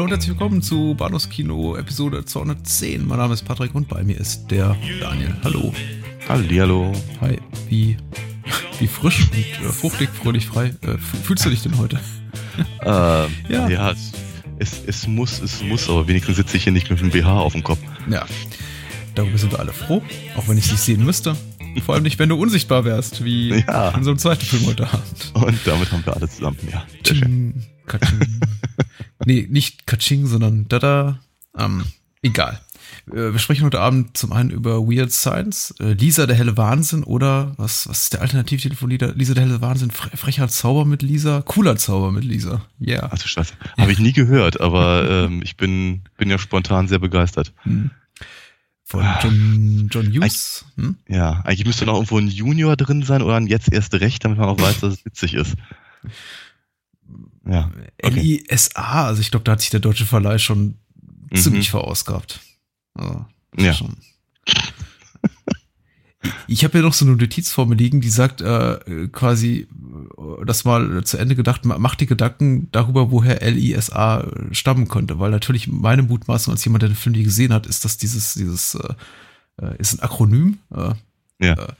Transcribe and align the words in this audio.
Hallo 0.00 0.06
und 0.06 0.12
herzlich 0.12 0.30
willkommen 0.30 0.62
zu 0.62 0.94
Bahnhofskino 0.94 1.76
Episode 1.76 2.24
210. 2.24 3.06
Mein 3.06 3.18
Name 3.18 3.34
ist 3.34 3.44
Patrick 3.44 3.74
und 3.74 3.86
bei 3.86 4.02
mir 4.02 4.18
ist 4.18 4.50
der 4.50 4.74
Daniel. 4.98 5.36
Hallo. 5.44 5.74
Hallihallo. 6.26 6.90
Hi. 7.20 7.38
Wie, 7.68 7.98
wie 8.78 8.86
frisch 8.86 9.28
und 9.30 9.36
äh, 9.36 9.70
fruchtig, 9.70 10.08
fröhlich, 10.08 10.46
frei 10.46 10.68
äh, 10.80 10.96
fühlst 10.96 11.44
du 11.44 11.50
dich 11.50 11.60
denn 11.62 11.76
heute? 11.76 12.00
Ähm, 12.82 13.30
ja, 13.50 13.68
ja 13.68 13.90
es, 13.90 14.12
es, 14.58 14.82
es, 14.86 15.06
muss, 15.06 15.38
es 15.38 15.62
muss, 15.62 15.90
aber 15.90 16.08
wenigstens 16.08 16.36
sitze 16.36 16.56
ich 16.56 16.64
hier 16.64 16.72
nicht 16.72 16.88
mit 16.88 16.98
dem 16.98 17.10
BH 17.10 17.38
auf 17.38 17.52
dem 17.52 17.62
Kopf. 17.62 17.80
Ja. 18.08 18.24
Darüber 19.14 19.36
sind 19.36 19.52
wir 19.52 19.60
alle 19.60 19.74
froh, 19.74 20.02
auch 20.34 20.48
wenn 20.48 20.56
ich 20.56 20.64
es 20.64 20.70
nicht 20.70 20.80
sehen 20.80 21.04
müsste. 21.04 21.36
Vor 21.84 21.94
allem 21.94 22.04
nicht, 22.04 22.18
wenn 22.18 22.30
du 22.30 22.40
unsichtbar 22.40 22.86
wärst, 22.86 23.22
wie 23.22 23.50
ja. 23.50 23.90
in 23.90 24.04
so 24.04 24.12
einem 24.12 24.18
zweiten 24.18 24.46
Film 24.46 24.64
heute 24.64 24.86
Abend. 24.90 25.32
Und 25.34 25.60
damit 25.66 25.92
haben 25.92 26.06
wir 26.06 26.16
alle 26.16 26.26
zusammen, 26.26 26.56
ja. 26.72 26.86
Sehr 27.04 27.16
schön. 27.16 27.66
Nee, 29.24 29.46
nicht 29.50 29.86
Kaching, 29.86 30.26
sondern 30.26 30.68
Dada. 30.68 31.20
Ähm, 31.56 31.84
egal. 32.22 32.60
Äh, 33.10 33.32
wir 33.32 33.38
sprechen 33.38 33.64
heute 33.64 33.80
Abend 33.80 34.16
zum 34.16 34.32
einen 34.32 34.50
über 34.50 34.86
Weird 34.86 35.12
Science, 35.12 35.74
äh, 35.80 35.92
Lisa 35.92 36.26
der 36.26 36.36
helle 36.36 36.56
Wahnsinn 36.56 37.04
oder 37.04 37.52
was, 37.56 37.88
was 37.88 38.04
ist 38.04 38.12
der 38.14 38.22
Alternativtitel 38.22 38.76
von 38.76 38.90
Lisa, 38.90 39.06
Lisa 39.14 39.34
der 39.34 39.44
helle 39.44 39.60
Wahnsinn? 39.60 39.90
Fre 39.90 40.16
frecher 40.16 40.48
Zauber 40.48 40.84
mit 40.84 41.02
Lisa? 41.02 41.42
Cooler 41.42 41.76
Zauber 41.76 42.12
mit 42.12 42.24
Lisa. 42.24 42.62
Ja. 42.78 42.96
Yeah. 42.96 43.10
Ach 43.12 43.18
du 43.18 43.28
Scheiße. 43.28 43.54
Habe 43.78 43.92
ich 43.92 43.98
nie 43.98 44.12
gehört, 44.12 44.60
aber 44.60 45.08
ähm, 45.08 45.42
ich 45.42 45.56
bin, 45.56 46.02
bin 46.16 46.30
ja 46.30 46.38
spontan 46.38 46.88
sehr 46.88 46.98
begeistert. 46.98 47.52
Hm. 47.62 47.90
Von 48.84 49.04
ah. 49.04 49.20
John, 49.22 49.88
John 49.90 50.12
Hughes. 50.12 50.64
Hm? 50.76 50.96
Ja, 51.08 51.42
eigentlich 51.44 51.64
müsste 51.64 51.86
noch 51.86 51.94
irgendwo 51.94 52.18
ein 52.18 52.26
Junior 52.26 52.76
drin 52.76 53.04
sein 53.04 53.22
oder 53.22 53.36
ein 53.36 53.46
jetzt 53.46 53.72
erst 53.72 53.94
recht, 53.94 54.24
damit 54.24 54.38
man 54.38 54.48
auch 54.48 54.60
weiß, 54.60 54.80
dass 54.80 54.94
es 54.94 55.04
witzig 55.04 55.34
ist. 55.34 55.54
Ja. 57.50 57.70
Okay. 58.00 58.42
LISA, 58.48 59.06
also 59.06 59.20
ich 59.20 59.30
glaube, 59.32 59.44
da 59.44 59.52
hat 59.52 59.60
sich 59.60 59.70
der 59.70 59.80
deutsche 59.80 60.06
Verleih 60.06 60.38
schon 60.38 60.76
mhm. 61.30 61.36
ziemlich 61.36 61.70
verausgabt. 61.70 62.40
Also, 62.94 63.26
ja. 63.58 63.74
Schon. 63.74 63.96
Ich 66.46 66.64
habe 66.64 66.76
ja 66.76 66.84
noch 66.84 66.92
so 66.92 67.06
eine 67.06 67.16
Notiz 67.16 67.50
vor 67.50 67.64
mir 67.64 67.76
liegen, 67.76 68.02
die 68.02 68.10
sagt 68.10 68.42
äh, 68.42 69.08
quasi, 69.10 69.68
äh, 70.18 70.44
das 70.44 70.66
mal 70.66 71.02
zu 71.02 71.16
Ende 71.16 71.34
gedacht, 71.34 71.64
macht 71.64 71.98
die 72.02 72.06
Gedanken 72.06 72.68
darüber, 72.72 73.10
woher 73.10 73.40
LISA 73.50 74.28
stammen 74.50 74.88
könnte, 74.88 75.18
weil 75.18 75.30
natürlich 75.30 75.66
meine 75.68 76.02
Mutmaßung 76.02 76.52
als 76.52 76.62
jemand, 76.62 76.82
der 76.82 76.90
den 76.90 76.96
Film 76.96 77.14
nie 77.14 77.22
gesehen 77.22 77.54
hat, 77.54 77.66
ist, 77.66 77.86
dass 77.86 77.96
dieses, 77.96 78.34
dieses 78.34 78.74
äh, 78.74 78.92
äh 79.62 79.76
ist 79.78 79.94
ein 79.94 80.00
Akronym, 80.00 80.58
äh, 80.74 80.92
ja. 81.40 81.54
äh, 81.54 81.72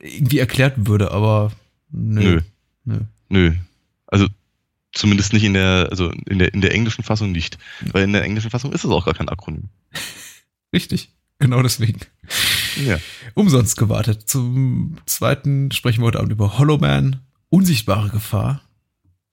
irgendwie 0.00 0.38
erklärt 0.38 0.86
würde, 0.86 1.10
aber 1.10 1.52
nö. 1.90 2.40
Nö. 2.86 3.00
Nö. 3.28 3.52
Also 4.06 4.28
Zumindest 4.94 5.32
nicht 5.32 5.44
in 5.44 5.54
der, 5.54 5.88
also 5.90 6.10
in 6.26 6.38
der, 6.38 6.54
in 6.54 6.60
der 6.60 6.72
englischen 6.72 7.02
Fassung 7.02 7.32
nicht. 7.32 7.58
Weil 7.92 8.04
in 8.04 8.12
der 8.12 8.22
englischen 8.22 8.50
Fassung 8.50 8.72
ist 8.72 8.84
es 8.84 8.90
auch 8.90 9.04
gar 9.04 9.14
kein 9.14 9.28
Akronym. 9.28 9.68
Richtig. 10.72 11.10
Genau 11.40 11.62
deswegen. 11.62 12.00
Ja. 12.84 12.98
Umsonst 13.34 13.76
gewartet. 13.76 14.28
Zum 14.28 14.98
zweiten 15.06 15.72
sprechen 15.72 16.00
wir 16.00 16.06
heute 16.06 16.20
Abend 16.20 16.32
über 16.32 16.58
Hollow 16.58 16.78
Man, 16.78 17.20
Unsichtbare 17.48 18.08
Gefahr. 18.08 18.62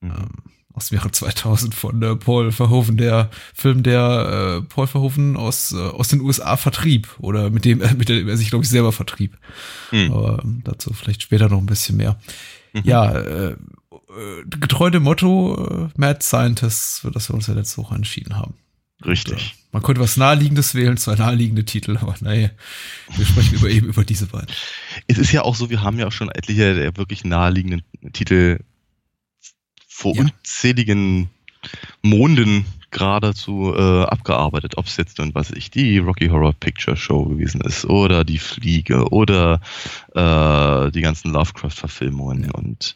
Mhm. 0.02 0.12
Ähm, 0.12 0.30
aus 0.74 0.90
dem 0.90 0.98
Jahre 0.98 1.12
2000 1.12 1.76
von 1.76 2.02
äh, 2.02 2.16
Paul 2.16 2.52
Verhoeven, 2.52 2.98
der 2.98 3.30
Film, 3.54 3.84
der 3.84 4.62
äh, 4.62 4.68
Paul 4.68 4.88
Verhoeven 4.88 5.36
aus, 5.36 5.74
äh, 5.74 5.78
aus 5.78 6.08
den 6.08 6.22
USA 6.22 6.58
vertrieb 6.58 7.10
oder 7.20 7.50
mit 7.50 7.66
dem, 7.66 7.80
mit 7.98 8.10
dem 8.10 8.28
er 8.28 8.38
sich, 8.38 8.50
glaube 8.50 8.64
ich, 8.64 8.70
selber 8.70 8.92
vertrieb. 8.92 9.38
Mhm. 9.92 10.12
Aber 10.12 10.42
ähm, 10.44 10.62
dazu 10.64 10.94
vielleicht 10.94 11.22
später 11.22 11.50
noch 11.50 11.60
ein 11.60 11.66
bisschen 11.66 11.98
mehr. 11.98 12.20
Mhm. 12.74 12.82
Ja, 12.84 13.12
äh, 13.12 13.56
getreu 14.60 14.90
dem 14.90 15.04
Motto 15.04 15.90
äh, 15.96 16.00
Mad 16.00 16.20
Scientists, 16.22 17.00
für 17.00 17.12
das 17.12 17.30
wir 17.30 17.36
uns 17.36 17.48
ja 17.48 17.54
letzte 17.54 17.78
Woche 17.78 17.96
entschieden 17.96 18.36
haben. 18.36 18.56
Richtig. 19.06 19.34
Und, 19.34 19.42
äh, 19.42 19.62
man 19.74 19.84
könnte 19.84 20.02
was 20.02 20.18
Naheliegendes 20.18 20.76
wählen, 20.76 20.98
zwei 20.98 21.16
naheliegende 21.16 21.64
Titel, 21.64 21.98
aber 21.98 22.16
naja, 22.20 22.50
wir 23.16 23.26
sprechen 23.26 23.56
über 23.56 23.70
eben 23.70 23.88
über 23.88 24.04
diese 24.04 24.28
beiden. 24.28 24.50
Es 25.08 25.18
ist 25.18 25.32
ja 25.32 25.44
auch 25.44 25.56
so, 25.56 25.70
wir 25.70 25.82
haben 25.82 25.98
ja 25.98 26.08
auch 26.08 26.12
schon 26.12 26.30
etliche 26.30 26.76
der 26.76 26.98
wirklich 26.98 27.24
naheliegenden 27.24 27.84
Titel 28.12 28.60
vor 29.88 30.16
ja. 30.16 30.24
unzähligen 30.24 31.30
Monden 32.02 32.66
geradezu 32.90 33.74
äh, 33.74 34.04
abgearbeitet, 34.04 34.78
ob 34.78 34.88
es 34.88 34.98
jetzt 34.98 35.20
nun, 35.20 35.34
was 35.34 35.52
ich, 35.52 35.72
die 35.72 35.98
Rocky 36.00 36.28
Horror 36.28 36.54
Picture 36.54 36.98
Show 36.98 37.26
gewesen 37.26 37.62
ist 37.62 37.86
oder 37.86 38.26
die 38.26 38.40
Fliege 38.40 39.10
oder 39.12 39.62
äh, 40.14 40.92
die 40.92 41.02
ganzen 41.02 41.32
Lovecraft-Verfilmungen 41.32 42.46
ja. 42.46 42.52
und 42.52 42.96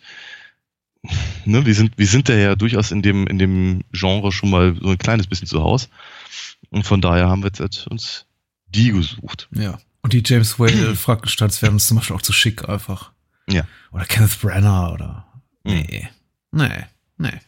ne, 1.45 1.65
wir 1.65 1.73
sind, 1.75 1.97
wir 1.97 2.07
sind 2.07 2.29
da 2.29 2.33
ja 2.33 2.55
durchaus 2.55 2.91
in 2.91 3.01
dem, 3.01 3.27
in 3.27 3.39
dem 3.39 3.83
Genre 3.91 4.31
schon 4.31 4.49
mal 4.49 4.75
so 4.81 4.89
ein 4.89 4.97
kleines 4.97 5.27
bisschen 5.27 5.47
zu 5.47 5.61
Hause. 5.63 5.87
Und 6.69 6.85
von 6.85 7.01
daher 7.01 7.27
haben 7.29 7.43
wir 7.43 7.51
jetzt 7.57 7.87
uns 7.87 8.25
die 8.67 8.91
gesucht. 8.91 9.47
Ja. 9.53 9.79
Und 10.01 10.13
die 10.13 10.23
James 10.25 10.59
Whale 10.59 10.95
Frankensteins 10.95 11.61
werden 11.61 11.75
uns 11.75 11.87
zum 11.87 11.97
Beispiel 11.97 12.15
auch 12.15 12.21
zu 12.21 12.33
schick 12.33 12.67
einfach. 12.67 13.11
Ja. 13.49 13.63
Oder 13.91 14.05
Kenneth 14.05 14.39
Branagh 14.41 14.93
oder. 14.93 15.27
Nee. 15.63 16.09
Mhm. 16.51 16.61
Nee. 16.61 16.85
Nee. 17.17 17.39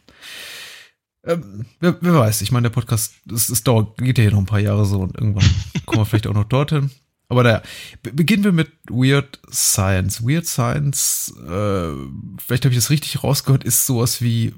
Ähm, 1.24 1.66
wer, 1.80 1.96
wer, 2.00 2.14
weiß, 2.14 2.42
ich 2.42 2.52
meine, 2.52 2.68
der 2.68 2.74
Podcast, 2.74 3.14
es, 3.30 3.48
es 3.48 3.62
dauert, 3.62 3.98
geht 3.98 4.18
ja 4.18 4.22
hier 4.22 4.30
noch 4.32 4.38
ein 4.38 4.46
paar 4.46 4.60
Jahre 4.60 4.86
so 4.86 5.00
und 5.00 5.14
irgendwann 5.16 5.44
kommen 5.86 6.00
wir 6.00 6.06
vielleicht 6.06 6.26
auch 6.26 6.34
noch 6.34 6.44
dorthin. 6.44 6.90
Aber 7.28 7.42
naja, 7.42 7.62
beginnen 8.02 8.44
wir 8.44 8.52
mit 8.52 8.70
Weird 8.88 9.38
Science. 9.52 10.22
Weird 10.22 10.46
Science, 10.46 11.34
äh, 11.46 11.92
vielleicht 12.38 12.64
habe 12.64 12.70
ich 12.70 12.76
das 12.76 12.90
richtig 12.90 13.22
rausgehört, 13.22 13.64
ist 13.64 13.84
sowas 13.84 14.22
wie, 14.22 14.54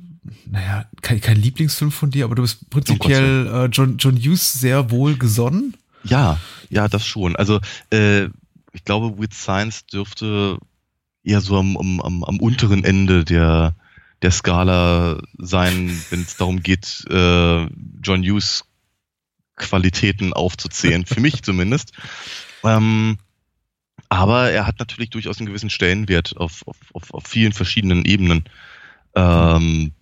naja, 0.47 0.84
kein, 1.03 1.20
kein 1.20 1.36
Lieblingsfilm 1.36 1.91
von 1.91 2.12
dir, 2.12 2.25
aber 2.25 2.36
du 2.36 2.42
bist 2.42 2.70
prinzipiell 2.70 3.47
äh, 3.48 3.64
John, 3.66 3.97
John 3.98 4.16
Hughes 4.16 4.53
sehr 4.53 4.92
wohl 4.92 5.16
gesonnen. 5.16 5.76
Ja, 6.04 6.38
ja, 6.69 6.86
das 6.86 7.04
schon. 7.04 7.34
Also 7.34 7.60
äh, 7.92 8.26
ich 8.72 8.84
glaube, 8.84 9.19
Weird 9.19 9.34
Science 9.34 9.87
dürfte 9.87 10.58
eher 11.25 11.41
so 11.41 11.58
am, 11.58 11.76
am, 11.76 12.22
am 12.22 12.38
unteren 12.38 12.84
Ende 12.84 13.25
der, 13.25 13.75
der 14.22 14.31
Skala 14.31 15.20
sein, 15.38 16.00
wenn 16.10 16.22
es 16.22 16.37
darum 16.37 16.62
geht, 16.62 17.04
äh, 17.10 17.66
John 18.00 18.22
Hughes 18.22 18.64
Qualitäten 19.56 20.32
aufzuzählen, 20.32 21.04
für 21.04 21.20
mich 21.20 21.42
zumindest. 21.42 21.92
Ähm, 22.65 23.19
aber 24.09 24.50
er 24.50 24.66
hat 24.66 24.78
natürlich 24.78 25.10
durchaus 25.10 25.38
einen 25.38 25.47
gewissen 25.47 25.71
Stellenwert 25.71 26.37
auf, 26.37 26.66
auf, 26.66 26.76
auf, 26.94 27.15
auf 27.15 27.26
vielen 27.26 27.53
verschiedenen 27.53 28.04
Ebenen. 28.04 28.44
Ähm, 29.15 29.93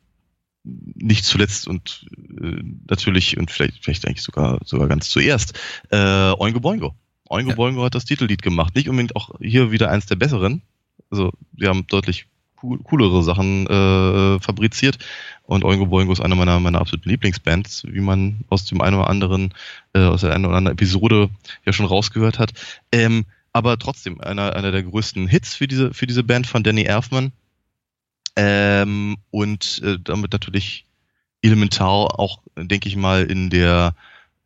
nicht 0.65 1.25
zuletzt 1.25 1.69
und 1.69 2.07
äh, 2.41 2.63
natürlich 2.89 3.39
und 3.39 3.51
vielleicht, 3.51 3.83
vielleicht 3.83 4.07
eigentlich 4.07 4.23
sogar, 4.23 4.61
sogar 4.65 4.89
ganz 4.89 5.09
zuerst, 5.09 5.59
äh, 5.91 6.33
Oingo 6.33 6.61
Boingo. 6.61 6.95
Oingo 7.29 7.51
ja. 7.51 7.57
Boingo 7.57 7.85
hat 7.85 7.95
das 7.95 8.05
Titellied 8.05 8.43
gemacht. 8.43 8.75
Nicht 8.75 8.89
unbedingt 8.89 9.17
auch 9.17 9.31
hier 9.41 9.71
wieder 9.71 9.91
eins 9.91 10.07
der 10.07 10.17
besseren. 10.17 10.63
Also, 11.11 11.33
wir 11.53 11.69
haben 11.69 11.87
deutlich 11.87 12.27
coolere 12.61 13.23
Sachen 13.23 13.67
äh, 13.67 14.41
fabriziert. 14.41 14.99
Und 15.45 15.65
Oingo 15.65 15.87
Boingo 15.87 16.13
ist 16.13 16.21
eine 16.21 16.35
meiner, 16.35 16.61
meiner 16.61 16.81
absoluten 16.81 17.09
Lieblingsbands, 17.09 17.85
wie 17.87 18.01
man 18.01 18.41
aus 18.49 18.67
dem 18.67 18.81
einen 18.81 18.97
oder 18.97 19.09
anderen, 19.09 19.55
äh, 19.95 20.01
aus 20.01 20.21
der 20.21 20.35
einen 20.35 20.45
oder 20.45 20.57
anderen 20.57 20.77
Episode 20.77 21.31
ja 21.65 21.73
schon 21.73 21.87
rausgehört 21.87 22.39
hat. 22.39 22.53
Ähm, 22.93 23.25
aber 23.53 23.79
trotzdem 23.79 24.21
einer, 24.21 24.55
einer 24.55 24.73
der 24.73 24.83
größten 24.83 25.27
Hits 25.27 25.55
für 25.55 25.67
diese, 25.67 25.95
für 25.95 26.07
diese 26.07 26.23
Band 26.23 26.47
von 26.47 26.63
Danny 26.63 26.83
Erfman. 26.83 27.33
Ähm, 28.37 29.17
und 29.31 29.81
äh, 29.83 29.99
damit 30.03 30.33
natürlich 30.33 30.85
elementar 31.43 32.19
auch, 32.19 32.43
denke 32.57 32.89
ich 32.89 32.97
mal, 32.97 33.25
in 33.25 33.51
der 33.51 33.95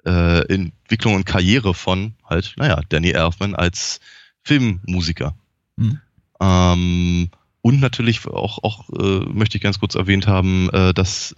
äh, 0.06 0.46
Entwicklung 0.52 1.14
und 1.14 1.26
Karriere 1.26 1.74
von 1.74 2.14
halt, 2.24 2.54
naja, 2.56 2.80
Danny 2.88 3.10
Erfman 3.10 3.54
als 3.54 4.00
Filmmusiker. 4.42 5.34
Mhm. 5.76 6.00
Ähm, 6.40 7.30
und 7.62 7.80
natürlich 7.80 8.26
auch, 8.26 8.62
auch 8.62 8.88
äh, 8.90 9.20
möchte 9.32 9.56
ich 9.56 9.62
ganz 9.62 9.78
kurz 9.78 9.94
erwähnt 9.94 10.26
haben, 10.26 10.68
äh, 10.70 10.92
dass 10.92 11.34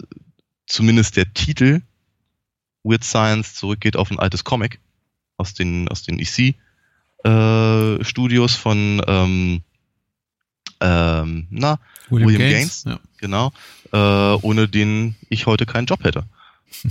zumindest 0.65 1.15
der 1.15 1.33
Titel 1.33 1.81
Weird 2.83 3.03
Science 3.03 3.55
zurückgeht 3.55 3.95
auf 3.95 4.11
ein 4.11 4.19
altes 4.19 4.43
Comic 4.43 4.79
aus 5.37 5.53
den, 5.53 5.87
aus 5.87 6.03
den 6.03 6.19
EC 6.19 6.55
äh, 7.23 8.03
Studios 8.03 8.55
von 8.55 9.01
ähm, 9.07 9.61
ähm, 10.81 11.47
na, 11.49 11.79
William, 12.09 12.29
William 12.29 12.41
Gaines, 12.41 12.83
Gaines 12.83 12.85
ja. 12.85 12.99
genau, 13.17 13.51
äh, 13.93 13.97
ohne 14.41 14.67
den 14.67 15.15
ich 15.29 15.45
heute 15.45 15.65
keinen 15.65 15.85
Job 15.85 16.03
hätte. 16.03 16.25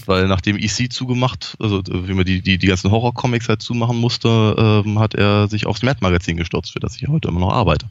Weil 0.07 0.27
nachdem 0.29 0.57
EC 0.57 0.93
zugemacht, 0.93 1.57
also 1.59 1.81
äh, 1.81 2.09
wie 2.09 2.15
man 2.15 2.25
die, 2.25 2.41
die, 2.43 2.59
die 2.59 2.67
ganzen 2.67 2.91
Horror-Comics 2.91 3.49
halt 3.49 3.63
zumachen 3.63 3.97
musste, 3.97 4.83
ähm, 4.87 4.99
hat 4.99 5.15
er 5.15 5.49
sich 5.49 5.67
aufs 5.67 5.83
Mad-Magazin 5.83 6.37
gestürzt, 6.37 6.73
für 6.73 6.81
das 6.81 6.97
ich 6.97 7.09
heute 7.09 7.29
immer 7.29 7.41
noch 7.41 7.53
arbeite. 7.53 7.91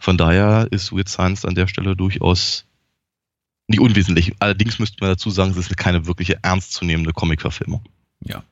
Von 0.00 0.16
daher 0.16 0.68
ist 0.70 0.92
Weird 0.92 1.08
Science 1.08 1.44
an 1.44 1.54
der 1.54 1.66
Stelle 1.66 1.96
durchaus 1.96 2.64
nicht 3.70 3.80
unwesentlich. 3.80 4.34
Allerdings 4.40 4.78
müsste 4.78 4.96
man 5.00 5.10
dazu 5.10 5.30
sagen, 5.30 5.52
es 5.52 5.56
ist 5.56 5.76
keine 5.76 6.06
wirkliche 6.06 6.38
ernstzunehmende 6.42 7.12
Comic-Verfilmung. 7.12 7.82
Ja. 8.24 8.42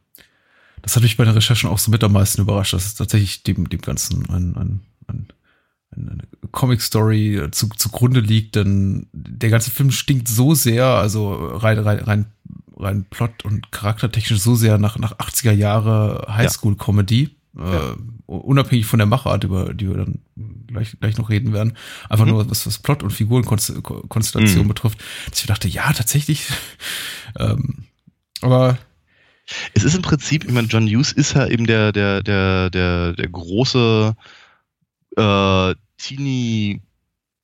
Das 0.83 0.95
hat 0.95 1.03
mich 1.03 1.17
bei 1.17 1.25
der 1.25 1.35
Recherche 1.35 1.69
auch 1.69 1.79
so 1.79 1.91
mit 1.91 2.05
am 2.05 2.13
meisten 2.13 2.41
überrascht, 2.41 2.73
dass 2.73 2.87
es 2.87 2.95
tatsächlich 2.95 3.43
dem, 3.43 3.69
dem 3.69 3.81
Ganzen 3.81 4.29
ein, 4.31 4.57
ein, 4.57 4.81
ein, 5.09 5.29
eine 5.91 6.23
Comic-Story 6.53 7.49
zu, 7.51 7.69
zugrunde 7.71 8.21
liegt, 8.21 8.55
denn 8.55 9.09
der 9.13 9.51
ganze 9.51 9.71
Film 9.73 9.91
stinkt 9.91 10.29
so 10.29 10.55
sehr, 10.55 10.87
also 10.87 11.35
rein, 11.35 11.79
rein, 11.79 11.99
rein, 11.99 12.27
rein 12.79 13.05
Plot 13.11 13.45
und 13.45 13.73
charaktertechnisch 13.73 14.41
so 14.41 14.55
sehr 14.55 14.79
nach, 14.79 14.99
nach 14.99 15.19
80er 15.19 15.53
Jahre 15.53 16.27
Highschool-Comedy. 16.29 17.31
Ja. 17.57 17.91
Äh, 17.91 17.97
unabhängig 18.27 18.87
von 18.87 18.99
der 18.99 19.07
Machart, 19.07 19.43
über 19.45 19.75
die 19.75 19.89
wir 19.89 19.97
dann 19.97 20.21
gleich, 20.69 20.97
gleich 21.01 21.19
noch 21.19 21.31
reden 21.31 21.53
werden, 21.53 21.77
einfach 22.09 22.25
mhm. 22.27 22.33
nur 22.33 22.51
was, 22.51 22.67
was 22.67 22.79
Plot 22.79 23.03
und 23.03 23.11
Figurenkonstellation 23.11 24.65
mhm. 24.65 24.69
betrifft, 24.69 25.01
dass 25.31 25.41
ich 25.41 25.47
dachte, 25.47 25.67
ja, 25.67 25.93
tatsächlich. 25.93 26.47
ähm, 27.39 27.85
aber 28.43 28.79
es 29.75 29.83
ist 29.83 29.95
im 29.95 30.03
Prinzip, 30.03 30.45
ich 30.45 30.53
meine, 30.53 30.69
John 30.69 30.87
Hughes 30.87 31.11
ist 31.11 31.35
ja 31.35 31.47
eben 31.47 31.67
der, 31.67 31.91
der, 31.91 32.23
der, 32.23 32.71
der, 32.71 33.15
der 33.15 33.29
große 33.29 34.15
äh, 35.17 35.75
Teenie 35.97 36.83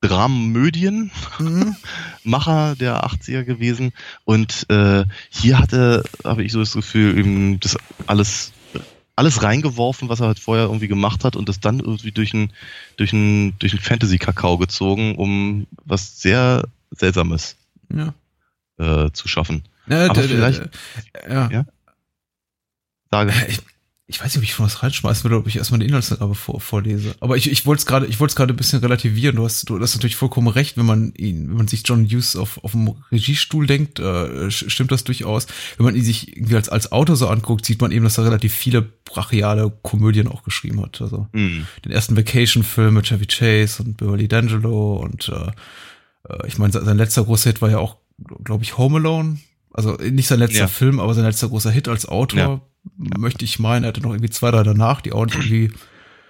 Dramödien 0.09 1.11
mhm. 1.39 1.77
Macher 2.25 2.77
der 2.77 3.05
80er 3.05 3.45
gewesen 3.45 3.93
und 4.25 4.67
äh, 4.71 5.05
hier 5.31 5.59
hatte, 5.59 6.05
habe 6.25 6.45
ich 6.45 6.53
so 6.53 6.61
das 6.61 6.73
Gefühl, 6.73 7.19
eben 7.19 7.61
das 7.61 7.77
alles 8.07 8.53
alles 9.17 9.43
reingeworfen, 9.43 10.09
was 10.09 10.21
er 10.21 10.27
halt 10.27 10.41
vorher 10.41 10.65
irgendwie 10.65 10.89
gemacht 10.89 11.25
hat 11.25 11.37
und 11.37 11.49
das 11.49 11.61
dann 11.61 11.79
irgendwie 11.79 12.11
durch 12.11 12.35
ein 12.35 12.53
durch 12.97 13.13
ein 13.13 13.57
durch 13.59 13.73
ein 13.73 13.79
Fantasy 13.79 14.19
Kakao 14.19 14.59
gezogen, 14.59 15.15
um 15.15 15.67
was 15.85 16.21
sehr 16.21 16.65
seltsames 16.91 17.57
ja. 17.93 18.15
äh, 18.79 19.11
zu 19.13 19.29
schaffen. 19.29 19.65
Ja, 19.87 20.11
Aber 20.11 20.23
vielleicht 20.23 20.63
ja. 21.29 21.49
ja? 21.51 21.65
Sage. 23.11 23.33
Ich, 23.49 23.61
ich 24.15 24.21
weiß 24.21 24.27
nicht, 24.27 24.37
ob 24.37 24.45
ich 24.45 24.55
von 24.55 24.67
was 24.67 24.81
reinschmeißen 24.85 25.25
würde, 25.25 25.39
ob 25.39 25.49
ich 25.49 25.57
erstmal 25.57 25.79
eine 25.79 25.89
Inhaltsangabe 25.89 26.37
vor, 26.37 26.61
vorlese. 26.61 27.17
Aber 27.19 27.37
ich, 27.37 27.51
ich 27.51 27.67
wollte 27.67 27.81
es 27.81 27.87
gerade, 27.87 28.07
ich 28.07 28.21
wollte 28.21 28.31
es 28.31 28.37
gerade 28.37 28.55
ein 28.55 28.57
bisschen 28.57 28.79
relativieren. 28.79 29.35
Du 29.35 29.45
hast, 29.45 29.69
du 29.69 29.81
hast 29.81 29.97
natürlich 29.97 30.15
vollkommen 30.15 30.47
recht, 30.47 30.77
wenn 30.77 30.87
man 30.87 31.13
ihn, 31.17 31.49
wenn 31.49 31.57
man 31.57 31.67
sich 31.67 31.83
John 31.85 32.05
Hughes 32.05 32.37
auf, 32.37 32.63
auf 32.63 32.71
dem 32.71 32.95
Regiestuhl 33.11 33.67
denkt, 33.67 33.99
äh, 33.99 34.53
stimmt 34.53 34.93
das 34.93 35.03
durchaus. 35.03 35.49
Wenn 35.79 35.87
man 35.87 35.97
ihn 35.97 36.05
sich 36.05 36.37
irgendwie 36.37 36.55
als, 36.55 36.69
als 36.69 36.93
Autor 36.93 37.17
so 37.17 37.27
anguckt, 37.27 37.67
sieht 37.67 37.81
man 37.81 37.91
eben, 37.91 38.05
dass 38.05 38.17
er 38.17 38.25
relativ 38.25 38.55
viele 38.55 38.83
brachiale 38.83 39.73
Komödien 39.83 40.29
auch 40.29 40.45
geschrieben 40.45 40.81
hat. 40.81 41.03
Also 41.03 41.27
mhm. 41.33 41.67
den 41.85 41.91
ersten 41.91 42.17
Vacation-Film 42.17 42.95
mit 42.95 43.07
Chevy 43.07 43.27
Chase 43.27 43.83
und 43.83 43.97
Beverly 43.97 44.27
D'Angelo 44.27 44.99
und 44.99 45.29
äh, 45.29 46.33
äh 46.33 46.47
ich 46.47 46.57
meine, 46.57 46.73
sein 46.73 46.99
letzter 46.99 47.25
großer 47.25 47.51
Hit 47.51 47.63
war 47.63 47.71
ja 47.71 47.79
auch, 47.79 47.97
glaube 48.45 48.63
ich, 48.63 48.79
Home 48.79 48.99
Alone. 48.99 49.39
Also 49.73 49.95
nicht 49.95 50.29
sein 50.29 50.39
letzter 50.39 50.61
ja. 50.61 50.69
Film, 50.69 51.01
aber 51.01 51.15
sein 51.15 51.25
letzter 51.25 51.49
großer 51.49 51.73
Hit 51.73 51.89
als 51.89 52.07
Autor. 52.07 52.39
Ja 52.39 52.61
möchte 52.97 53.45
ich 53.45 53.59
meinen. 53.59 53.85
Er 53.85 53.89
hatte 53.89 54.01
noch 54.01 54.11
irgendwie 54.11 54.31
zwei, 54.31 54.51
drei 54.51 54.63
danach, 54.63 55.01
die 55.01 55.13
auch 55.13 55.27
nicht 55.27 55.37
irgendwie 55.37 55.73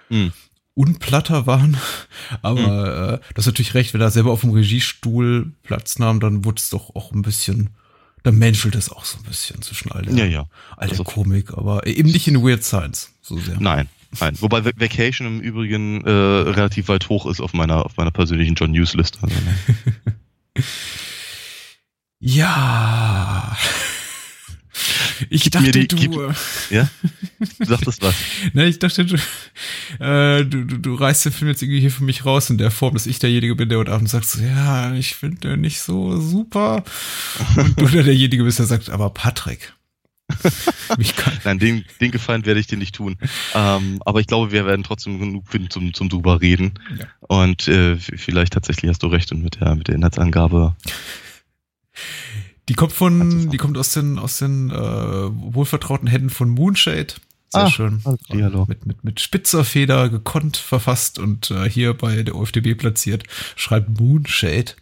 mhm. 0.09 0.33
unplatter 0.73 1.47
waren. 1.47 1.77
Aber 2.41 2.59
mhm. 3.09 3.15
äh, 3.15 3.19
das 3.33 3.45
ist 3.45 3.47
natürlich 3.47 3.73
recht, 3.73 3.93
wenn 3.93 4.01
er 4.01 4.11
selber 4.11 4.31
auf 4.31 4.41
dem 4.41 4.51
Regiestuhl 4.51 5.51
Platz 5.63 5.99
nahm, 5.99 6.19
dann 6.19 6.45
wurde 6.45 6.59
es 6.59 6.69
doch 6.69 6.95
auch 6.95 7.11
ein 7.11 7.21
bisschen, 7.21 7.71
dann 8.23 8.35
menschelt 8.37 8.75
es 8.75 8.89
auch 8.89 9.05
so 9.05 9.17
ein 9.17 9.23
bisschen 9.23 9.61
zwischen 9.61 9.91
all 9.91 10.03
der, 10.03 10.15
ja, 10.15 10.25
ja. 10.25 10.39
all 10.77 10.87
der 10.87 10.99
also, 10.99 11.03
Komik, 11.03 11.53
aber 11.53 11.85
eben 11.85 12.09
nicht 12.09 12.27
in 12.27 12.43
Weird 12.43 12.63
Science 12.63 13.11
so 13.21 13.37
sehr. 13.37 13.59
Nein. 13.59 13.89
Nein, 14.19 14.37
wobei 14.39 14.63
Vacation 14.63 15.27
im 15.27 15.39
Übrigen 15.41 16.05
äh, 16.05 16.09
relativ 16.09 16.87
weit 16.87 17.09
hoch 17.09 17.25
ist 17.25 17.41
auf 17.41 17.51
meiner 17.53 17.85
auf 17.85 17.97
meiner 17.97 18.11
persönlichen 18.11 18.55
John 18.55 18.71
News 18.71 18.93
Liste. 18.93 19.19
Also, 19.21 19.35
ne? 20.55 20.63
ja. 22.19 23.57
Ich 25.29 25.49
dachte, 25.49 25.71
die, 25.71 25.87
du. 25.87 25.95
Gib, 25.95 26.13
ja? 26.69 26.89
Du 27.59 27.65
dachtest 27.65 28.01
was? 28.01 28.15
ne, 28.53 28.65
ich 28.65 28.79
dachte, 28.79 29.05
du, 29.05 29.15
äh, 29.99 30.43
du, 30.45 30.65
du, 30.65 30.77
du 30.77 30.95
reißt 30.95 31.25
den 31.25 31.31
Film 31.31 31.49
jetzt 31.49 31.61
irgendwie 31.61 31.79
hier 31.79 31.91
für 31.91 32.03
mich 32.03 32.25
raus 32.25 32.49
in 32.49 32.57
der 32.57 32.71
Form, 32.71 32.93
dass 32.93 33.07
ich 33.07 33.19
derjenige 33.19 33.55
bin, 33.55 33.69
der 33.69 33.77
heute 33.77 33.91
Abend 33.91 34.09
sagt, 34.09 34.35
ja, 34.35 34.93
ich 34.93 35.15
finde 35.15 35.49
den 35.49 35.61
nicht 35.61 35.81
so 35.81 36.19
super. 36.19 36.83
Und 37.55 37.79
du 37.79 37.87
derjenige 37.87 38.43
bist, 38.43 38.59
der 38.59 38.65
sagt, 38.65 38.89
aber 38.89 39.09
Patrick. 39.09 39.73
Nein, 41.43 41.59
den, 41.59 41.85
den 42.01 42.11
Gefallen 42.11 42.45
werde 42.45 42.59
ich 42.59 42.67
dir 42.67 42.77
nicht 42.77 42.95
tun. 42.95 43.17
Ähm, 43.53 44.01
aber 44.05 44.19
ich 44.19 44.27
glaube, 44.27 44.51
wir 44.51 44.65
werden 44.65 44.83
trotzdem 44.83 45.19
genug 45.19 45.47
finden 45.47 45.69
zum, 45.69 45.93
zum 45.93 46.09
drüber 46.09 46.41
reden. 46.41 46.79
Ja. 46.97 47.05
Und 47.19 47.67
äh, 47.67 47.97
vielleicht 47.97 48.53
tatsächlich 48.53 48.89
hast 48.89 49.03
du 49.03 49.07
recht 49.07 49.31
und 49.31 49.43
mit 49.43 49.59
der, 49.61 49.75
mit 49.75 49.87
der 49.87 49.95
Inhaltsangabe 49.95 50.75
die 52.67 52.73
kommt 52.73 52.93
von, 52.93 53.49
die 53.49 53.57
kommt 53.57 53.77
aus 53.77 53.91
den, 53.91 54.17
aus 54.17 54.37
den 54.37 54.71
äh, 54.71 54.75
wohlvertrauten 54.75 56.07
Händen 56.07 56.29
von 56.29 56.49
Moonshade. 56.49 57.13
Sehr 57.49 57.61
ah, 57.61 57.69
schön. 57.69 58.01
Hallo. 58.29 58.65
Mit, 58.67 58.85
mit, 58.85 59.03
mit 59.03 59.19
spitzer 59.19 59.63
Feder 59.63 60.09
gekonnt 60.09 60.57
verfasst 60.57 61.19
und 61.19 61.51
äh, 61.51 61.69
hier 61.69 61.93
bei 61.93 62.23
der 62.23 62.35
OFDB 62.35 62.75
platziert, 62.75 63.23
schreibt 63.55 63.99
Moonshade. 63.99 64.73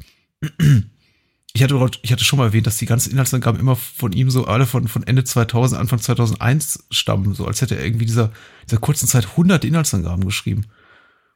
Ich 1.54 1.62
hatte, 1.62 1.92
ich 2.02 2.12
hatte 2.12 2.24
schon 2.24 2.40
mal 2.40 2.46
erwähnt, 2.46 2.66
dass 2.66 2.78
die 2.78 2.86
ganzen 2.86 3.12
Inhaltsangaben 3.12 3.60
immer 3.60 3.76
von 3.76 4.12
ihm 4.12 4.32
so 4.32 4.46
alle 4.46 4.66
von, 4.66 4.88
von 4.88 5.04
Ende 5.04 5.24
2000, 5.24 5.80
Anfang 5.80 6.00
2001 6.00 6.86
stammen, 6.90 7.36
so 7.36 7.46
als 7.46 7.62
hätte 7.62 7.76
er 7.76 7.86
irgendwie 7.86 8.06
dieser, 8.06 8.32
dieser 8.66 8.80
kurzen 8.80 9.08
Zeit 9.08 9.28
100 9.28 9.64
Inhaltsangaben 9.66 10.26
geschrieben. 10.26 10.66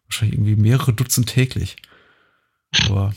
Wahrscheinlich 0.07 0.39
irgendwie 0.39 0.55
mehrere 0.55 0.93
Dutzend 0.93 1.27
täglich. 1.27 1.75
Aber 2.85 3.13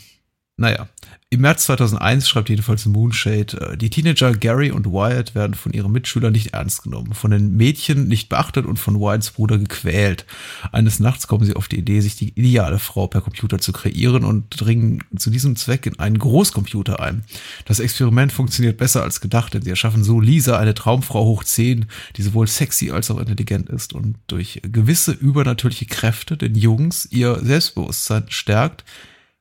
naja, 0.61 0.89
im 1.31 1.41
März 1.41 1.65
2001 1.65 2.29
schreibt 2.29 2.51
jedenfalls 2.51 2.85
Moonshade, 2.85 3.73
äh, 3.73 3.77
die 3.79 3.89
Teenager 3.89 4.35
Gary 4.35 4.71
und 4.71 4.87
Wyatt 4.87 5.35
werden 5.35 5.55
von 5.55 5.73
ihren 5.73 5.91
Mitschülern 5.91 6.33
nicht 6.33 6.53
ernst 6.53 6.83
genommen, 6.83 7.15
von 7.15 7.31
den 7.31 7.57
Mädchen 7.57 8.09
nicht 8.09 8.29
beachtet 8.29 8.67
und 8.67 8.79
von 8.79 9.01
Wyatts 9.01 9.31
Bruder 9.31 9.57
gequält. 9.57 10.27
Eines 10.71 11.01
Nachts 11.01 11.29
kommen 11.29 11.47
sie 11.47 11.57
auf 11.57 11.67
die 11.67 11.79
Idee, 11.79 12.01
sich 12.01 12.17
die 12.17 12.35
ideale 12.39 12.79
Frau 12.79 13.07
per 13.07 13.23
Computer 13.23 13.59
zu 13.59 13.73
kreieren 13.73 14.23
und 14.23 14.61
dringen 14.61 15.03
zu 15.17 15.31
diesem 15.31 15.57
Zweck 15.57 15.87
in 15.87 15.99
einen 15.99 16.19
Großcomputer 16.19 17.01
ein. 17.01 17.25
Das 17.65 17.81
Experiment 17.81 18.31
funktioniert 18.31 18.77
besser 18.77 19.03
als 19.03 19.23
gedacht, 19.23 19.55
denn 19.55 19.62
sie 19.62 19.71
erschaffen 19.71 20.05
so 20.05 20.21
Lisa, 20.21 20.59
eine 20.59 20.75
Traumfrau 20.75 21.25
hoch 21.25 21.43
10, 21.43 21.87
die 22.17 22.23
sowohl 22.23 22.49
sexy 22.49 22.91
als 22.91 23.11
auch 23.11 23.19
intelligent 23.19 23.71
ist 23.71 23.95
und 23.95 24.17
durch 24.27 24.61
gewisse 24.62 25.12
übernatürliche 25.12 25.87
Kräfte 25.87 26.37
den 26.37 26.55
Jungs 26.55 27.09
ihr 27.11 27.38
Selbstbewusstsein 27.43 28.25
stärkt, 28.29 28.85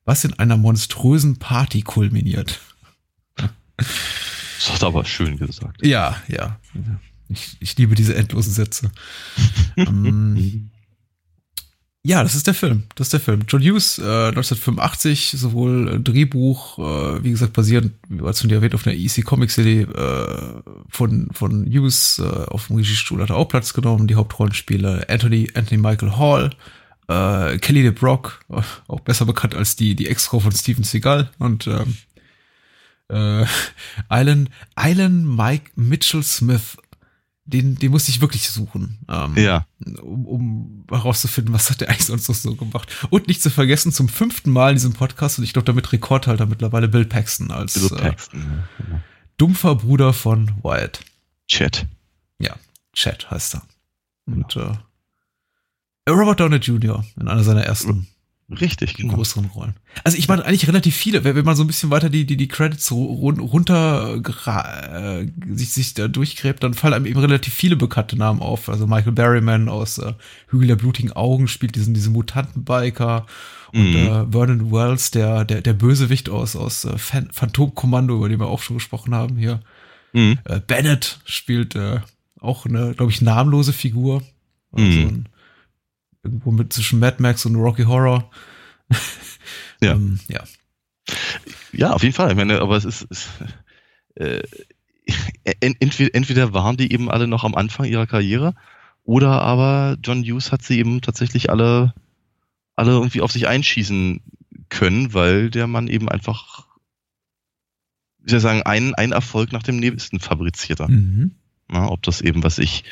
was 0.10 0.24
in 0.24 0.34
einer 0.40 0.58
monströsen 0.58 1.38
Party 1.38 1.84
kulminiert. 1.84 2.60
Das 3.78 4.74
hat 4.74 4.84
aber 4.84 5.06
schön 5.06 5.38
gesagt. 5.38 5.86
Ja, 5.86 6.18
ja. 6.28 6.60
Ich, 7.28 7.58
ich 7.60 7.78
liebe 7.78 7.94
diese 7.94 8.16
endlosen 8.16 8.52
Sätze. 8.52 8.90
ähm, 9.78 10.72
ja, 12.02 12.24
das 12.24 12.34
ist 12.34 12.48
der 12.48 12.56
Film. 12.56 12.86
Das 12.96 13.08
ist 13.08 13.14
der 13.14 13.20
Film. 13.20 13.42
John 13.48 13.62
Hughes, 13.62 14.00
äh, 14.00 14.30
1985, 14.30 15.36
sowohl 15.38 16.02
Drehbuch, 16.04 16.80
äh, 16.80 17.24
wie 17.24 17.30
gesagt, 17.30 17.54
basierend, 17.54 17.94
wie 18.08 18.16
bereits 18.16 18.40
dir 18.40 18.56
erwähnt, 18.56 18.74
auf 18.74 18.88
einer 18.88 18.96
EC 18.96 19.24
Comic 19.24 19.52
CD 19.52 19.82
äh, 19.82 20.62
von, 20.90 21.30
von 21.34 21.68
Hughes 21.68 22.18
äh, 22.18 22.46
auf 22.48 22.66
dem 22.66 22.78
Regiestuhl 22.78 23.22
hat 23.22 23.30
er 23.30 23.36
auch 23.36 23.48
Platz 23.48 23.76
genommen. 23.76 24.08
Die 24.08 24.16
Hauptrollenspieler 24.16 25.06
Anthony, 25.08 25.52
Anthony 25.54 25.80
Michael 25.80 26.18
Hall, 26.18 26.50
äh, 27.10 27.58
Kelly 27.58 27.82
de 27.82 27.92
Brock, 27.92 28.46
auch 28.88 29.00
besser 29.00 29.26
bekannt 29.26 29.56
als 29.56 29.76
die, 29.76 29.96
die 29.96 30.08
Ex-Frau 30.08 30.40
von 30.40 30.52
Steven 30.52 30.84
Seagal 30.84 31.32
und 31.40 31.68
ähm, 31.68 31.98
äh, 33.10 33.46
Island, 34.12 34.50
Island 34.80 35.26
Mike 35.26 35.72
Mitchell 35.76 36.22
Smith, 36.24 36.78
den, 37.46 37.76
den 37.76 37.90
musste 37.90 38.12
ich 38.12 38.22
wirklich 38.22 38.48
suchen, 38.50 39.00
ähm, 39.10 39.36
ja. 39.36 39.66
um, 40.04 40.28
um 40.28 40.86
herauszufinden, 40.88 41.52
was 41.52 41.72
hat 41.72 41.82
der 41.82 41.90
eigentlich 41.90 42.06
sonst 42.06 42.30
noch 42.30 42.36
so 42.36 42.56
gemacht. 42.56 43.08
Und 43.10 43.28
nicht 43.28 43.42
zu 43.42 43.50
vergessen, 43.50 43.92
zum 43.92 44.08
fünften 44.08 44.52
Mal 44.52 44.70
in 44.70 44.76
diesem 44.76 44.94
Podcast, 44.94 45.40
und 45.40 45.46
ich 45.46 45.54
glaube 45.54 45.66
damit 45.66 45.92
Rekordhalter 45.92 46.46
mittlerweile 46.46 46.88
Bill 46.88 47.06
Paxton 47.06 47.50
als 47.50 47.74
Bill 47.74 47.98
äh, 47.98 48.02
Paxton, 48.02 48.42
äh, 48.42 48.92
ja. 48.92 49.02
dumpfer 49.38 49.74
Bruder 49.76 50.14
von 50.14 50.52
Wyatt. 50.62 51.00
Chat. 51.48 51.88
Ja, 52.38 52.56
Chat 52.94 53.32
heißt 53.32 53.56
er. 53.56 53.64
Und 54.28 54.54
genau. 54.54 54.74
äh, 54.74 54.78
Robert 56.12 56.40
Downey 56.40 56.58
Jr. 56.58 57.04
in 57.20 57.28
einer 57.28 57.44
seiner 57.44 57.64
ersten 57.64 58.08
Richtig, 58.52 58.96
genau. 58.96 59.14
größeren 59.14 59.46
Rollen. 59.46 59.76
Also 60.04 60.18
ich 60.18 60.28
meine 60.28 60.44
eigentlich 60.44 60.68
relativ 60.68 60.96
viele, 60.96 61.24
wenn 61.24 61.46
man 61.46 61.56
so 61.56 61.64
ein 61.64 61.68
bisschen 61.68 61.92
weiter 61.92 62.10
die 62.10 62.26
die 62.26 62.36
die 62.36 62.48
Credits 62.48 62.92
runter 62.92 64.16
äh, 64.16 65.28
sich 65.54 65.72
sich 65.72 65.94
da 65.94 66.08
durchgräbt, 66.08 66.64
dann 66.64 66.74
fallen 66.74 66.96
einem 66.96 67.06
eben 67.06 67.20
relativ 67.20 67.54
viele 67.54 67.76
bekannte 67.76 68.18
Namen 68.18 68.42
auf. 68.42 68.68
Also 68.68 68.88
Michael 68.88 69.12
Berryman 69.12 69.70
aus 69.70 70.00
äh, 70.00 70.14
Hügel 70.48 70.68
der 70.68 70.78
blutigen 70.78 71.12
Augen 71.12 71.48
spielt 71.48 71.76
diesen 71.76 71.94
diese 71.94 72.10
Mutantenbiker 72.10 73.28
und 73.72 73.92
mhm. 73.92 73.96
äh, 73.96 74.32
Vernon 74.32 74.72
Wells, 74.72 75.12
der 75.12 75.46
der 75.46 75.62
der 75.62 75.74
Bösewicht 75.74 76.28
aus 76.30 76.56
aus 76.56 76.86
äh, 76.86 76.98
Phantomkommando, 76.98 78.16
über 78.16 78.30
den 78.30 78.40
wir 78.40 78.48
auch 78.48 78.64
schon 78.64 78.78
gesprochen 78.78 79.14
haben 79.14 79.38
hier. 79.38 79.60
Mhm. 80.14 80.40
Äh, 80.46 80.60
Bennett 80.60 81.20
spielt 81.26 81.76
äh, 81.76 82.00
auch 82.40 82.66
eine, 82.66 82.96
glaube 82.96 83.12
ich, 83.12 83.22
namenlose 83.22 83.74
Figur. 83.74 84.24
Also 84.72 84.86
mhm. 84.86 85.08
ein, 85.08 85.30
irgendwo 86.24 86.52
mit 86.52 86.74
zwischen 86.74 87.00
Mad 87.00 87.18
Max 87.20 87.46
und 87.46 87.56
Rocky 87.56 87.84
Horror. 87.84 88.30
ja. 89.82 89.94
ähm, 89.94 90.20
ja. 90.28 90.44
Ja, 91.72 91.92
auf 91.92 92.04
jeden 92.04 92.16
Fall. 92.16 92.32
Ich 92.32 92.38
meine, 92.38 92.62
aber 92.62 92.78
es 92.78 92.86
ist, 92.86 93.08
es, 93.10 93.30
äh, 94.16 94.42
entweder, 95.60 96.14
entweder 96.14 96.54
waren 96.54 96.78
die 96.78 96.92
eben 96.92 97.10
alle 97.10 97.28
noch 97.28 97.44
am 97.44 97.56
Anfang 97.56 97.86
ihrer 97.86 98.08
Karriere 98.08 98.56
oder 99.04 99.42
aber 99.42 99.98
John 100.04 100.24
Hughes 100.24 100.52
hat 100.52 100.62
sie 100.62 100.78
eben 100.78 101.02
tatsächlich 101.02 101.50
alle, 101.50 101.94
alle 102.76 102.92
irgendwie 102.92 103.22
auf 103.22 103.32
sich 103.32 103.48
einschießen 103.48 104.22
können, 104.70 105.14
weil 105.14 105.50
der 105.50 105.68
Mann 105.68 105.88
eben 105.88 106.10
einfach, 106.10 106.68
wie 108.20 108.30
soll 108.30 108.38
ich 108.38 108.44
sagen, 108.44 108.64
einen, 108.64 108.94
einen 108.94 109.12
Erfolg 109.12 109.52
nach 109.52 109.64
dem 109.64 109.78
nächsten 109.78 110.20
fabrizierte. 110.20 110.88
Mhm. 110.88 111.32
Na, 111.70 111.90
ob 111.90 112.04
das 112.04 112.22
eben, 112.22 112.44
was 112.44 112.60
ich, 112.60 112.84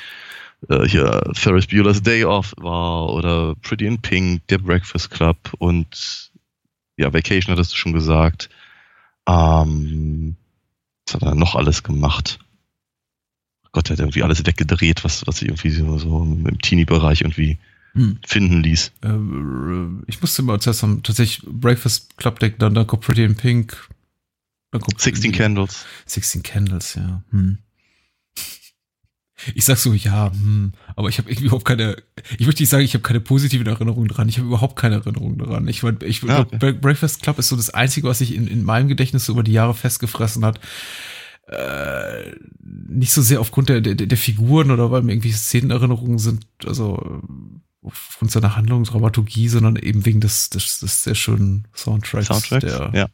äh, 0.70 0.88
hier 0.88 1.30
Ferris 1.34 1.68
Bueller's 1.68 2.02
Day 2.02 2.24
Off 2.26 2.54
war 2.58 3.10
oder 3.14 3.56
Pretty 3.56 3.86
in 3.86 4.02
Pink, 4.02 4.48
der 4.48 4.58
Breakfast 4.58 5.12
Club 5.12 5.38
und 5.60 6.32
ja, 6.98 7.14
Vacation 7.14 7.54
hattest 7.54 7.74
du 7.74 7.78
schon 7.78 7.94
gesagt. 7.94 8.50
Ähm, 9.28 10.36
was 11.06 11.16
hat 11.16 11.22
er 11.22 11.36
noch 11.36 11.56
alles 11.56 11.84
gemacht? 11.84 12.40
Gott, 13.72 13.90
er 13.90 13.94
hat 13.94 14.00
irgendwie 14.00 14.24
alles 14.24 14.46
weggedreht, 14.46 15.04
was, 15.04 15.28
was 15.28 15.38
sich 15.38 15.50
irgendwie 15.50 15.70
so, 15.70 15.98
so 15.98 16.24
im 16.24 16.60
Teenie-Bereich 16.60 17.22
irgendwie 17.22 17.60
hm. 17.94 18.18
finden 18.26 18.64
ließ. 18.64 18.92
Äh, 19.04 20.08
ich 20.08 20.20
musste 20.22 20.42
mal 20.42 20.60
zuerst 20.60 20.84
haben, 20.84 21.04
tatsächlich 21.04 21.46
Breakfast 21.46 22.18
Club 22.18 22.40
Deck, 22.40 22.58
dann, 22.60 22.74
dann 22.74 22.88
kommt 22.88 23.04
Pretty 23.04 23.24
in 23.24 23.36
Pink. 23.36 23.90
Dann 24.72 24.82
kommt 24.82 25.00
16 25.00 25.32
Candles. 25.32 25.86
16 26.08 26.44
Candles, 26.44 26.96
ja. 26.96 27.24
Hm. 27.32 27.60
Ich 29.54 29.66
sag 29.66 29.78
so, 29.78 29.94
ja, 29.94 30.32
hm, 30.32 30.74
aber 30.96 31.10
ich 31.10 31.20
habe 31.20 31.30
irgendwie 31.30 31.46
überhaupt 31.46 31.66
keine, 31.66 31.98
ich 32.38 32.46
möchte 32.46 32.64
nicht 32.64 32.70
sagen, 32.70 32.84
ich 32.84 32.94
habe 32.94 33.04
keine 33.04 33.20
positiven 33.20 33.68
Erinnerungen 33.68 34.08
dran. 34.08 34.28
Ich 34.28 34.38
habe 34.38 34.48
überhaupt 34.48 34.76
keine 34.76 34.96
Erinnerungen 34.96 35.38
daran. 35.38 35.68
Ich, 35.68 35.84
ich 35.84 36.22
ja, 36.24 36.40
okay. 36.40 36.74
Breakfast 36.74 37.22
Club 37.22 37.38
ist 37.38 37.50
so 37.50 37.56
das 37.56 37.70
Einzige, 37.70 38.08
was 38.08 38.18
sich 38.18 38.34
in, 38.34 38.48
in 38.48 38.64
meinem 38.64 38.88
Gedächtnis 38.88 39.26
so 39.26 39.34
über 39.34 39.44
die 39.44 39.54
Jahre 39.54 39.76
festgefressen 39.76 40.44
hat. 40.44 40.60
Äh, 41.48 42.32
nicht 42.60 43.12
so 43.12 43.22
sehr 43.22 43.40
aufgrund 43.40 43.70
der, 43.70 43.82
der, 43.82 43.96
der 43.96 44.18
Figuren 44.18 44.72
oder 44.72 44.92
weil 44.92 45.04
mir 45.04 45.14
irgendwie 45.14 45.32
Szenenerinnerungen 45.32 46.20
sind, 46.20 46.46
also 46.66 47.22
aufgrund 47.84 48.32
seiner 48.32 48.56
Handlung, 48.56 48.84
Dramaturgie, 48.84 49.48
sondern 49.48 49.76
eben 49.78 50.06
wegen 50.06 50.20
des, 50.20 50.50
des, 50.50 50.80
des 50.80 51.04
sehr 51.04 51.16
schönen 51.16 51.68
Soundtracks, 51.74 52.28
Soundtracks 52.28 52.66
der, 52.66 52.92
ja. 52.94 53.08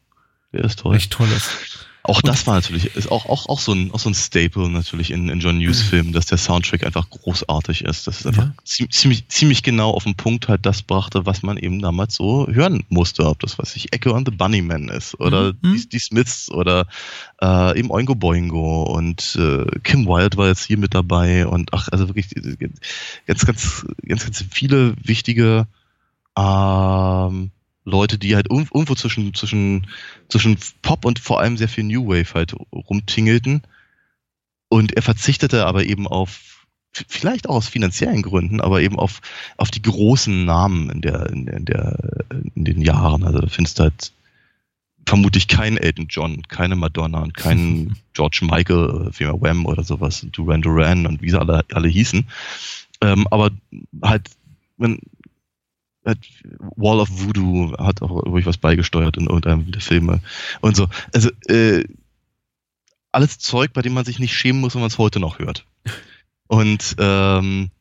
der 0.52 0.64
ist 0.64 0.80
toll. 0.80 0.96
echt 0.96 1.12
toll 1.12 1.28
ist. 1.36 1.88
Auch 2.06 2.22
das 2.22 2.46
war 2.46 2.56
natürlich, 2.56 2.98
ist 2.98 3.10
auch, 3.10 3.28
auch, 3.28 3.48
auch, 3.48 3.60
so, 3.60 3.72
ein, 3.72 3.92
auch 3.94 4.00
so 4.00 4.10
ein 4.10 4.14
Staple 4.14 4.70
natürlich 4.70 5.10
in, 5.10 5.30
in 5.30 5.40
John 5.40 5.62
Hughes 5.62 5.82
Filmen, 5.82 6.12
dass 6.12 6.26
der 6.26 6.38
Soundtrack 6.38 6.86
einfach 6.86 7.10
großartig 7.10 7.86
ist. 7.86 8.08
Das 8.08 8.20
ist 8.20 8.28
einfach 8.28 8.50
ja. 8.66 8.86
ziemlich, 8.90 9.30
ziemlich 9.30 9.64
genau 9.64 9.92
auf 9.92 10.04
den 10.04 10.16
Punkt 10.16 10.50
halt 10.50 10.66
das 10.66 10.82
brachte, 10.82 11.26
was 11.26 11.44
man 11.44 11.56
eben 11.56 11.82
damals 11.82 12.16
so 12.16 12.46
hören 12.48 12.84
musste. 12.90 13.26
Ob 13.26 13.40
das, 13.40 13.58
was 13.58 13.78
ich, 13.78 13.94
Echo 13.94 14.14
and 14.16 14.28
the 14.28 14.36
Bunnymen 14.36 14.90
ist 14.90 15.18
oder 15.18 15.54
mhm. 15.54 15.76
die, 15.76 15.88
die, 15.88 16.00
Smiths 16.00 16.52
oder 16.52 16.88
äh, 17.42 17.80
eben 17.80 17.90
Oingo 17.90 18.16
Boingo 18.16 18.84
und 18.84 19.38
äh, 19.40 19.66
Kim 19.84 20.06
Wilde 20.06 20.36
war 20.36 20.48
jetzt 20.48 20.66
hier 20.66 20.78
mit 20.78 20.94
dabei 20.94 21.48
und 21.48 21.74
ach, 21.74 21.88
also 21.90 22.10
wirklich 22.10 22.28
ganz, 23.28 23.46
ganz, 23.46 23.86
ganz, 24.06 24.26
ganz 24.26 24.46
viele 24.52 24.94
wichtige 25.02 25.68
ähm, 26.38 27.52
Leute, 27.86 28.18
die 28.18 28.36
halt 28.36 28.48
irgendwo 28.50 28.96
zwischen, 28.96 29.34
zwischen, 29.34 29.88
zwischen 30.30 30.58
Pop 30.82 31.06
und 31.06 31.20
vor 31.20 31.40
allem 31.40 31.58
sehr 31.58 31.70
viel 31.70 31.84
New 31.84 32.08
Wave 32.08 32.34
halt 32.34 32.56
rumtingelten. 32.72 33.62
Und 34.70 34.94
er 34.94 35.02
verzichtete 35.02 35.66
aber 35.66 35.84
eben 35.86 36.08
auf, 36.08 36.66
vielleicht 36.92 37.48
auch 37.48 37.56
aus 37.56 37.68
finanziellen 37.68 38.22
Gründen, 38.22 38.62
aber 38.62 38.82
eben 38.82 38.98
auf, 38.98 39.22
auf 39.58 39.70
die 39.70 39.82
großen 39.82 40.46
Namen 40.46 40.90
in 40.90 41.02
der, 41.02 41.30
in, 41.30 41.48
in 41.48 41.66
der, 41.66 42.26
in 42.56 42.66
den 42.66 42.82
Jahren. 42.82 43.24
Also 43.24 43.40
da 43.40 43.48
findest 43.48 43.80
du 43.80 43.84
halt 43.84 44.14
vermutlich 45.06 45.48
keinen 45.48 45.78
Elton 45.78 46.08
John, 46.10 46.44
keine 46.48 46.76
Madonna 46.76 47.20
und 47.22 47.34
keinen 47.34 47.98
George 48.14 48.40
Michael, 48.44 49.12
wie 49.18 49.26
Wham 49.26 49.66
oder 49.66 49.84
sowas, 49.84 50.26
Duran 50.32 50.62
Duran 50.62 51.06
und 51.06 51.22
wie 51.22 51.30
sie 51.30 51.40
alle, 51.40 51.66
alle 51.74 51.88
hießen. 51.88 52.26
Ähm, 53.02 53.28
aber 53.30 53.52
halt, 54.02 54.30
man, 54.78 55.00
Wall 56.04 57.00
of 57.00 57.10
Voodoo 57.12 57.78
hat 57.78 58.02
auch 58.02 58.12
ruhig 58.12 58.46
was 58.46 58.58
beigesteuert 58.58 59.18
in 59.18 59.28
irgendeinem 59.28 59.72
der 59.72 59.82
Filme 59.82 60.22
und 60.62 60.76
so. 60.76 60.88
Also 61.14 61.30
äh, 61.48 61.84
alles 63.12 63.40
Zeug, 63.40 63.74
bei 63.74 63.82
dem 63.82 63.94
man 63.94 64.06
sich 64.06 64.20
nicht 64.20 64.36
schämen 64.36 64.62
muss, 64.62 64.76
wenn 64.76 64.82
man 64.82 64.90
es 64.90 64.98
heute 64.98 65.20
noch 65.20 65.40
hört. 65.40 65.66
Und 66.48 66.96
ähm, 67.00 67.72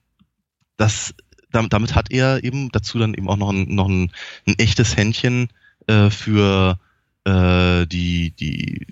das, 0.77 1.15
damit 1.51 1.95
hat 1.95 2.11
er 2.11 2.45
eben 2.45 2.71
dazu 2.71 2.99
dann 2.99 3.15
eben 3.15 3.29
auch 3.29 3.37
noch 3.37 3.51
ein, 3.51 3.75
noch 3.75 3.89
ein, 3.89 4.13
ein 4.47 4.59
echtes 4.59 4.97
Händchen 4.97 5.49
äh, 5.87 6.11
für 6.11 6.79
äh, 7.25 7.87
die, 7.87 8.31
die 8.31 8.87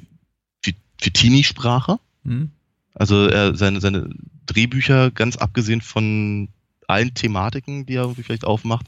für, 0.62 0.72
für 1.00 1.10
Teenie-Sprache. 1.10 1.98
Mhm. 2.24 2.50
Also 2.94 3.26
er, 3.26 3.54
seine, 3.54 3.80
seine 3.80 4.10
Drehbücher, 4.46 5.10
ganz 5.10 5.36
abgesehen 5.36 5.80
von 5.80 6.48
allen 6.90 7.14
Thematiken, 7.14 7.86
die 7.86 7.94
er 7.94 8.02
irgendwie 8.02 8.22
vielleicht 8.22 8.44
aufmacht, 8.44 8.86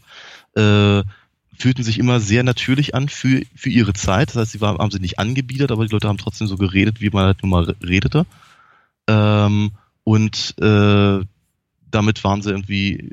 äh, 0.54 1.02
fühlten 1.56 1.84
sich 1.84 1.98
immer 1.98 2.20
sehr 2.20 2.42
natürlich 2.42 2.94
an 2.94 3.08
für, 3.08 3.42
für 3.54 3.70
ihre 3.70 3.92
Zeit. 3.92 4.30
Das 4.30 4.36
heißt, 4.36 4.52
sie 4.52 4.60
waren, 4.60 4.78
haben 4.78 4.90
sie 4.90 5.00
nicht 5.00 5.18
angebiedert, 5.18 5.70
aber 5.70 5.86
die 5.86 5.92
Leute 5.92 6.08
haben 6.08 6.18
trotzdem 6.18 6.46
so 6.46 6.56
geredet, 6.56 7.00
wie 7.00 7.10
man 7.10 7.26
halt 7.26 7.42
nun 7.42 7.50
mal 7.50 7.76
redete. 7.82 8.26
Ähm, 9.06 9.72
und 10.04 10.54
äh, 10.60 11.20
damit 11.90 12.24
waren 12.24 12.42
sie 12.42 12.50
irgendwie 12.50 13.10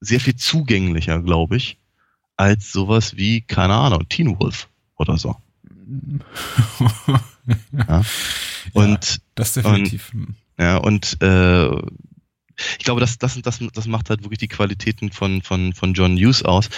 sehr 0.00 0.20
viel 0.20 0.36
zugänglicher, 0.36 1.20
glaube 1.22 1.56
ich, 1.56 1.78
als 2.36 2.72
sowas 2.72 3.16
wie, 3.16 3.42
keine 3.42 3.74
Ahnung, 3.74 4.08
Teen 4.08 4.38
Wolf 4.38 4.68
oder 4.96 5.16
so. 5.18 5.36
ja. 7.72 8.02
Und 8.72 9.14
ja, 9.14 9.22
das 9.34 9.54
definitiv. 9.54 10.12
Und, 10.12 10.34
ja, 10.58 10.76
und 10.76 11.20
äh, 11.22 11.82
ich 12.78 12.84
glaube, 12.84 13.00
das, 13.00 13.18
das, 13.18 13.40
das, 13.42 13.60
das 13.72 13.86
macht 13.86 14.10
halt 14.10 14.22
wirklich 14.22 14.38
die 14.38 14.48
Qualitäten 14.48 15.12
von, 15.12 15.42
von, 15.42 15.72
von 15.72 15.94
John 15.94 16.16
Hughes 16.16 16.42
aus. 16.42 16.68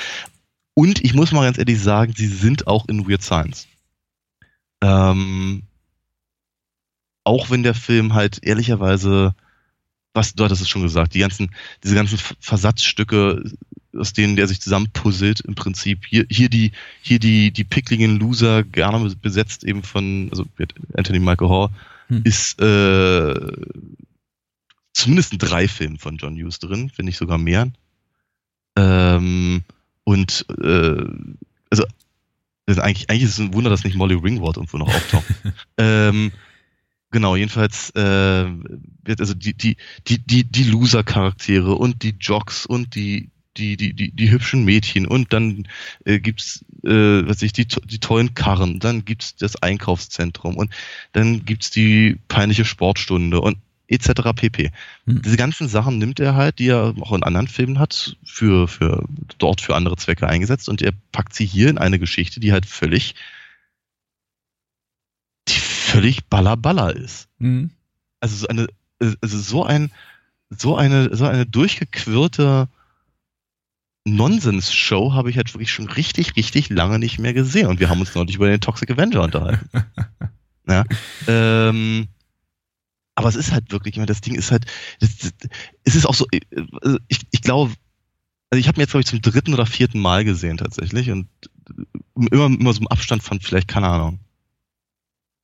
Und 0.75 1.05
ich 1.05 1.15
muss 1.15 1.33
mal 1.33 1.45
ganz 1.45 1.59
ehrlich 1.59 1.81
sagen, 1.81 2.15
sie 2.17 2.29
sind 2.29 2.67
auch 2.67 2.89
in 2.89 3.09
Weird 3.09 3.23
Science. 3.23 3.67
Ähm, 4.83 5.63
auch 7.25 7.51
wenn 7.51 7.63
der 7.63 7.75
Film 7.75 8.15
halt 8.15 8.41
ehrlicherweise, 8.43 9.35
was 10.15 10.35
du 10.35 10.45
hattest 10.45 10.63
es 10.63 10.69
schon 10.69 10.83
gesagt, 10.83 11.15
die 11.15 11.21
ganzen, 11.21 11.51
diese 11.85 11.95
ganzen 11.95 12.19
Versatzstücke, 12.41 13.45
aus 13.97 14.13
denen 14.13 14.37
der 14.37 14.49
sich 14.49 14.61
zusammenpuzzelt, 14.61 15.41
im 15.41 15.55
Prinzip 15.55 16.07
hier, 16.07 16.25
hier 16.31 16.49
die, 16.49 16.73
hier 17.03 17.19
die, 17.19 17.53
die 17.53 17.65
pickligen 17.65 18.19
Loser, 18.19 18.65
gerne 18.65 19.15
besetzt 19.17 19.65
eben 19.65 19.83
von, 19.83 20.29
also 20.31 20.47
Anthony 20.97 21.19
Michael 21.19 21.49
Hall, 21.49 21.69
hm. 22.09 22.23
ist 22.25 22.61
äh, 22.61 23.35
zumindest 24.93 25.35
drei 25.39 25.69
Filmen 25.69 25.99
von 25.99 26.17
John 26.17 26.37
Hughes 26.37 26.59
drin, 26.59 26.91
wenn 26.97 27.07
nicht 27.07 27.19
sogar 27.19 27.39
mehr. 27.39 27.71
Ähm, 28.77 29.65
und 30.05 30.47
äh, 30.61 31.05
also 32.67 32.81
eigentlich, 32.81 33.11
eigentlich 33.11 33.25
ist 33.25 33.31
es 33.31 33.39
ein 33.41 33.55
Wunder, 33.55 33.71
dass 33.71 33.85
nicht 33.85 33.97
Molly 33.97 34.15
Ringwald 34.15 34.57
irgendwo 34.57 34.79
noch 34.79 34.89
auftaucht. 34.89 35.27
ähm, 35.79 36.33
genau, 37.11 37.37
jedenfalls 37.37 37.91
äh, 37.91 38.47
wird 39.05 39.21
also 39.21 39.35
die, 39.35 39.55
die, 39.55 39.77
die, 40.07 40.19
die, 40.19 40.45
die 40.45 40.65
Loser-Charaktere 40.65 41.75
und 41.75 42.03
die 42.03 42.15
Jocks 42.21 42.65
und 42.65 42.95
die, 42.95 43.31
die, 43.57 43.77
die, 43.77 43.95
die, 43.95 44.13
die 44.13 44.31
hübschen 44.31 44.65
Mädchen 44.65 45.07
und 45.07 45.33
dann 45.33 45.69
äh, 46.05 46.21
gibt's, 46.21 46.65
äh, 46.85 47.27
was 47.27 47.43
ich, 47.43 47.53
die, 47.53 47.67
die 47.67 47.99
tollen 47.99 48.35
Karren, 48.35 48.79
dann 48.79 49.05
gibt's 49.05 49.35
das 49.37 49.57
Einkaufszentrum 49.57 50.57
und 50.57 50.73
dann 51.13 51.45
gibt's 51.45 51.71
die 51.71 52.17
peinliche 52.29 52.65
Sportstunde 52.65 53.41
und 53.41 53.59
etc. 53.93 54.33
pp. 54.35 54.71
Mhm. 55.05 55.23
Diese 55.23 55.37
ganzen 55.37 55.69
Sachen 55.69 55.99
nimmt 55.99 56.21
er 56.21 56.35
halt, 56.35 56.59
die 56.59 56.69
er 56.69 56.95
auch 57.01 57.13
in 57.13 57.23
anderen 57.23 57.49
Filmen 57.49 57.79
hat, 57.79 58.17
für, 58.25 58.69
für 58.69 59.05
dort 59.39 59.61
für 59.61 59.75
andere 59.77 59.97
Zwecke 59.97 60.29
eingesetzt 60.29 60.69
und 60.69 60.83
er 60.83 60.93
packt 61.13 61.35
sie 61.35 61.47
hier 61.47 61.69
in 61.69 61.79
eine 61.79 61.99
Geschichte, 61.99 62.41
die 62.41 62.53
halt 62.53 62.67
völlig, 62.67 63.15
die 65.49 65.59
völlig 65.59 66.25
ballerballer 66.27 66.95
ist. 66.95 67.29
Mhm. 67.39 67.71
Also 68.21 68.37
so 68.37 68.49
eine, 68.49 68.67
also 68.99 69.39
so 69.39 69.65
ein, 69.65 69.91
so 70.51 70.77
eine, 70.77 71.15
so 71.15 71.27
eine 71.27 71.47
durchgequirlte 71.47 72.69
Nonsens-Show 74.05 75.13
habe 75.13 75.31
ich 75.31 75.37
halt 75.37 75.53
wirklich 75.55 75.73
schon 75.73 75.89
richtig, 75.89 76.37
richtig 76.37 76.71
lange 76.71 76.99
nicht 76.99 77.19
mehr 77.19 77.35
gesehen. 77.35 77.69
Und 77.69 77.81
wir 77.81 77.89
haben 77.89 78.01
uns 78.01 78.15
neulich 78.15 78.37
über 78.37 78.49
den 78.49 78.61
Toxic 78.61 78.91
Avenger 78.91 79.23
unterhalten. 79.23 79.69
ja, 80.67 80.85
ähm, 81.29 82.09
aber 83.15 83.29
es 83.29 83.37
ist 83.37 83.53
halt 83.53 83.71
wirklich, 83.73 83.95
das 84.07 84.21
Ding 84.21 84.35
ist 84.35 84.51
halt, 84.51 84.67
das, 85.01 85.19
das, 85.19 85.33
es 85.85 85.95
ist 85.95 86.07
auch 86.07 86.15
so, 86.15 86.27
also 86.81 86.99
ich, 87.09 87.21
ich 87.31 87.43
glaube, 87.43 87.73
also 88.51 88.61
ich 88.61 88.69
habe 88.69 88.79
mir 88.79 88.83
jetzt, 88.85 88.91
glaube 88.91 89.03
ich, 89.03 89.07
zum 89.07 89.23
dritten 89.23 89.55
oder 89.55 89.67
vierten 89.67 90.01
Mal 90.01 90.25
gesehen 90.25 90.59
tatsächlich 90.59 91.11
und 91.11 91.29
immer, 92.15 92.47
immer 92.47 92.73
so 92.73 92.81
im 92.81 92.89
Abstand 92.89 93.23
von 93.23 93.41
vielleicht, 93.41 93.69
keine 93.69 93.89
Ahnung, 93.89 94.21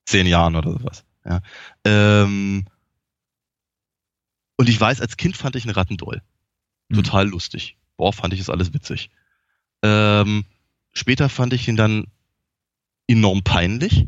zehn 0.06 0.26
Jahren 0.26 0.56
oder 0.56 0.72
sowas. 0.72 1.04
Ja. 1.24 1.40
Ähm, 1.84 2.66
und 4.56 4.68
ich 4.68 4.80
weiß, 4.80 5.00
als 5.00 5.16
Kind 5.16 5.36
fand 5.36 5.56
ich 5.56 5.64
einen 5.64 5.74
Rattendoll. 5.74 6.22
Mhm. 6.88 6.96
Total 6.96 7.26
mhm. 7.26 7.32
lustig. 7.32 7.76
Boah, 7.96 8.12
fand 8.12 8.34
ich 8.34 8.40
es 8.40 8.50
alles 8.50 8.72
witzig. 8.72 9.10
Ähm, 9.82 10.44
später 10.92 11.28
fand 11.28 11.52
ich 11.52 11.68
ihn 11.68 11.76
dann 11.76 12.06
enorm 13.06 13.42
peinlich 13.42 14.06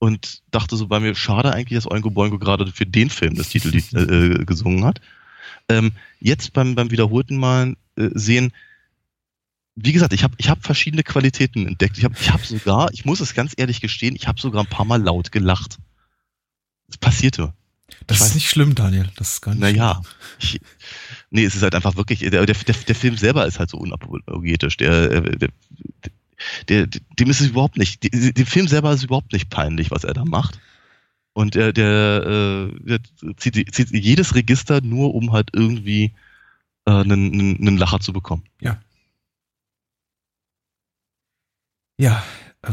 und 0.00 0.42
dachte 0.50 0.76
so 0.76 0.88
bei 0.88 0.98
mir, 0.98 1.14
schade 1.14 1.52
eigentlich, 1.52 1.76
dass 1.76 1.88
Oingo 1.88 2.10
Boingo 2.10 2.38
gerade 2.38 2.66
für 2.72 2.86
den 2.86 3.10
Film 3.10 3.34
das 3.34 3.50
Titellied 3.50 3.92
äh, 3.92 4.44
gesungen 4.44 4.84
hat. 4.84 5.00
Ähm, 5.68 5.92
jetzt 6.20 6.54
beim, 6.54 6.74
beim 6.74 6.90
wiederholten 6.90 7.36
Mal 7.36 7.76
äh, 7.96 8.08
sehen, 8.14 8.52
wie 9.76 9.92
gesagt, 9.92 10.14
ich 10.14 10.24
habe 10.24 10.34
ich 10.38 10.48
hab 10.48 10.64
verschiedene 10.64 11.02
Qualitäten 11.02 11.66
entdeckt. 11.66 11.98
Ich 11.98 12.04
habe 12.04 12.14
ich 12.18 12.32
hab 12.32 12.44
sogar, 12.44 12.90
ich 12.92 13.04
muss 13.04 13.20
es 13.20 13.34
ganz 13.34 13.52
ehrlich 13.56 13.82
gestehen, 13.82 14.16
ich 14.16 14.26
habe 14.26 14.40
sogar 14.40 14.64
ein 14.64 14.70
paar 14.70 14.86
Mal 14.86 15.02
laut 15.02 15.32
gelacht. 15.32 15.76
Das 16.88 16.96
passierte. 16.96 17.52
Das 18.06 18.16
ich 18.16 18.22
ist 18.22 18.28
weiß, 18.28 18.34
nicht 18.36 18.48
schlimm, 18.48 18.74
Daniel. 18.74 19.10
Das 19.16 19.34
ist 19.34 19.40
gar 19.42 19.52
nicht 19.52 19.60
Naja, 19.60 20.00
ich, 20.38 20.60
nee, 21.28 21.44
es 21.44 21.54
ist 21.54 21.62
halt 21.62 21.74
einfach 21.74 21.96
wirklich, 21.96 22.20
der, 22.20 22.30
der, 22.30 22.46
der, 22.46 22.54
der 22.54 22.94
Film 22.94 23.18
selber 23.18 23.46
ist 23.46 23.58
halt 23.58 23.68
so 23.68 23.76
unapologetisch. 23.76 24.78
Der, 24.78 25.10
äh, 25.10 25.36
der, 25.36 25.50
der, 26.68 26.86
dem 26.86 27.30
ist 27.30 27.40
es 27.40 27.48
überhaupt 27.48 27.76
nicht, 27.76 28.02
dem 28.02 28.46
Film 28.46 28.68
selber 28.68 28.92
ist 28.92 29.04
überhaupt 29.04 29.32
nicht 29.32 29.50
peinlich, 29.50 29.90
was 29.90 30.04
er 30.04 30.14
da 30.14 30.24
macht. 30.24 30.60
Und 31.32 31.54
der, 31.54 31.72
der, 31.72 32.70
äh, 32.72 32.84
der 32.84 33.00
zieht, 33.36 33.74
zieht 33.74 33.90
jedes 33.90 34.34
Register 34.34 34.80
nur, 34.80 35.14
um 35.14 35.32
halt 35.32 35.50
irgendwie 35.52 36.12
äh, 36.86 36.90
einen, 36.90 37.32
einen, 37.32 37.56
einen 37.60 37.78
Lacher 37.78 38.00
zu 38.00 38.12
bekommen. 38.12 38.44
Ja. 38.60 38.80
Ja. 41.98 42.22
Äh, 42.62 42.72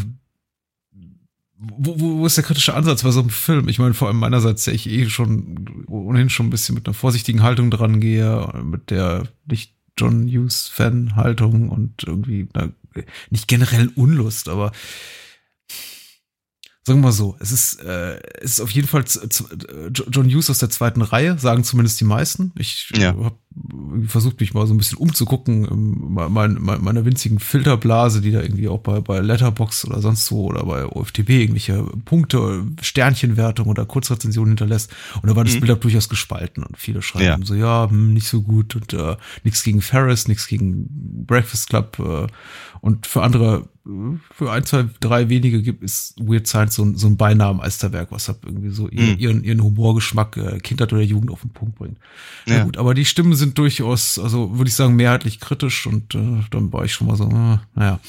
wo, 1.60 2.00
wo, 2.00 2.18
wo 2.20 2.26
ist 2.26 2.38
der 2.38 2.44
kritische 2.44 2.76
Ansatz 2.76 3.04
bei 3.04 3.12
so 3.12 3.20
einem 3.20 3.30
Film? 3.30 3.68
Ich 3.68 3.80
meine, 3.80 3.94
vor 3.94 4.08
allem 4.08 4.20
meinerseits, 4.20 4.66
der 4.66 4.76
ich 4.76 4.88
eh 4.88 5.10
schon 5.10 5.86
ohnehin 5.88 6.30
schon 6.30 6.48
ein 6.48 6.52
bisschen 6.52 6.76
mit 6.76 6.88
einer 6.88 6.94
vorsichtigen 6.94 7.42
Haltung 7.42 7.72
dran 7.72 8.00
gehe, 8.00 8.48
mit 8.64 8.92
der 8.92 9.28
nicht 9.46 9.74
John 9.98 10.28
Hughes-Fan-Haltung 10.28 11.70
und 11.70 12.04
irgendwie 12.04 12.48
einer, 12.54 12.72
nicht 13.30 13.48
generell 13.48 13.92
Unlust, 13.96 14.50
aber 14.50 14.72
sagen 16.88 17.00
wir 17.00 17.08
mal 17.08 17.12
so, 17.12 17.36
es 17.39 17.51
ist, 17.51 17.82
äh, 17.82 18.20
es 18.39 18.51
ist 18.51 18.62
auf 18.62 18.72
jeden 18.72 18.88
Fall 18.88 19.04
John 19.92 20.30
Hughes 20.30 20.50
aus 20.50 20.60
der 20.60 20.70
zweiten 20.70 21.01
Reihe, 21.01 21.38
sagen 21.38 21.66
zumindest 21.66 22.00
die 22.00 22.06
meisten. 22.06 22.54
Ich 22.58 22.89
ja. 22.96 23.10
habe 23.10 23.38
versucht, 24.06 24.40
mich 24.40 24.54
mal 24.54 24.68
so 24.68 24.74
ein 24.74 24.78
bisschen 24.78 24.98
umzugucken, 24.98 25.68
mein, 26.10 26.58
mein, 26.60 26.84
meiner 26.84 27.06
winzigen 27.06 27.40
Filterblase, 27.40 28.22
die 28.22 28.32
da 28.32 28.42
irgendwie 28.42 28.68
auch 28.68 28.80
bei, 28.80 29.00
bei 29.00 29.20
Letterbox 29.20 29.86
oder 29.86 30.02
sonst 30.02 30.32
wo 30.32 30.46
oder 30.48 30.66
bei 30.66 30.86
OFTB 30.86 31.30
irgendwelche 31.30 31.84
Punkte, 32.06 32.66
Sternchenwertung 32.82 33.68
oder 33.68 33.86
Kurzrezensionen 33.86 34.52
hinterlässt. 34.52 34.94
Und 35.22 35.30
da 35.30 35.36
war 35.36 35.44
das 35.44 35.56
mhm. 35.56 35.62
Bild 35.62 35.72
auch 35.72 35.80
durchaus 35.80 36.10
gespalten 36.10 36.64
und 36.64 36.78
viele 36.78 37.02
schreiben 37.02 37.42
ja. 37.42 37.46
so, 37.46 37.56
ja, 37.56 37.90
hm, 37.90 38.14
nicht 38.14 38.28
so 38.28 38.42
gut 38.42 38.76
und 38.76 38.94
äh, 38.94 39.16
nichts 39.44 39.64
gegen 39.64 39.82
Ferris, 39.82 40.28
nichts 40.28 40.48
gegen 40.48 40.88
Breakfast 41.26 41.70
Club 41.70 41.98
äh, 42.00 42.28
und 42.82 43.08
für 43.08 43.24
andere 43.24 43.68
für 44.32 44.52
ein, 44.52 44.66
zwei, 44.66 44.86
drei 45.00 45.30
wenige 45.30 45.62
gibt, 45.62 45.82
ist 45.82 46.16
Weird 46.20 46.48
Science 46.48 46.76
so, 46.76 46.84
ein, 46.84 46.96
so 46.96 47.08
ein 47.08 47.16
Beinameneisterwerk, 47.16 48.12
was 48.12 48.28
halt 48.28 48.40
irgendwie 48.46 48.70
so 48.70 48.90
ihren, 48.90 49.14
mhm. 49.14 49.20
ihren, 49.20 49.44
ihren 49.44 49.64
Humorgeschmack 49.64 50.38
äh, 50.38 50.60
Kindheit 50.60 50.92
oder 50.92 51.02
Jugend 51.02 51.32
auf 51.32 51.42
den 51.42 51.52
Punkt 51.52 51.76
bringt. 51.76 51.98
Ja. 52.46 52.58
ja. 52.58 52.64
gut, 52.66 52.78
aber 52.78 52.94
die 52.94 53.06
Stimmen 53.06 53.36
sind 53.36 53.47
durchaus, 53.54 54.20
also 54.20 54.58
würde 54.58 54.70
ich 54.70 54.75
sagen, 54.75 54.96
mehrheitlich 54.96 55.39
kritisch 55.39 55.88
und 55.88 56.16
äh, 56.16 56.44
dann 56.51 56.72
war 56.74 56.86
ich 56.86 56.94
schon 56.94 57.08
mal 57.08 57.16
so, 57.16 57.25
äh, 57.25 57.58
naja, 57.75 58.00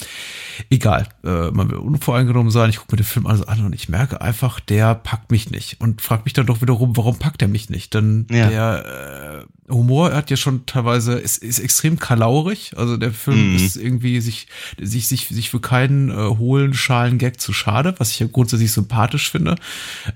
egal. 0.70 1.08
Äh, 1.24 1.50
man 1.50 1.70
will 1.70 1.78
unvoreingenommen 1.78 2.50
sein, 2.50 2.70
ich 2.70 2.78
gucke 2.78 2.92
mir 2.92 2.98
den 2.98 3.06
Film 3.06 3.26
also 3.26 3.46
an 3.46 3.64
und 3.64 3.74
ich 3.74 3.88
merke 3.88 4.20
einfach, 4.20 4.60
der 4.60 4.94
packt 4.94 5.30
mich 5.30 5.50
nicht 5.50 5.80
und 5.80 6.02
frage 6.02 6.22
mich 6.24 6.32
dann 6.32 6.46
doch 6.46 6.60
wiederum, 6.60 6.96
warum 6.96 7.18
packt 7.18 7.42
er 7.42 7.48
mich 7.48 7.70
nicht? 7.70 7.94
Denn 7.94 8.26
ja. 8.30 8.48
der 8.48 9.46
äh, 9.68 9.72
Humor 9.72 10.12
hat 10.14 10.30
ja 10.30 10.36
schon 10.36 10.66
teilweise, 10.66 11.14
ist, 11.18 11.42
ist 11.42 11.58
extrem 11.58 11.98
kalaurig, 11.98 12.72
also 12.76 12.96
der 12.96 13.12
Film 13.12 13.50
mhm. 13.50 13.56
ist 13.56 13.76
irgendwie 13.76 14.20
sich, 14.20 14.46
sich, 14.80 15.06
sich, 15.06 15.28
sich 15.28 15.50
für 15.50 15.60
keinen 15.60 16.10
äh, 16.10 16.14
hohlen 16.14 16.74
Schalen-Gag 16.74 17.40
zu 17.40 17.52
schade, 17.52 17.94
was 17.98 18.10
ich 18.10 18.20
ja 18.20 18.26
grundsätzlich 18.26 18.72
sympathisch 18.72 19.30
finde. 19.30 19.56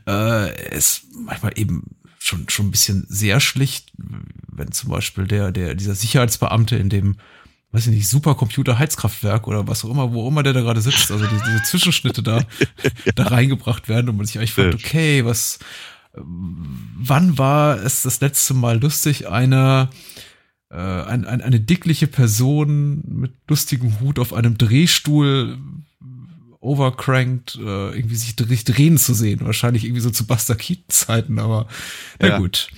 Äh, 0.07 0.77
ist 0.77 1.05
manchmal 1.25 1.53
eben 1.57 1.85
schon, 2.23 2.49
schon 2.49 2.67
ein 2.67 2.71
bisschen 2.71 3.05
sehr 3.09 3.41
schlicht, 3.41 3.93
wenn 3.97 4.73
zum 4.73 4.91
Beispiel 4.91 5.27
der, 5.27 5.51
der, 5.51 5.75
dieser 5.75 5.95
Sicherheitsbeamte 5.95 6.77
in 6.77 6.89
dem, 6.89 7.17
weiß 7.73 7.87
ich 7.89 7.95
nicht, 7.95 8.09
Supercomputer-Heizkraftwerk 8.09 9.49
oder 9.49 9.67
was 9.67 9.85
auch 9.85 9.91
immer, 9.91 10.13
wo 10.13 10.29
immer 10.29 10.43
der 10.43 10.53
da 10.53 10.61
gerade 10.61 10.81
sitzt, 10.81 11.11
also 11.11 11.27
diese, 11.27 11.45
diese 11.45 11.63
Zwischenschnitte 11.65 12.23
da, 12.23 12.45
da 13.15 13.25
reingebracht 13.25 13.89
werden 13.89 14.09
und 14.09 14.17
man 14.17 14.27
sich 14.27 14.39
eigentlich 14.39 14.53
fragt, 14.53 14.75
okay, 14.75 15.25
was, 15.25 15.59
wann 16.15 17.39
war 17.39 17.83
es 17.83 18.03
das 18.03 18.21
letzte 18.21 18.55
Mal 18.55 18.81
lustig, 18.81 19.29
eine, 19.29 19.91
äh, 20.71 20.77
ein, 20.77 21.25
ein, 21.25 21.41
eine 21.41 21.61
dickliche 21.61 22.07
Person 22.07 23.03
mit 23.05 23.33
lustigem 23.49 24.01
Hut 24.01 24.19
auf 24.19 24.33
einem 24.33 24.59
Drehstuhl 24.59 25.59
overcranked, 26.63 27.57
äh, 27.57 27.97
irgendwie 27.97 28.17
sich 28.17 28.37
drehen 28.65 28.97
zu 28.97 29.15
sehen. 29.15 29.41
Wahrscheinlich 29.43 29.85
irgendwie 29.85 30.01
so 30.01 30.11
zu 30.11 30.27
Buster 30.27 30.55
Keaton-Zeiten, 30.55 31.39
aber 31.39 31.67
na 32.19 32.29
ja. 32.29 32.39
gut. 32.39 32.69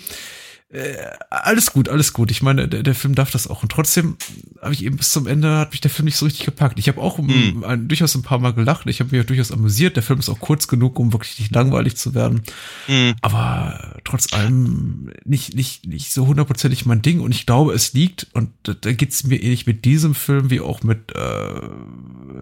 Äh, 0.74 0.96
alles 1.30 1.72
gut, 1.72 1.88
alles 1.88 2.12
gut. 2.12 2.32
Ich 2.32 2.42
meine, 2.42 2.66
der, 2.66 2.82
der 2.82 2.96
Film 2.96 3.14
darf 3.14 3.30
das 3.30 3.46
auch. 3.46 3.62
Und 3.62 3.70
trotzdem 3.70 4.16
habe 4.60 4.74
ich 4.74 4.84
eben 4.84 4.96
bis 4.96 5.10
zum 5.10 5.28
Ende, 5.28 5.58
hat 5.58 5.70
mich 5.70 5.80
der 5.80 5.90
Film 5.90 6.06
nicht 6.06 6.16
so 6.16 6.26
richtig 6.26 6.44
gepackt. 6.44 6.80
Ich 6.80 6.88
habe 6.88 7.00
auch 7.00 7.18
mm. 7.18 7.62
ein, 7.62 7.86
durchaus 7.86 8.16
ein 8.16 8.22
paar 8.22 8.40
Mal 8.40 8.54
gelacht. 8.54 8.84
Ich 8.88 8.98
habe 8.98 9.12
mich 9.12 9.24
auch 9.24 9.26
durchaus 9.26 9.52
amüsiert. 9.52 9.94
Der 9.94 10.02
Film 10.02 10.18
ist 10.18 10.28
auch 10.28 10.40
kurz 10.40 10.66
genug, 10.66 10.98
um 10.98 11.12
wirklich 11.12 11.38
nicht 11.38 11.54
langweilig 11.54 11.96
zu 11.96 12.12
werden. 12.14 12.42
Mm. 12.88 13.12
Aber 13.22 14.00
trotz 14.02 14.32
allem 14.32 15.12
nicht, 15.24 15.54
nicht, 15.54 15.86
nicht 15.86 16.12
so 16.12 16.26
hundertprozentig 16.26 16.86
mein 16.86 17.02
Ding. 17.02 17.20
Und 17.20 17.30
ich 17.30 17.46
glaube, 17.46 17.72
es 17.72 17.92
liegt, 17.92 18.26
und 18.32 18.50
da, 18.64 18.74
da 18.74 18.92
geht 18.92 19.12
es 19.12 19.22
mir 19.22 19.40
ähnlich 19.40 19.66
mit 19.66 19.84
diesem 19.84 20.16
Film 20.16 20.50
wie 20.50 20.60
auch 20.60 20.82
mit 20.82 21.14
äh, 21.14 21.60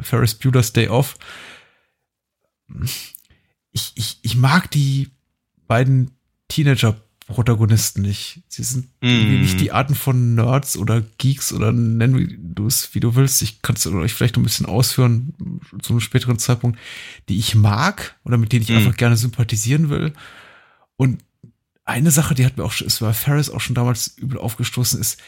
Ferris 0.00 0.36
Bueller's 0.36 0.72
Day 0.72 0.88
Off. 0.88 1.18
Ich, 3.72 3.92
ich, 3.94 4.20
ich 4.22 4.36
mag 4.36 4.70
die 4.70 5.10
beiden 5.66 6.12
Teenager 6.48 6.96
Protagonisten 7.32 8.02
nicht. 8.02 8.42
Sie 8.48 8.62
sind 8.62 8.88
mm. 9.00 9.40
nicht 9.40 9.60
die 9.60 9.72
Arten 9.72 9.94
von 9.94 10.34
Nerds 10.34 10.76
oder 10.76 11.02
Geeks 11.18 11.52
oder 11.52 11.72
nennen 11.72 12.54
du 12.54 12.66
es, 12.66 12.94
wie 12.94 13.00
du 13.00 13.14
willst. 13.14 13.42
Ich 13.42 13.62
kann 13.62 13.76
es 13.76 13.86
euch 13.86 14.14
vielleicht 14.14 14.36
noch 14.36 14.42
ein 14.42 14.44
bisschen 14.44 14.66
ausführen 14.66 15.60
zu 15.80 15.92
einem 15.92 16.00
späteren 16.00 16.38
Zeitpunkt, 16.38 16.78
die 17.28 17.38
ich 17.38 17.54
mag 17.54 18.16
oder 18.24 18.38
mit 18.38 18.52
denen 18.52 18.62
ich 18.62 18.70
mm. 18.70 18.76
einfach 18.76 18.96
gerne 18.96 19.16
sympathisieren 19.16 19.90
will. 19.90 20.12
Und 20.96 21.22
eine 21.84 22.10
Sache, 22.10 22.34
die 22.34 22.46
hat 22.46 22.56
mir 22.56 22.64
auch, 22.64 22.80
ist 22.80 23.00
bei 23.00 23.12
Ferris 23.12 23.50
auch 23.50 23.60
schon 23.60 23.74
damals 23.74 24.16
übel 24.16 24.38
aufgestoßen, 24.38 25.00
ist, 25.00 25.20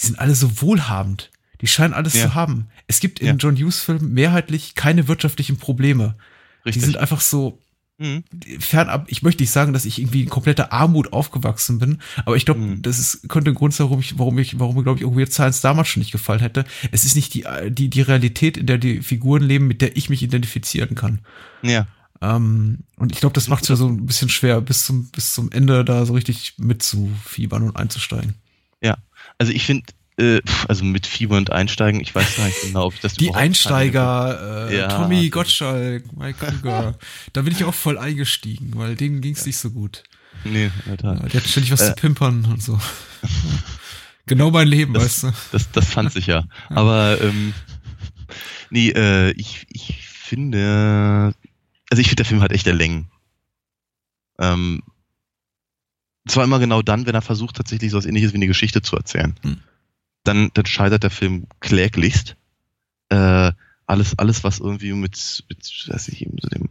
die 0.00 0.06
sind 0.06 0.18
alle 0.18 0.34
so 0.34 0.60
wohlhabend. 0.60 1.30
Die 1.60 1.66
scheinen 1.66 1.94
alles 1.94 2.14
ja. 2.14 2.26
zu 2.26 2.34
haben. 2.34 2.68
Es 2.86 3.00
gibt 3.00 3.20
in 3.20 3.26
ja. 3.26 3.34
John 3.34 3.56
Hughes 3.56 3.80
Filmen 3.80 4.12
mehrheitlich 4.12 4.74
keine 4.74 5.08
wirtschaftlichen 5.08 5.56
Probleme. 5.56 6.16
Richtig. 6.64 6.82
Die 6.82 6.86
sind 6.86 6.96
einfach 6.96 7.20
so, 7.20 7.58
Mhm. 7.98 8.22
Fernab, 8.60 9.06
ich 9.08 9.22
möchte 9.22 9.42
nicht 9.42 9.50
sagen, 9.50 9.72
dass 9.72 9.84
ich 9.84 9.98
irgendwie 9.98 10.22
in 10.22 10.28
kompletter 10.28 10.72
Armut 10.72 11.12
aufgewachsen 11.12 11.80
bin, 11.80 11.98
aber 12.24 12.36
ich 12.36 12.44
glaube, 12.44 12.60
mhm. 12.60 12.82
das 12.82 13.00
ist, 13.00 13.28
könnte 13.28 13.50
ein 13.50 13.54
Grund 13.54 13.74
sein, 13.74 13.88
warum 13.88 14.00
ich, 14.00 14.18
warum 14.18 14.38
ich, 14.38 14.58
warum 14.60 14.76
mir, 14.76 14.84
glaube 14.84 14.98
ich, 14.98 15.02
irgendwie 15.02 15.26
Science 15.26 15.60
damals 15.60 15.88
schon 15.88 16.00
nicht 16.00 16.12
gefallen 16.12 16.40
hätte. 16.40 16.64
Es 16.92 17.04
ist 17.04 17.16
nicht 17.16 17.34
die, 17.34 17.44
die, 17.70 17.90
die 17.90 18.02
Realität, 18.02 18.56
in 18.56 18.66
der 18.66 18.78
die 18.78 19.02
Figuren 19.02 19.42
leben, 19.42 19.66
mit 19.66 19.82
der 19.82 19.96
ich 19.96 20.10
mich 20.10 20.22
identifizieren 20.22 20.94
kann. 20.94 21.20
Ja. 21.62 21.88
Ähm, 22.20 22.78
und 22.96 23.12
ich 23.12 23.18
glaube, 23.18 23.34
das 23.34 23.48
macht 23.48 23.64
es 23.64 23.68
ja 23.68 23.76
so 23.76 23.88
ein 23.88 24.06
bisschen 24.06 24.28
schwer, 24.28 24.60
bis 24.60 24.86
zum, 24.86 25.08
bis 25.10 25.34
zum 25.34 25.50
Ende 25.50 25.84
da 25.84 26.06
so 26.06 26.12
richtig 26.14 26.54
mitzufiebern 26.58 27.64
und 27.64 27.76
einzusteigen. 27.76 28.34
Ja. 28.80 28.96
Also 29.38 29.52
ich 29.52 29.66
finde, 29.66 29.84
äh, 30.18 30.40
also 30.66 30.84
mit 30.84 31.06
Fieber 31.06 31.36
und 31.36 31.50
Einsteigen, 31.50 32.00
ich 32.00 32.14
weiß 32.14 32.36
gar 32.36 32.46
nicht 32.46 32.60
genau, 32.62 32.86
ob 32.86 32.94
ich 32.94 33.00
das 33.00 33.14
Die 33.14 33.34
Einsteiger, 33.34 34.68
äh, 34.68 34.78
ja. 34.78 34.88
Tommy 34.88 35.28
Gottschalk, 35.30 36.04
Mike 36.16 36.44
Krüger, 36.44 36.98
da 37.32 37.42
bin 37.42 37.52
ich 37.52 37.64
auch 37.64 37.74
voll 37.74 37.98
eingestiegen, 37.98 38.72
weil 38.74 38.96
denen 38.96 39.20
ging 39.20 39.34
es 39.34 39.46
nicht 39.46 39.58
so 39.58 39.70
gut. 39.70 40.02
Nee, 40.44 40.70
Alter. 40.88 41.14
Ja, 41.14 41.28
der 41.28 41.40
hat 41.40 41.48
ständig 41.48 41.72
was 41.72 41.82
äh, 41.82 41.86
zu 41.88 41.94
pimpern 41.94 42.44
und 42.46 42.62
so. 42.62 42.78
genau 44.26 44.50
mein 44.50 44.68
Leben, 44.68 44.94
das, 44.94 45.04
weißt 45.04 45.22
du. 45.22 45.32
Das, 45.52 45.70
das 45.70 45.86
fand 45.86 46.12
sich 46.12 46.26
ja. 46.26 46.44
Aber 46.68 47.20
ähm, 47.20 47.54
nee, 48.70 48.90
äh, 48.90 49.30
ich, 49.32 49.66
ich 49.70 50.06
finde, 50.06 51.32
also 51.90 52.00
ich 52.00 52.08
finde 52.08 52.22
der 52.22 52.26
Film 52.26 52.42
hat 52.42 52.52
echt 52.52 52.66
der 52.66 52.74
Längen. 52.74 53.10
Ähm, 54.40 54.82
zwar 56.28 56.44
immer 56.44 56.58
genau 56.58 56.82
dann, 56.82 57.06
wenn 57.06 57.14
er 57.14 57.22
versucht, 57.22 57.56
tatsächlich 57.56 57.90
so 57.90 57.98
was 57.98 58.06
ähnliches 58.06 58.32
wie 58.32 58.36
eine 58.36 58.46
Geschichte 58.46 58.82
zu 58.82 58.96
erzählen. 58.96 59.34
Hm 59.42 59.58
dann, 60.28 60.50
dann 60.54 60.66
scheitert 60.66 61.02
der 61.02 61.10
Film 61.10 61.46
kläglichst. 61.60 62.36
Äh, 63.08 63.52
alles, 63.86 64.18
alles, 64.18 64.44
was 64.44 64.60
irgendwie 64.60 64.92
mit, 64.92 65.44
mit 65.48 65.88
weiß 65.88 66.08
ich, 66.08 66.28
so 66.40 66.48
dem, 66.48 66.68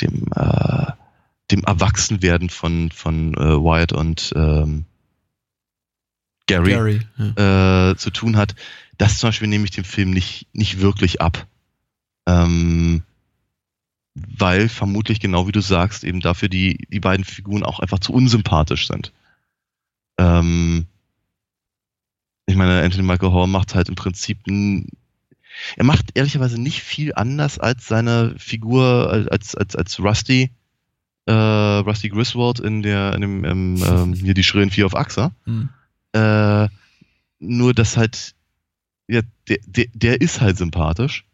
dem, 0.00 0.26
äh, 0.34 0.92
dem 1.50 1.62
Erwachsenwerden 1.64 2.48
von, 2.48 2.90
von 2.90 3.34
äh, 3.34 3.56
Wyatt 3.62 3.92
und 3.92 4.32
ähm, 4.34 4.86
Gary, 6.46 6.70
Gary 6.70 7.00
ja. 7.18 7.90
äh, 7.90 7.96
zu 7.96 8.10
tun 8.10 8.36
hat, 8.36 8.54
das 8.96 9.18
zum 9.18 9.28
Beispiel 9.28 9.48
nehme 9.48 9.64
ich 9.64 9.70
dem 9.70 9.84
Film 9.84 10.10
nicht, 10.10 10.46
nicht 10.54 10.80
wirklich 10.80 11.20
ab. 11.20 11.46
Ähm, 12.26 13.02
weil 14.14 14.68
vermutlich 14.68 15.20
genau 15.20 15.46
wie 15.46 15.52
du 15.52 15.60
sagst, 15.60 16.04
eben 16.04 16.20
dafür 16.20 16.48
die, 16.48 16.86
die 16.88 17.00
beiden 17.00 17.24
Figuren 17.24 17.64
auch 17.64 17.80
einfach 17.80 17.98
zu 17.98 18.12
unsympathisch 18.12 18.86
sind. 18.86 19.12
Ähm, 20.18 20.86
ich 22.46 22.56
meine, 22.56 22.82
Anthony 22.82 23.04
Michael 23.04 23.32
Hall 23.32 23.46
macht 23.46 23.74
halt 23.74 23.88
im 23.88 23.94
Prinzip 23.94 24.46
ein, 24.46 24.88
er 25.76 25.84
macht 25.84 26.10
ehrlicherweise 26.14 26.60
nicht 26.60 26.82
viel 26.82 27.14
anders 27.14 27.58
als 27.58 27.86
seine 27.86 28.34
Figur 28.38 29.10
als, 29.30 29.54
als, 29.54 29.76
als 29.76 29.98
Rusty, 30.00 30.50
äh, 31.26 31.32
Rusty 31.32 32.08
Griswold 32.08 32.60
in 32.60 32.82
der, 32.82 33.14
in 33.14 33.20
dem, 33.20 33.44
ähm, 33.44 33.82
ähm, 33.84 34.12
hier 34.14 34.34
die 34.34 34.44
schrillen 34.44 34.70
Vier 34.70 34.86
auf 34.86 34.96
Axa. 34.96 35.32
Mhm. 35.46 35.70
Äh, 36.12 36.68
nur, 37.38 37.74
dass 37.74 37.96
halt, 37.96 38.34
ja, 39.08 39.22
der, 39.48 39.58
der, 39.66 39.86
der 39.92 40.20
ist 40.20 40.40
halt 40.40 40.56
sympathisch 40.56 41.24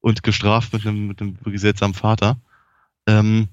und 0.00 0.22
gestraft 0.22 0.72
mit 0.72 0.86
einem, 0.86 1.08
mit 1.08 1.20
einem 1.20 1.36
wirklich 1.40 1.60
seltsamen 1.60 1.94
Vater. 1.94 2.38
Ähm, 3.06 3.48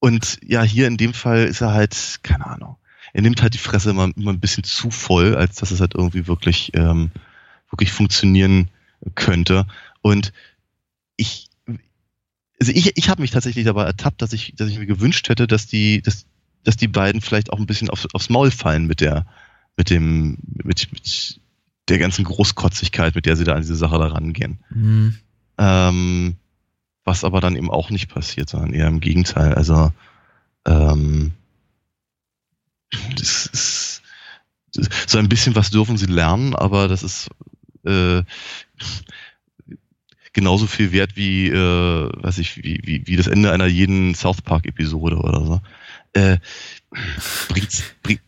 und 0.00 0.38
ja, 0.42 0.62
hier 0.62 0.86
in 0.86 0.96
dem 0.96 1.14
Fall 1.14 1.44
ist 1.44 1.60
er 1.60 1.72
halt, 1.72 2.20
keine 2.22 2.46
Ahnung, 2.46 2.76
er 3.14 3.22
nimmt 3.22 3.40
halt 3.40 3.54
die 3.54 3.58
Fresse 3.58 3.90
immer, 3.90 4.10
immer 4.16 4.32
ein 4.32 4.40
bisschen 4.40 4.64
zu 4.64 4.90
voll, 4.90 5.36
als 5.36 5.56
dass 5.56 5.70
es 5.70 5.80
halt 5.80 5.94
irgendwie 5.94 6.26
wirklich, 6.26 6.72
ähm, 6.74 7.12
wirklich 7.70 7.92
funktionieren 7.92 8.68
könnte. 9.14 9.66
Und 10.02 10.32
ich, 11.16 11.48
also 12.58 12.72
ich, 12.72 12.96
ich 12.96 13.08
habe 13.08 13.22
mich 13.22 13.30
tatsächlich 13.30 13.64
dabei 13.64 13.84
ertappt, 13.84 14.20
dass 14.20 14.32
ich, 14.32 14.54
dass 14.56 14.68
ich 14.68 14.78
mir 14.80 14.86
gewünscht 14.86 15.28
hätte, 15.28 15.46
dass 15.46 15.68
die, 15.68 16.02
dass, 16.02 16.26
dass 16.64 16.76
die 16.76 16.88
beiden 16.88 17.20
vielleicht 17.20 17.52
auch 17.52 17.58
ein 17.58 17.66
bisschen 17.66 17.88
auf, 17.88 18.04
aufs 18.12 18.30
Maul 18.30 18.50
fallen 18.50 18.86
mit 18.86 19.00
der, 19.00 19.26
mit 19.76 19.90
dem, 19.90 20.36
mit, 20.64 20.92
mit 20.92 21.40
der 21.88 21.98
ganzen 21.98 22.24
Großkotzigkeit, 22.24 23.14
mit 23.14 23.26
der 23.26 23.36
sie 23.36 23.44
da 23.44 23.54
an 23.54 23.62
diese 23.62 23.76
Sache 23.76 23.98
da 23.98 24.08
rangehen. 24.08 24.58
Mhm. 24.70 25.18
Ähm, 25.58 26.36
was 27.04 27.22
aber 27.22 27.40
dann 27.40 27.54
eben 27.54 27.70
auch 27.70 27.90
nicht 27.90 28.08
passiert, 28.08 28.48
sondern 28.48 28.72
eher 28.72 28.88
im 28.88 28.98
Gegenteil. 28.98 29.54
Also 29.54 29.92
ähm, 30.66 31.32
das 33.18 33.46
ist, 33.46 34.02
das 34.74 34.88
so 35.06 35.18
ein 35.18 35.28
bisschen 35.28 35.54
was 35.54 35.70
dürfen 35.70 35.96
sie 35.96 36.06
lernen, 36.06 36.54
aber 36.54 36.88
das 36.88 37.02
ist 37.02 37.28
äh, 37.84 38.22
genauso 40.32 40.66
viel 40.66 40.92
wert 40.92 41.16
wie, 41.16 41.48
äh, 41.48 42.10
weiß 42.22 42.38
ich, 42.38 42.56
wie, 42.58 42.80
wie, 42.84 43.06
wie 43.06 43.16
das 43.16 43.28
Ende 43.28 43.52
einer 43.52 43.66
jeden 43.66 44.14
South 44.14 44.42
Park-Episode 44.42 45.16
oder 45.16 45.46
so. 45.46 45.60
Äh, 46.12 46.38
bringt's, 47.48 47.82
bringt, 48.02 48.20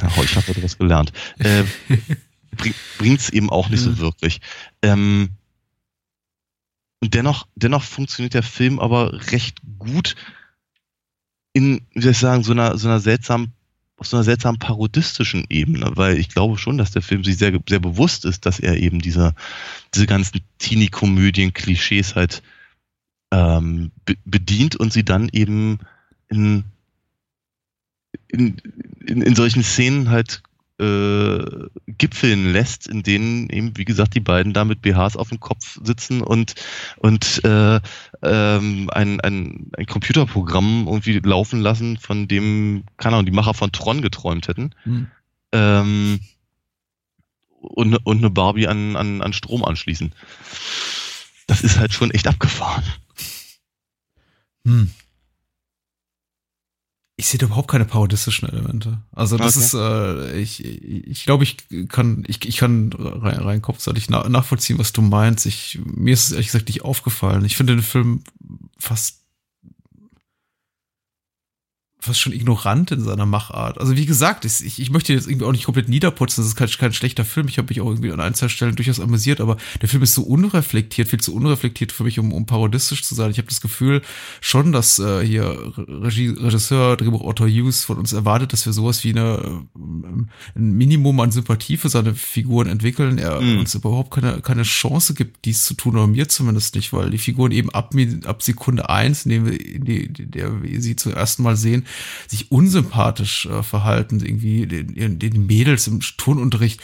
na, 0.00 0.10
ich 0.22 0.36
habe 0.36 0.50
etwas 0.50 0.78
gelernt. 0.78 1.12
Äh, 1.38 1.64
bringt 2.98 3.20
es 3.20 3.30
eben 3.30 3.50
auch 3.50 3.68
nicht 3.70 3.80
so 3.80 3.90
mhm. 3.90 3.98
wirklich. 3.98 4.40
Ähm, 4.82 5.30
und 7.00 7.14
dennoch, 7.14 7.46
dennoch 7.54 7.82
funktioniert 7.82 8.34
der 8.34 8.42
Film 8.42 8.78
aber 8.78 9.30
recht 9.30 9.60
gut 9.78 10.16
in, 11.52 11.86
wie 11.94 12.02
soll 12.02 12.12
ich 12.12 12.18
sagen, 12.18 12.44
so 12.44 12.52
einer, 12.52 12.76
so 12.76 12.88
einer 12.88 13.00
seltsamen 13.00 13.52
auf 13.98 14.06
so 14.06 14.16
einer 14.16 14.24
seltsamen 14.24 14.58
parodistischen 14.58 15.44
Ebene, 15.50 15.90
weil 15.94 16.18
ich 16.18 16.28
glaube 16.28 16.56
schon, 16.56 16.78
dass 16.78 16.92
der 16.92 17.02
Film 17.02 17.24
sich 17.24 17.36
sehr, 17.36 17.58
sehr 17.68 17.80
bewusst 17.80 18.24
ist, 18.24 18.46
dass 18.46 18.60
er 18.60 18.76
eben 18.76 19.00
diese, 19.00 19.34
diese 19.94 20.06
ganzen 20.06 20.40
Teenie-Komödien-Klischees 20.58 22.14
halt 22.14 22.42
ähm, 23.32 23.90
be 24.04 24.16
bedient 24.24 24.76
und 24.76 24.92
sie 24.92 25.04
dann 25.04 25.28
eben 25.32 25.80
in, 26.28 26.64
in, 28.28 28.56
in, 29.04 29.22
in 29.22 29.34
solchen 29.34 29.64
Szenen 29.64 30.10
halt 30.10 30.42
äh, 30.78 31.44
gipfeln 31.86 32.52
lässt, 32.52 32.86
in 32.86 33.02
denen 33.02 33.50
eben, 33.50 33.76
wie 33.76 33.84
gesagt, 33.84 34.14
die 34.14 34.20
beiden 34.20 34.52
da 34.52 34.64
mit 34.64 34.82
BHs 34.82 35.16
auf 35.16 35.30
dem 35.30 35.40
Kopf 35.40 35.78
sitzen 35.82 36.22
und, 36.22 36.54
und 36.96 37.44
äh, 37.44 37.80
ähm, 38.22 38.90
ein, 38.90 39.20
ein, 39.20 39.70
ein 39.76 39.86
Computerprogramm 39.86 40.86
irgendwie 40.86 41.18
laufen 41.18 41.60
lassen, 41.60 41.98
von 41.98 42.28
dem, 42.28 42.84
keine 42.96 43.16
Ahnung, 43.16 43.26
die 43.26 43.32
Macher 43.32 43.54
von 43.54 43.72
Tron 43.72 44.02
geträumt 44.02 44.48
hätten. 44.48 44.74
Mhm. 44.84 45.10
Ähm, 45.52 46.20
und, 47.60 47.96
und 47.96 48.18
eine 48.18 48.30
Barbie 48.30 48.68
an, 48.68 48.96
an, 48.96 49.20
an 49.20 49.32
Strom 49.32 49.64
anschließen. 49.64 50.12
Das 51.48 51.62
ist 51.62 51.78
halt 51.78 51.92
schon 51.92 52.12
echt 52.12 52.28
abgefahren. 52.28 52.84
Hm 54.64 54.90
ich 57.20 57.26
sehe 57.26 57.38
da 57.38 57.46
überhaupt 57.46 57.68
keine 57.68 57.84
parodistischen 57.84 58.48
Elemente. 58.48 58.98
Also 59.10 59.36
das 59.36 59.56
okay. 59.56 59.64
ist, 59.64 59.74
äh, 59.74 60.40
ich, 60.40 60.64
ich 60.64 61.24
glaube, 61.24 61.42
ich 61.42 61.56
kann, 61.88 62.22
ich, 62.28 62.46
ich 62.46 62.58
kann 62.58 62.92
rein, 62.92 63.40
rein 63.40 63.60
kopfseitig 63.60 64.08
nachvollziehen, 64.08 64.78
was 64.78 64.92
du 64.92 65.02
meinst. 65.02 65.44
Ich, 65.44 65.80
mir 65.84 66.14
ist 66.14 66.26
es 66.26 66.32
ehrlich 66.32 66.46
gesagt 66.46 66.68
nicht 66.68 66.82
aufgefallen. 66.82 67.44
Ich 67.44 67.56
finde 67.56 67.74
den 67.74 67.82
Film 67.82 68.22
fast 68.78 69.17
fast 72.00 72.20
schon 72.20 72.32
ignorant 72.32 72.92
in 72.92 73.00
seiner 73.00 73.26
Machart. 73.26 73.78
Also 73.78 73.96
wie 73.96 74.06
gesagt, 74.06 74.44
ich, 74.44 74.78
ich 74.78 74.90
möchte 74.90 75.12
jetzt 75.12 75.26
irgendwie 75.26 75.46
auch 75.46 75.52
nicht 75.52 75.64
komplett 75.64 75.88
niederputzen, 75.88 76.42
das 76.42 76.48
ist 76.48 76.56
kein, 76.56 76.70
kein 76.70 76.92
schlechter 76.92 77.24
Film. 77.24 77.48
Ich 77.48 77.58
habe 77.58 77.68
mich 77.68 77.80
auch 77.80 77.88
irgendwie 77.88 78.12
an 78.12 78.20
ein, 78.20 78.34
zwei 78.34 78.48
Stellen 78.48 78.76
durchaus 78.76 79.00
amüsiert, 79.00 79.40
aber 79.40 79.56
der 79.82 79.88
Film 79.88 80.04
ist 80.04 80.14
so 80.14 80.22
unreflektiert, 80.22 81.08
viel 81.08 81.18
zu 81.18 81.34
unreflektiert 81.34 81.90
für 81.90 82.04
mich, 82.04 82.20
um, 82.20 82.32
um 82.32 82.46
parodistisch 82.46 83.02
zu 83.02 83.16
sein. 83.16 83.32
Ich 83.32 83.38
habe 83.38 83.48
das 83.48 83.60
Gefühl 83.60 84.02
schon, 84.40 84.70
dass 84.70 85.00
äh, 85.00 85.26
hier 85.26 85.72
Regie, 85.76 86.28
Regisseur, 86.28 86.96
Drehbuchautor 86.96 87.48
Hughes 87.48 87.84
von 87.84 87.98
uns 87.98 88.12
erwartet, 88.12 88.52
dass 88.52 88.64
wir 88.64 88.72
sowas 88.72 89.02
wie 89.02 89.10
eine, 89.10 89.66
ähm, 89.74 90.28
ein 90.54 90.72
Minimum 90.72 91.18
an 91.18 91.32
Sympathie 91.32 91.78
für 91.78 91.88
seine 91.88 92.14
Figuren 92.14 92.68
entwickeln. 92.68 93.18
Er 93.18 93.40
mhm. 93.40 93.58
uns 93.58 93.74
überhaupt 93.74 94.12
keine, 94.12 94.40
keine 94.40 94.62
Chance 94.62 95.14
gibt, 95.14 95.44
dies 95.44 95.64
zu 95.64 95.74
tun, 95.74 95.96
oder 95.96 96.06
mir 96.06 96.28
zumindest 96.28 96.76
nicht, 96.76 96.92
weil 96.92 97.10
die 97.10 97.18
Figuren 97.18 97.50
eben 97.50 97.70
ab, 97.70 97.92
ab 98.24 98.42
Sekunde 98.42 98.88
eins, 98.88 99.26
in, 99.26 99.30
dem 99.30 99.46
wir, 99.46 99.60
in 99.60 99.84
die, 99.84 100.08
der 100.12 100.62
wir 100.62 100.80
sie 100.80 100.94
zum 100.94 101.12
ersten 101.12 101.42
Mal 101.42 101.56
sehen, 101.56 101.86
sich 102.26 102.50
unsympathisch 102.50 103.46
äh, 103.46 103.62
verhalten, 103.62 104.20
irgendwie 104.20 104.66
den, 104.66 105.18
den 105.18 105.46
Mädels 105.46 105.86
im 105.86 106.00
Turnunterricht 106.00 106.80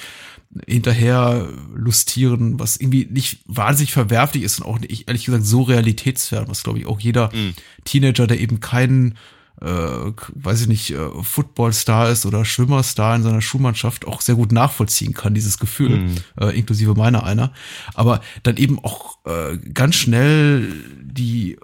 hinterher 0.66 1.48
lustieren, 1.74 2.60
was 2.60 2.76
irgendwie 2.76 3.06
nicht 3.10 3.40
wahnsinnig 3.46 3.92
verwerflich 3.92 4.44
ist 4.44 4.60
und 4.60 4.66
auch 4.66 4.78
nicht, 4.78 5.08
ehrlich 5.08 5.24
gesagt 5.24 5.44
so 5.44 5.62
realitätsfern, 5.62 6.48
was 6.48 6.62
glaube 6.62 6.78
ich 6.78 6.86
auch 6.86 7.00
jeder 7.00 7.34
mhm. 7.34 7.54
Teenager, 7.84 8.26
der 8.26 8.40
eben 8.40 8.60
keinen 8.60 9.16
äh, 9.60 9.66
weiß 9.66 10.62
ich 10.62 10.66
nicht, 10.66 10.90
äh, 10.90 11.08
Footballstar 11.22 12.10
ist 12.10 12.26
oder 12.26 12.44
Schwimmerstar 12.44 13.16
in 13.16 13.22
seiner 13.22 13.40
Schulmannschaft 13.40 14.06
auch 14.06 14.20
sehr 14.20 14.34
gut 14.34 14.52
nachvollziehen 14.52 15.14
kann, 15.14 15.34
dieses 15.34 15.58
Gefühl, 15.58 15.98
mhm. 16.00 16.16
äh, 16.40 16.58
inklusive 16.58 16.94
meiner 16.94 17.24
einer. 17.24 17.52
Aber 17.94 18.20
dann 18.42 18.56
eben 18.56 18.78
auch 18.80 19.18
äh, 19.24 19.56
ganz 19.72 19.94
schnell 19.94 20.72
die 21.00 21.56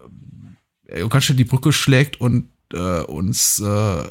äh, 0.87 1.07
ganz 1.09 1.25
schnell 1.25 1.37
die 1.37 1.45
Brücke 1.45 1.73
schlägt 1.73 2.21
und 2.21 2.49
äh, 2.73 3.03
uns 3.03 3.59
äh, 3.59 4.01
äh, 4.01 4.09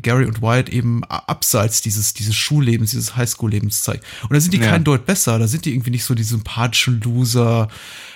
Gary 0.00 0.26
und 0.26 0.42
Wyatt 0.42 0.68
eben 0.68 1.04
abseits 1.04 1.82
dieses, 1.82 2.14
dieses 2.14 2.34
Schullebens, 2.34 2.90
dieses 2.90 3.16
Highschool-Lebens 3.16 3.82
zeigt. 3.82 4.04
Und 4.22 4.34
da 4.34 4.40
sind 4.40 4.54
die 4.54 4.58
ja. 4.58 4.70
kein 4.70 4.84
Deut 4.84 5.06
besser, 5.06 5.38
da 5.38 5.46
sind 5.46 5.64
die 5.64 5.72
irgendwie 5.72 5.90
nicht 5.90 6.04
so 6.04 6.14
die 6.14 6.22
sympathischen 6.22 7.00
Loser, 7.00 7.68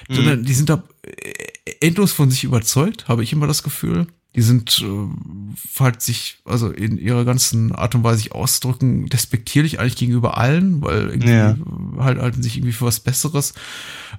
mhm. 0.09 0.15
sondern 0.15 0.45
die 0.45 0.55
sind 0.55 0.69
da 0.69 0.83
äh, 1.03 1.73
endlos 1.81 2.13
von 2.13 2.31
sich 2.31 2.45
überzeugt, 2.45 3.09
habe 3.09 3.23
ich 3.23 3.33
immer 3.33 3.47
das 3.47 3.63
Gefühl 3.63 4.07
die 4.37 4.43
sind 4.43 4.85
äh, 4.85 5.81
halt 5.81 6.03
sich, 6.03 6.39
also 6.45 6.71
in 6.71 6.99
ihrer 6.99 7.25
ganzen 7.25 7.73
Art 7.73 7.95
und 7.95 8.03
Weise 8.03 8.19
sich 8.19 8.33
ausdrücken, 8.33 9.07
despektierlich 9.07 9.79
eigentlich 9.79 9.97
gegenüber 9.97 10.37
allen, 10.37 10.83
weil 10.83 11.11
irgendwie 11.11 11.31
ja. 11.31 11.57
Halt 12.05 12.21
halten 12.21 12.43
sich 12.43 12.57
irgendwie 12.57 12.73
für 12.73 12.87
was 12.87 13.01
Besseres. 13.01 13.55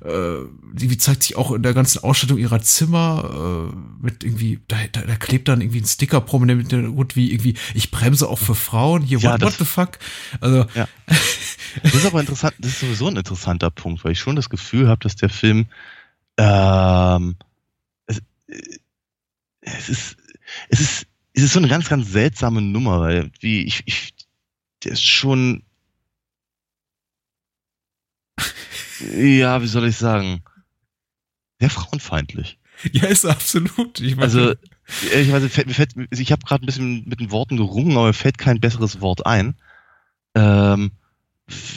Äh, 0.03 0.45
die 0.73 0.97
zeigt 0.97 1.23
sich 1.23 1.35
auch 1.35 1.51
in 1.51 1.63
der 1.63 1.73
ganzen 1.73 2.03
Ausstattung 2.03 2.37
ihrer 2.37 2.61
Zimmer 2.61 3.71
äh, 3.71 4.03
mit 4.03 4.23
irgendwie, 4.23 4.59
da, 4.67 4.77
da, 4.91 5.01
da 5.01 5.15
klebt 5.15 5.47
dann 5.47 5.61
irgendwie 5.61 5.81
ein 5.81 5.85
Sticker 5.85 6.21
prominent 6.21 6.71
mit 6.71 6.95
gut 6.95 7.15
wie 7.15 7.31
irgendwie, 7.31 7.55
ich 7.73 7.91
bremse 7.91 8.27
auch 8.27 8.39
für 8.39 8.55
Frauen, 8.55 9.01
hier, 9.01 9.19
ja, 9.19 9.33
what, 9.33 9.41
das, 9.41 9.53
what 9.53 9.59
the 9.59 9.65
fuck? 9.65 9.99
Also. 10.41 10.65
Ja. 10.75 10.87
Das 11.83 11.93
ist 11.93 12.05
aber 12.05 12.21
interessant, 12.21 12.55
das 12.59 12.71
ist 12.71 12.79
sowieso 12.79 13.07
ein 13.07 13.17
interessanter 13.17 13.69
Punkt, 13.69 14.03
weil 14.03 14.13
ich 14.13 14.19
schon 14.19 14.35
das 14.35 14.49
Gefühl 14.49 14.87
habe, 14.87 14.99
dass 15.01 15.15
der 15.15 15.29
Film 15.29 15.67
ähm, 16.37 17.35
es, 18.07 18.21
es 19.61 19.89
ist, 19.89 20.17
es 20.69 20.79
ist, 20.79 21.07
es 21.33 21.43
ist 21.43 21.53
so 21.53 21.59
eine 21.59 21.67
ganz, 21.67 21.89
ganz 21.89 22.11
seltsame 22.11 22.61
Nummer, 22.61 23.01
weil 23.01 23.31
wie 23.41 23.63
ich, 23.63 23.83
ich 23.85 24.13
der 24.83 24.93
ist 24.93 25.03
schon, 25.03 25.63
ja, 29.15 29.61
wie 29.61 29.67
soll 29.67 29.87
ich 29.87 29.97
sagen, 29.97 30.43
sehr 31.59 31.69
frauenfeindlich. 31.69 32.57
Ja, 32.91 33.05
ist 33.05 33.25
absolut. 33.25 34.01
Ich 34.01 34.17
also, 34.19 34.53
ich, 35.13 35.31
weiß, 35.31 35.49
fällt, 35.49 35.71
fällt, 35.71 35.95
ich 36.11 36.31
habe 36.33 36.45
gerade 36.45 36.63
ein 36.63 36.65
bisschen 36.65 37.07
mit 37.07 37.21
den 37.21 37.31
Worten 37.31 37.55
gerungen, 37.55 37.95
aber 37.95 38.07
mir 38.07 38.13
fällt 38.13 38.37
kein 38.37 38.59
besseres 38.59 38.99
Wort 38.99 39.25
ein. 39.25 39.55
Ähm, 40.35 40.91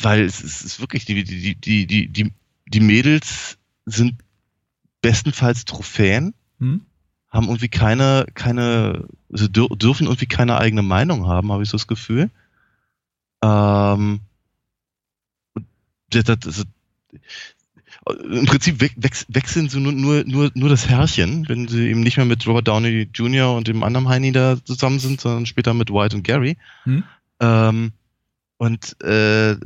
weil 0.03 0.23
es, 0.23 0.41
ist 0.41 0.81
wirklich, 0.81 1.05
die, 1.05 1.23
die, 1.23 1.55
die, 1.55 1.87
die, 1.87 2.09
die, 2.09 2.33
die 2.67 2.81
Mädels 2.81 3.59
sind 3.87 4.17
bestenfalls 5.01 5.65
Trophäen. 5.65 6.35
Hm? 6.59 6.85
haben 7.31 7.47
irgendwie 7.47 7.69
keine, 7.69 8.27
keine, 8.35 9.07
sie 9.29 9.51
dürfen 9.51 10.07
irgendwie 10.07 10.27
keine 10.27 10.59
eigene 10.59 10.83
Meinung 10.83 11.27
haben, 11.27 11.53
habe 11.53 11.63
ich 11.63 11.69
so 11.69 11.77
das 11.77 11.87
Gefühl. 11.87 12.31
Ähm, 13.43 14.21
das, 16.11 16.25
das, 16.25 16.65
im 18.31 18.47
Prinzip 18.47 18.81
we 18.81 18.91
wechseln 19.29 19.69
sie 19.69 19.81
nur, 19.81 19.93
nur, 19.93 20.25
nur, 20.25 20.51
nur 20.55 20.69
das 20.69 20.89
Herrchen, 20.89 21.49
wenn 21.49 21.69
sie 21.69 21.89
eben 21.89 22.01
nicht 22.01 22.17
mehr 22.17 22.27
mit 22.27 22.47
Robert 22.47 22.69
Downey 22.69 23.09
Jr. 23.13 23.55
und 23.55 23.69
dem 23.69 23.83
anderen 23.83 24.09
Heini 24.09 24.33
da 24.33 24.57
zusammen 24.65 24.99
sind, 24.99 25.21
sondern 25.21 25.47
später 25.47 25.75
mit 25.75 25.91
White 25.91 26.17
und 26.17 26.23
Gary. 26.23 26.57
Hm? 26.85 27.05
Ähm, 27.41 27.93
und 28.57 29.01
äh, 29.03 29.57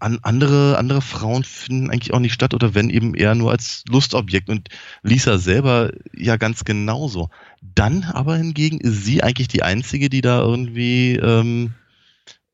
an, 0.00 0.18
andere, 0.22 0.78
andere 0.78 1.00
Frauen 1.00 1.44
finden 1.44 1.90
eigentlich 1.90 2.12
auch 2.12 2.18
nicht 2.18 2.32
statt 2.32 2.54
oder 2.54 2.74
wenn 2.74 2.90
eben 2.90 3.14
eher 3.14 3.34
nur 3.34 3.52
als 3.52 3.84
Lustobjekt 3.88 4.48
und 4.48 4.68
Lisa 5.02 5.38
selber 5.38 5.92
ja 6.14 6.36
ganz 6.36 6.64
genauso. 6.64 7.30
Dann 7.62 8.02
aber 8.04 8.36
hingegen 8.36 8.80
ist 8.80 9.04
sie 9.04 9.22
eigentlich 9.22 9.48
die 9.48 9.62
Einzige, 9.62 10.10
die 10.10 10.22
da 10.22 10.40
irgendwie 10.40 11.16
ähm, 11.16 11.74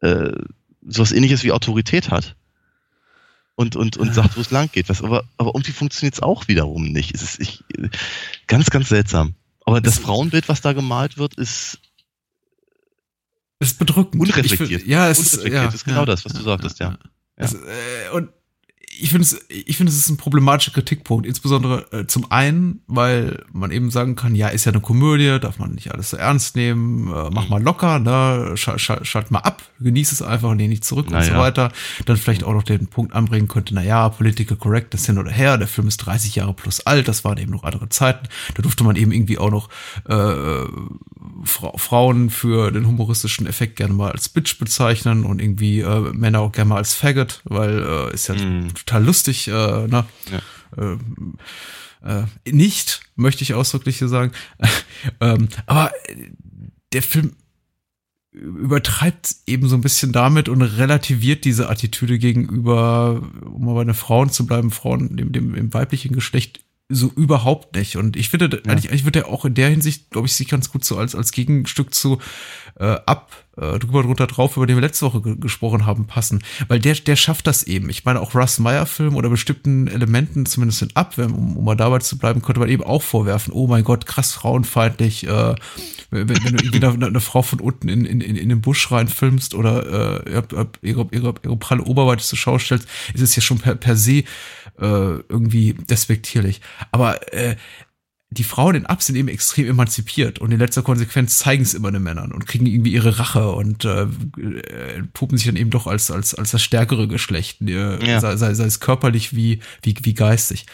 äh, 0.00 0.32
sowas 0.86 1.12
ähnliches 1.12 1.42
wie 1.44 1.52
Autorität 1.52 2.10
hat 2.10 2.36
und, 3.54 3.76
und, 3.76 3.96
und 3.96 4.14
sagt, 4.14 4.36
wo 4.36 4.40
es 4.40 4.50
lang 4.50 4.70
geht. 4.72 4.88
Was, 4.88 5.02
aber, 5.02 5.24
aber 5.36 5.50
irgendwie 5.54 5.72
funktioniert 5.72 6.14
es 6.14 6.22
auch 6.22 6.48
wiederum 6.48 6.84
nicht. 6.84 7.14
Es 7.14 7.22
ist 7.22 7.40
ich, 7.40 7.64
ganz, 8.46 8.70
ganz 8.70 8.88
seltsam. 8.88 9.34
Aber 9.64 9.80
das 9.80 9.98
Frauenbild, 9.98 10.48
was 10.48 10.60
da 10.60 10.72
gemalt 10.72 11.18
wird, 11.18 11.34
ist 11.34 11.78
ist 13.60 13.78
bedrückend. 13.78 14.20
Unreflektiert. 14.20 14.80
Find, 14.80 14.86
ja, 14.86 15.08
es 15.08 15.18
Unreflektiert 15.18 15.52
ist, 15.52 15.54
ja, 15.54 15.68
ist 15.68 15.84
genau 15.84 16.00
ja, 16.00 16.06
das, 16.06 16.24
was 16.24 16.32
du 16.32 16.42
sagtest, 16.42 16.80
ja. 16.80 16.90
ja. 16.90 16.98
Es, 17.36 17.54
äh, 17.54 18.10
und 18.12 18.30
ich 18.94 19.10
finde 19.10 19.24
es, 19.24 19.40
ich 19.48 19.76
finde 19.76 19.90
es 19.90 19.98
ist 19.98 20.10
ein 20.10 20.18
problematischer 20.18 20.72
Kritikpunkt, 20.72 21.26
insbesondere 21.26 21.90
äh, 21.92 22.06
zum 22.06 22.30
einen, 22.30 22.82
weil 22.86 23.42
man 23.52 23.70
eben 23.70 23.90
sagen 23.90 24.16
kann, 24.16 24.34
ja, 24.34 24.48
ist 24.48 24.66
ja 24.66 24.72
eine 24.72 24.82
Komödie, 24.82 25.38
darf 25.40 25.58
man 25.58 25.72
nicht 25.72 25.92
alles 25.92 26.10
so 26.10 26.18
ernst 26.18 26.56
nehmen, 26.56 27.08
äh, 27.08 27.30
mach 27.32 27.44
mhm. 27.44 27.50
mal 27.50 27.62
locker, 27.62 27.98
ne, 27.98 28.52
schalt, 28.56 28.80
schalt, 28.80 29.06
schalt 29.06 29.30
mal 29.30 29.40
ab, 29.40 29.62
genieß 29.80 30.12
es 30.12 30.20
einfach, 30.20 30.54
lehn 30.54 30.68
nicht 30.68 30.84
zurück 30.84 31.06
Na 31.10 31.18
und 31.18 31.24
so 31.24 31.32
weiter. 31.34 31.72
Dann 32.04 32.16
vielleicht 32.16 32.44
auch 32.44 32.52
noch 32.52 32.64
den 32.64 32.86
Punkt 32.86 33.14
anbringen 33.14 33.48
könnte, 33.48 33.74
na 33.74 33.82
ja, 33.82 34.08
Political 34.10 34.58
Correctness 34.58 35.06
hin 35.06 35.18
oder 35.18 35.30
her, 35.30 35.56
der 35.56 35.68
Film 35.68 35.88
ist 35.88 35.98
30 35.98 36.36
Jahre 36.36 36.52
plus 36.52 36.80
alt, 36.80 37.08
das 37.08 37.24
waren 37.24 37.38
eben 37.38 37.50
noch 37.50 37.64
andere 37.64 37.88
Zeiten, 37.88 38.28
da 38.54 38.62
durfte 38.62 38.84
man 38.84 38.96
eben 38.96 39.12
irgendwie 39.12 39.38
auch 39.38 39.50
noch 39.50 39.68
äh, 40.08 40.66
Fra 41.44 41.72
Frauen 41.76 42.30
für 42.30 42.70
den 42.70 42.86
humoristischen 42.86 43.46
Effekt 43.46 43.76
gerne 43.76 43.94
mal 43.94 44.12
als 44.12 44.28
Bitch 44.28 44.58
bezeichnen 44.58 45.24
und 45.24 45.40
irgendwie 45.40 45.80
äh, 45.80 46.12
Männer 46.12 46.40
auch 46.40 46.52
gerne 46.52 46.68
mal 46.68 46.76
als 46.76 46.94
Faggot, 46.94 47.40
weil 47.44 47.82
äh, 47.82 48.14
ist 48.14 48.28
ja 48.28 48.34
mm. 48.34 48.68
Total 48.84 49.04
lustig, 49.04 49.48
äh, 49.48 49.52
ne? 49.86 50.04
Ja. 50.30 50.92
Äh, 50.92 50.98
äh, 52.02 52.24
nicht, 52.50 53.02
möchte 53.16 53.42
ich 53.42 53.54
ausdrücklich 53.54 53.98
hier 53.98 54.08
sagen. 54.08 54.32
ähm, 55.20 55.48
aber 55.66 55.92
der 56.92 57.02
Film 57.02 57.36
übertreibt 58.32 59.36
eben 59.46 59.68
so 59.68 59.76
ein 59.76 59.82
bisschen 59.82 60.12
damit 60.12 60.48
und 60.48 60.62
relativiert 60.62 61.44
diese 61.44 61.68
Attitüde 61.68 62.18
gegenüber, 62.18 63.22
um 63.44 63.66
mal 63.66 63.74
bei 63.74 63.84
den 63.84 63.94
Frauen 63.94 64.30
zu 64.30 64.46
bleiben, 64.46 64.70
Frauen 64.70 65.16
dem, 65.16 65.32
dem, 65.32 65.54
dem 65.54 65.74
weiblichen 65.74 66.14
Geschlecht 66.14 66.60
so 66.92 67.10
überhaupt 67.16 67.74
nicht. 67.74 67.96
Und 67.96 68.16
ich 68.16 68.28
finde, 68.28 68.48
ja. 68.50 68.70
eigentlich, 68.70 68.90
eigentlich 68.90 69.04
wird 69.04 69.16
er 69.16 69.28
auch 69.28 69.44
in 69.44 69.54
der 69.54 69.68
Hinsicht, 69.68 70.10
glaube 70.10 70.26
ich, 70.26 70.34
sich 70.34 70.48
ganz 70.48 70.70
gut 70.70 70.84
so 70.84 70.96
als, 70.96 71.14
als 71.14 71.32
Gegenstück 71.32 71.94
zu 71.94 72.18
äh, 72.78 72.98
ab, 73.06 73.32
äh, 73.56 73.78
drüber 73.78 74.02
drunter 74.02 74.26
drauf, 74.26 74.56
über 74.56 74.66
den 74.66 74.76
wir 74.76 74.80
letzte 74.80 75.06
Woche 75.06 75.20
gesprochen 75.20 75.86
haben, 75.86 76.06
passen. 76.06 76.42
Weil 76.68 76.80
der, 76.80 76.94
der 76.94 77.16
schafft 77.16 77.46
das 77.46 77.64
eben. 77.64 77.90
Ich 77.90 78.04
meine, 78.04 78.20
auch 78.20 78.34
Russ 78.34 78.58
Meyer-Film 78.58 79.16
oder 79.16 79.28
bestimmten 79.28 79.88
Elementen, 79.88 80.46
zumindest 80.46 80.82
in 80.82 80.90
Ab, 80.94 81.16
um, 81.18 81.56
um 81.56 81.64
mal 81.64 81.76
dabei 81.76 81.98
zu 81.98 82.18
bleiben, 82.18 82.42
könnte 82.42 82.60
man 82.60 82.68
eben 82.68 82.82
auch 82.82 83.02
vorwerfen, 83.02 83.52
oh 83.52 83.66
mein 83.66 83.84
Gott, 83.84 84.06
krass 84.06 84.32
frauenfeindlich, 84.32 85.26
äh, 85.26 85.54
wenn, 86.10 86.28
wenn 86.28 86.56
du 86.56 86.64
irgendwie 86.64 86.84
eine, 86.84 87.06
eine, 87.06 87.20
Frau 87.20 87.42
von 87.42 87.60
unten 87.60 87.88
in, 87.88 88.04
in, 88.04 88.20
in, 88.20 88.36
in 88.36 88.48
den 88.48 88.60
Busch 88.60 88.90
reinfilmst 88.90 89.54
oder 89.54 90.24
äh, 90.26 90.42
ihre, 90.82 91.08
ihre, 91.10 91.34
ihre 91.42 91.56
pralle 91.56 91.82
Oberweite 91.82 92.22
zur 92.22 92.38
Schau 92.38 92.58
stellst, 92.58 92.86
ist 93.14 93.22
es 93.22 93.36
ja 93.36 93.42
schon 93.42 93.58
per, 93.58 93.74
per 93.74 93.96
se 93.96 94.24
äh, 94.78 94.84
irgendwie 95.28 95.74
despektierlich. 95.74 96.60
Aber 96.90 97.32
äh, 97.32 97.56
die 98.32 98.44
Frauen 98.44 98.74
in 98.74 98.86
Up 98.86 99.02
sind 99.02 99.16
eben 99.16 99.28
extrem 99.28 99.68
emanzipiert 99.68 100.38
und 100.38 100.52
in 100.52 100.58
letzter 100.58 100.82
Konsequenz 100.82 101.38
zeigen 101.38 101.62
es 101.62 101.74
immer 101.74 101.92
den 101.92 102.02
Männern 102.02 102.32
und 102.32 102.46
kriegen 102.46 102.64
irgendwie 102.64 102.92
ihre 102.92 103.18
Rache 103.18 103.50
und 103.50 103.84
äh, 103.84 104.04
äh, 104.04 105.02
puppen 105.12 105.36
sich 105.36 105.46
dann 105.46 105.56
eben 105.56 105.70
doch 105.70 105.86
als, 105.86 106.10
als, 106.10 106.34
als 106.34 106.52
das 106.52 106.62
stärkere 106.62 107.08
Geschlecht, 107.08 107.60
äh, 107.60 108.04
ja. 108.04 108.20
sei, 108.20 108.36
sei, 108.36 108.54
sei 108.54 108.64
es 108.64 108.80
körperlich 108.80 109.36
wie, 109.36 109.60
wie, 109.82 109.94
wie 110.02 110.14
geistig. 110.14 110.64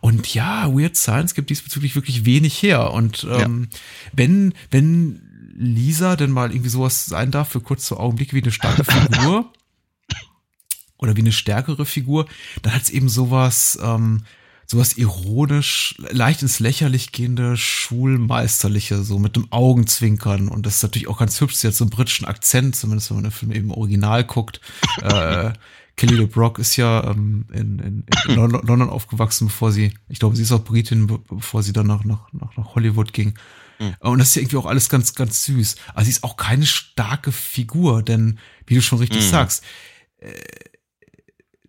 Und 0.00 0.32
ja, 0.32 0.72
Weird 0.72 0.96
Science 0.96 1.34
gibt 1.34 1.50
diesbezüglich 1.50 1.96
wirklich 1.96 2.24
wenig 2.24 2.62
her. 2.62 2.92
Und 2.92 3.26
ähm, 3.28 3.68
ja. 3.70 3.78
wenn, 4.12 4.54
wenn 4.70 5.20
Lisa 5.56 6.14
denn 6.14 6.30
mal 6.30 6.52
irgendwie 6.52 6.70
sowas 6.70 7.06
sein 7.06 7.32
darf 7.32 7.48
für 7.48 7.60
kurze 7.60 7.98
Augenblicke 7.98 8.36
wie 8.36 8.42
eine 8.42 8.52
starke 8.52 8.84
Figur 8.84 9.52
oder 10.98 11.16
wie 11.16 11.20
eine 11.20 11.32
stärkere 11.32 11.86
Figur, 11.86 12.26
dann 12.62 12.74
hat 12.74 12.82
es 12.82 12.90
eben 12.90 13.08
sowas, 13.08 13.78
ähm, 13.82 14.24
sowas 14.66 14.98
ironisch, 14.98 15.94
leicht 16.10 16.42
ins 16.42 16.60
Lächerlich 16.60 17.12
gehende, 17.12 17.56
schulmeisterliche, 17.56 19.02
so 19.02 19.18
mit 19.18 19.36
dem 19.36 19.50
Augenzwinkern. 19.50 20.48
Und 20.48 20.66
das 20.66 20.76
ist 20.76 20.82
natürlich 20.82 21.08
auch 21.08 21.18
ganz 21.18 21.40
hübsch, 21.40 21.54
sie 21.54 21.68
hat 21.68 21.74
so 21.74 21.84
einen 21.84 21.90
britischen 21.90 22.26
Akzent, 22.26 22.76
zumindest 22.76 23.10
wenn 23.10 23.16
man 23.16 23.24
den 23.24 23.32
Film 23.32 23.52
eben 23.52 23.70
original 23.70 24.24
guckt. 24.24 24.60
äh, 25.02 25.52
Kelly 25.96 26.14
LeBrock 26.14 26.58
ist 26.60 26.76
ja 26.76 27.10
ähm, 27.10 27.46
in, 27.52 27.78
in, 27.80 28.04
in 28.28 28.34
London 28.34 28.88
aufgewachsen, 28.88 29.48
bevor 29.48 29.72
sie, 29.72 29.92
ich 30.08 30.20
glaube, 30.20 30.36
sie 30.36 30.42
ist 30.42 30.52
auch 30.52 30.62
Britin, 30.62 31.06
bevor 31.28 31.62
sie 31.62 31.72
dann 31.72 31.88
nach, 31.88 32.04
nach, 32.04 32.30
nach 32.32 32.74
Hollywood 32.74 33.12
ging. 33.12 33.34
Mhm. 33.78 33.96
Und 34.00 34.18
das 34.18 34.28
ist 34.28 34.34
ja 34.36 34.42
irgendwie 34.42 34.58
auch 34.58 34.66
alles 34.66 34.88
ganz, 34.88 35.14
ganz 35.14 35.44
süß. 35.44 35.76
Aber 35.94 36.04
sie 36.04 36.10
ist 36.10 36.22
auch 36.24 36.36
keine 36.36 36.66
starke 36.66 37.32
Figur, 37.32 38.02
denn, 38.02 38.38
wie 38.66 38.76
du 38.76 38.82
schon 38.82 38.98
richtig 38.98 39.24
mhm. 39.24 39.30
sagst, 39.30 39.64
äh, 40.20 40.30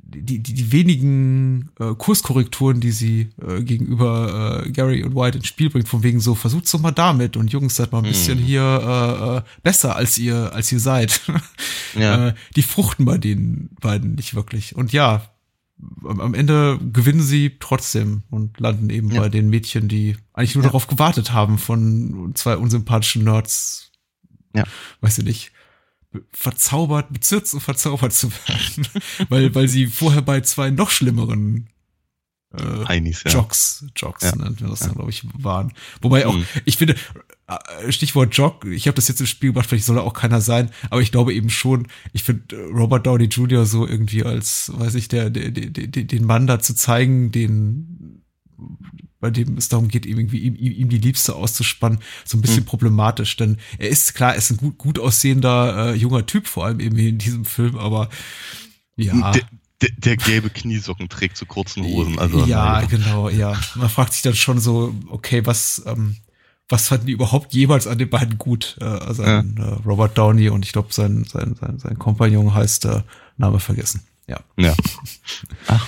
die, 0.10 0.40
die, 0.40 0.54
die 0.54 0.72
wenigen 0.72 1.70
äh, 1.80 1.94
Kurskorrekturen, 1.96 2.80
die 2.80 2.92
sie 2.92 3.30
äh, 3.46 3.62
gegenüber 3.62 4.64
äh, 4.66 4.72
Gary 4.72 5.04
und 5.04 5.16
White 5.16 5.38
ins 5.38 5.48
Spiel 5.48 5.70
bringt, 5.70 5.88
von 5.88 6.04
wegen 6.04 6.20
so, 6.20 6.36
versucht's 6.36 6.72
doch 6.72 6.80
mal 6.80 6.92
damit 6.92 7.38
und 7.38 7.52
Jungs, 7.52 7.76
seid 7.76 7.92
mal 7.92 8.00
ein 8.00 8.10
bisschen 8.10 8.40
mm. 8.40 8.44
hier 8.44 8.62
äh, 8.62 9.38
äh, 9.38 9.42
besser, 9.64 9.96
als 9.96 10.18
ihr, 10.18 10.54
als 10.54 10.72
ihr 10.72 10.80
seid. 10.80 11.22
ja. 11.96 12.28
äh, 12.30 12.34
die 12.56 12.64
fruchten 12.64 13.06
bei 13.06 13.18
den 13.18 13.70
beiden 13.82 14.16
nicht 14.16 14.36
wirklich. 14.36 14.76
Und 14.76 14.92
ja, 14.92 15.22
am, 16.04 16.20
am 16.20 16.34
Ende 16.34 16.80
gewinnen 16.92 17.22
sie 17.22 17.58
trotzdem 17.60 18.24
und 18.30 18.60
landen 18.60 18.90
eben 18.90 19.12
ja. 19.12 19.22
bei 19.22 19.30
den 19.30 19.50
Mädchen, 19.50 19.88
die 19.88 20.18
eigentlich 20.34 20.56
nur 20.56 20.64
ja. 20.64 20.70
darauf 20.70 20.88
gewartet 20.88 21.32
haben, 21.34 21.58
von 21.58 22.32
zwei 22.36 22.58
unsympathischen 22.58 23.24
Nerds. 23.24 23.92
Ja. 24.56 24.64
Weißt 25.02 25.20
du 25.20 25.24
nicht 25.24 25.52
verzaubert, 26.32 27.12
bezirzt 27.12 27.54
und 27.54 27.60
verzaubert 27.60 28.14
zu 28.14 28.32
werden. 28.32 28.88
weil, 29.30 29.54
weil 29.56 29.68
sie 29.68 29.88
vorher 29.88 30.22
bei 30.22 30.42
zwei 30.42 30.72
noch 30.72 30.90
schlimmeren 30.90 31.70
äh, 32.52 32.86
Heinis, 32.88 33.24
ja. 33.24 33.32
Jocks, 33.32 33.86
Jocks 33.96 34.24
ja. 34.24 34.36
nennt 34.36 34.62
man 34.62 34.72
das 34.72 34.80
ja. 34.80 34.88
dann, 34.88 34.96
glaube 34.96 35.12
ich, 35.12 35.24
waren. 35.34 35.74
Wobei 36.02 36.26
auch, 36.26 36.36
mhm. 36.36 36.46
ich 36.66 36.78
finde, 36.78 36.96
äh, 37.48 37.92
Stichwort 37.92 38.36
Jock, 38.36 38.66
ich 38.66 38.88
habe 38.88 38.96
das 38.96 39.08
jetzt 39.08 39.20
im 39.20 39.28
Spiel 39.28 39.52
gemacht, 39.52 39.70
vielleicht 39.70 39.86
soll 39.86 39.98
er 39.98 40.04
auch 40.04 40.14
keiner 40.14 40.42
sein, 40.42 40.72
aber 40.90 41.02
ich 41.02 41.12
glaube 41.12 41.34
eben 41.34 41.50
schon, 41.50 41.88
ich 42.12 42.24
finde 42.24 42.56
äh, 42.56 42.62
Robert 42.72 43.06
Downey 43.06 43.26
Jr. 43.26 43.66
so 43.66 43.88
irgendwie 43.88 44.24
als, 44.24 44.72
weiß 44.76 44.96
ich, 44.96 45.10
der, 45.10 45.30
der, 45.30 45.52
der, 45.52 45.68
der 45.70 46.04
den 46.04 46.26
Mann 46.26 46.48
da 46.48 46.60
zu 46.60 46.74
zeigen, 46.74 47.32
den 47.32 48.24
bei 49.20 49.30
dem 49.30 49.58
es 49.58 49.70
darum 49.70 49.88
geht, 49.88 50.06
irgendwie 50.06 50.40
ihm, 50.40 50.56
ihm 50.56 50.90
die 50.90 50.98
Liebste 50.98 51.36
auszuspannen, 51.36 52.00
so 52.26 52.38
ein 52.38 52.42
bisschen 52.42 52.64
mhm. 52.64 52.68
problematisch. 52.68 53.36
Denn 53.36 53.58
er 53.78 53.90
ist 53.90 54.16
klar, 54.16 54.32
er 54.32 54.38
ist 54.38 54.52
ein 54.52 54.58
gut, 54.58 54.78
gut 54.78 55.00
aussehender 55.00 55.94
äh, 55.94 55.96
junger 55.96 56.26
Typ, 56.26 56.48
vor 56.48 56.66
allem 56.66 56.80
eben 56.80 56.98
in 56.98 57.18
diesem 57.18 57.46
Film, 57.46 57.78
aber 57.78 58.10
ja. 58.96 59.32
Der, 59.32 59.44
der, 59.82 59.90
der 59.98 60.18
gelbe 60.18 60.50
Kniesocken 60.50 61.08
trägt 61.08 61.38
zu 61.38 61.46
kurzen 61.46 61.84
Hosen. 61.84 62.20
Also, 62.20 62.46
ja, 62.46 62.82
genau, 62.82 63.30
ja. 63.30 63.58
Man 63.76 63.90
fragt 63.90 64.14
sich 64.14 64.22
dann 64.22 64.36
schon 64.36 64.60
so, 64.60 64.94
okay, 65.10 65.46
was, 65.46 65.84
ähm, 65.86 66.18
was 66.68 66.88
fanden 66.88 67.08
die 67.08 67.14
überhaupt 67.14 67.54
jemals 67.54 67.88
an 67.88 67.98
den 67.98 68.10
beiden 68.10 68.38
gut? 68.38 68.78
Äh, 68.82 68.86
also 68.86 69.24
ja. 69.24 69.40
an, 69.40 69.56
äh, 69.58 69.88
Robert 69.88 70.18
Downey 70.18 70.50
und 70.50 70.66
ich 70.66 70.74
glaube, 70.74 70.94
sein, 70.94 71.24
sein, 71.24 71.56
sein, 71.60 71.80
sein 71.80 71.98
Kompagnon 71.98 72.54
heißt 72.54 72.86
äh, 72.86 73.04
Name 73.38 73.60
vergessen. 73.60 74.02
Ja. 74.28 74.40
Ja. 74.58 74.76
Ach. 75.68 75.88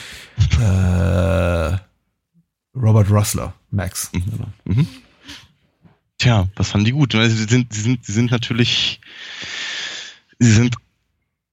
Robert 2.92 3.10
Russler, 3.10 3.54
Max. 3.72 4.12
Mhm. 4.12 4.26
Genau. 4.32 4.48
Mhm. 4.66 4.88
Tja, 6.18 6.50
was 6.56 6.70
fanden 6.70 6.86
die 6.86 6.92
gut? 6.92 7.14
Sie 7.14 7.30
sind, 7.30 7.74
sie 7.74 7.82
sind, 7.82 8.06
sie 8.06 8.12
sind 8.12 8.32
natürlich, 8.32 9.00
sie 10.40 10.52
sind 10.52 10.76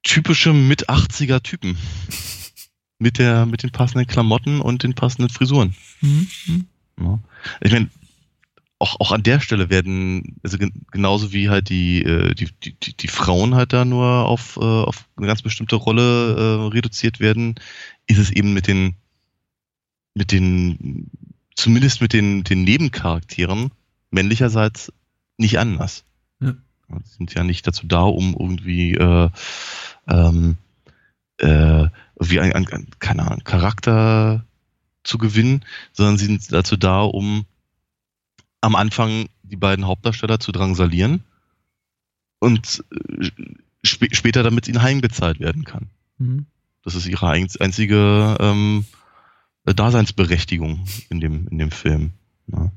typische 0.03 0.53
mit 0.53 0.91
80er 0.91 1.41
Typen. 1.41 1.79
mit 2.99 3.19
der, 3.21 3.47
mit 3.47 3.63
den 3.63 3.71
passenden 3.71 4.09
Klamotten 4.09 4.61
und 4.61 4.83
den 4.83 4.95
passenden 4.95 5.31
Frisuren. 5.31 5.77
Mhm. 6.01 6.27
Ja. 7.01 7.21
Ich 7.61 7.71
meine, 7.71 7.89
auch, 8.81 8.99
auch 8.99 9.13
an 9.13 9.23
der 9.23 9.39
Stelle 9.39 9.71
werden, 9.71 10.41
also 10.43 10.59
genauso 10.91 11.33
wie 11.33 11.49
halt 11.49 11.69
die, 11.69 12.03
äh, 12.03 12.35
die, 12.35 12.49
die, 12.65 12.97
die 12.97 13.09
Frauen 13.09 13.55
halt 13.55 13.73
da 13.73 13.85
nur 13.85 14.27
auf, 14.27 14.57
äh, 14.57 14.65
auf 14.65 15.07
eine 15.17 15.29
ganz 15.29 15.43
bestimmte 15.43 15.77
Rolle 15.77 16.35
äh, 16.37 16.69
reduziert 16.75 17.21
werden, 17.21 17.55
ist 18.09 18.19
es 18.19 18.33
eben 18.33 18.55
mit 18.55 18.67
den 18.67 18.97
mit 20.19 20.33
den, 20.33 21.11
zumindest 21.55 22.03
mit 22.03 22.13
den, 22.13 22.45
den 22.45 22.65
Nebencharakteren 22.65 23.71
männlicherseits 24.11 24.93
nicht 25.39 25.59
anders. 25.59 26.05
Ja. 26.41 26.53
Die 26.89 27.09
sind 27.09 27.35
ja 27.35 27.45
nicht 27.45 27.67
dazu 27.67 27.87
da, 27.87 28.03
um 28.03 28.35
irgendwie 28.39 28.95
äh, 28.95 29.31
ähm, 30.09 30.57
äh, 31.39 31.87
wie 32.19 32.41
ein, 32.41 32.53
ein, 32.53 32.87
keine 32.99 33.27
Ahnung, 33.27 33.45
Charakter 33.45 34.45
zu 35.05 35.19
gewinnen, 35.19 35.65
sondern 35.93 36.19
sie 36.19 36.27
sind 36.27 36.53
dazu 36.53 36.77
da, 36.77 37.03
um 37.03 37.45
am 38.61 38.75
Anfang 38.75 39.29
die 39.43 39.57
beiden 39.57 39.87
Hauptdarsteller 39.87 40.41
zu 40.41 40.51
drangsalieren 40.51 41.23
und 42.41 42.85
äh, 42.91 43.31
sp 43.87 44.11
später 44.13 44.43
damit 44.43 44.67
ihnen 44.67 44.83
heimgezahlt 44.83 45.39
werden 45.39 45.65
kann. 45.65 45.91
Mhm. 46.19 46.47
Das 46.83 46.95
ist 46.95 47.07
ihre 47.07 47.29
einzige 47.29 48.37
ähm, 48.41 48.85
Daseinsberechtigung 49.75 50.85
in 51.11 51.21
dem, 51.21 51.49
in 51.49 51.59
dem 51.59 51.71
Film. 51.71 52.13
Ne? 52.47 52.73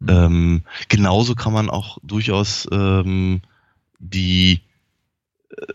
Mhm. 0.00 0.08
Ähm, 0.08 0.62
genauso 0.88 1.34
kann 1.34 1.52
man 1.52 1.70
auch 1.70 1.98
durchaus 2.02 2.68
ähm, 2.72 3.42
die 3.98 4.60
äh, 5.50 5.66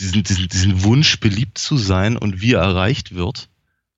diesen, 0.00 0.22
diesen, 0.22 0.48
diesen 0.48 0.82
Wunsch, 0.84 1.20
beliebt 1.20 1.58
zu 1.58 1.76
sein 1.76 2.16
und 2.16 2.40
wie 2.40 2.52
er 2.52 2.62
erreicht 2.62 3.14
wird, 3.14 3.48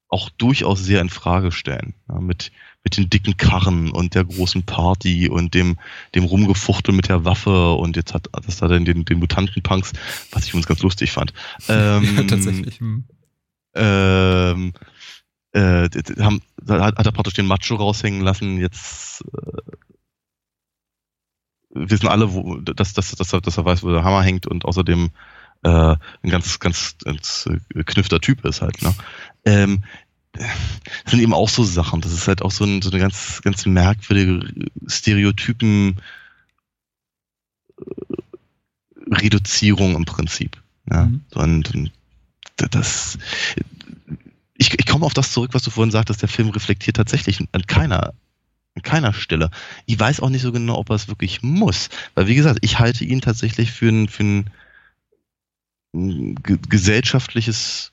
auch 0.09 0.29
durchaus 0.31 0.83
sehr 0.83 1.01
in 1.01 1.09
Frage 1.09 1.53
stellen. 1.53 1.95
Ja, 2.09 2.21
mit, 2.21 2.53
mit 2.83 2.97
den 2.97 3.11
dicken 3.11 3.37
Karren 3.37 3.91
und 3.91 4.15
der 4.15 4.25
großen 4.25 4.65
Party 4.65 5.29
und 5.29 5.55
dem, 5.55 5.79
dem 6.15 6.25
Rumgefuchtel 6.25 6.95
mit 6.95 7.09
der 7.09 7.25
Waffe 7.25 7.73
und 7.73 7.97
jetzt 7.97 8.15
hat 8.15 8.29
das 8.45 8.59
da 8.59 8.69
den, 8.69 8.85
den, 8.85 9.05
den 9.05 9.19
Mutantenpunks, 9.19 9.93
was 10.33 10.47
ich 10.47 10.55
uns 10.55 10.67
ganz 10.67 10.83
lustig 10.83 11.13
fand. 11.13 11.33
Ähm, 11.69 12.17
ja, 12.17 12.23
tatsächlich. 12.25 12.81
Hm. 12.81 13.05
Ähm, 13.75 14.73
äh, 15.53 15.89
haben, 16.21 16.43
hat, 16.69 16.97
hat 16.97 17.07
er 17.07 17.13
praktisch 17.13 17.35
den 17.35 17.47
Macho 17.47 17.75
raushängen 17.75 18.21
lassen, 18.21 18.59
jetzt 18.59 19.25
äh, 19.33 19.73
wissen 21.71 22.09
alle, 22.09 22.33
wo, 22.33 22.57
dass, 22.57 22.93
dass, 22.93 23.13
dass, 23.13 23.33
er, 23.33 23.41
dass 23.41 23.57
er 23.57 23.65
weiß, 23.65 23.83
wo 23.83 23.91
der 23.91 24.05
Hammer 24.05 24.23
hängt 24.23 24.47
und 24.47 24.65
außerdem 24.65 25.11
äh, 25.63 25.69
ein 25.69 26.31
ganz, 26.31 26.59
ganz, 26.59 26.97
ganz 27.05 27.49
äh, 27.75 27.85
knüfter 27.85 28.21
Typ 28.21 28.45
ist 28.45 28.63
halt. 28.63 28.81
Ne? 28.83 28.95
Ähm, 29.45 29.85
das 30.33 30.47
sind 31.07 31.21
eben 31.21 31.35
auch 31.35 31.49
so 31.49 31.65
Sachen. 31.65 32.01
Das 32.01 32.13
ist 32.13 32.29
halt 32.29 32.43
auch 32.43 32.51
so, 32.51 32.65
ein, 32.65 32.83
so 32.83 32.91
eine 32.91 33.01
ganz, 33.01 33.41
ganz 33.43 33.67
merkwürdige 33.67 34.71
Stereotypen 34.87 36.01
äh, 37.79 37.85
Reduzierung 39.11 39.97
im 39.97 40.05
Prinzip. 40.05 40.57
Ja? 40.89 41.07
Mhm. 41.07 41.25
Und, 41.35 41.75
und 41.75 41.93
das, 42.57 43.19
ich, 44.61 44.79
ich 44.79 44.87
komme 44.87 45.07
auf 45.07 45.15
das 45.15 45.33
zurück, 45.33 45.55
was 45.55 45.63
du 45.63 45.71
vorhin 45.71 45.91
sagtest, 45.91 46.21
der 46.21 46.29
Film 46.29 46.51
reflektiert 46.51 46.97
tatsächlich 46.97 47.41
an 47.53 47.67
keiner 47.67 48.13
an 48.77 48.83
keiner 48.83 49.13
Stelle. 49.13 49.51
Ich 49.87 49.99
weiß 49.99 50.21
auch 50.21 50.29
nicht 50.29 50.43
so 50.43 50.53
genau, 50.53 50.77
ob 50.77 50.91
er 50.91 50.97
es 50.97 51.09
wirklich 51.09 51.43
muss. 51.43 51.89
Weil, 52.15 52.27
wie 52.27 52.35
gesagt, 52.35 52.59
ich 52.61 52.79
halte 52.79 53.05
ihn 53.05 53.21
tatsächlich 53.21 53.73
für 53.73 53.89
ein, 53.89 54.09
für 54.09 54.23
ein 54.23 54.51
gesellschaftliches, 56.45 57.93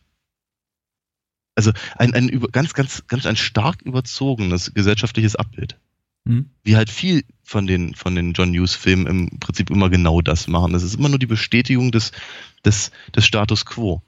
also 1.56 1.71
ein, 1.95 2.13
ein 2.13 2.30
über, 2.30 2.49
ganz, 2.49 2.73
ganz, 2.73 3.08
ganz 3.08 3.25
ein 3.25 3.38
stark 3.38 3.82
überzogenes 3.82 4.73
gesellschaftliches 4.73 5.36
Abbild. 5.36 5.80
Mhm. 6.25 6.51
Wie 6.63 6.75
halt 6.75 6.91
viel 6.91 7.23
von 7.43 7.65
den, 7.65 7.95
von 7.95 8.13
den 8.13 8.34
John 8.34 8.53
Hughes-Filmen 8.53 9.08
im 9.08 9.39
Prinzip 9.39 9.69
immer 9.71 9.89
genau 9.89 10.21
das 10.21 10.47
machen. 10.47 10.73
Das 10.73 10.84
ist 10.84 10.95
immer 10.95 11.10
nur 11.10 11.17
die 11.17 11.25
Bestätigung 11.27 11.91
des, 11.91 12.12
des, 12.65 12.91
des 13.15 13.25
Status 13.25 13.65
quo. 13.65 14.03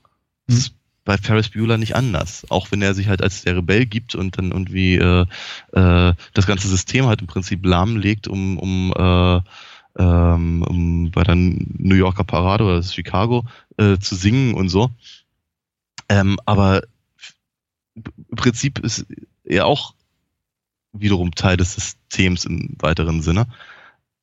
Das 0.46 0.56
mhm. 0.56 0.60
ist 0.60 0.79
bei 1.10 1.18
Ferris 1.18 1.50
Bueller 1.50 1.80
nicht 1.80 1.96
anders. 1.96 2.46
Auch 2.50 2.72
wenn 2.72 2.84
er 2.84 2.94
sich 2.94 3.08
halt 3.08 3.24
als 3.24 3.42
der 3.42 3.56
Rebell 3.56 3.88
gibt 3.88 4.14
und 4.14 4.38
dann 4.38 4.52
irgendwie 4.52 4.98
äh, 4.98 5.26
äh, 5.72 6.14
das 6.36 6.46
ganze 6.46 6.68
System 6.68 7.08
halt 7.08 7.22
im 7.22 7.26
Prinzip 7.26 7.66
lahmlegt, 7.66 8.28
um, 8.28 8.60
um 8.60 8.94
äh, 8.96 9.42
ähm, 9.98 10.62
um 10.62 11.10
bei 11.10 11.24
der 11.24 11.34
New 11.34 11.96
Yorker 11.96 12.24
Parade 12.24 12.64
oder 12.64 12.84
Chicago 12.84 13.44
äh, 13.78 13.98
zu 13.98 14.14
singen 14.14 14.54
und 14.54 14.70
so. 14.70 14.92
Ähm, 16.10 16.38
aber 16.46 16.84
im 17.96 18.36
Prinzip 18.36 18.78
ist 18.78 19.08
er 19.44 19.66
auch 19.66 19.96
wiederum 20.94 21.34
Teil 21.34 21.58
des 21.58 21.74
Systems 21.74 22.46
im 22.46 22.76
weiteren 22.78 23.24
Sinne. 23.24 23.48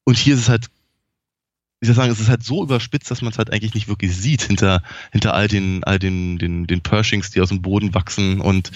Und 0.05 0.17
hier 0.17 0.35
ist 0.35 0.43
es 0.43 0.49
halt, 0.49 0.71
ich 1.81 1.87
soll 1.87 1.95
sagen, 1.95 2.11
es 2.11 2.21
ist 2.21 2.29
halt 2.29 2.43
so 2.43 2.63
überspitzt, 2.63 3.11
dass 3.11 3.23
man 3.23 3.33
es 3.33 3.39
halt 3.39 3.53
eigentlich 3.53 3.75
nicht 3.75 3.89
wirklich 3.89 4.17
sieht 4.17 4.43
hinter, 4.43 4.83
hinter 5.13 5.35
all 5.35 5.47
den, 5.49 5.85
all 5.85 5.99
den, 5.99 6.39
den, 6.39 6.67
den 6.67 6.81
Pershings, 6.81 7.31
die 7.31 7.41
aus 7.41 7.51
dem 7.51 7.63
Boden 7.63 7.95
wachsen 7.95 8.41
und, 8.41 8.73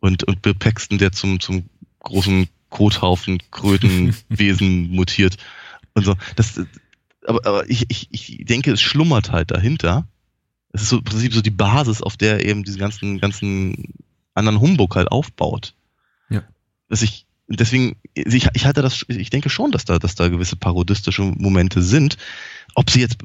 und, 0.00 0.24
und 0.24 0.42
Bill 0.42 0.54
Paxton, 0.54 0.98
der 0.98 1.12
zum, 1.12 1.40
zum 1.40 1.64
großen 2.00 2.48
Kothaufen, 2.68 3.38
Krötenwesen 3.50 4.90
mutiert 4.90 5.36
und 5.94 6.04
so. 6.04 6.16
Das, 6.36 6.60
aber, 7.26 7.46
aber 7.46 7.70
ich, 7.70 7.86
ich, 7.88 8.08
ich 8.10 8.44
denke, 8.44 8.72
es 8.72 8.80
schlummert 8.80 9.30
halt 9.30 9.50
dahinter. 9.50 10.06
Es 10.72 10.82
ist 10.82 10.88
so 10.88 10.98
im 10.98 11.04
Prinzip 11.04 11.34
so 11.34 11.42
die 11.42 11.50
Basis, 11.50 12.02
auf 12.02 12.16
der 12.16 12.44
eben 12.44 12.64
diesen 12.64 12.80
ganzen, 12.80 13.18
ganzen 13.18 13.94
anderen 14.34 14.60
Humbug 14.60 14.96
halt 14.96 15.10
aufbaut. 15.10 15.74
Ja. 16.28 16.42
Dass 16.88 17.02
ich, 17.02 17.26
deswegen, 17.48 17.96
ich, 18.14 18.48
ich 18.52 18.64
halte 18.64 18.82
das, 18.82 19.04
ich 19.08 19.30
denke 19.30 19.50
schon, 19.50 19.70
dass 19.70 19.84
da, 19.84 19.98
dass 19.98 20.14
da 20.14 20.28
gewisse 20.28 20.56
parodistische 20.56 21.22
Momente 21.22 21.82
sind. 21.82 22.16
Ob 22.74 22.90
sie 22.90 23.00
jetzt, 23.00 23.18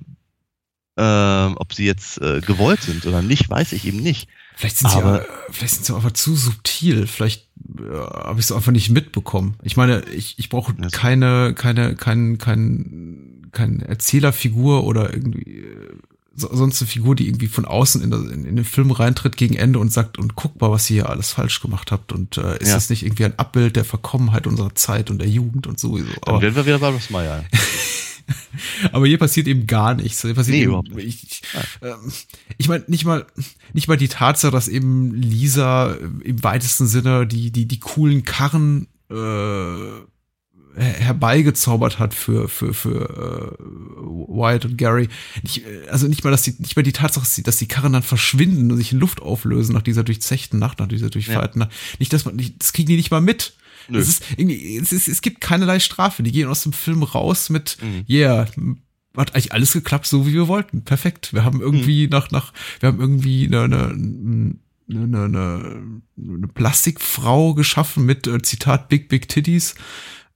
äh, 0.97 1.45
ob 1.56 1.73
sie 1.73 1.86
jetzt 1.86 2.21
äh, 2.21 2.41
gewollt 2.41 2.82
sind 2.82 3.06
oder 3.06 3.21
nicht, 3.21 3.49
weiß 3.49 3.73
ich 3.73 3.86
eben 3.86 4.01
nicht. 4.01 4.27
Vielleicht 4.56 4.77
sind, 4.77 4.89
aber, 4.91 5.19
sie, 5.19 5.53
vielleicht 5.53 5.75
sind 5.75 5.86
sie 5.86 5.95
einfach 5.95 6.13
zu 6.13 6.36
subtil. 6.36 7.06
Vielleicht 7.08 7.47
äh, 7.77 7.93
habe 7.93 8.39
ich 8.39 8.45
es 8.45 8.51
einfach 8.51 8.71
nicht 8.71 8.89
mitbekommen. 8.89 9.56
Ich 9.62 9.77
meine, 9.77 10.03
ich, 10.06 10.39
ich 10.39 10.49
brauche 10.49 10.73
keine, 10.91 11.53
keine, 11.53 11.95
kein, 11.95 12.38
kein, 12.38 13.49
kein 13.51 13.82
Erzählerfigur 13.82 14.84
oder 14.84 15.13
irgendwie 15.13 15.71
sonst 16.38 16.82
eine 16.82 16.88
Figur, 16.88 17.15
die 17.15 17.28
irgendwie 17.28 17.47
von 17.47 17.65
außen 17.65 18.02
in, 18.04 18.12
in, 18.12 18.45
in, 18.45 18.56
den 18.56 18.65
Film 18.65 18.91
reintritt 18.91 19.38
gegen 19.38 19.56
Ende 19.56 19.80
und 19.80 19.91
sagt, 19.91 20.19
und 20.19 20.36
guck 20.36 20.62
mal, 20.62 20.69
was 20.69 20.89
ihr 20.89 20.95
hier 20.95 21.10
alles 21.10 21.32
falsch 21.32 21.62
gemacht 21.62 21.91
habt. 21.91 22.12
Und 22.12 22.38
äh, 22.38 22.60
ist 22.60 22.69
ja. 22.69 22.76
das 22.76 22.89
nicht 22.89 23.04
irgendwie 23.04 23.26
ein 23.26 23.39
Abbild 23.39 23.76
der 23.76 23.86
Verkommenheit 23.86 24.45
unserer 24.45 24.76
Zeit 24.76 25.10
und 25.10 25.17
der 25.17 25.28
Jugend 25.28 25.65
und 25.65 25.80
sowieso. 25.80 26.12
Dann 26.21 26.36
Aber, 26.36 26.41
werden 26.41 26.56
wir 26.56 26.65
wieder 26.65 26.80
bei 26.80 26.89
Ross 26.89 27.10
Meyer. 27.10 27.43
Aber 28.91 29.08
hier 29.08 29.17
passiert 29.17 29.47
eben 29.47 29.65
gar 29.65 29.95
nichts. 29.95 30.21
Hier 30.21 30.36
passiert 30.36 30.56
nee, 30.56 30.62
eben, 30.63 30.69
überhaupt 30.69 30.93
nicht. 30.93 31.23
Ich, 31.23 31.41
äh, 31.82 31.93
ich 32.58 32.67
meine, 32.67 32.84
nicht 32.88 33.06
mal, 33.06 33.26
nicht 33.73 33.88
mal 33.88 33.97
die 33.97 34.10
Tatsache, 34.10 34.52
dass 34.52 34.67
eben 34.67 35.15
Lisa 35.15 35.95
im 36.23 36.43
weitesten 36.43 36.86
Sinne 36.86 37.26
die, 37.26 37.52
die, 37.52 37.65
die 37.65 37.80
coolen 37.80 38.23
Karren 38.23 38.88
äh, 39.10 40.02
herbeigezaubert 40.82 42.00
hat 42.00 42.13
für 42.13 42.48
für 42.48 42.74
für 42.74 43.56
äh, 43.60 43.63
Wyatt 43.63 44.66
und 44.66 44.78
Gary. 44.78 45.10
Nicht, 45.44 45.63
also 45.90 46.08
nicht 46.08 46.24
mal, 46.24 46.32
dass 46.32 46.44
die 46.44 46.56
nicht 46.60 46.76
mal 46.76 46.84
die 46.84 46.94
Tatsache, 46.94 47.42
dass 47.42 47.58
die 47.58 47.68
Karren 47.68 47.94
dann 47.94 48.04
verschwinden 48.04 48.72
und 48.72 48.78
sich 48.78 48.92
in 48.92 49.00
Luft 49.00 49.22
auflösen 49.22 49.74
nach 49.74 49.82
dieser 49.82 50.04
durchzechten 50.04 50.60
Nacht, 50.60 50.80
nach 50.80 50.88
dieser 50.88 51.10
durchfeierten 51.10 51.62
ja. 51.62 51.68
Nacht. 51.68 51.78
Nicht, 52.00 52.13
dass 52.13 52.26
man 52.26 52.36
nicht, 52.36 52.62
das 52.62 52.74
kriegen 52.74 52.88
die 52.88 52.96
nicht 52.96 53.12
mal 53.12 53.22
mit. 53.22 53.54
Nö. 53.90 54.00
Es, 54.00 54.08
ist 54.08 54.24
irgendwie, 54.36 54.78
es, 54.78 54.92
ist, 54.92 55.08
es 55.08 55.22
gibt 55.22 55.42
keinerlei 55.42 55.80
Strafe. 55.80 56.24
Die 56.24 56.32
gehen 56.32 56.48
aus 56.48 56.63
dem 56.63 56.74
Film 56.74 57.04
raus 57.04 57.50
mit, 57.50 57.78
mhm. 57.82 58.06
yeah, 58.10 58.48
hat 59.16 59.34
eigentlich 59.34 59.54
alles 59.54 59.74
geklappt, 59.74 60.06
so 60.06 60.28
wie 60.28 60.34
wir 60.34 60.48
wollten. 60.48 60.84
Perfekt. 60.84 61.34
Wir 61.34 61.44
haben 61.44 61.62
irgendwie 61.62 62.06
mhm. 62.06 62.12
nach, 62.12 62.32
nach, 62.32 62.54
wir 62.80 62.88
haben 62.88 63.00
irgendwie 63.00 63.48
eine, 63.48 63.63
eine, 63.63 64.56
eine, 64.90 65.24
eine, 65.24 65.82
eine 66.18 66.48
Plastikfrau 66.48 67.54
geschaffen 67.54 68.06
mit 68.06 68.28
äh, 68.28 68.42
Zitat 68.42 68.90
Big 68.90 69.10
Big 69.10 69.28
Titties. 69.28 69.76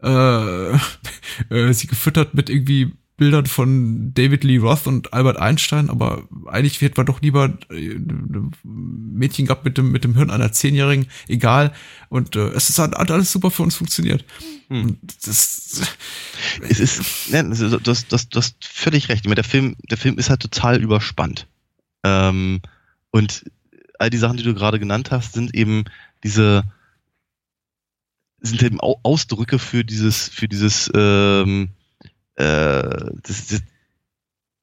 Äh, 0.04 0.74
äh, 1.50 1.74
sie 1.74 1.88
gefüttert 1.88 2.34
mit 2.34 2.50
irgendwie 2.50 2.94
Bildern 3.22 3.46
von 3.46 4.16
David 4.16 4.44
Lee 4.44 4.58
Roth 4.58 4.88
und 4.88 5.14
Albert 5.14 5.38
Einstein, 5.38 5.92
aber 5.92 6.28
eigentlich 6.48 6.82
hätten 6.82 6.98
wir 6.98 7.04
doch 7.04 7.22
lieber 7.22 7.56
äh, 7.70 7.92
ein 7.92 8.52
Mädchen 8.64 9.46
gehabt 9.46 9.64
mit 9.64 9.78
dem, 9.78 9.92
mit 9.92 10.04
dem 10.04 10.16
Hirn 10.16 10.32
einer 10.32 10.52
Zehnjährigen, 10.52 11.06
egal. 11.28 11.72
Und 12.10 12.36
äh, 12.36 12.48
es 12.48 12.70
ist, 12.70 12.80
hat, 12.80 12.96
hat 12.96 13.12
alles 13.12 13.32
super 13.32 13.52
für 13.52 13.62
uns 13.62 13.76
funktioniert. 13.76 14.26
Hm. 14.70 14.98
Das, 15.24 15.82
es 16.68 16.80
ist, 16.80 17.30
ne, 17.30 17.44
du 17.44 17.92
hast, 17.92 18.12
das, 18.12 18.28
das 18.30 18.56
völlig 18.60 19.08
recht. 19.10 19.22
Ich 19.22 19.28
meine, 19.28 19.36
der 19.36 19.44
Film, 19.44 19.76
der 19.88 20.00
Film 20.00 20.18
ist 20.18 20.32
halt 20.32 20.42
total 20.42 20.82
überspannt. 20.82 21.46
Ähm, 22.04 22.62
und 23.12 23.46
all 24.00 24.10
die 24.10 24.18
Sachen, 24.18 24.38
die 24.38 24.44
du 24.44 24.56
gerade 24.56 24.80
genannt 24.80 25.12
hast, 25.12 25.34
sind 25.34 25.54
eben 25.54 25.84
diese, 26.24 26.64
sind 28.42 28.64
eben 28.64 28.80
Ausdrücke 28.82 29.60
für 29.60 29.86
dieses, 29.86 30.28
für 30.30 30.48
dieses, 30.48 30.89
ähm, 30.96 31.70
äh, 32.36 33.12
das, 33.24 33.48
das, 33.48 33.62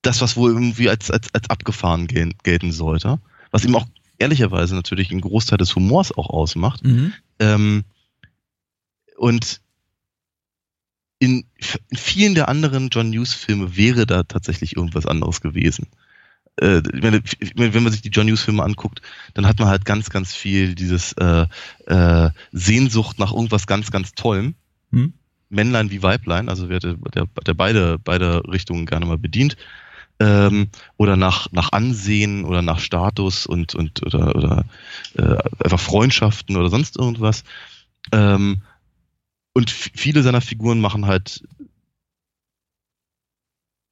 das, 0.03 0.21
was 0.21 0.37
wohl 0.37 0.53
irgendwie 0.53 0.89
als, 0.89 1.11
als, 1.11 1.33
als 1.33 1.49
abgefahren 1.49 2.07
gel 2.07 2.33
gelten 2.43 2.73
sollte, 2.73 3.19
was 3.51 3.65
ihm 3.65 3.75
auch 3.75 3.87
ehrlicherweise 4.19 4.75
natürlich 4.75 5.11
einen 5.11 5.21
Großteil 5.21 5.59
des 5.59 5.75
Humors 5.75 6.17
auch 6.17 6.29
ausmacht. 6.29 6.85
Mhm. 6.85 7.13
Ähm, 7.39 7.85
und 9.17 9.61
in, 11.21 11.45
in, 11.91 11.97
vielen 11.97 12.35
der 12.35 12.49
anderen 12.49 12.89
John 12.91 13.13
Hughes-Filme 13.13 13.77
wäre 13.77 14.07
da 14.07 14.23
tatsächlich 14.23 14.77
irgendwas 14.77 15.07
anderes 15.07 15.41
gewesen. 15.41 15.87
Äh, 16.61 16.83
wenn 16.93 17.83
man 17.83 17.93
sich 17.93 18.03
die 18.03 18.11
John 18.11 18.29
Hughes-Filme 18.29 18.63
anguckt, 18.63 19.03
dann 19.35 19.47
hat 19.47 19.59
man 19.59 19.69
halt 19.69 19.85
ganz, 19.85 20.11
ganz 20.11 20.35
viel 20.35 20.75
dieses 20.75 21.13
äh, 21.15 21.47
äh, 21.87 22.31
Sehnsucht 22.53 23.19
nach 23.19 23.33
irgendwas 23.33 23.67
ganz, 23.67 23.91
ganz 23.91 24.13
Tollem. 24.15 24.55
Mhm. 24.91 25.13
Männlein 25.51 25.91
wie 25.91 26.03
Weiblein, 26.03 26.49
also 26.49 26.67
der, 26.67 26.79
der, 26.81 27.27
der 27.47 27.55
beide, 27.55 27.99
beide 27.99 28.43
Richtungen 28.47 28.85
gerne 28.85 29.07
mal 29.07 29.19
bedient. 29.19 29.57
ähm, 30.21 30.69
oder 30.97 31.17
nach, 31.17 31.51
nach 31.53 31.73
Ansehen 31.73 32.45
oder 32.45 32.63
nach 32.63 32.81
Status 32.81 33.47
und, 33.47 33.75
und 33.75 34.05
oder, 34.05 34.35
oder 34.35 34.65
äh, 35.15 35.37
einfach 35.63 35.81
Freundschaften 35.81 36.57
oder 36.57 36.71
sonst 36.71 36.97
irgendwas. 36.97 37.45
Ähm, 38.13 38.63
und 39.53 39.71
viele 39.71 40.23
seiner 40.23 40.41
Figuren 40.41 40.81
machen 40.81 41.07
halt 41.07 41.43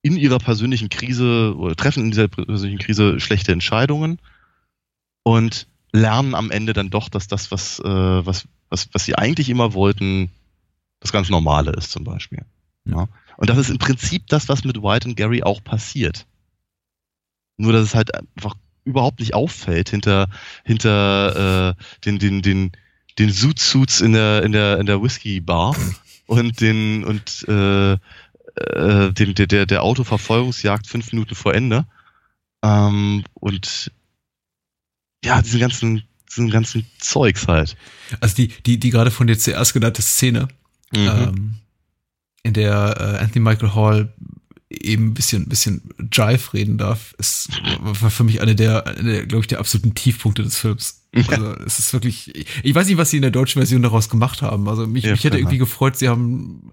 in 0.06 0.16
ihrer 0.16 0.38
persönlichen 0.38 0.88
Krise 0.88 1.54
oder 1.56 1.74
treffen 1.74 2.04
in 2.04 2.10
dieser 2.10 2.28
persönlichen 2.28 2.78
Krise 2.78 3.18
schlechte 3.18 3.52
Entscheidungen 3.52 4.18
und 5.22 5.66
lernen 5.92 6.34
am 6.34 6.50
Ende 6.50 6.72
dann 6.72 6.90
doch, 6.90 7.08
dass 7.08 7.26
das, 7.26 7.50
was, 7.50 7.80
äh, 7.80 7.84
was, 7.84 8.46
was, 8.68 8.88
was 8.92 9.04
sie 9.04 9.16
eigentlich 9.16 9.48
immer 9.48 9.74
wollten, 9.74 10.30
das 11.00 11.12
ganz 11.12 11.28
Normale 11.28 11.72
ist 11.72 11.90
zum 11.90 12.04
Beispiel. 12.04 12.44
Ja. 12.84 13.08
Und 13.36 13.50
das 13.50 13.58
ist 13.58 13.70
im 13.70 13.78
Prinzip 13.78 14.28
das, 14.28 14.48
was 14.48 14.64
mit 14.64 14.82
White 14.82 15.08
und 15.08 15.16
Gary 15.16 15.42
auch 15.42 15.62
passiert. 15.62 16.26
Nur, 17.56 17.72
dass 17.72 17.82
es 17.82 17.94
halt 17.94 18.14
einfach 18.14 18.54
überhaupt 18.84 19.20
nicht 19.20 19.34
auffällt 19.34 19.90
hinter, 19.90 20.28
hinter 20.64 21.70
äh, 21.70 21.82
den, 22.04 22.18
den, 22.18 22.42
den, 22.42 22.72
den 23.18 23.30
Zoot-Suits 23.30 24.00
in 24.00 24.12
der, 24.12 24.42
in 24.44 24.52
der, 24.52 24.78
in 24.78 24.86
der 24.86 25.02
Whisky-Bar 25.02 25.74
und 26.26 26.60
den, 26.60 27.04
und 27.04 27.44
äh, 27.48 27.98
äh, 28.56 29.12
dem, 29.12 29.34
der, 29.34 29.66
der, 29.66 29.82
Autoverfolgungsjagd 29.82 30.86
fünf 30.86 31.12
Minuten 31.12 31.34
vor 31.34 31.54
Ende. 31.54 31.86
Ähm, 32.62 33.24
und 33.34 33.92
ja, 35.24 35.42
diesen 35.42 35.60
ganzen, 35.60 36.02
diesen 36.28 36.50
ganzen 36.50 36.86
Zeugs 36.98 37.48
halt. 37.48 37.76
Also 38.20 38.36
die, 38.36 38.48
die, 38.48 38.78
die 38.78 38.90
gerade 38.90 39.10
von 39.10 39.26
dir 39.26 39.38
zuerst 39.38 39.74
genannte 39.74 40.02
Szene, 40.02 40.48
mhm. 40.92 41.08
ähm, 41.08 41.54
in 42.42 42.54
der 42.54 42.96
äh, 42.98 43.22
Anthony 43.22 43.40
Michael 43.40 43.74
Hall 43.74 44.14
eben 44.70 45.08
ein 45.08 45.14
bisschen, 45.14 45.48
bisschen 45.48 45.82
Jive 46.12 46.52
reden 46.52 46.78
darf, 46.78 47.14
ist, 47.18 47.50
war 47.80 48.10
für 48.10 48.24
mich 48.24 48.40
eine 48.40 48.54
der, 48.54 48.86
eine 48.86 49.26
glaube 49.26 49.42
ich, 49.42 49.46
der 49.46 49.60
absoluten 49.60 49.94
Tiefpunkte 49.94 50.42
des 50.42 50.56
Films. 50.56 51.02
Also 51.28 51.54
es 51.64 51.78
ist 51.78 51.92
wirklich, 51.92 52.34
ich 52.62 52.74
weiß 52.74 52.86
nicht, 52.88 52.98
was 52.98 53.10
sie 53.10 53.16
in 53.16 53.22
der 53.22 53.30
deutschen 53.30 53.60
Version 53.60 53.82
daraus 53.82 54.08
gemacht 54.08 54.42
haben. 54.42 54.68
Also 54.68 54.86
mich, 54.86 55.04
ja, 55.04 55.12
mich 55.12 55.24
hätte 55.24 55.38
irgendwie 55.38 55.58
gefreut, 55.58 55.96
sie 55.96 56.08
haben, 56.08 56.72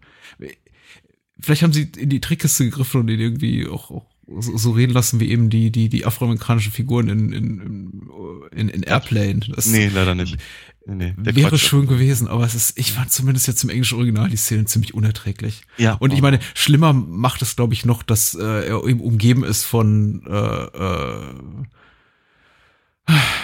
vielleicht 1.43 1.61
haben 1.61 1.73
sie 1.73 1.89
in 1.97 2.09
die 2.09 2.21
Trickkiste 2.21 2.63
gegriffen 2.65 3.01
und 3.01 3.09
ihn 3.09 3.19
irgendwie 3.19 3.67
auch, 3.67 3.91
auch 3.91 4.05
so, 4.39 4.57
so 4.57 4.71
reden 4.71 4.93
lassen 4.93 5.19
wie 5.19 5.29
eben 5.29 5.49
die, 5.49 5.71
die, 5.71 5.89
die 5.89 6.05
afroamerikanischen 6.05 6.71
Figuren 6.71 7.09
in, 7.09 7.33
in, 7.33 8.09
in, 8.51 8.69
in 8.69 8.83
Airplane. 8.83 9.41
Das, 9.49 9.67
nee, 9.67 9.89
leider 9.93 10.15
nicht. 10.15 10.37
Nee, 10.85 11.13
wäre 11.17 11.49
Quatsch. 11.49 11.67
schön 11.67 11.87
gewesen, 11.87 12.27
aber 12.27 12.45
es 12.45 12.55
ist, 12.55 12.77
ich 12.77 12.93
fand 12.93 13.11
zumindest 13.11 13.47
jetzt 13.47 13.63
im 13.63 13.69
englischen 13.69 13.97
Original 13.97 14.29
die 14.29 14.37
Szene 14.37 14.65
ziemlich 14.65 14.93
unerträglich. 14.93 15.63
Ja. 15.77 15.93
Und 15.95 16.13
ich 16.13 16.21
meine, 16.21 16.39
schlimmer 16.53 16.93
macht 16.93 17.41
es, 17.41 17.55
glaube 17.55 17.73
ich, 17.73 17.85
noch, 17.85 18.03
dass 18.03 18.35
äh, 18.35 18.67
er 18.67 18.85
eben 18.85 18.99
umgeben 19.01 19.43
ist 19.43 19.63
von 19.63 20.25
äh, 20.27 20.63
äh, 20.65 21.35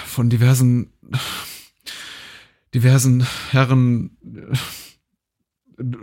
von 0.06 0.30
diversen 0.30 0.92
diversen 2.74 3.26
Herren. 3.52 4.18
Äh, 5.78 5.96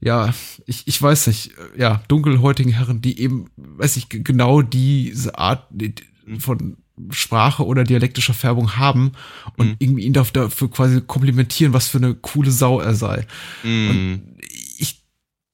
ja, 0.00 0.34
ich, 0.66 0.86
ich 0.86 1.00
weiß 1.00 1.26
nicht, 1.28 1.52
ja, 1.76 2.02
dunkelhäutigen 2.08 2.72
Herren, 2.72 3.00
die 3.00 3.20
eben, 3.20 3.46
weiß 3.56 3.96
ich, 3.96 4.08
genau 4.08 4.62
diese 4.62 5.38
Art 5.38 5.68
von 6.38 6.76
Sprache 7.10 7.64
oder 7.64 7.84
dialektischer 7.84 8.34
Färbung 8.34 8.76
haben 8.76 9.12
und 9.56 9.68
mhm. 9.68 9.76
irgendwie 9.78 10.04
ihn 10.04 10.12
dafür 10.12 10.70
quasi 10.70 11.02
komplimentieren, 11.02 11.72
was 11.72 11.88
für 11.88 11.98
eine 11.98 12.14
coole 12.14 12.50
Sau 12.50 12.80
er 12.80 12.94
sei. 12.94 13.26
Mhm. 13.62 13.90
Und 13.90 14.22
ich, 14.78 15.02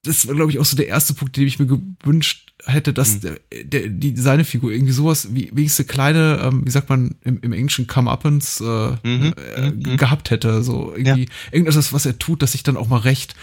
das 0.03 0.27
war, 0.27 0.35
glaube 0.35 0.51
ich, 0.51 0.59
auch 0.59 0.65
so 0.65 0.77
der 0.77 0.87
erste 0.87 1.13
Punkt, 1.13 1.35
den 1.35 1.47
ich 1.47 1.59
mir 1.59 1.65
gewünscht 1.65 2.53
hätte, 2.65 2.93
dass 2.93 3.15
mhm. 3.15 3.19
der, 3.21 3.39
der, 3.63 3.89
die, 3.89 4.15
seine 4.15 4.45
Figur 4.45 4.71
irgendwie 4.71 4.93
sowas 4.93 5.29
wie 5.33 5.49
wenigstens 5.53 5.87
kleine, 5.87 6.39
ähm, 6.43 6.65
wie 6.65 6.71
sagt 6.71 6.89
man 6.89 7.15
im, 7.23 7.39
im 7.41 7.51
Englischen 7.51 7.87
Come-Uppens 7.87 8.61
äh, 8.61 8.63
mhm. 9.03 9.33
äh, 9.55 9.71
mhm. 9.71 9.97
gehabt 9.97 10.31
hätte. 10.31 10.63
So 10.63 10.93
irgendwie 10.95 11.23
ja. 11.23 11.29
irgendwas, 11.51 11.91
was 11.91 12.05
er 12.05 12.19
tut, 12.19 12.41
dass 12.41 12.53
sich 12.53 12.63
dann 12.63 12.77
auch 12.77 12.87
mal 12.87 12.99
recht. 12.99 13.35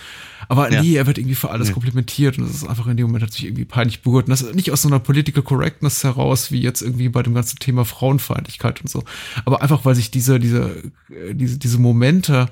Aber 0.49 0.73
ja. 0.73 0.83
nee, 0.83 0.95
er 0.95 1.07
wird 1.07 1.19
irgendwie 1.19 1.35
für 1.35 1.51
alles 1.51 1.69
nee. 1.69 1.75
komplimentiert 1.75 2.39
und 2.39 2.47
das 2.47 2.55
ist 2.55 2.69
einfach 2.69 2.87
in 2.87 2.97
dem 2.97 3.07
Moment 3.07 3.25
hat 3.25 3.33
sich 3.33 3.45
irgendwie 3.45 3.65
peinlich 3.65 4.03
berührt. 4.03 4.27
Und 4.27 4.31
das 4.31 4.43
ist 4.43 4.55
nicht 4.55 4.71
aus 4.71 4.83
so 4.83 4.89
einer 4.89 4.99
Political 4.99 5.43
Correctness 5.43 6.05
heraus, 6.05 6.51
wie 6.51 6.61
jetzt 6.61 6.83
irgendwie 6.83 7.09
bei 7.09 7.23
dem 7.23 7.35
ganzen 7.35 7.59
Thema 7.59 7.85
Frauenfeindlichkeit 7.85 8.81
und 8.81 8.89
so. 8.89 9.05
Aber 9.45 9.63
einfach, 9.63 9.85
weil 9.85 9.95
sich 9.95 10.11
diese, 10.11 10.39
diese, 10.39 10.83
äh, 11.11 11.35
diese, 11.35 11.59
diese 11.59 11.79
Momente, 11.79 12.49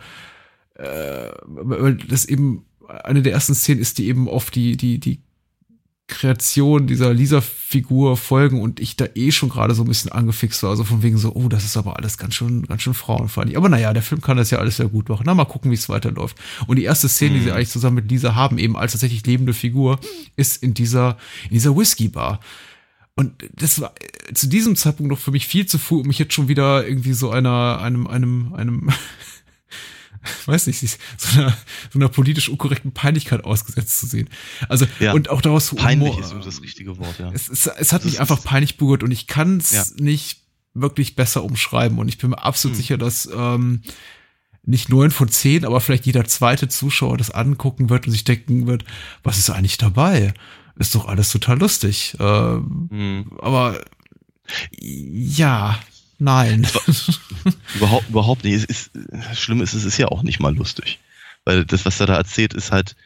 äh, 0.74 1.30
weil 1.46 1.96
das 1.96 2.24
eben 2.24 2.64
eine 2.88 3.22
der 3.22 3.32
ersten 3.32 3.54
Szenen 3.54 3.80
ist, 3.80 3.98
die 3.98 4.08
eben 4.08 4.28
auf 4.28 4.50
die, 4.50 4.76
die, 4.76 4.98
die 4.98 5.20
Kreation 6.08 6.86
dieser 6.86 7.12
Lisa-Figur 7.12 8.16
folgen 8.16 8.62
und 8.62 8.80
ich 8.80 8.96
da 8.96 9.06
eh 9.14 9.30
schon 9.30 9.50
gerade 9.50 9.74
so 9.74 9.82
ein 9.82 9.88
bisschen 9.88 10.10
angefixt 10.10 10.62
war. 10.62 10.70
Also 10.70 10.82
von 10.82 11.02
wegen 11.02 11.18
so, 11.18 11.34
oh, 11.34 11.48
das 11.48 11.64
ist 11.64 11.76
aber 11.76 11.96
alles 11.98 12.16
ganz 12.16 12.34
schön, 12.34 12.62
ganz 12.66 12.82
schön 12.82 12.94
frauenfeindlich. 12.94 13.56
Aber 13.56 13.68
naja, 13.68 13.92
der 13.92 14.02
Film 14.02 14.22
kann 14.22 14.38
das 14.38 14.50
ja 14.50 14.58
alles 14.58 14.78
sehr 14.78 14.88
gut 14.88 15.08
machen. 15.10 15.24
Na, 15.26 15.34
mal 15.34 15.44
gucken, 15.44 15.70
wie 15.70 15.76
es 15.76 15.88
weiterläuft. 15.88 16.36
Und 16.66 16.76
die 16.76 16.84
erste 16.84 17.08
Szene, 17.08 17.32
mhm. 17.32 17.34
die 17.34 17.40
sie 17.40 17.50
mhm. 17.50 17.56
eigentlich 17.56 17.68
zusammen 17.68 17.96
mit 17.96 18.10
Lisa 18.10 18.34
haben, 18.34 18.58
eben 18.58 18.76
als 18.76 18.92
tatsächlich 18.92 19.24
lebende 19.26 19.52
Figur, 19.52 20.00
ist 20.34 20.62
in 20.62 20.72
dieser, 20.72 21.18
in 21.44 21.50
dieser 21.50 21.76
Whisky-Bar. 21.76 22.40
Und 23.14 23.32
das 23.54 23.80
war 23.80 23.92
zu 24.32 24.46
diesem 24.48 24.76
Zeitpunkt 24.76 25.10
noch 25.10 25.18
für 25.18 25.32
mich 25.32 25.46
viel 25.46 25.66
zu 25.66 25.78
früh, 25.78 25.96
um 25.96 26.06
mich 26.06 26.18
jetzt 26.18 26.34
schon 26.34 26.48
wieder 26.48 26.86
irgendwie 26.86 27.12
so 27.12 27.30
einer, 27.30 27.80
einem, 27.82 28.06
einem, 28.06 28.54
einem 28.54 28.88
weiß 30.46 30.66
nicht, 30.66 30.80
so 30.80 31.40
einer, 31.40 31.56
so 31.92 31.98
einer 31.98 32.08
politisch 32.08 32.48
unkorrekten 32.48 32.92
Peinlichkeit 32.92 33.44
ausgesetzt 33.44 33.98
zu 34.00 34.06
sehen. 34.06 34.28
Also, 34.68 34.86
ja, 35.00 35.12
und 35.12 35.28
auch 35.28 35.40
daraus 35.40 35.74
Peinlich 35.74 36.14
Humor, 36.14 36.38
ist 36.38 36.46
das 36.46 36.62
richtige 36.62 36.98
Wort, 36.98 37.18
ja. 37.18 37.30
Es, 37.32 37.48
es, 37.48 37.66
es 37.66 37.92
hat 37.92 38.04
das 38.04 38.10
mich 38.10 38.20
einfach 38.20 38.42
peinlich 38.42 38.76
berührt 38.76 39.02
und 39.02 39.10
ich 39.10 39.26
kann 39.26 39.58
es 39.58 39.72
ja. 39.72 39.84
nicht 39.96 40.40
wirklich 40.74 41.16
besser 41.16 41.44
umschreiben 41.44 41.98
und 41.98 42.08
ich 42.08 42.18
bin 42.18 42.30
mir 42.30 42.42
absolut 42.42 42.76
hm. 42.76 42.82
sicher, 42.82 42.98
dass 42.98 43.28
ähm, 43.34 43.82
nicht 44.64 44.88
neun 44.90 45.10
von 45.10 45.28
zehn, 45.28 45.64
aber 45.64 45.80
vielleicht 45.80 46.06
jeder 46.06 46.24
zweite 46.26 46.68
Zuschauer 46.68 47.16
das 47.16 47.30
angucken 47.30 47.88
wird 47.90 48.06
und 48.06 48.12
sich 48.12 48.24
denken 48.24 48.66
wird, 48.66 48.84
was 49.22 49.38
ist 49.38 49.50
eigentlich 49.50 49.78
dabei? 49.78 50.34
Ist 50.76 50.94
doch 50.94 51.08
alles 51.08 51.32
total 51.32 51.58
lustig. 51.58 52.16
Ähm, 52.20 52.88
hm. 52.90 53.32
Aber 53.40 53.80
ja, 54.78 55.78
Nein. 56.18 56.66
überhaupt, 57.74 58.08
überhaupt 58.08 58.44
nicht. 58.44 58.54
Es 58.54 58.64
ist, 58.64 58.90
schlimm 59.34 59.60
ist, 59.60 59.74
es 59.74 59.84
ist 59.84 59.98
ja 59.98 60.08
auch 60.08 60.22
nicht 60.22 60.40
mal 60.40 60.54
lustig. 60.54 60.98
Weil 61.44 61.64
das, 61.64 61.86
was 61.86 62.00
er 62.00 62.06
da 62.06 62.16
erzählt, 62.16 62.54
ist 62.54 62.72
halt, 62.72 62.96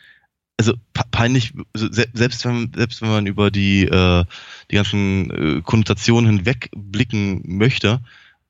also 0.57 0.75
peinlich, 1.11 1.55
also 1.75 1.89
selbst 1.91 2.45
wenn, 2.45 2.73
selbst 2.75 3.03
wenn 3.03 3.11
man 3.11 3.27
über 3.27 3.51
die, 3.51 3.85
äh, 3.85 4.25
die 4.71 4.77
ganzen 4.77 5.31
äh, 5.59 5.63
Konnotationen 5.63 6.31
hinweg 6.39 6.71
blicken 6.75 7.43
möchte, 7.45 8.01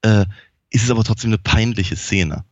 äh, 0.03 0.27
ist 0.71 0.85
es 0.85 0.91
aber 0.91 1.05
trotzdem 1.05 1.31
eine 1.31 1.39
peinliche 1.39 1.97
Szene. 1.97 2.45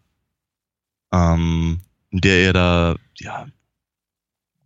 Ähm, 1.12 1.80
in 2.10 2.20
der 2.20 2.38
er 2.38 2.52
da, 2.52 2.96
ja, 3.18 3.46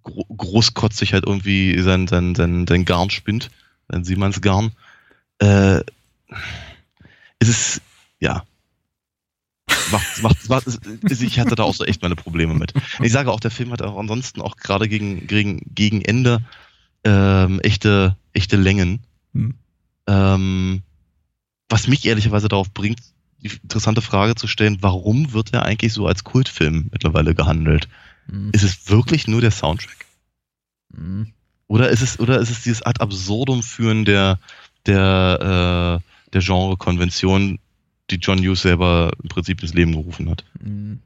gro 0.03 0.25
großkotzig 0.37 1.13
halt 1.13 1.27
irgendwie 1.27 1.81
sein, 1.81 2.07
sein, 2.07 2.35
sein, 2.35 2.67
sein 2.67 2.85
Garn 2.85 3.11
spinnt, 3.11 3.51
sein 3.89 4.05
Siemannsgarn. 4.05 4.73
Äh, 5.39 5.81
es 7.39 7.49
ist, 7.49 7.83
ja. 8.21 8.45
Macht, 9.91 10.23
macht, 10.23 10.49
macht, 10.49 10.67
ich 11.11 11.39
hatte 11.39 11.55
da 11.55 11.63
auch 11.63 11.75
so 11.75 11.85
echt 11.85 12.03
meine 12.03 12.17
Probleme 12.17 12.55
mit. 12.55 12.73
Ich 13.03 13.13
sage 13.13 13.31
auch, 13.31 13.41
der 13.41 13.51
Film 13.51 13.71
hat 13.71 13.83
auch 13.83 13.99
ansonsten 13.99 14.41
auch 14.41 14.57
gerade 14.57 14.89
gegen, 14.89 15.27
gegen, 15.27 15.61
gegen 15.75 16.03
Ende 16.03 16.43
ähm, 17.05 17.61
echte, 17.61 18.17
echte 18.33 18.57
Längen. 18.57 19.01
Hm. 19.35 19.55
Ähm, 20.07 20.83
was 21.69 21.87
mich 21.87 22.05
ehrlicherweise 22.07 22.49
darauf 22.49 22.73
bringt, 22.73 23.01
die 23.43 23.51
interessante 23.63 24.03
Frage 24.03 24.35
zu 24.35 24.47
stellen, 24.47 24.79
warum 24.81 25.33
wird 25.33 25.53
er 25.53 25.65
eigentlich 25.65 25.93
so 25.93 26.07
als 26.07 26.25
Kultfilm 26.25 26.89
mittlerweile 26.91 27.35
gehandelt? 27.35 27.89
Hm. 28.29 28.51
Ist 28.53 28.63
es 28.63 28.89
wirklich 28.89 29.27
nur 29.29 29.41
der 29.41 29.51
Soundtrack? 29.51 30.07
Hm. 30.95 31.33
Oder 31.67 31.91
ist 31.91 32.03
es, 32.03 32.19
oder 32.19 32.41
ist 32.41 32.51
es 32.51 32.63
dieses 32.63 32.83
Ad 32.83 33.01
absurdum 33.01 33.63
führen 33.63 34.05
der, 34.05 34.39
der, 34.87 36.01
äh, 36.03 36.14
der 36.35 36.43
Genre-Konvention, 36.43 37.59
die 38.11 38.17
John 38.17 38.39
Hughes 38.39 38.63
selber 38.63 39.13
im 39.23 39.29
Prinzip 39.29 39.63
ins 39.63 39.75
Leben 39.75 39.93
gerufen 39.93 40.31
hat. 40.31 40.45
Mhm. 40.61 41.01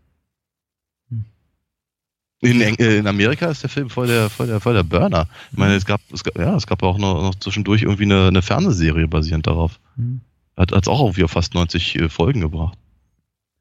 In, 2.41 2.61
äh, 2.61 2.99
in, 2.99 3.07
Amerika 3.09 3.51
ist 3.51 3.65
der 3.65 3.71
Film 3.71 3.91
voll 3.91 4.07
der, 4.07 4.31
voll 4.31 4.47
der, 4.47 4.61
voll 4.61 4.75
der 4.75 4.85
Burner. 4.85 5.27
Ich 5.51 5.59
meine, 5.59 5.75
es 5.75 5.85
gab, 5.85 6.01
es 6.13 6.23
gab, 6.23 6.39
ja, 6.39 6.55
es 6.55 6.69
gab 6.69 6.83
auch 6.85 6.97
noch, 6.97 7.21
noch 7.21 7.35
zwischendurch 7.35 7.83
irgendwie 7.83 8.05
eine, 8.05 8.29
eine, 8.29 8.43
Fernsehserie 8.43 9.09
basierend 9.09 9.49
darauf. 9.49 9.81
Mhm. 9.97 10.21
Hat 10.57 10.73
es 10.73 10.87
auch 10.87 11.01
auf 11.01 11.17
fast 11.31 11.55
90 11.55 11.97
äh, 11.97 12.09
Folgen 12.09 12.41
gebracht. 12.41 12.79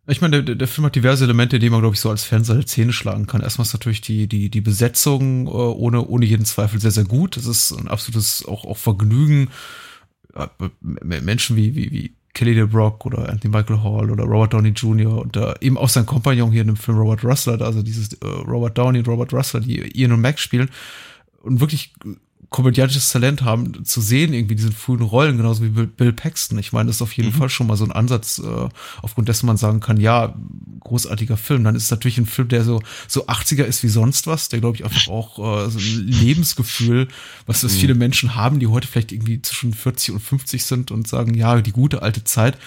Ich 0.10 0.22
meine, 0.22 0.44
der, 0.44 0.56
der 0.56 0.68
Film 0.68 0.86
hat 0.86 0.96
diverse 0.96 1.26
Elemente, 1.26 1.60
die 1.60 1.70
man, 1.70 1.82
glaube 1.82 1.96
ich, 1.96 2.00
so 2.00 2.10
als 2.10 2.24
Fernseher 2.24 2.66
Zähne 2.66 2.94
schlagen 2.94 3.26
kann. 3.26 3.42
Erstmal 3.42 3.66
ist 3.66 3.74
natürlich 3.74 4.02
die, 4.02 4.28
die, 4.28 4.50
die 4.50 4.62
Besetzung 4.62 5.48
äh, 5.48 5.50
ohne, 5.50 6.06
ohne 6.06 6.26
jeden 6.26 6.46
Zweifel 6.46 6.80
sehr, 6.80 6.92
sehr 6.92 7.04
gut. 7.04 7.36
Es 7.36 7.48
ist 7.48 7.72
ein 7.72 7.88
absolutes 7.88 8.46
auch, 8.46 8.64
auch 8.64 8.78
Vergnügen, 8.78 9.50
Menschen 10.82 11.56
wie, 11.56 11.76
wie, 11.76 11.92
wie 11.92 12.14
Kelly 12.34 12.54
DeBrock 12.54 13.06
oder 13.06 13.30
Anthony 13.30 13.56
Michael 13.56 13.82
Hall 13.82 14.12
oder 14.12 14.24
Robert 14.26 14.54
Downey 14.54 14.70
Jr. 14.70 15.22
und 15.22 15.36
äh, 15.36 15.56
eben 15.62 15.78
auch 15.78 15.90
sein 15.90 16.06
Kompagnon 16.06 16.52
hier 16.52 16.62
in 16.62 16.68
dem 16.68 16.76
Film 16.76 17.00
Robert 17.00 17.24
Russler, 17.24 17.60
also 17.62 17.82
dieses 17.82 18.14
äh, 18.14 18.26
Robert 18.26 18.78
Downey 18.78 19.00
und 19.00 19.08
Robert 19.08 19.34
Russler, 19.34 19.60
die 19.60 19.80
Ian 20.00 20.12
und 20.12 20.22
Max 20.22 20.42
spielen 20.42 20.70
und 21.42 21.60
wirklich 21.60 21.94
komödiantisches 22.50 23.12
Talent 23.12 23.42
haben, 23.42 23.84
zu 23.84 24.00
sehen, 24.00 24.34
irgendwie 24.34 24.56
diesen 24.56 24.72
frühen 24.72 25.02
Rollen, 25.02 25.36
genauso 25.38 25.64
wie 25.64 25.70
Bill 25.70 26.14
Paxton. 26.14 26.58
Ich 26.58 26.72
meine, 26.72 26.88
das 26.88 26.98
ist 26.98 27.02
auf 27.02 27.14
jeden 27.14 27.30
mhm. 27.30 27.34
Fall 27.34 27.50
schon 27.50 27.68
mal 27.68 27.76
so 27.76 27.84
ein 27.84 27.92
Ansatz, 27.92 28.40
äh, 28.40 28.70
aufgrund 29.02 29.28
dessen 29.28 29.48
man 29.48 29.58
sagen 29.58 29.82
kann, 29.82 29.98
ja, 29.98 30.34
großartiger 30.80 31.36
Film. 31.36 31.66
Dann 31.66 31.76
ist 31.76 31.84
es 31.84 31.92
natürlich 31.92 32.18
ein 32.18 32.26
Film, 32.26 32.48
der 32.48 32.64
so, 32.64 32.82
so 33.08 33.28
80er 33.28 33.64
ist 33.64 33.84
wie 33.84 33.90
sonst 33.90 34.28
was, 34.28 34.48
der, 34.48 34.62
glaube 34.62 34.78
ich, 34.78 34.86
einfach 34.86 35.10
auch 35.10 35.40
äh, 35.40 35.70
so 35.70 35.78
ein 35.78 36.08
Lebensgefühl, 36.08 37.10
was 37.46 37.62
das 37.62 37.74
mhm. 37.74 37.80
viele 37.80 37.96
Menschen 37.96 38.36
haben, 38.36 38.60
die 38.60 38.68
heute 38.68 38.88
vielleicht 38.88 39.12
irgendwie 39.12 39.42
zwischen 39.42 39.74
40 39.74 40.14
und 40.14 40.20
50 40.22 40.64
sind 40.64 40.92
und 40.92 41.08
sagen, 41.08 41.34
ja, 41.34 41.60
die 41.62 41.74
gute 41.74 42.02
alte 42.02 42.24
Zeit 42.24 42.58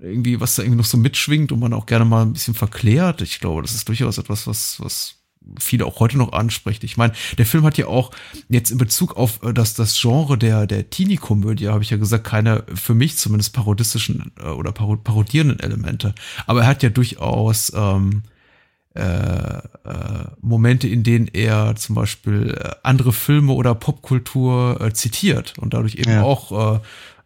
irgendwie, 0.00 0.40
was 0.40 0.54
da 0.54 0.62
irgendwie 0.62 0.78
noch 0.78 0.84
so 0.84 0.96
mitschwingt 0.96 1.52
und 1.52 1.60
man 1.60 1.72
auch 1.72 1.86
gerne 1.86 2.04
mal 2.04 2.22
ein 2.22 2.32
bisschen 2.32 2.54
verklärt. 2.54 3.20
Ich 3.20 3.40
glaube, 3.40 3.62
das 3.62 3.74
ist 3.74 3.88
durchaus 3.88 4.18
etwas, 4.18 4.46
was, 4.46 4.80
was 4.80 5.17
viele 5.58 5.86
auch 5.86 6.00
heute 6.00 6.18
noch 6.18 6.32
anspricht. 6.32 6.84
Ich 6.84 6.96
meine, 6.96 7.12
der 7.36 7.46
Film 7.46 7.64
hat 7.64 7.78
ja 7.78 7.86
auch 7.86 8.10
jetzt 8.48 8.70
in 8.70 8.78
Bezug 8.78 9.16
auf 9.16 9.42
äh, 9.42 9.52
das, 9.52 9.74
das 9.74 9.98
Genre 10.00 10.38
der, 10.38 10.66
der 10.66 10.90
Teenie-Komödie, 10.90 11.68
habe 11.68 11.82
ich 11.82 11.90
ja 11.90 11.96
gesagt, 11.96 12.24
keine 12.24 12.64
für 12.74 12.94
mich 12.94 13.16
zumindest 13.16 13.52
parodistischen 13.52 14.32
äh, 14.40 14.48
oder 14.48 14.72
parodierenden 14.72 15.60
Elemente. 15.60 16.14
Aber 16.46 16.62
er 16.62 16.66
hat 16.66 16.82
ja 16.82 16.90
durchaus 16.90 17.72
ähm, 17.74 18.22
äh, 18.94 19.00
äh, 19.00 19.60
Momente, 20.40 20.88
in 20.88 21.04
denen 21.04 21.28
er 21.28 21.76
zum 21.76 21.94
Beispiel 21.94 22.58
äh, 22.58 22.70
andere 22.82 23.12
Filme 23.12 23.52
oder 23.52 23.74
Popkultur 23.74 24.80
äh, 24.80 24.92
zitiert 24.92 25.54
und 25.58 25.72
dadurch 25.72 25.94
eben 25.96 26.10
ja. 26.10 26.22
auch 26.22 26.76
äh, 26.76 26.80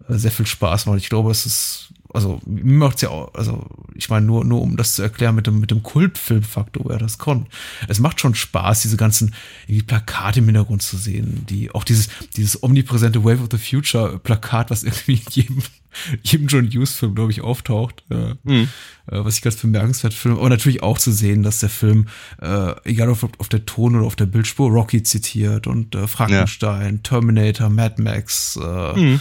sehr 0.08 0.30
viel 0.30 0.46
Spaß 0.46 0.86
macht. 0.86 0.98
Ich 0.98 1.08
glaube, 1.08 1.30
es 1.30 1.46
ist 1.46 1.94
also 2.12 2.40
mir 2.46 2.74
macht's 2.74 3.02
ja 3.02 3.10
auch, 3.10 3.32
also 3.34 3.66
ich 3.94 4.08
meine 4.08 4.26
nur 4.26 4.44
nur 4.44 4.60
um 4.60 4.76
das 4.76 4.94
zu 4.94 5.02
erklären 5.02 5.34
mit 5.34 5.46
dem 5.46 5.60
mit 5.60 5.70
dem 5.70 5.82
Kultfilmfaktor, 5.82 6.84
wer 6.86 6.98
das 6.98 7.18
kommt. 7.18 7.48
Es 7.88 7.98
macht 7.98 8.20
schon 8.20 8.34
Spaß, 8.34 8.82
diese 8.82 8.96
ganzen 8.96 9.34
irgendwie 9.66 9.84
Plakate 9.84 10.40
im 10.40 10.46
Hintergrund 10.46 10.82
zu 10.82 10.96
sehen, 10.96 11.44
die 11.48 11.70
auch 11.70 11.84
dieses 11.84 12.08
dieses 12.36 12.62
omnipräsente 12.62 13.24
Wave 13.24 13.42
of 13.42 13.48
the 13.50 13.58
Future 13.58 14.18
Plakat, 14.18 14.70
was 14.70 14.84
irgendwie 14.84 15.14
in 15.14 15.22
jedem 15.30 15.62
jedem 16.22 16.46
John 16.48 16.70
Hughes 16.70 16.94
Film 16.94 17.14
glaube 17.14 17.32
ich 17.32 17.40
auftaucht, 17.40 18.04
äh, 18.10 18.34
mhm. 18.42 18.68
äh, 19.06 19.24
was 19.24 19.36
ich 19.36 19.42
ganz 19.42 19.56
bemerkenswert 19.56 20.14
finde. 20.14 20.38
Aber 20.38 20.48
natürlich 20.48 20.82
auch 20.82 20.98
zu 20.98 21.12
sehen, 21.12 21.42
dass 21.42 21.60
der 21.60 21.68
Film 21.68 22.08
äh, 22.40 22.74
egal 22.84 23.10
ob 23.10 23.22
auf 23.38 23.48
der 23.48 23.66
Ton 23.66 23.96
oder 23.96 24.06
auf 24.06 24.16
der 24.16 24.26
Bildspur 24.26 24.70
Rocky 24.70 25.02
zitiert 25.02 25.66
und 25.66 25.94
äh, 25.94 26.06
Frankenstein, 26.06 26.96
ja. 26.96 27.00
Terminator, 27.02 27.70
Mad 27.70 28.00
Max. 28.00 28.58
Äh, 28.62 29.00
mhm 29.00 29.20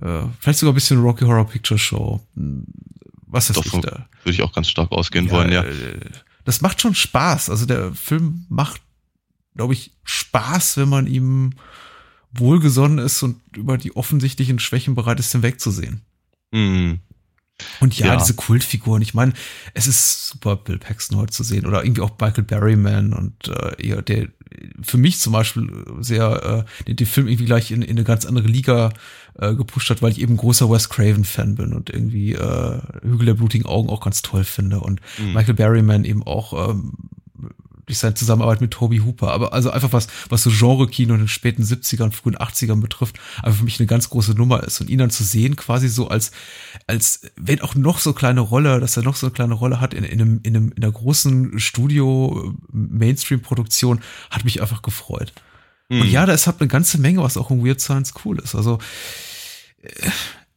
äh, 0.00 0.22
vielleicht 0.40 0.58
sogar 0.58 0.72
ein 0.72 0.74
bisschen 0.74 1.00
Rocky 1.00 1.24
Horror 1.24 1.46
Picture 1.46 1.78
Show. 1.78 2.20
Was 3.26 3.50
ist 3.50 3.58
das? 3.58 3.72
Würde 3.72 4.00
ich 4.26 4.42
auch 4.42 4.52
ganz 4.52 4.68
stark 4.68 4.90
ausgehen 4.92 5.26
ja, 5.26 5.32
wollen, 5.32 5.52
ja. 5.52 5.62
Äh, 5.62 6.00
das 6.44 6.60
macht 6.60 6.80
schon 6.80 6.94
Spaß. 6.94 7.50
Also 7.50 7.66
der 7.66 7.92
Film 7.92 8.46
macht, 8.48 8.80
glaube 9.54 9.74
ich, 9.74 9.92
Spaß, 10.04 10.78
wenn 10.78 10.88
man 10.88 11.06
ihm 11.06 11.52
wohlgesonnen 12.32 12.98
ist 12.98 13.22
und 13.22 13.40
über 13.56 13.76
die 13.78 13.94
offensichtlichen 13.96 14.58
Schwächen 14.58 14.94
bereit 14.94 15.20
ist, 15.20 15.32
hinwegzusehen. 15.32 16.02
Mhm. 16.52 17.00
Und 17.80 17.98
ja, 17.98 18.06
ja, 18.06 18.16
diese 18.16 18.34
Kultfiguren, 18.34 19.02
ich 19.02 19.14
meine, 19.14 19.32
es 19.74 19.86
ist 19.86 20.28
super, 20.28 20.56
Bill 20.56 20.78
Paxton 20.78 21.18
heute 21.18 21.32
zu 21.32 21.42
sehen 21.42 21.66
oder 21.66 21.82
irgendwie 21.82 22.02
auch 22.02 22.12
Michael 22.20 22.44
Berryman 22.44 23.12
und 23.12 23.48
äh, 23.48 23.86
ja, 23.86 24.00
der 24.00 24.28
für 24.82 24.96
mich 24.96 25.18
zum 25.18 25.32
Beispiel 25.32 25.68
sehr 26.00 26.66
äh, 26.78 26.84
den, 26.84 26.96
den 26.96 27.06
Film 27.06 27.26
irgendwie 27.26 27.46
gleich 27.46 27.70
in, 27.70 27.82
in 27.82 27.90
eine 27.90 28.04
ganz 28.04 28.24
andere 28.24 28.46
Liga 28.46 28.92
äh, 29.38 29.54
gepusht 29.54 29.90
hat, 29.90 30.02
weil 30.02 30.12
ich 30.12 30.20
eben 30.20 30.36
großer 30.36 30.70
Wes 30.70 30.88
Craven-Fan 30.88 31.54
bin 31.54 31.72
und 31.72 31.90
irgendwie 31.90 32.34
äh, 32.34 32.80
Hügel 33.02 33.26
der 33.26 33.34
blutigen 33.34 33.66
Augen 33.66 33.88
auch 33.88 34.00
ganz 34.00 34.22
toll 34.22 34.44
finde 34.44 34.80
und 34.80 35.00
mhm. 35.18 35.32
Michael 35.32 35.54
Berryman 35.54 36.04
eben 36.04 36.26
auch 36.26 36.70
ähm, 36.70 36.92
durch 37.88 37.98
seine 37.98 38.14
Zusammenarbeit 38.14 38.60
mit 38.60 38.70
Toby 38.70 38.98
Hooper. 38.98 39.32
Aber 39.32 39.54
also 39.54 39.70
einfach 39.70 39.92
was, 39.92 40.06
was 40.28 40.42
so 40.42 40.50
Genre-Kino 40.50 41.14
in 41.14 41.20
den 41.20 41.28
späten 41.28 41.62
70ern, 41.62 42.10
frühen 42.12 42.36
80ern 42.36 42.80
betrifft, 42.80 43.18
einfach 43.42 43.58
für 43.58 43.64
mich 43.64 43.80
eine 43.80 43.86
ganz 43.86 44.10
große 44.10 44.32
Nummer 44.32 44.62
ist. 44.62 44.78
Und 44.80 44.90
ihn 44.90 44.98
dann 44.98 45.08
zu 45.10 45.24
sehen, 45.24 45.56
quasi 45.56 45.88
so 45.88 46.08
als, 46.08 46.30
als, 46.86 47.22
wenn 47.36 47.62
auch 47.62 47.74
noch 47.74 47.98
so 47.98 48.12
kleine 48.12 48.40
Rolle, 48.40 48.78
dass 48.78 48.98
er 48.98 49.02
noch 49.02 49.16
so 49.16 49.26
eine 49.26 49.32
kleine 49.32 49.54
Rolle 49.54 49.80
hat 49.80 49.94
in, 49.94 50.04
in 50.04 50.20
einem, 50.20 50.40
in 50.42 50.54
einem, 50.54 50.70
in 50.76 50.82
einer 50.82 50.92
großen 50.92 51.58
Studio-Mainstream-Produktion, 51.58 54.02
hat 54.30 54.44
mich 54.44 54.60
einfach 54.60 54.82
gefreut. 54.82 55.32
Mhm. 55.88 56.02
Und 56.02 56.10
ja, 56.10 56.26
da 56.26 56.34
ist 56.34 56.46
halt 56.46 56.60
eine 56.60 56.68
ganze 56.68 56.98
Menge, 56.98 57.22
was 57.22 57.38
auch 57.38 57.50
in 57.50 57.64
Weird 57.64 57.80
Science 57.80 58.12
cool 58.24 58.38
ist. 58.38 58.54
Also, 58.54 58.74
äh, 58.74 58.78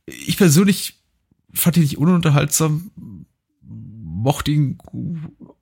ich 0.05 0.38
persönlich 0.38 1.01
fand 1.53 1.78
ihn 1.78 1.84
nicht 1.84 1.97
ununterhaltsam, 1.97 2.91
mochte 3.61 4.51
ihn 4.51 4.78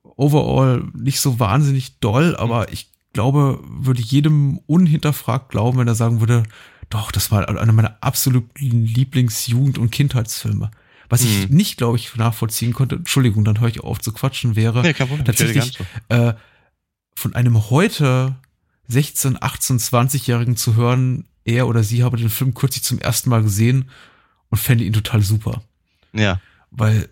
overall 0.03 0.83
nicht 0.93 1.19
so 1.19 1.39
wahnsinnig 1.39 1.99
doll, 1.99 2.35
aber 2.35 2.71
ich 2.71 2.91
glaube, 3.13 3.63
würde 3.67 4.01
jedem 4.01 4.59
unhinterfragt 4.67 5.49
glauben, 5.49 5.79
wenn 5.79 5.87
er 5.87 5.95
sagen 5.95 6.19
würde, 6.19 6.43
doch, 6.89 7.11
das 7.11 7.31
war 7.31 7.47
einer 7.47 7.71
meiner 7.71 7.97
absoluten 8.01 8.85
Lieblingsjugend- 8.85 9.77
und 9.77 9.91
Kindheitsfilme. 9.91 10.71
Was 11.07 11.23
ich 11.23 11.49
mhm. 11.49 11.55
nicht, 11.55 11.77
glaube 11.77 11.97
ich, 11.97 12.15
nachvollziehen 12.15 12.73
konnte, 12.73 12.95
Entschuldigung, 12.97 13.43
dann 13.43 13.59
höre 13.59 13.69
ich 13.69 13.81
auf 13.81 13.99
zu 13.99 14.11
quatschen, 14.11 14.55
wäre 14.55 14.81
nee, 14.81 14.93
tatsächlich 14.93 15.79
äh, 16.09 16.33
von 17.15 17.33
einem 17.33 17.69
heute 17.69 18.35
16, 18.87 19.41
18, 19.41 19.79
20-Jährigen 19.79 20.55
zu 20.55 20.75
hören, 20.75 21.25
er 21.45 21.67
oder 21.67 21.83
sie 21.83 22.03
habe 22.03 22.17
den 22.17 22.29
Film 22.29 22.53
kürzlich 22.53 22.83
zum 22.83 22.99
ersten 22.99 23.29
Mal 23.29 23.43
gesehen 23.43 23.89
und 24.49 24.57
fände 24.57 24.83
ihn 24.83 24.93
total 24.93 25.21
super. 25.21 25.61
Ja. 26.13 26.39
Weil 26.71 27.09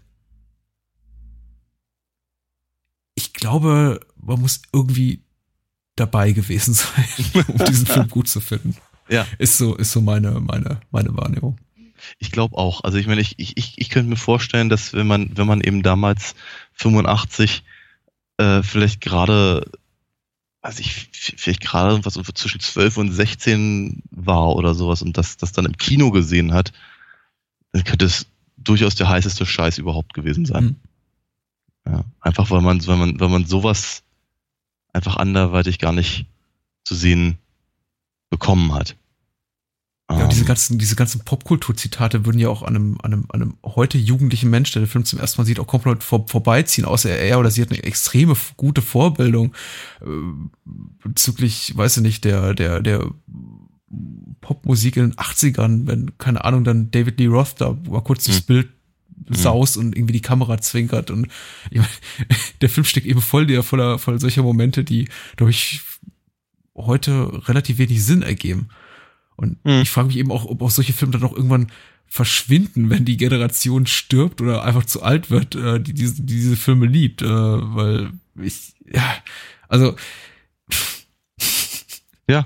ich 3.16 3.34
glaube, 3.34 4.00
man 4.16 4.40
muss 4.40 4.62
irgendwie 4.72 5.24
dabei 5.96 6.32
gewesen 6.32 6.74
sein, 6.76 7.06
um 7.48 7.66
diesen 7.66 7.88
Film 7.88 8.08
gut 8.08 8.28
zu 8.28 8.40
finden. 8.40 8.76
Ja. 9.10 9.26
Ist 9.38 9.58
so, 9.58 9.76
ist 9.76 9.92
so 9.92 10.02
meine, 10.02 10.40
meine, 10.40 10.82
meine 10.92 11.16
Wahrnehmung. 11.16 11.58
Ich 12.20 12.32
glaube 12.32 12.58
auch. 12.58 12.84
Also 12.84 12.98
ich 12.98 13.08
meine, 13.08 13.22
ich, 13.22 13.40
ich, 13.40 13.74
ich 13.78 13.90
könnte 13.90 14.10
mir 14.10 14.18
vorstellen, 14.18 14.70
dass 14.70 14.94
wenn 14.94 15.08
man, 15.08 15.36
wenn 15.36 15.48
man 15.48 15.62
eben 15.62 15.84
damals 15.84 16.36
85 16.74 17.64
äh, 18.38 18.62
vielleicht 18.62 19.02
gerade, 19.02 19.70
also 20.68 20.82
ich, 20.82 21.08
vielleicht 21.14 21.62
gerade 21.62 22.04
was 22.04 22.16
zwischen 22.16 22.60
12 22.60 22.98
und 22.98 23.14
16 23.14 24.04
war 24.12 24.54
oder 24.54 24.74
sowas 24.74 25.02
und 25.02 25.18
das, 25.18 25.38
das 25.38 25.54
dann 25.54 25.66
im 25.66 25.78
Kino 25.78 26.12
gesehen 26.12 26.54
hat, 26.54 26.74
dann 27.72 27.86
könnte 27.86 28.04
es 28.04 28.26
durchaus 28.58 28.96
der 28.96 29.08
heißeste 29.08 29.46
Scheiß 29.46 29.78
überhaupt 29.78 30.14
gewesen 30.14 30.46
sein. 30.46 30.78
Mhm. 31.86 31.94
Ja, 31.94 32.04
einfach 32.20 32.52
weil 32.52 32.60
man, 32.60 32.86
weil 32.86 32.98
man, 32.98 33.18
weil 33.18 33.30
man 33.30 33.46
sowas 33.46 34.04
einfach 34.92 35.16
anderweitig 35.16 35.80
gar 35.80 35.94
nicht 35.94 36.26
zu 36.84 36.96
sehen 36.96 37.38
bekommen 38.30 38.74
hat. 38.74 38.98
Ja, 40.10 40.24
um, 40.24 40.30
diese 40.30 40.46
ganzen, 40.46 40.78
diese 40.78 40.96
ganzen 40.96 41.22
Popkultur-Zitate 41.26 42.26
würden 42.26 42.40
ja 42.40 42.48
auch 42.48 42.62
an 42.62 42.76
einem, 42.76 42.98
an 43.02 43.14
einem, 43.14 43.26
an 43.30 43.42
einem 43.42 43.58
heute 43.64 43.98
jugendlichen 43.98 44.50
Mensch, 44.50 44.72
der 44.72 44.84
den 44.84 44.88
Film 44.88 45.04
zum 45.04 45.20
ersten 45.20 45.42
Mal 45.42 45.46
sieht, 45.46 45.60
auch 45.60 45.68
komplett 45.68 46.04
vor, 46.04 46.28
vorbeiziehen, 46.28 46.86
außer 46.86 47.10
er 47.10 47.40
oder 47.40 47.52
sie 47.52 47.62
hat 47.62 47.72
eine 47.72 47.84
extreme 47.84 48.36
gute 48.56 48.82
Vorbildung 48.82 49.54
äh, 50.02 50.06
bezüglich, 51.04 51.76
weiß 51.76 51.98
ich 51.98 52.04
nicht, 52.04 52.24
der, 52.24 52.54
der, 52.54 52.82
der 52.82 53.12
Popmusik 54.40 54.96
in 54.96 55.10
den 55.10 55.16
80ern, 55.16 55.88
wenn, 55.88 56.18
keine 56.18 56.46
Ahnung, 56.46 56.64
dann 56.64 56.90
David 56.92 57.20
Lee 57.20 57.28
Roth 57.28 57.56
da 57.60 57.76
mal 57.90 58.02
kurz 58.02 58.28
hm. 58.28 58.34
das 58.34 58.42
Bild 58.42 58.70
Mhm. 59.30 59.36
saust 59.36 59.78
und 59.78 59.96
irgendwie 59.96 60.14
die 60.14 60.22
Kamera 60.22 60.60
zwinkert 60.60 61.12
und 61.12 61.28
ich 61.72 61.78
meine, 61.80 61.90
der 62.62 62.70
Film 62.70 62.86
steckt 62.86 63.08
eben 63.08 63.22
voll 63.22 63.48
der 63.48 63.64
voller 63.64 64.00
voll 64.00 64.20
solcher 64.20 64.44
Momente, 64.44 64.84
die 64.84 65.10
glaube 65.36 65.50
ich 65.50 65.82
heute 66.76 67.48
relativ 67.48 67.80
wenig 67.80 68.04
Sinn 68.04 68.22
ergeben. 68.22 68.70
Und 69.38 69.64
mhm. 69.64 69.82
ich 69.82 69.90
frage 69.90 70.08
mich 70.08 70.18
eben 70.18 70.32
auch, 70.32 70.46
ob 70.46 70.62
auch 70.62 70.72
solche 70.72 70.94
Filme 70.94 71.14
dann 71.14 71.24
auch 71.24 71.36
irgendwann 71.36 71.72
verschwinden, 72.08 72.90
wenn 72.90 73.06
die 73.06 73.18
Generation 73.18 73.86
stirbt 73.86 74.42
oder 74.42 74.64
einfach 74.64 74.86
zu 74.86 75.04
alt 75.04 75.30
wird, 75.30 75.56
äh, 75.56 75.80
die, 75.80 75.94
diese, 75.94 76.16
die 76.16 76.36
diese 76.36 76.56
Filme 76.56 76.86
liebt, 76.86 77.22
äh, 77.22 77.28
weil 77.28 78.12
ich 78.42 78.74
ja, 78.92 79.16
also 79.68 79.96
ja. 82.30 82.44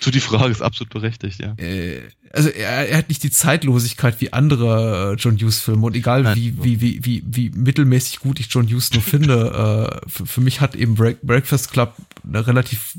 So 0.00 0.10
die 0.10 0.20
Frage 0.20 0.50
ist 0.50 0.62
absolut 0.62 0.92
berechtigt, 0.92 1.40
ja. 1.40 1.54
Äh, 1.58 2.08
also 2.32 2.48
er, 2.48 2.88
er 2.88 2.98
hat 2.98 3.08
nicht 3.08 3.22
die 3.22 3.30
Zeitlosigkeit 3.30 4.20
wie 4.20 4.32
andere 4.32 5.12
äh, 5.12 5.14
John 5.20 5.36
Hughes 5.36 5.60
Filme 5.60 5.86
und 5.86 5.94
egal 5.94 6.22
Nein, 6.22 6.36
wie, 6.36 6.64
wie, 6.64 6.80
wie, 6.80 7.04
wie, 7.04 7.22
wie 7.26 7.50
mittelmäßig 7.50 8.20
gut 8.20 8.40
ich 8.40 8.48
John 8.50 8.66
Hughes 8.66 8.92
nur 8.92 9.02
finde, 9.02 10.00
äh, 10.04 10.10
für, 10.10 10.26
für 10.26 10.40
mich 10.40 10.60
hat 10.60 10.74
eben 10.74 10.94
Break, 10.94 11.22
Breakfast 11.22 11.70
Club 11.70 11.94
eine 12.24 12.46
relativ, 12.46 12.96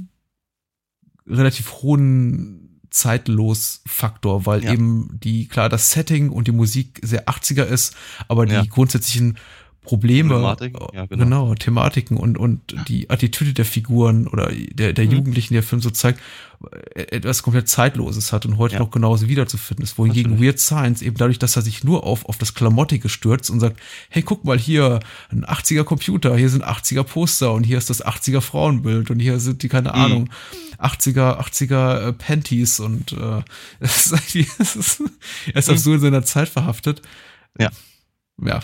relativ 1.27 1.71
hohen 1.81 2.60
zeitlos 2.91 3.81
Faktor, 3.87 4.45
weil 4.45 4.63
ja. 4.63 4.73
eben 4.73 5.19
die, 5.23 5.47
klar, 5.47 5.69
das 5.69 5.91
Setting 5.91 6.29
und 6.29 6.47
die 6.47 6.51
Musik 6.51 6.99
sehr 7.01 7.25
80er 7.27 7.63
ist, 7.63 7.95
aber 8.27 8.45
die 8.45 8.53
ja. 8.53 8.63
grundsätzlichen 8.69 9.37
Probleme, 9.83 10.35
Thematiken, 10.35 10.79
ja, 10.93 11.05
genau. 11.07 11.23
genau. 11.23 11.55
Thematiken 11.55 12.15
und, 12.17 12.37
und 12.37 12.59
die 12.87 13.09
Attitüde 13.09 13.53
der 13.53 13.65
Figuren 13.65 14.27
oder 14.27 14.51
der, 14.51 14.93
der 14.93 15.05
Mhm. 15.05 15.11
Jugendlichen, 15.11 15.55
der 15.55 15.63
Film 15.63 15.81
so 15.81 15.89
zeigt, 15.89 16.19
äh, 16.93 17.01
etwas 17.15 17.41
komplett 17.41 17.67
Zeitloses 17.67 18.31
hat 18.31 18.45
und 18.45 18.59
heute 18.59 18.75
Ja. 18.75 18.79
noch 18.79 18.91
genauso 18.91 19.27
wiederzufinden 19.27 19.83
ist. 19.83 19.97
Wohingegen. 19.97 20.39
Weird 20.39 20.59
Science 20.59 21.01
eben 21.01 21.17
dadurch, 21.17 21.39
dass 21.39 21.55
er 21.55 21.63
sich 21.63 21.83
nur 21.83 22.03
auf, 22.03 22.25
auf 22.25 22.37
das 22.37 22.53
Klamottige 22.53 23.09
stürzt 23.09 23.49
und 23.49 23.59
sagt, 23.59 23.79
hey, 24.09 24.21
guck 24.21 24.45
mal 24.45 24.59
hier, 24.59 24.99
ein 25.31 25.43
80er 25.45 25.83
Computer, 25.83 26.37
hier 26.37 26.49
sind 26.49 26.63
80er 26.63 27.01
Poster 27.01 27.51
und 27.51 27.63
hier 27.63 27.79
ist 27.79 27.89
das 27.89 28.05
80er 28.05 28.41
Frauenbild 28.41 29.09
und 29.09 29.19
hier 29.19 29.39
sind 29.39 29.63
die, 29.63 29.67
keine 29.67 29.89
Mhm. 29.89 29.95
Ahnung, 29.95 30.29
80er, 30.81 31.39
80er 31.39 32.07
äh, 32.09 32.13
Panties 32.13 32.79
und 32.79 33.11
äh, 33.13 33.43
es 33.79 34.11
ist 34.11 34.35
es 34.59 34.75
ist, 34.75 35.01
er 35.47 35.55
ist 35.55 35.69
auch 35.69 35.73
Mhm. 35.73 35.77
so 35.77 35.93
in 35.93 35.99
seiner 35.99 36.23
Zeit 36.23 36.49
verhaftet. 36.49 37.01
Ja. 37.59 37.69
Ja, 38.43 38.61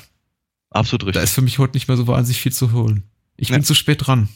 Absolut 0.72 1.04
da 1.04 1.08
richtig. 1.08 1.24
ist 1.24 1.34
für 1.34 1.42
mich 1.42 1.60
heute 1.60 1.76
nicht 1.78 1.88
mehr 1.88 1.98
so 1.98 2.08
wahnsinnig 2.08 2.42
viel 2.42 2.52
zu 2.52 2.72
holen. 2.72 3.04
Ich 3.38 3.50
bin 3.50 3.60
Ja. 3.62 3.64
zu 3.66 3.74
spät 3.76 4.08
dran. 4.08 4.30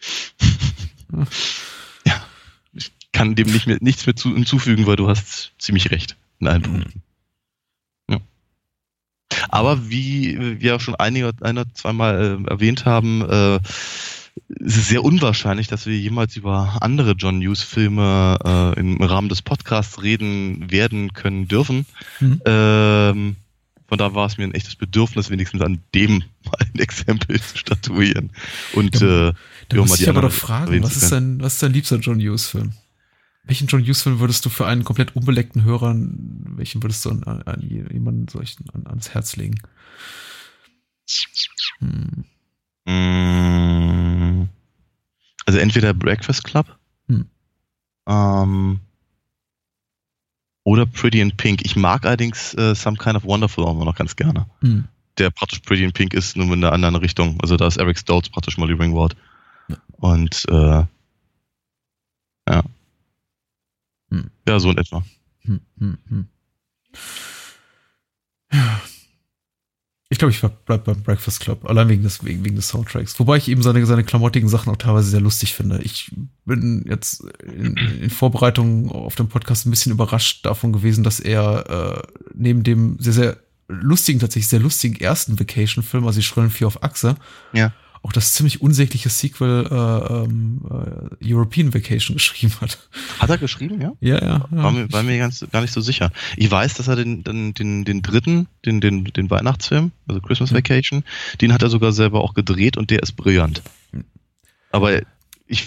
kann 3.12 3.34
dem 3.34 3.50
nicht 3.50 3.66
mehr, 3.66 3.78
nichts 3.80 4.04
mehr 4.06 4.14
zu, 4.14 4.34
hinzufügen, 4.34 4.86
weil 4.86 4.96
du 4.96 5.08
hast 5.08 5.52
ziemlich 5.58 5.90
recht 5.90 6.16
in 6.38 6.48
allen 6.48 6.62
Mhm. 6.62 6.84
Ja. 8.10 8.20
Aber 9.48 9.88
wie 9.88 10.60
wir 10.60 10.76
auch 10.76 10.80
schon 10.80 10.94
einige, 10.96 11.32
ein 11.40 11.56
oder 11.58 11.72
zweimal 11.74 12.42
äh, 12.46 12.50
erwähnt 12.50 12.84
haben, 12.84 13.22
äh, 13.22 13.58
es 14.48 14.76
ist 14.76 14.88
sehr 14.88 15.04
unwahrscheinlich, 15.04 15.66
dass 15.66 15.86
wir 15.86 15.98
jemals 15.98 16.36
über 16.36 16.78
andere 16.80 17.12
John 17.12 17.40
Hughes 17.40 17.62
Filme 17.62 18.38
äh, 18.44 18.78
im 18.78 19.00
Rahmen 19.02 19.28
des 19.28 19.42
Podcasts 19.42 20.02
reden 20.02 20.70
werden 20.70 21.12
können 21.14 21.48
dürfen. 21.48 21.86
Mhm. 22.20 22.42
Ähm, 22.44 23.36
von 23.88 23.98
da 23.98 24.14
war 24.14 24.26
es 24.26 24.36
mir 24.36 24.44
ein 24.44 24.54
echtes 24.54 24.76
Bedürfnis, 24.76 25.30
wenigstens 25.30 25.62
an 25.62 25.80
dem 25.94 26.18
mal 26.44 26.58
ein 26.58 26.78
Exempel 26.78 27.40
zu 27.40 27.56
statuieren. 27.56 28.30
Und 28.72 29.00
Ja, 29.00 29.28
äh, 29.28 29.32
Da 29.68 29.76
muss 29.78 30.00
ich 30.00 30.08
aber 30.08 30.22
doch 30.22 30.32
fragen, 30.32 30.82
was 30.82 30.96
ist, 30.96 31.12
dein, 31.12 31.40
was 31.40 31.54
ist 31.54 31.62
dein 31.62 31.72
liebster 31.72 31.98
John 31.98 32.20
Hughes-Film? 32.20 32.72
Welchen 33.44 33.68
John 33.68 33.82
Hughes-Film 33.82 34.18
würdest 34.18 34.44
du 34.44 34.48
für 34.50 34.66
einen 34.66 34.82
komplett 34.82 35.14
unbeleckten 35.14 35.62
Hörer, 35.64 35.94
welchen 35.96 36.82
würdest 36.82 37.04
du 37.04 37.10
an, 37.10 37.22
an, 37.24 37.42
an 37.42 37.60
jemanden 37.62 38.26
solchen 38.28 38.68
an, 38.70 38.86
ans 38.86 39.10
Herz 39.10 39.36
legen? 39.36 39.60
Hm. 41.78 42.24
Mm, 42.86 43.75
Also 45.46 45.58
entweder 45.58 45.94
Breakfast 45.94 46.44
Club 46.44 46.76
Hm. 47.08 47.26
ähm, 48.08 48.80
oder 50.64 50.84
Pretty 50.86 51.20
in 51.20 51.36
Pink. 51.36 51.64
Ich 51.64 51.76
mag 51.76 52.04
allerdings 52.04 52.52
äh, 52.54 52.74
Some 52.74 52.96
Kind 52.96 53.16
of 53.16 53.24
Wonderful 53.24 53.64
auch 53.64 53.72
immer 53.72 53.84
noch 53.84 53.94
ganz 53.94 54.16
gerne. 54.16 54.46
Hm. 54.60 54.88
Der 55.18 55.30
praktisch 55.30 55.60
Pretty 55.60 55.84
in 55.84 55.92
Pink 55.92 56.12
ist 56.12 56.36
nur 56.36 56.46
in 56.46 56.64
einer 56.64 56.72
anderen 56.72 56.96
Richtung. 56.96 57.38
Also 57.40 57.56
da 57.56 57.68
ist 57.68 57.76
Eric 57.76 57.98
Stoltz 57.98 58.28
praktisch 58.28 58.58
Molly 58.58 58.74
Ringwald. 58.74 59.16
Ja. 59.68 59.76
Und 59.92 60.44
äh, 60.48 60.84
ja. 62.48 62.62
Hm. 64.10 64.30
Ja, 64.48 64.58
so 64.58 64.70
in 64.70 64.78
etwa. 64.78 65.04
Hm, 65.42 65.60
hm, 65.78 65.98
hm. 66.08 66.26
Ja. 68.52 68.80
Ich 70.08 70.18
glaube, 70.18 70.30
ich 70.30 70.40
bleib 70.40 70.84
beim 70.84 71.02
Breakfast 71.02 71.40
Club, 71.40 71.68
allein 71.68 71.88
wegen 71.88 72.04
des, 72.04 72.24
wegen, 72.24 72.44
wegen 72.44 72.54
des 72.54 72.68
Soundtracks. 72.68 73.18
Wobei 73.18 73.38
ich 73.38 73.48
eben 73.48 73.62
seine, 73.62 73.84
seine 73.86 74.04
klamottigen 74.04 74.48
Sachen 74.48 74.72
auch 74.72 74.76
teilweise 74.76 75.10
sehr 75.10 75.20
lustig 75.20 75.52
finde. 75.52 75.80
Ich 75.82 76.12
bin 76.44 76.84
jetzt 76.88 77.24
in, 77.44 77.76
in 77.76 78.10
Vorbereitung 78.10 78.92
auf 78.92 79.16
den 79.16 79.28
Podcast 79.28 79.66
ein 79.66 79.70
bisschen 79.70 79.90
überrascht 79.90 80.46
davon 80.46 80.72
gewesen, 80.72 81.02
dass 81.02 81.18
er 81.18 82.04
äh, 82.04 82.18
neben 82.34 82.62
dem 82.62 82.98
sehr, 83.00 83.12
sehr 83.14 83.36
lustigen, 83.66 84.20
tatsächlich 84.20 84.46
sehr 84.46 84.60
lustigen 84.60 84.94
ersten 84.94 85.40
Vacation-Film, 85.40 86.06
also 86.06 86.20
die 86.20 86.24
Schrillen 86.24 86.50
Vier 86.50 86.68
auf 86.68 86.84
Achse, 86.84 87.16
Ja. 87.52 87.72
Auch 88.06 88.12
das 88.12 88.34
ziemlich 88.34 88.62
unsägliche 88.62 89.08
Sequel 89.08 89.66
äh, 89.68 89.74
ähm, 89.74 90.60
äh, 90.70 91.32
European 91.32 91.74
Vacation 91.74 92.14
geschrieben 92.16 92.54
hat. 92.60 92.88
Hat 93.18 93.30
er 93.30 93.38
geschrieben, 93.38 93.80
ja? 93.80 93.92
Ja, 94.00 94.18
ja. 94.22 94.48
ja. 94.50 94.62
War 94.62 94.70
mir, 94.70 94.92
war 94.92 95.02
mir 95.02 95.18
ganz, 95.18 95.44
gar 95.50 95.60
nicht 95.60 95.72
so 95.72 95.80
sicher. 95.80 96.12
Ich 96.36 96.50
weiß, 96.50 96.74
dass 96.74 96.88
er 96.88 96.96
den, 96.96 97.24
den, 97.24 97.52
den, 97.54 97.84
den 97.84 98.02
dritten, 98.02 98.46
den, 98.64 98.80
den, 98.80 99.04
den 99.04 99.30
Weihnachtsfilm, 99.30 99.92
also 100.06 100.20
Christmas 100.20 100.52
Mhm. 100.52 100.56
Vacation, 100.56 101.04
den 101.40 101.52
hat 101.52 101.62
er 101.62 101.70
sogar 101.70 101.92
selber 101.92 102.22
auch 102.22 102.34
gedreht 102.34 102.76
und 102.76 102.90
der 102.90 103.02
ist 103.02 103.12
brillant. 103.12 103.62
Aber 104.70 105.00
ich, 105.46 105.66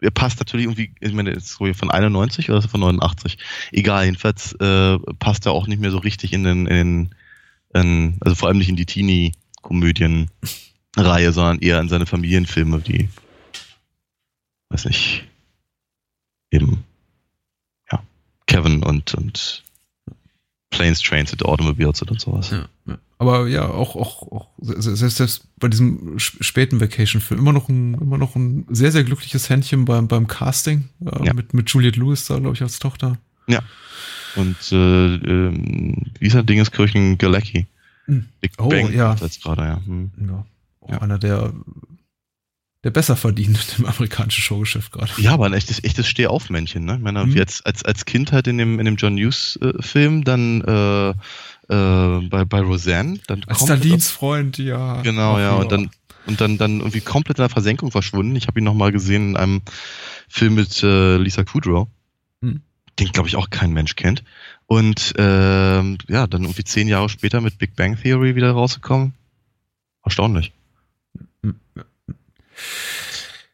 er 0.00 0.10
passt 0.10 0.38
natürlich 0.38 0.66
irgendwie, 0.66 0.94
ich 1.00 1.12
meine, 1.12 1.30
ist 1.30 1.54
von 1.54 1.90
91 1.90 2.50
oder 2.50 2.62
er 2.62 2.68
von 2.68 2.80
89? 2.80 3.38
Egal, 3.72 4.04
jedenfalls 4.04 4.52
äh, 4.60 4.98
passt 5.18 5.46
er 5.46 5.52
auch 5.52 5.66
nicht 5.66 5.80
mehr 5.80 5.90
so 5.90 5.98
richtig 5.98 6.32
in 6.32 6.44
den, 6.44 6.66
in 6.66 6.76
den 6.76 7.14
in, 7.72 8.16
also 8.20 8.34
vor 8.34 8.48
allem 8.48 8.58
nicht 8.58 8.68
in 8.68 8.76
die 8.76 8.86
Teenie-Komödien-Reihe, 10.94 11.32
sondern 11.32 11.58
eher 11.60 11.80
in 11.80 11.88
seine 11.88 12.06
Familienfilme, 12.06 12.80
die, 12.80 13.08
weiß 14.70 14.86
nicht, 14.86 15.24
eben 16.50 16.84
ja, 17.90 18.02
Kevin 18.46 18.82
und, 18.82 19.14
und 19.14 19.62
Planes, 20.70 21.00
Trains 21.00 21.32
and 21.32 21.44
Automobiles 21.44 22.02
oder 22.02 22.18
sowas. 22.18 22.50
Ja, 22.50 22.68
ja. 22.86 22.98
Aber 23.18 23.48
ja, 23.48 23.68
auch, 23.68 23.96
auch, 23.96 24.22
auch 24.32 24.48
selbst, 24.60 25.16
selbst 25.16 25.44
bei 25.58 25.68
diesem 25.68 26.16
sp- 26.16 26.40
späten 26.42 26.80
Vacation-Film 26.80 27.38
immer 27.40 27.52
noch 27.52 27.68
ein, 27.68 27.94
immer 27.94 28.16
noch 28.16 28.34
ein 28.34 28.66
sehr, 28.70 28.92
sehr 28.92 29.04
glückliches 29.04 29.50
Händchen 29.50 29.84
beim, 29.84 30.08
beim 30.08 30.26
Casting 30.26 30.88
äh, 31.04 31.26
Ja. 31.26 31.34
mit, 31.34 31.52
mit 31.52 31.68
Juliette 31.70 32.00
Lewis 32.00 32.24
da, 32.26 32.38
glaube 32.38 32.54
ich, 32.54 32.62
als 32.62 32.78
Tochter. 32.78 33.18
Und 34.36 34.56
äh, 34.72 35.14
ähm, 35.16 35.96
wie 36.20 36.26
ist 36.28 36.34
er 36.34 36.44
Dingeskirchen 36.44 37.18
Galecki? 37.18 37.66
Hm. 38.06 38.26
Big 38.40 38.52
Oh, 38.58 38.68
Bang 38.68 38.92
ja. 38.92 39.14
jetzt 39.20 39.42
gerade, 39.42 39.62
ja. 39.62 39.80
Hm. 39.84 40.12
Ja, 40.28 40.46
Ja. 40.90 40.98
einer 41.02 41.18
der, 41.18 41.52
der 42.84 42.90
besser 42.90 43.14
verdient 43.16 43.76
im 43.78 43.86
amerikanischen 43.86 44.42
Showgeschäft 44.42 44.92
gerade. 44.92 45.10
Ja, 45.18 45.32
aber 45.32 45.46
ein 45.46 45.52
echtes, 45.52 45.84
echtes 45.84 46.08
Stehaufmännchen, 46.08 46.84
ne? 46.84 46.94
Ich 46.96 47.00
meine, 47.02 47.24
Mhm. 47.26 47.38
als, 47.38 47.64
als, 47.64 47.84
als 47.84 48.04
Kind 48.06 48.32
halt 48.32 48.46
in 48.46 48.58
dem, 48.58 48.78
in 48.78 48.84
dem 48.86 48.96
John 48.96 49.16
Hughes-Film, 49.18 50.24
dann 50.24 50.62
äh, 50.62 51.10
äh, 51.10 52.28
bei, 52.28 52.44
bei 52.44 52.60
Roseanne, 52.60 53.18
dann 53.26 53.44
Als 53.44 53.60
Stalins 53.62 54.08
Freund, 54.10 54.58
ja. 54.58 55.02
Genau, 55.02 55.38
ja. 55.38 55.54
Und 55.54 55.70
dann, 55.72 55.90
und 56.26 56.40
dann, 56.40 56.58
dann 56.58 56.78
irgendwie 56.80 57.00
komplett 57.00 57.38
in 57.38 57.42
der 57.42 57.48
Versenkung 57.50 57.90
verschwunden. 57.90 58.34
Ich 58.36 58.46
habe 58.46 58.60
ihn 58.60 58.64
nochmal 58.64 58.92
gesehen 58.92 59.30
in 59.30 59.36
einem 59.36 59.62
Film 60.28 60.54
mit 60.54 60.82
äh, 60.82 61.16
Lisa 61.18 61.44
Kudrow, 61.44 61.86
Hm. 62.42 62.62
den, 62.98 63.08
glaube 63.12 63.28
ich, 63.28 63.36
auch 63.36 63.50
kein 63.50 63.72
Mensch 63.72 63.94
kennt. 63.96 64.24
Und 64.66 65.12
ähm, 65.18 65.98
ja, 66.08 66.26
dann 66.26 66.42
irgendwie 66.44 66.64
zehn 66.64 66.88
Jahre 66.88 67.08
später 67.10 67.40
mit 67.42 67.58
Big 67.58 67.76
Bang 67.76 68.00
Theory 68.00 68.36
wieder 68.36 68.52
rausgekommen. 68.52 69.12
Erstaunlich. 70.04 70.52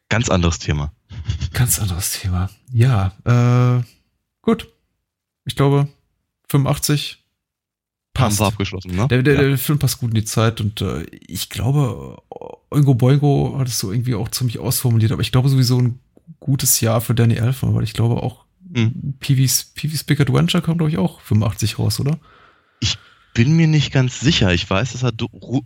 Ganz 0.09 0.29
anderes 0.29 0.59
Thema. 0.59 0.93
Ganz 1.53 1.79
anderes 1.79 2.21
Thema. 2.21 2.51
Ja, 2.73 3.13
äh, 3.25 3.83
gut. 4.43 4.69
Ich 5.45 5.57
glaube, 5.57 5.89
85 6.49 7.25
passt. 8.15 8.39
Haben 8.39 8.45
wir 8.45 8.47
abgeschlossen, 8.49 8.95
ne? 8.95 9.09
Der, 9.09 9.23
der, 9.23 9.35
ja. 9.35 9.43
der 9.43 9.59
Film 9.59 9.79
passt 9.79 9.99
gut 9.99 10.11
in 10.11 10.15
die 10.15 10.25
Zeit 10.25 10.61
und 10.61 10.81
äh, 10.81 11.05
ich 11.05 11.49
glaube, 11.49 12.23
Oingo 12.71 12.95
Boingo 12.95 13.57
hat 13.59 13.69
es 13.69 13.79
so 13.79 13.93
irgendwie 13.93 14.15
auch 14.15 14.29
ziemlich 14.29 14.59
ausformuliert, 14.59 15.13
aber 15.13 15.23
ich 15.23 15.33
glaube 15.33 15.49
sowieso 15.49 15.79
ein 15.81 16.01
gutes 16.41 16.81
Jahr 16.81 17.01
für 17.01 17.15
Danny 17.15 17.35
Elfman, 17.35 17.75
weil 17.75 17.85
ich 17.85 17.93
glaube 17.93 18.23
auch 18.23 18.47
Hm. 18.75 19.15
Peewee's, 19.21 19.73
Peewee's 19.75 20.05
Big 20.05 20.21
Adventure 20.21 20.63
kam, 20.63 20.79
glaube 20.79 20.91
ich, 20.91 20.99
auch 20.99 21.21
85 21.21 21.79
raus, 21.79 22.01
oder? 22.01 22.19
Bin 23.35 23.55
mir 23.57 23.67
nicht 23.67 23.93
ganz 23.93 24.21
sicher. 24.21 24.53
Ich 24.53 24.69
weiß, 24.69 24.93
dass 24.93 25.03
er 25.03 25.13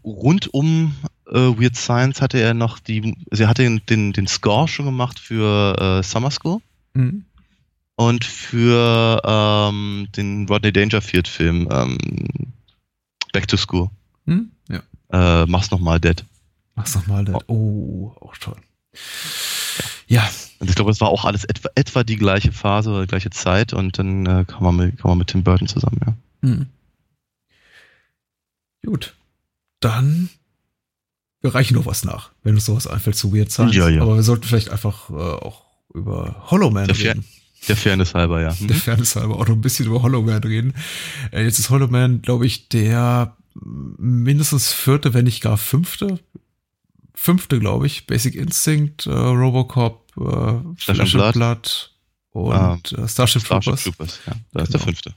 rund 0.05 0.53
um 0.53 0.95
äh, 1.31 1.61
Weird 1.61 1.77
Science 1.77 2.21
hatte 2.21 2.39
er 2.39 2.55
noch 2.55 2.79
die, 2.79 3.15
er 3.31 3.49
hatte 3.49 3.63
den, 3.63 3.83
den, 3.87 4.13
den 4.13 4.27
Score 4.27 4.69
schon 4.69 4.87
gemacht 4.87 5.19
für 5.19 5.77
äh, 6.01 6.03
Summer 6.03 6.31
School. 6.31 6.61
Mhm. 6.95 7.25
und 7.95 8.25
für 8.25 9.23
ähm, 9.25 10.09
den 10.17 10.49
Rodney 10.49 10.73
Dangerfield-Film 10.73 11.69
ähm, 11.71 11.99
Back 13.33 13.47
to 13.47 13.57
School. 13.57 13.91
Hm? 14.27 14.51
Ja. 14.69 14.83
Äh, 15.13 15.47
mach's 15.47 15.71
nochmal, 15.71 16.01
Dead. 16.01 16.25
Mach's 16.75 16.95
nochmal. 16.95 17.33
Oh. 17.33 17.43
oh, 17.47 18.17
auch 18.21 18.37
toll. 18.39 18.57
Ja, 20.09 20.29
Und 20.59 20.69
ich 20.69 20.75
glaube, 20.75 20.91
es 20.91 21.01
war 21.01 21.09
auch 21.09 21.25
alles 21.25 21.45
etwa, 21.45 21.69
etwa 21.77 22.03
die 22.03 22.17
gleiche 22.17 22.53
Phase 22.53 22.91
oder 22.91 23.03
die 23.03 23.07
gleiche 23.07 23.31
Zeit 23.31 23.73
und 23.73 23.99
dann 23.99 24.27
äh, 24.27 24.45
kam, 24.45 24.65
man 24.65 24.77
mit, 24.77 24.99
kam 24.99 25.11
man 25.11 25.19
mit 25.19 25.29
Tim 25.29 25.45
Burton 25.45 25.69
zusammen, 25.69 26.01
ja. 26.05 26.15
Mhm. 26.41 26.67
Gut. 28.85 29.15
Dann 29.79 30.31
wir 31.43 31.55
reichen 31.55 31.75
noch 31.75 31.87
was 31.87 32.05
nach, 32.05 32.31
wenn 32.43 32.55
uns 32.55 32.67
sowas 32.67 32.87
einfällt 32.87 33.17
zu 33.17 33.33
Weird 33.35 33.51
Science. 33.51 33.75
Ja, 33.77 33.89
ja. 33.89 34.03
Aber 34.03 34.17
wir 34.17 34.23
sollten 34.23 34.45
vielleicht 34.45 34.71
einfach 34.71 35.11
äh, 35.11 35.15
auch 35.15 35.65
über 35.95 36.45
Hollow 36.51 36.71
Man 36.71 36.87
Der 36.87 36.95
Fer- 36.97 37.11
reden. 37.11 37.25
Der 37.69 37.77
Fairness 37.77 38.15
halber, 38.15 38.41
ja. 38.41 38.55
Hm? 38.59 38.69
Der 38.69 38.77
Fairness 38.77 39.17
halber 39.17 39.37
auch 39.37 39.47
noch 39.47 39.55
ein 39.55 39.61
bisschen 39.61 39.87
über 39.87 40.03
Hollow 40.03 40.23
Man 40.23 40.43
reden. 40.43 40.75
Äh, 41.33 41.45
jetzt 41.45 41.59
ist 41.59 41.71
Hollow 41.71 41.89
Man, 41.89 42.23
glaube 42.23 42.47
ich, 42.47 42.69
der 42.69 43.37
mindestens 43.55 44.73
vierte, 44.73 45.13
wenn 45.15 45.25
nicht 45.25 45.43
gar 45.43 45.57
fünfte. 45.59 46.21
Fünfte, 47.15 47.59
glaube 47.59 47.87
ich. 47.87 48.07
Basic 48.07 48.35
Instinct, 48.35 49.07
äh, 49.07 49.11
Robocop, 49.11 50.07
äh, 50.17 50.81
Flesh 50.81 51.01
and 51.01 51.13
Blood. 51.13 51.33
Blood 51.35 51.91
und 52.33 52.93
äh, 52.93 53.09
Starship, 53.09 53.43
Starship 53.45 53.45
Troopers. 53.75 53.83
Troopers, 53.85 54.21
ja. 54.27 54.33
Da 54.53 54.63
ist 54.63 54.69
Genau. 54.69 54.79
der 54.79 54.81
fünfte. 54.81 55.15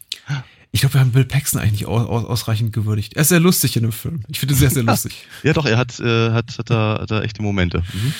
Ich 0.75 0.79
glaube, 0.79 0.95
wir 0.95 1.01
haben 1.01 1.11
Bill 1.11 1.23
Paxton 1.23 1.61
eigentlich 1.61 1.81
nicht 1.81 1.85
aus, 1.85 2.07
aus, 2.07 2.25
ausreichend 2.25 2.73
gewürdigt. 2.73 3.13
Er 3.13 3.21
ist 3.21 3.29
sehr 3.29 3.39
lustig 3.39 3.77
in 3.77 3.83
dem 3.83 3.91
Film. 3.91 4.23
Ich 4.27 4.39
finde 4.39 4.55
sehr, 4.55 4.71
sehr 4.71 4.81
lustig. 4.83 5.27
ja, 5.43 5.53
doch, 5.53 5.67
er 5.67 5.77
hat, 5.77 5.99
äh, 5.99 6.31
hat, 6.31 6.57
hat, 6.57 6.69
da, 6.69 6.97
hat 6.99 7.11
da 7.11 7.21
echte 7.21 7.43
Momente. 7.43 7.83
Mhm. 7.93 8.13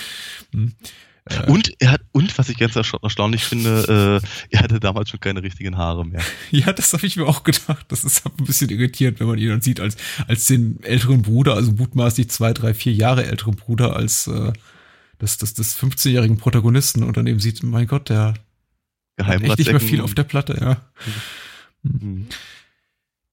Mhm. 0.52 0.74
Äh, 1.26 1.50
und 1.50 1.74
er 1.80 1.94
hat, 1.94 2.02
und 2.12 2.38
was 2.38 2.50
ich 2.50 2.58
ganz 2.60 2.76
erstaunlich 2.76 3.44
finde, 3.44 4.22
äh, 4.22 4.28
er 4.52 4.60
hatte 4.62 4.80
damals 4.80 5.10
schon 5.10 5.20
keine 5.20 5.42
richtigen 5.42 5.78
Haare 5.78 6.06
mehr. 6.06 6.22
Ja, 6.52 6.72
das 6.74 6.94
habe 6.94 7.08
ich 7.08 7.18
mir 7.18 7.26
auch 7.26 7.44
gedacht. 7.44 7.88
Das 7.88 8.04
ist 8.04 8.24
ein 8.24 8.46
bisschen 8.46 8.70
irritierend, 8.70 9.20
wenn 9.20 9.26
man 9.26 9.40
ihn 9.40 9.50
dann 9.50 9.62
sieht 9.62 9.80
als, 9.80 9.98
als 10.28 10.46
den 10.46 10.82
älteren 10.84 11.24
Bruder, 11.24 11.56
also 11.56 11.72
mutmaßlich 11.72 12.30
zwei, 12.30 12.54
drei, 12.54 12.76
vier 12.76 12.94
Jahre 12.94 13.26
älteren 13.26 13.56
Bruder 13.56 13.96
als 13.96 14.28
äh, 14.28 14.54
das, 15.18 15.40
das, 15.40 15.56
des 15.56 15.76
15-jährigen 15.76 16.38
Protagonisten 16.38 17.02
und 17.02 17.18
dann 17.18 17.26
eben 17.26 17.40
sieht, 17.40 17.64
mein 17.64 17.88
Gott, 17.88 18.10
der 18.10 18.36
hat 19.20 19.42
echt 19.42 19.58
nicht 19.58 19.72
mehr 19.72 19.80
viel 19.80 20.02
auf 20.02 20.14
der 20.14 20.24
Platte, 20.24 20.56
ja. 20.62 20.74
Mhm. 20.74 21.14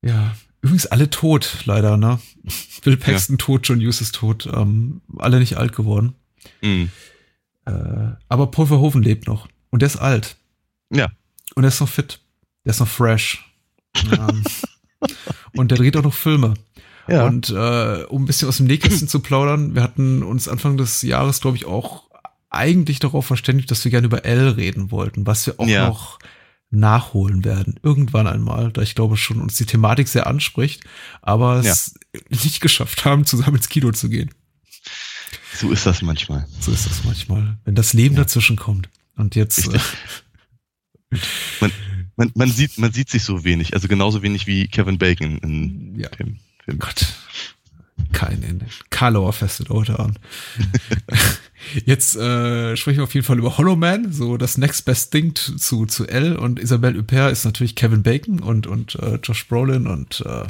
Ja, 0.02 0.34
übrigens 0.62 0.86
alle 0.86 1.10
tot, 1.10 1.62
leider, 1.64 1.96
ne? 1.96 2.20
Bill 2.82 2.96
Paxton 2.96 3.34
ja. 3.34 3.44
tot, 3.44 3.68
John 3.68 3.80
Hughes 3.80 4.00
ist 4.00 4.14
tot, 4.14 4.48
ähm, 4.52 5.00
alle 5.18 5.38
nicht 5.38 5.56
alt 5.56 5.74
geworden. 5.74 6.14
Mhm. 6.62 6.90
Äh, 7.66 8.14
aber 8.28 8.50
Paul 8.50 8.66
Verhoeven 8.66 9.02
lebt 9.02 9.26
noch. 9.26 9.48
Und 9.70 9.82
der 9.82 9.88
ist 9.88 9.96
alt. 9.96 10.36
Ja. 10.90 11.08
Und 11.54 11.62
der 11.62 11.68
ist 11.68 11.80
noch 11.80 11.88
fit. 11.88 12.20
Der 12.64 12.70
ist 12.70 12.80
noch 12.80 12.88
fresh. 12.88 13.44
ähm, 14.10 14.42
und 15.56 15.70
der 15.70 15.78
dreht 15.78 15.96
auch 15.96 16.02
noch 16.02 16.14
Filme. 16.14 16.54
Ja. 17.08 17.26
Und 17.26 17.50
äh, 17.50 18.04
um 18.04 18.22
ein 18.22 18.26
bisschen 18.26 18.48
aus 18.48 18.58
dem 18.58 18.66
Nähkästchen 18.66 19.08
zu 19.08 19.20
plaudern, 19.20 19.74
wir 19.74 19.82
hatten 19.82 20.22
uns 20.22 20.48
Anfang 20.48 20.76
des 20.76 21.02
Jahres, 21.02 21.40
glaube 21.40 21.56
ich, 21.56 21.64
auch 21.64 22.10
eigentlich 22.50 22.98
darauf 22.98 23.26
verständigt, 23.26 23.70
dass 23.70 23.84
wir 23.84 23.90
gerne 23.90 24.06
über 24.06 24.24
L 24.24 24.48
reden 24.50 24.90
wollten, 24.90 25.26
was 25.26 25.46
wir 25.46 25.58
auch 25.58 25.66
ja. 25.66 25.88
noch 25.88 26.18
nachholen 26.70 27.44
werden. 27.44 27.78
Irgendwann 27.82 28.26
einmal, 28.26 28.72
da 28.72 28.82
ich 28.82 28.94
glaube 28.94 29.16
schon 29.16 29.40
uns 29.40 29.56
die 29.56 29.66
Thematik 29.66 30.08
sehr 30.08 30.26
anspricht, 30.26 30.84
aber 31.20 31.56
es 31.56 31.94
ja. 32.14 32.20
nicht 32.30 32.60
geschafft 32.60 33.04
haben, 33.04 33.24
zusammen 33.26 33.56
ins 33.56 33.68
Kino 33.68 33.90
zu 33.92 34.08
gehen. 34.08 34.30
So 35.56 35.70
ist 35.72 35.84
das 35.86 36.00
manchmal. 36.02 36.46
So 36.60 36.72
ist 36.72 36.86
das 36.86 37.04
manchmal, 37.04 37.58
wenn 37.64 37.74
das 37.74 37.92
Leben 37.92 38.14
ja. 38.14 38.22
dazwischen 38.22 38.56
kommt. 38.56 38.88
Und 39.16 39.34
jetzt. 39.34 39.68
Äh, 41.10 41.18
man, 41.60 41.72
man, 42.16 42.32
man, 42.34 42.50
sieht, 42.50 42.78
man 42.78 42.92
sieht 42.92 43.10
sich 43.10 43.24
so 43.24 43.44
wenig, 43.44 43.74
also 43.74 43.88
genauso 43.88 44.22
wenig 44.22 44.46
wie 44.46 44.68
Kevin 44.68 44.98
Bacon 44.98 45.38
in 45.38 45.98
ja. 45.98 46.08
dem 46.10 46.38
Film. 46.64 46.78
Gott. 46.78 47.14
Kein 48.12 48.42
Ende. 48.42 48.66
Karlauer 48.90 49.32
Feste 49.32 49.64
Leute 49.64 49.98
an. 49.98 50.18
Jetzt 51.84 52.16
äh, 52.16 52.76
sprechen 52.76 52.98
wir 52.98 53.04
auf 53.04 53.14
jeden 53.14 53.26
Fall 53.26 53.38
über 53.38 53.58
Hollow 53.58 53.76
Man, 53.76 54.12
so 54.12 54.36
das 54.36 54.58
Next 54.58 54.84
Best 54.84 55.12
Thing 55.12 55.34
zu, 55.34 55.86
zu 55.86 56.06
L 56.06 56.36
und 56.36 56.58
Isabelle 56.58 56.98
Huppert 56.98 57.32
ist 57.32 57.44
natürlich 57.44 57.76
Kevin 57.76 58.02
Bacon 58.02 58.40
und, 58.40 58.66
und 58.66 58.96
äh, 58.96 59.18
Josh 59.22 59.46
Brolin 59.46 59.86
und 59.86 60.24
äh, 60.26 60.46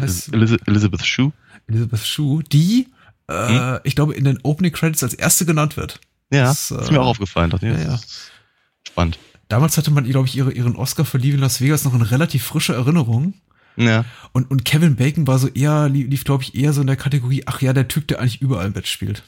heißt 0.00 0.34
Elizabeth 0.34 1.04
Shue. 1.04 1.32
Elizabeth 1.68 2.04
Shue, 2.04 2.42
die 2.42 2.88
äh, 3.28 3.48
hm? 3.48 3.80
ich 3.84 3.94
glaube, 3.94 4.14
in 4.14 4.24
den 4.24 4.38
Opening 4.42 4.72
Credits 4.72 5.02
als 5.02 5.14
erste 5.14 5.46
genannt 5.46 5.76
wird. 5.76 6.00
Ja, 6.32 6.44
das, 6.44 6.70
ist 6.70 6.90
mir 6.90 6.98
äh, 6.98 7.00
auch 7.00 7.06
aufgefallen. 7.06 7.50
Dachte, 7.50 7.66
ja, 7.66 7.78
ja. 7.78 8.00
Spannend. 8.86 9.18
Damals 9.48 9.76
hatte 9.76 9.90
man, 9.90 10.04
glaube 10.04 10.28
ich, 10.28 10.36
ihre, 10.36 10.52
ihren 10.52 10.76
Oscar 10.76 11.04
verliehen 11.04 11.34
in 11.34 11.40
Las 11.40 11.60
Vegas 11.60 11.84
noch 11.84 11.94
in 11.94 12.02
relativ 12.02 12.44
frischer 12.44 12.74
Erinnerung. 12.74 13.34
Ja. 13.82 14.04
Und, 14.32 14.50
und 14.50 14.64
Kevin 14.64 14.96
Bacon 14.96 15.26
war 15.26 15.38
so 15.38 15.48
eher, 15.48 15.88
lief, 15.88 16.24
glaube 16.24 16.42
ich, 16.42 16.54
eher 16.54 16.72
so 16.72 16.80
in 16.80 16.86
der 16.86 16.96
Kategorie, 16.96 17.42
ach 17.46 17.60
ja, 17.62 17.72
der 17.72 17.88
Typ, 17.88 18.06
der 18.08 18.20
eigentlich 18.20 18.40
überall 18.40 18.70
mitspielt. 18.70 19.22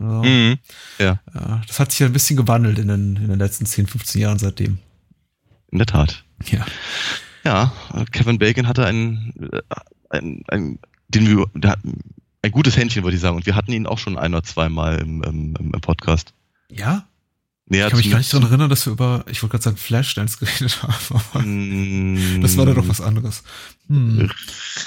Also, 0.00 0.22
mhm. 0.22 0.58
ja. 0.98 1.20
Das 1.66 1.80
hat 1.80 1.90
sich 1.90 2.00
ja 2.00 2.06
ein 2.06 2.12
bisschen 2.12 2.36
gewandelt 2.36 2.78
in 2.78 2.88
den, 2.88 3.16
in 3.16 3.28
den 3.28 3.38
letzten 3.38 3.66
10, 3.66 3.86
15 3.86 4.20
Jahren 4.20 4.38
seitdem. 4.38 4.78
In 5.70 5.78
der 5.78 5.86
Tat. 5.86 6.24
Ja. 6.46 6.64
Ja, 7.44 7.72
Kevin 8.12 8.38
Bacon 8.38 8.66
hatte 8.66 8.84
einen, 8.84 9.32
äh, 9.52 9.60
einen, 10.10 10.42
einen 10.48 10.78
den 11.08 11.44
ein 12.42 12.50
gutes 12.52 12.76
Händchen, 12.76 13.02
würde 13.02 13.16
ich 13.16 13.20
sagen. 13.20 13.36
Und 13.36 13.46
wir 13.46 13.56
hatten 13.56 13.72
ihn 13.72 13.86
auch 13.86 13.98
schon 13.98 14.18
ein 14.18 14.34
oder 14.34 14.42
zweimal 14.42 14.98
im, 14.98 15.22
im, 15.22 15.54
im 15.56 15.80
Podcast. 15.80 16.34
Ja? 16.70 17.06
Nee, 17.70 17.82
ich 17.82 17.88
kann 17.88 17.98
mich 17.98 18.10
gar 18.10 18.18
nicht 18.18 18.32
daran 18.32 18.48
erinnern, 18.48 18.70
dass 18.70 18.86
wir 18.86 18.92
über, 18.92 19.24
ich 19.28 19.42
wollte 19.42 19.52
gerade 19.52 19.64
sagen, 19.64 19.76
Flashdance 19.76 20.38
geredet 20.38 20.82
haben. 21.34 22.14
Mm, 22.34 22.40
das 22.40 22.56
war 22.56 22.64
da 22.64 22.72
doch 22.72 22.88
was 22.88 23.00
anderes. 23.00 23.42
Hm. 23.88 24.30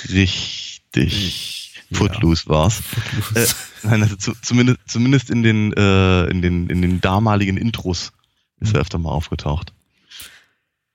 Richtig. 0.10 1.74
Footloose 1.92 2.46
ja. 2.46 2.50
war's. 2.50 2.82
Footloose. 2.82 3.56
Äh, 3.84 3.88
nein, 3.88 4.02
also 4.02 4.16
zu, 4.16 4.34
zumindest, 4.42 4.80
zumindest 4.88 5.30
in 5.30 5.44
den, 5.44 5.74
äh, 5.74 6.26
in 6.26 6.42
den, 6.42 6.70
in 6.70 6.82
den 6.82 7.02
damaligen 7.02 7.58
Intros 7.58 8.14
ist 8.60 8.70
mhm. 8.70 8.76
er 8.76 8.82
öfter 8.82 8.98
mal 8.98 9.12
aufgetaucht. 9.12 9.74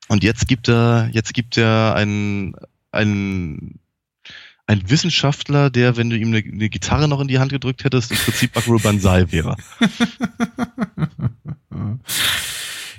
Und 0.08 0.24
jetzt 0.24 0.48
gibt 0.48 0.68
er, 0.68 1.08
jetzt 1.12 1.34
gibt 1.34 1.56
er 1.56 1.94
einen, 1.94 2.54
einen 2.90 3.78
ein 4.66 4.90
Wissenschaftler, 4.90 5.70
der, 5.70 5.96
wenn 5.96 6.10
du 6.10 6.16
ihm 6.16 6.28
eine, 6.28 6.38
eine, 6.38 6.68
Gitarre 6.68 7.08
noch 7.08 7.20
in 7.20 7.28
die 7.28 7.38
Hand 7.38 7.52
gedrückt 7.52 7.84
hättest, 7.84 8.10
im 8.10 8.16
Prinzip 8.16 8.52
Bakuro 8.52 8.78
Banzai 8.78 9.30
wäre. 9.30 9.56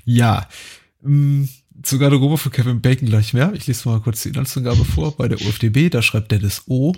ja. 0.05 0.47
Mm, 1.01 1.45
zur 1.84 1.99
Garderobe 1.99 2.38
von 2.38 2.51
Kevin 2.51 2.82
Bacon 2.82 3.07
gleich 3.07 3.34
mehr. 3.34 3.53
Ich 3.53 3.68
lese 3.68 3.89
mal 3.89 3.99
kurz 3.99 4.24
die 4.24 4.30
Inhaltsangabe 4.30 4.86
vor. 4.86 5.15
Bei 5.15 5.28
der 5.28 5.39
UFDB, 5.41 5.89
da 5.89 6.01
schreibt 6.01 6.32
Dennis 6.32 6.63
O. 6.68 6.93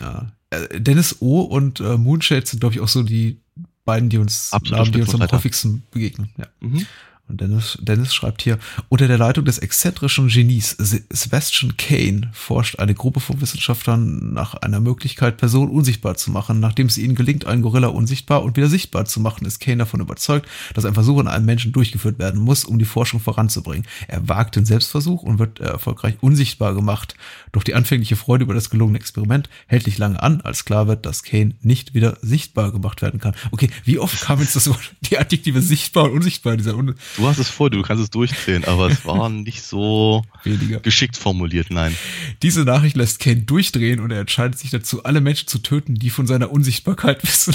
Ja, 0.00 0.32
äh, 0.50 0.80
Dennis 0.80 1.16
O. 1.20 1.40
und 1.40 1.80
äh, 1.80 1.96
Moonshade 1.96 2.46
sind, 2.46 2.60
glaube 2.60 2.74
ich, 2.74 2.80
auch 2.80 2.88
so 2.88 3.02
die 3.02 3.40
beiden, 3.84 4.08
die 4.08 4.18
uns, 4.18 4.50
Namen, 4.70 4.92
die 4.92 5.02
uns 5.02 5.14
am 5.14 5.20
häufigsten 5.20 5.82
begegnen. 5.90 6.30
Ja. 6.38 6.46
Mhm. 6.60 6.86
Und 7.26 7.40
Dennis, 7.40 7.78
Dennis 7.80 8.14
schreibt 8.14 8.42
hier, 8.42 8.58
unter 8.90 9.08
der 9.08 9.16
Leitung 9.16 9.46
des 9.46 9.58
exzentrischen 9.58 10.28
Genies 10.28 10.76
Sebastian 11.08 11.74
Kane 11.78 12.28
forscht 12.34 12.78
eine 12.78 12.94
Gruppe 12.94 13.20
von 13.20 13.40
Wissenschaftlern 13.40 14.34
nach 14.34 14.52
einer 14.54 14.80
Möglichkeit, 14.80 15.38
Personen 15.38 15.70
unsichtbar 15.70 16.16
zu 16.16 16.30
machen. 16.30 16.60
Nachdem 16.60 16.86
es 16.86 16.98
ihnen 16.98 17.14
gelingt, 17.14 17.46
einen 17.46 17.62
Gorilla 17.62 17.88
unsichtbar 17.88 18.42
und 18.42 18.58
wieder 18.58 18.68
sichtbar 18.68 19.06
zu 19.06 19.20
machen, 19.20 19.46
ist 19.46 19.58
Kane 19.58 19.78
davon 19.78 20.00
überzeugt, 20.00 20.48
dass 20.74 20.84
ein 20.84 20.92
Versuch 20.92 21.18
an 21.18 21.28
einem 21.28 21.46
Menschen 21.46 21.72
durchgeführt 21.72 22.18
werden 22.18 22.42
muss, 22.42 22.64
um 22.64 22.78
die 22.78 22.84
Forschung 22.84 23.20
voranzubringen. 23.20 23.86
Er 24.06 24.28
wagt 24.28 24.56
den 24.56 24.66
Selbstversuch 24.66 25.22
und 25.22 25.38
wird 25.38 25.60
erfolgreich 25.60 26.16
unsichtbar 26.20 26.74
gemacht. 26.74 27.14
Doch 27.52 27.62
die 27.62 27.74
anfängliche 27.74 28.16
Freude 28.16 28.44
über 28.44 28.52
das 28.54 28.68
gelungene 28.68 28.98
Experiment 28.98 29.48
hält 29.66 29.86
nicht 29.86 29.96
lange 29.96 30.22
an, 30.22 30.42
als 30.42 30.66
klar 30.66 30.88
wird, 30.88 31.06
dass 31.06 31.22
Kane 31.22 31.54
nicht 31.62 31.94
wieder 31.94 32.18
sichtbar 32.20 32.70
gemacht 32.70 33.00
werden 33.00 33.18
kann. 33.18 33.34
Okay, 33.50 33.70
wie 33.84 33.98
oft 33.98 34.20
kam 34.20 34.40
jetzt 34.40 34.56
das 34.56 34.68
Wort, 34.68 34.94
die 35.00 35.16
Adjektive 35.16 35.62
sichtbar 35.62 36.04
und 36.04 36.12
unsichtbar 36.12 36.52
in 36.52 36.58
dieser 36.58 36.74
Du 37.16 37.26
hast 37.28 37.38
es 37.38 37.48
vor, 37.48 37.70
du 37.70 37.82
kannst 37.82 38.02
es 38.02 38.10
durchzählen, 38.10 38.64
aber 38.64 38.88
es 38.88 39.04
war 39.04 39.28
nicht 39.30 39.62
so 39.62 40.24
Weniger. 40.42 40.80
geschickt 40.80 41.16
formuliert, 41.16 41.70
nein. 41.70 41.96
Diese 42.42 42.64
Nachricht 42.64 42.96
lässt 42.96 43.20
Kane 43.20 43.42
durchdrehen 43.42 44.00
und 44.00 44.10
er 44.10 44.20
entscheidet 44.20 44.58
sich 44.58 44.70
dazu, 44.70 45.04
alle 45.04 45.20
Menschen 45.20 45.46
zu 45.48 45.58
töten, 45.58 45.94
die 45.94 46.10
von 46.10 46.26
seiner 46.26 46.50
Unsichtbarkeit 46.50 47.22
wissen. 47.26 47.54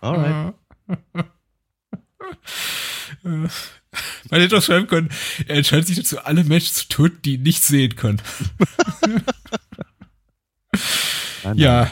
Alright. 0.00 0.54
Man 3.22 3.50
hätte 4.40 4.58
auch 4.58 4.62
schreiben 4.62 4.86
können, 4.86 5.10
er 5.46 5.56
entscheidet 5.56 5.86
sich 5.86 5.96
dazu, 5.96 6.18
alle 6.20 6.44
Menschen 6.44 6.74
zu 6.74 6.88
töten, 6.88 7.20
die 7.22 7.34
ihn 7.34 7.42
nicht 7.42 7.62
sehen 7.62 7.96
können. 7.96 8.20
Nein, 9.02 9.22
nein. 11.44 11.58
Ja. 11.58 11.90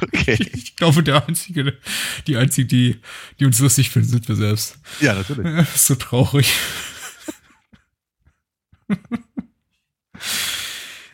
Okay. 0.00 0.36
Ich 0.76 0.78
glaube, 0.78 1.02
der 1.02 1.26
einzige, 1.26 1.78
die 2.26 2.36
einzige, 2.36 2.66
die, 2.66 3.00
die 3.40 3.46
uns 3.46 3.58
lustig 3.60 3.88
finden, 3.88 4.10
sind 4.10 4.28
wir 4.28 4.36
selbst. 4.36 4.78
Ja, 5.00 5.14
natürlich. 5.14 5.66
so 5.74 5.94
traurig. 5.94 6.52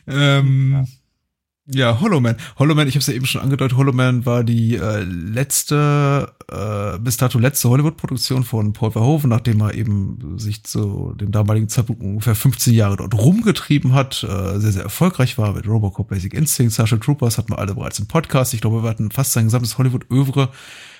ähm, 0.05 0.73
ja. 0.73 0.85
Ja, 1.73 1.99
Hollow 1.99 2.19
Man. 2.19 2.35
Hollow 2.57 2.75
Man, 2.75 2.87
ich 2.87 2.95
habe 2.95 2.99
es 2.99 3.07
ja 3.07 3.13
eben 3.13 3.25
schon 3.25 3.41
angedeutet, 3.41 3.77
Hollow 3.77 3.93
Man 3.93 4.25
war 4.25 4.43
die 4.43 4.75
äh, 4.75 5.01
letzte, 5.01 6.31
äh, 6.51 6.99
bis 6.99 7.17
dato 7.17 7.39
letzte 7.39 7.69
Hollywood-Produktion 7.69 8.43
von 8.43 8.73
Paul 8.73 8.91
Verhoeven, 8.91 9.29
nachdem 9.29 9.61
er 9.61 9.73
eben 9.73 10.37
sich 10.37 10.63
zu 10.63 11.13
dem 11.19 11.31
damaligen 11.31 11.69
Zeitpunkt 11.69 12.01
ungefähr 12.01 12.35
15 12.35 12.73
Jahre 12.73 12.97
dort 12.97 13.13
rumgetrieben 13.13 13.93
hat, 13.93 14.23
äh, 14.23 14.59
sehr, 14.59 14.71
sehr 14.71 14.83
erfolgreich 14.83 15.37
war 15.37 15.53
mit 15.53 15.67
Robocop 15.67 16.09
Basic 16.09 16.33
Instinct, 16.33 16.73
Starship 16.73 17.01
Troopers 17.01 17.37
hatten 17.37 17.51
wir 17.51 17.59
alle 17.59 17.75
bereits 17.75 17.99
im 17.99 18.07
Podcast. 18.07 18.53
Ich 18.53 18.61
glaube, 18.61 18.83
wir 18.83 18.89
hatten 18.89 19.11
fast 19.11 19.33
sein 19.33 19.45
gesamtes 19.45 19.77
Hollywood-Övre, 19.77 20.49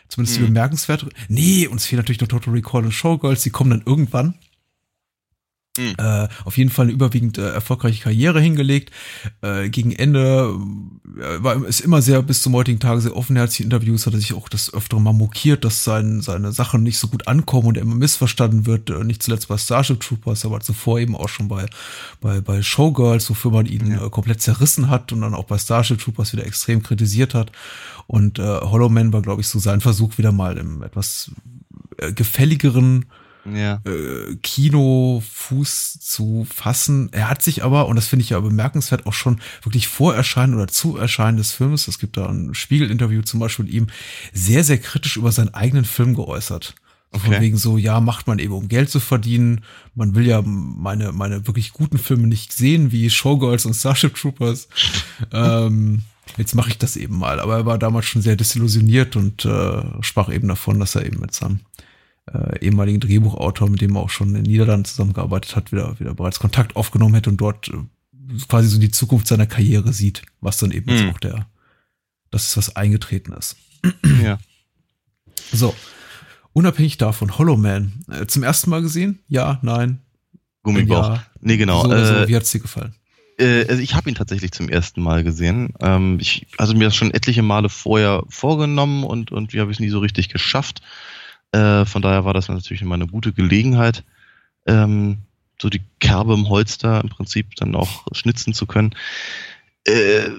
zumindest 0.07 0.39
mhm. 0.39 0.45
die 0.45 0.47
bemerkenswerte. 0.47 1.09
Nee, 1.27 1.67
uns 1.67 1.85
fehlen 1.85 1.99
natürlich 1.99 2.21
noch 2.21 2.27
Total 2.27 2.53
Recall 2.53 2.85
und 2.85 2.91
Showgirls, 2.91 3.43
die 3.43 3.51
kommen 3.51 3.69
dann 3.69 3.83
irgendwann. 3.85 4.35
Mhm. 5.75 5.95
Äh, 5.97 6.27
auf 6.45 6.57
jeden 6.57 6.69
Fall 6.69 6.85
eine 6.85 6.93
überwiegend 6.93 7.39
äh, 7.39 7.49
erfolgreiche 7.49 8.03
Karriere 8.03 8.39
hingelegt. 8.39 8.91
Äh, 9.41 9.69
gegen 9.69 9.91
Ende 9.91 10.55
äh, 11.17 11.43
war 11.43 11.65
ist 11.65 11.79
immer 11.79 12.03
sehr 12.03 12.21
bis 12.21 12.43
zum 12.43 12.53
heutigen 12.53 12.79
Tage 12.79 13.01
sehr 13.01 13.15
offenherzig. 13.17 13.65
Interviews 13.65 14.05
hat 14.05 14.13
er 14.13 14.19
sich 14.19 14.33
auch 14.33 14.49
das 14.49 14.71
öftere 14.71 15.01
mal 15.01 15.13
mokiert, 15.13 15.65
dass 15.65 15.83
sein, 15.83 16.21
seine 16.21 16.51
Sachen 16.51 16.83
nicht 16.83 16.99
so 16.99 17.07
gut 17.07 17.27
ankommen 17.27 17.69
und 17.69 17.77
er 17.77 17.81
immer 17.81 17.95
missverstanden 17.95 18.67
wird. 18.67 18.91
Äh, 18.91 19.03
nicht 19.03 19.23
zuletzt 19.23 19.47
bei 19.47 19.57
Starship 19.57 19.99
Troopers, 19.99 20.45
aber 20.45 20.59
zuvor 20.59 20.99
eben 20.99 21.15
auch 21.15 21.29
schon 21.29 21.47
bei 21.47 21.65
bei 22.21 22.39
bei 22.39 22.61
Showgirls, 22.61 23.27
wofür 23.31 23.49
man 23.49 23.65
ihn 23.65 23.93
ja. 23.93 24.05
äh, 24.05 24.09
komplett 24.11 24.43
zerrissen 24.43 24.91
hat 24.91 25.11
und 25.11 25.21
dann 25.21 25.33
auch 25.33 25.45
bei 25.45 25.57
Starship 25.57 25.99
Troopers 25.99 26.33
wieder 26.33 26.45
extrem 26.45 26.83
kritisiert 26.83 27.33
hat. 27.33 27.51
Und 28.05 28.37
Hollow 28.37 28.89
Man 28.89 29.13
war, 29.13 29.21
glaube 29.21 29.41
ich, 29.41 29.47
so 29.47 29.59
sein 29.59 29.79
Versuch 29.79 30.17
wieder 30.17 30.33
mal 30.33 30.57
im 30.57 30.83
etwas 30.83 31.31
gefälligeren 32.13 33.05
ja. 33.45 33.81
äh, 33.85 34.35
Kinofuß 34.41 35.99
zu 35.99 36.47
fassen. 36.53 37.09
Er 37.11 37.29
hat 37.29 37.41
sich 37.41 37.63
aber, 37.63 37.87
und 37.87 37.95
das 37.95 38.07
finde 38.07 38.23
ich 38.23 38.29
ja 38.29 38.39
bemerkenswert, 38.39 39.05
auch 39.05 39.13
schon 39.13 39.39
wirklich 39.63 39.87
vor 39.87 40.15
Erscheinen 40.15 40.53
oder 40.53 40.67
zu 40.67 40.97
Erscheinen 40.97 41.37
des 41.37 41.51
Films, 41.51 41.87
es 41.87 41.99
gibt 41.99 42.17
da 42.17 42.27
ein 42.27 42.53
Spiegelinterview 42.53 43.21
zum 43.23 43.39
Beispiel 43.39 43.65
mit 43.65 43.73
ihm, 43.73 43.87
sehr, 44.33 44.63
sehr 44.63 44.77
kritisch 44.77 45.17
über 45.17 45.31
seinen 45.31 45.53
eigenen 45.53 45.85
Film 45.85 46.15
geäußert. 46.15 46.75
Okay. 47.11 47.25
Von 47.25 47.41
wegen 47.41 47.57
so, 47.57 47.77
ja, 47.77 47.99
macht 48.01 48.25
man 48.25 48.39
eben, 48.39 48.53
um 48.53 48.67
Geld 48.67 48.89
zu 48.89 48.99
verdienen. 48.99 49.61
Man 49.93 50.15
will 50.15 50.25
ja 50.25 50.41
meine, 50.43 51.11
meine 51.11 51.45
wirklich 51.45 51.71
guten 51.71 51.99
Filme 51.99 52.27
nicht 52.27 52.51
sehen, 52.51 52.91
wie 52.91 53.07
Showgirls 53.07 53.67
und 53.67 53.75
Starship 53.75 54.15
Troopers. 54.15 54.67
ähm, 55.31 56.01
jetzt 56.37 56.55
mache 56.55 56.69
ich 56.69 56.79
das 56.79 56.95
eben 56.95 57.19
mal. 57.19 57.39
Aber 57.39 57.57
er 57.57 57.65
war 57.67 57.77
damals 57.77 58.07
schon 58.07 58.23
sehr 58.23 58.35
desillusioniert 58.35 59.15
und 59.15 59.45
äh, 59.45 59.83
sprach 60.01 60.33
eben 60.33 60.47
davon, 60.47 60.79
dass 60.79 60.95
er 60.95 61.05
eben 61.05 61.19
mit 61.19 61.35
seinem 61.35 61.59
äh, 62.31 62.59
ehemaligen 62.59 62.99
Drehbuchautor, 62.99 63.69
mit 63.69 63.81
dem 63.81 63.95
er 63.95 64.01
auch 64.01 64.09
schon 64.09 64.29
in 64.29 64.35
den 64.35 64.43
Niederlanden 64.43 64.85
zusammengearbeitet 64.85 65.55
hat, 65.55 65.71
wieder, 65.71 65.99
wieder 65.99 66.13
bereits 66.13 66.39
Kontakt 66.39 66.75
aufgenommen 66.75 67.15
hätte 67.15 67.29
und 67.29 67.37
dort 67.37 67.69
äh, 67.69 68.37
quasi 68.47 68.67
so 68.67 68.79
die 68.79 68.91
Zukunft 68.91 69.27
seiner 69.27 69.47
Karriere 69.47 69.93
sieht, 69.93 70.23
was 70.39 70.57
dann 70.57 70.71
eben 70.71 70.93
mhm. 70.93 71.09
auch 71.09 71.19
der, 71.19 71.47
das 72.31 72.49
ist, 72.49 72.57
was 72.57 72.75
eingetreten 72.75 73.33
ist. 73.33 73.55
Ja. 74.23 74.37
So. 75.51 75.75
Unabhängig 76.53 76.97
davon, 76.97 77.37
Hollow 77.37 77.57
Man, 77.57 78.05
äh, 78.09 78.25
zum 78.25 78.43
ersten 78.43 78.69
Mal 78.69 78.81
gesehen? 78.81 79.19
Ja, 79.27 79.59
nein. 79.61 79.99
Gummibauch. 80.63 81.15
Ja, 81.15 81.25
nee, 81.41 81.57
genau. 81.57 81.83
So 81.83 81.93
äh, 81.93 82.05
so. 82.21 82.27
Wie 82.27 82.35
hat's 82.35 82.51
dir 82.51 82.59
gefallen? 82.59 82.95
Äh, 83.37 83.65
also 83.67 83.81
ich 83.81 83.95
habe 83.95 84.09
ihn 84.09 84.15
tatsächlich 84.15 84.51
zum 84.51 84.69
ersten 84.69 85.01
Mal 85.01 85.23
gesehen. 85.23 85.73
Ähm, 85.79 86.17
ich 86.19 86.47
hatte 86.57 86.75
mir 86.75 86.85
das 86.85 86.95
schon 86.95 87.11
etliche 87.11 87.43
Male 87.43 87.69
vorher 87.69 88.23
vorgenommen 88.29 89.03
und, 89.03 89.31
und 89.31 89.53
wir 89.53 89.61
haben 89.61 89.69
es 89.69 89.79
nie 89.79 89.89
so 89.89 89.99
richtig 89.99 90.29
geschafft. 90.29 90.81
Äh, 91.53 91.85
von 91.85 92.01
daher 92.01 92.25
war 92.25 92.33
das 92.33 92.49
natürlich 92.49 92.81
immer 92.81 92.95
eine 92.95 93.07
gute 93.07 93.31
Gelegenheit, 93.31 94.03
ähm, 94.65 95.19
so 95.61 95.69
die 95.69 95.83
Kerbe 95.99 96.33
im 96.33 96.49
Holster 96.49 97.01
im 97.01 97.09
Prinzip 97.09 97.55
dann 97.55 97.75
auch 97.75 98.07
schnitzen 98.11 98.53
zu 98.53 98.65
können. 98.65 98.95
Äh, 99.85 100.29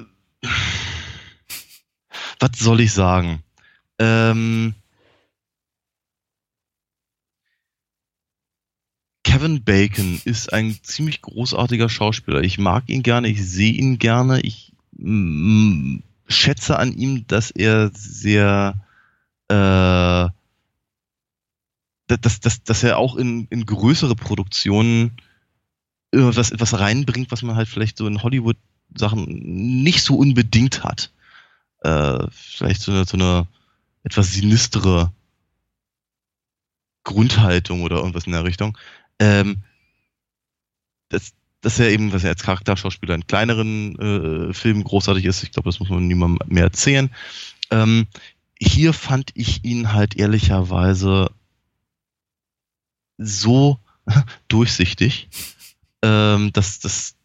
was 2.40 2.58
soll 2.58 2.80
ich 2.80 2.92
sagen? 2.92 3.42
Ähm, 3.98 4.74
Kevin 9.22 9.62
Bacon 9.62 10.20
ist 10.24 10.52
ein 10.52 10.76
ziemlich 10.82 11.22
großartiger 11.22 11.88
Schauspieler. 11.88 12.42
Ich 12.42 12.58
mag 12.58 12.88
ihn 12.88 13.04
gerne, 13.04 13.28
ich 13.28 13.48
sehe 13.48 13.72
ihn 13.72 13.98
gerne. 13.98 14.40
Ich 14.40 14.72
mm, 14.96 15.98
schätze 16.26 16.78
an 16.78 16.92
ihm, 16.92 17.26
dass 17.28 17.52
er 17.52 17.90
sehr, 17.94 18.74
äh, 19.48 20.28
dass, 22.06 22.40
dass, 22.40 22.62
dass 22.62 22.82
er 22.82 22.98
auch 22.98 23.16
in, 23.16 23.46
in 23.48 23.66
größere 23.66 24.14
Produktionen 24.14 25.16
was, 26.12 26.50
etwas 26.50 26.78
reinbringt, 26.78 27.30
was 27.32 27.42
man 27.42 27.56
halt 27.56 27.68
vielleicht 27.68 27.98
so 27.98 28.06
in 28.06 28.22
Hollywood-Sachen 28.22 29.24
nicht 29.82 30.02
so 30.02 30.16
unbedingt 30.16 30.84
hat. 30.84 31.10
Äh, 31.80 32.26
vielleicht 32.30 32.82
so 32.82 32.92
eine, 32.92 33.04
so 33.04 33.16
eine 33.16 33.46
etwas 34.04 34.32
sinistere 34.32 35.12
Grundhaltung 37.04 37.82
oder 37.82 37.96
irgendwas 37.96 38.26
in 38.26 38.32
der 38.32 38.44
Richtung. 38.44 38.78
Ähm, 39.18 39.62
das, 41.08 41.32
dass 41.60 41.78
er 41.78 41.90
eben, 41.90 42.12
was 42.12 42.24
er 42.24 42.30
als 42.30 42.42
Charakterschauspieler 42.42 43.14
in 43.14 43.26
kleineren 43.26 43.98
äh, 44.50 44.54
Filmen 44.54 44.84
großartig 44.84 45.24
ist, 45.24 45.42
ich 45.42 45.52
glaube, 45.52 45.68
das 45.68 45.80
muss 45.80 45.88
man 45.88 46.06
niemandem 46.06 46.46
mehr 46.48 46.64
erzählen. 46.64 47.10
Ähm, 47.70 48.06
hier 48.58 48.92
fand 48.92 49.30
ich 49.34 49.64
ihn 49.64 49.92
halt 49.92 50.16
ehrlicherweise 50.16 51.30
so 53.18 53.78
durchsichtig, 54.48 55.28
ähm, 56.02 56.52
dass 56.52 56.80
das 56.80 57.16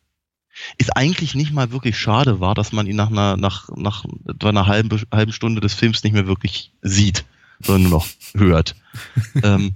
ist 0.77 0.95
eigentlich 0.95 1.35
nicht 1.35 1.53
mal 1.53 1.71
wirklich 1.71 1.97
schade 1.97 2.39
war, 2.39 2.53
dass 2.53 2.71
man 2.71 2.87
ihn 2.87 2.95
nach 2.95 3.09
einer, 3.09 3.37
nach, 3.37 3.69
nach 3.75 4.05
etwa 4.27 4.49
einer 4.49 4.67
halben, 4.67 4.89
halben 5.11 5.31
Stunde 5.31 5.61
des 5.61 5.73
Films 5.73 6.03
nicht 6.03 6.13
mehr 6.13 6.27
wirklich 6.27 6.73
sieht, 6.81 7.25
sondern 7.61 7.83
nur 7.83 7.99
noch 7.99 8.07
hört. 8.33 8.75
ähm, 9.43 9.73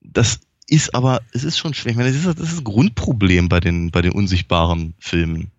das 0.00 0.40
ist 0.68 0.94
aber, 0.94 1.20
es 1.32 1.44
ist 1.44 1.58
schon 1.58 1.74
schwer. 1.74 1.90
Ich 1.90 1.96
meine, 1.96 2.10
das 2.10 2.18
ist 2.18 2.26
das, 2.26 2.48
ist 2.48 2.56
das 2.58 2.64
Grundproblem 2.64 3.48
bei 3.48 3.60
den, 3.60 3.90
bei 3.90 4.02
den 4.02 4.12
unsichtbaren 4.12 4.94
Filmen. 4.98 5.50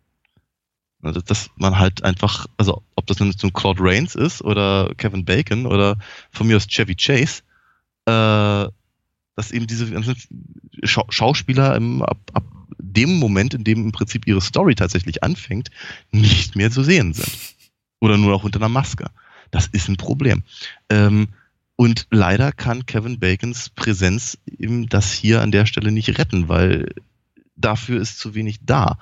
Also, 1.02 1.20
dass 1.20 1.50
man 1.58 1.78
halt 1.78 2.04
einfach, 2.04 2.48
also 2.56 2.82
ob 2.96 3.06
das 3.08 3.20
nun 3.20 3.34
so 3.34 3.50
Claude 3.52 3.82
Rains 3.84 4.16
ist 4.16 4.41
oder 4.41 4.94
Kevin 4.96 5.26
Bacon 5.26 5.66
oder 5.66 5.98
von 6.32 6.48
mir 6.48 6.56
aus 6.56 6.68
Chevy 6.68 6.96
Chase, 6.96 7.41
äh, 8.06 8.72
dass 9.36 9.52
eben 9.52 9.68
diese 9.68 9.90
ganzen 9.90 10.16
Schau 10.84 11.06
Schauspieler 11.10 11.76
im, 11.76 12.02
ab, 12.02 12.20
ab 12.34 12.44
dem 12.78 13.18
Moment, 13.18 13.54
in 13.54 13.64
dem 13.64 13.84
im 13.84 13.92
Prinzip 13.92 14.28
ihre 14.28 14.42
Story 14.42 14.76
tatsächlich 14.76 15.24
anfängt, 15.24 15.70
nicht 16.12 16.56
mehr 16.56 16.72
zu 16.72 16.84
sehen 16.84 17.14
sind. 17.14 17.32
Oder 18.00 18.18
nur 18.18 18.32
noch 18.32 18.44
unter 18.44 18.60
einer 18.60 18.70
Maske. 18.70 19.10
Das 19.52 19.68
ist 19.68 19.88
ein 19.88 19.98
Problem. 19.98 20.44
Ähm, 20.90 21.30
und 21.76 22.08
leider 22.12 22.52
kann 22.52 22.86
Kevin 22.86 23.20
Bacons 23.20 23.70
Präsenz 23.70 24.38
eben 24.46 24.88
das 24.90 25.12
hier 25.12 25.42
an 25.42 25.52
der 25.52 25.66
Stelle 25.66 25.92
nicht 25.92 26.18
retten, 26.18 26.50
weil 26.50 26.94
dafür 27.56 28.00
ist 28.00 28.20
zu 28.20 28.36
wenig 28.36 28.60
da. 28.64 29.00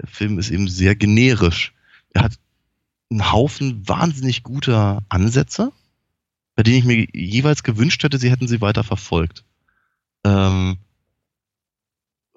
Der 0.00 0.08
Film 0.08 0.38
ist 0.38 0.50
eben 0.50 0.68
sehr 0.68 0.96
generisch. 0.96 1.74
Er 2.10 2.22
hat 2.24 2.38
einen 3.10 3.30
Haufen 3.30 3.86
wahnsinnig 3.86 4.42
guter 4.42 5.02
Ansätze, 5.08 5.72
bei 6.56 6.62
denen 6.62 6.78
ich 6.78 6.84
mir 6.84 7.06
jeweils 7.12 7.62
gewünscht 7.62 8.02
hätte, 8.02 8.18
sie 8.18 8.30
hätten 8.30 8.48
sie 8.48 8.60
weiter 8.60 8.84
verfolgt. 8.84 9.44
Ähm 10.24 10.78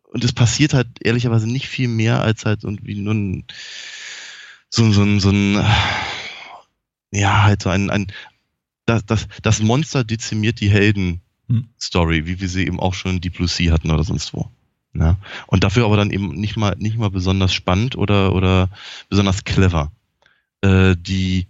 und 0.04 0.24
es 0.24 0.34
passiert 0.34 0.74
halt 0.74 0.88
ehrlicherweise 1.02 1.48
nicht 1.48 1.68
viel 1.68 1.88
mehr 1.88 2.22
als 2.22 2.46
halt 2.46 2.64
irgendwie 2.64 2.96
nur 2.96 3.14
ein, 3.14 3.44
so, 4.70 4.92
so, 4.92 5.20
so 5.20 5.30
ein, 5.30 5.64
ja, 7.12 7.44
halt 7.44 7.62
so 7.62 7.70
ein, 7.70 7.90
ein, 7.90 8.08
das, 8.86 9.06
das, 9.06 9.28
das 9.42 9.62
Monster 9.62 10.04
dezimiert 10.04 10.60
die 10.60 10.70
Helden-Story, 10.70 12.26
wie 12.26 12.40
wir 12.40 12.50
sie 12.50 12.66
eben 12.66 12.80
auch 12.80 12.94
schon 12.94 13.12
in 13.12 13.22
Deep 13.22 13.36
Blue 13.36 13.48
Sea 13.48 13.72
hatten 13.72 13.92
oder 13.92 14.04
sonst 14.04 14.34
wo. 14.34 14.50
Ja? 14.94 15.12
Ne? 15.12 15.18
Und 15.46 15.64
dafür 15.64 15.86
aber 15.86 15.98
dann 15.98 16.12
eben 16.12 16.30
nicht 16.30 16.58
mal, 16.58 16.76
nicht 16.80 16.98
mal 16.98 17.12
besonders 17.12 17.54
spannend 17.54 17.98
oder, 17.98 18.34
oder 18.34 18.70
besonders 19.10 19.44
clever. 19.44 19.92
Äh, 20.62 20.96
die 20.98 21.48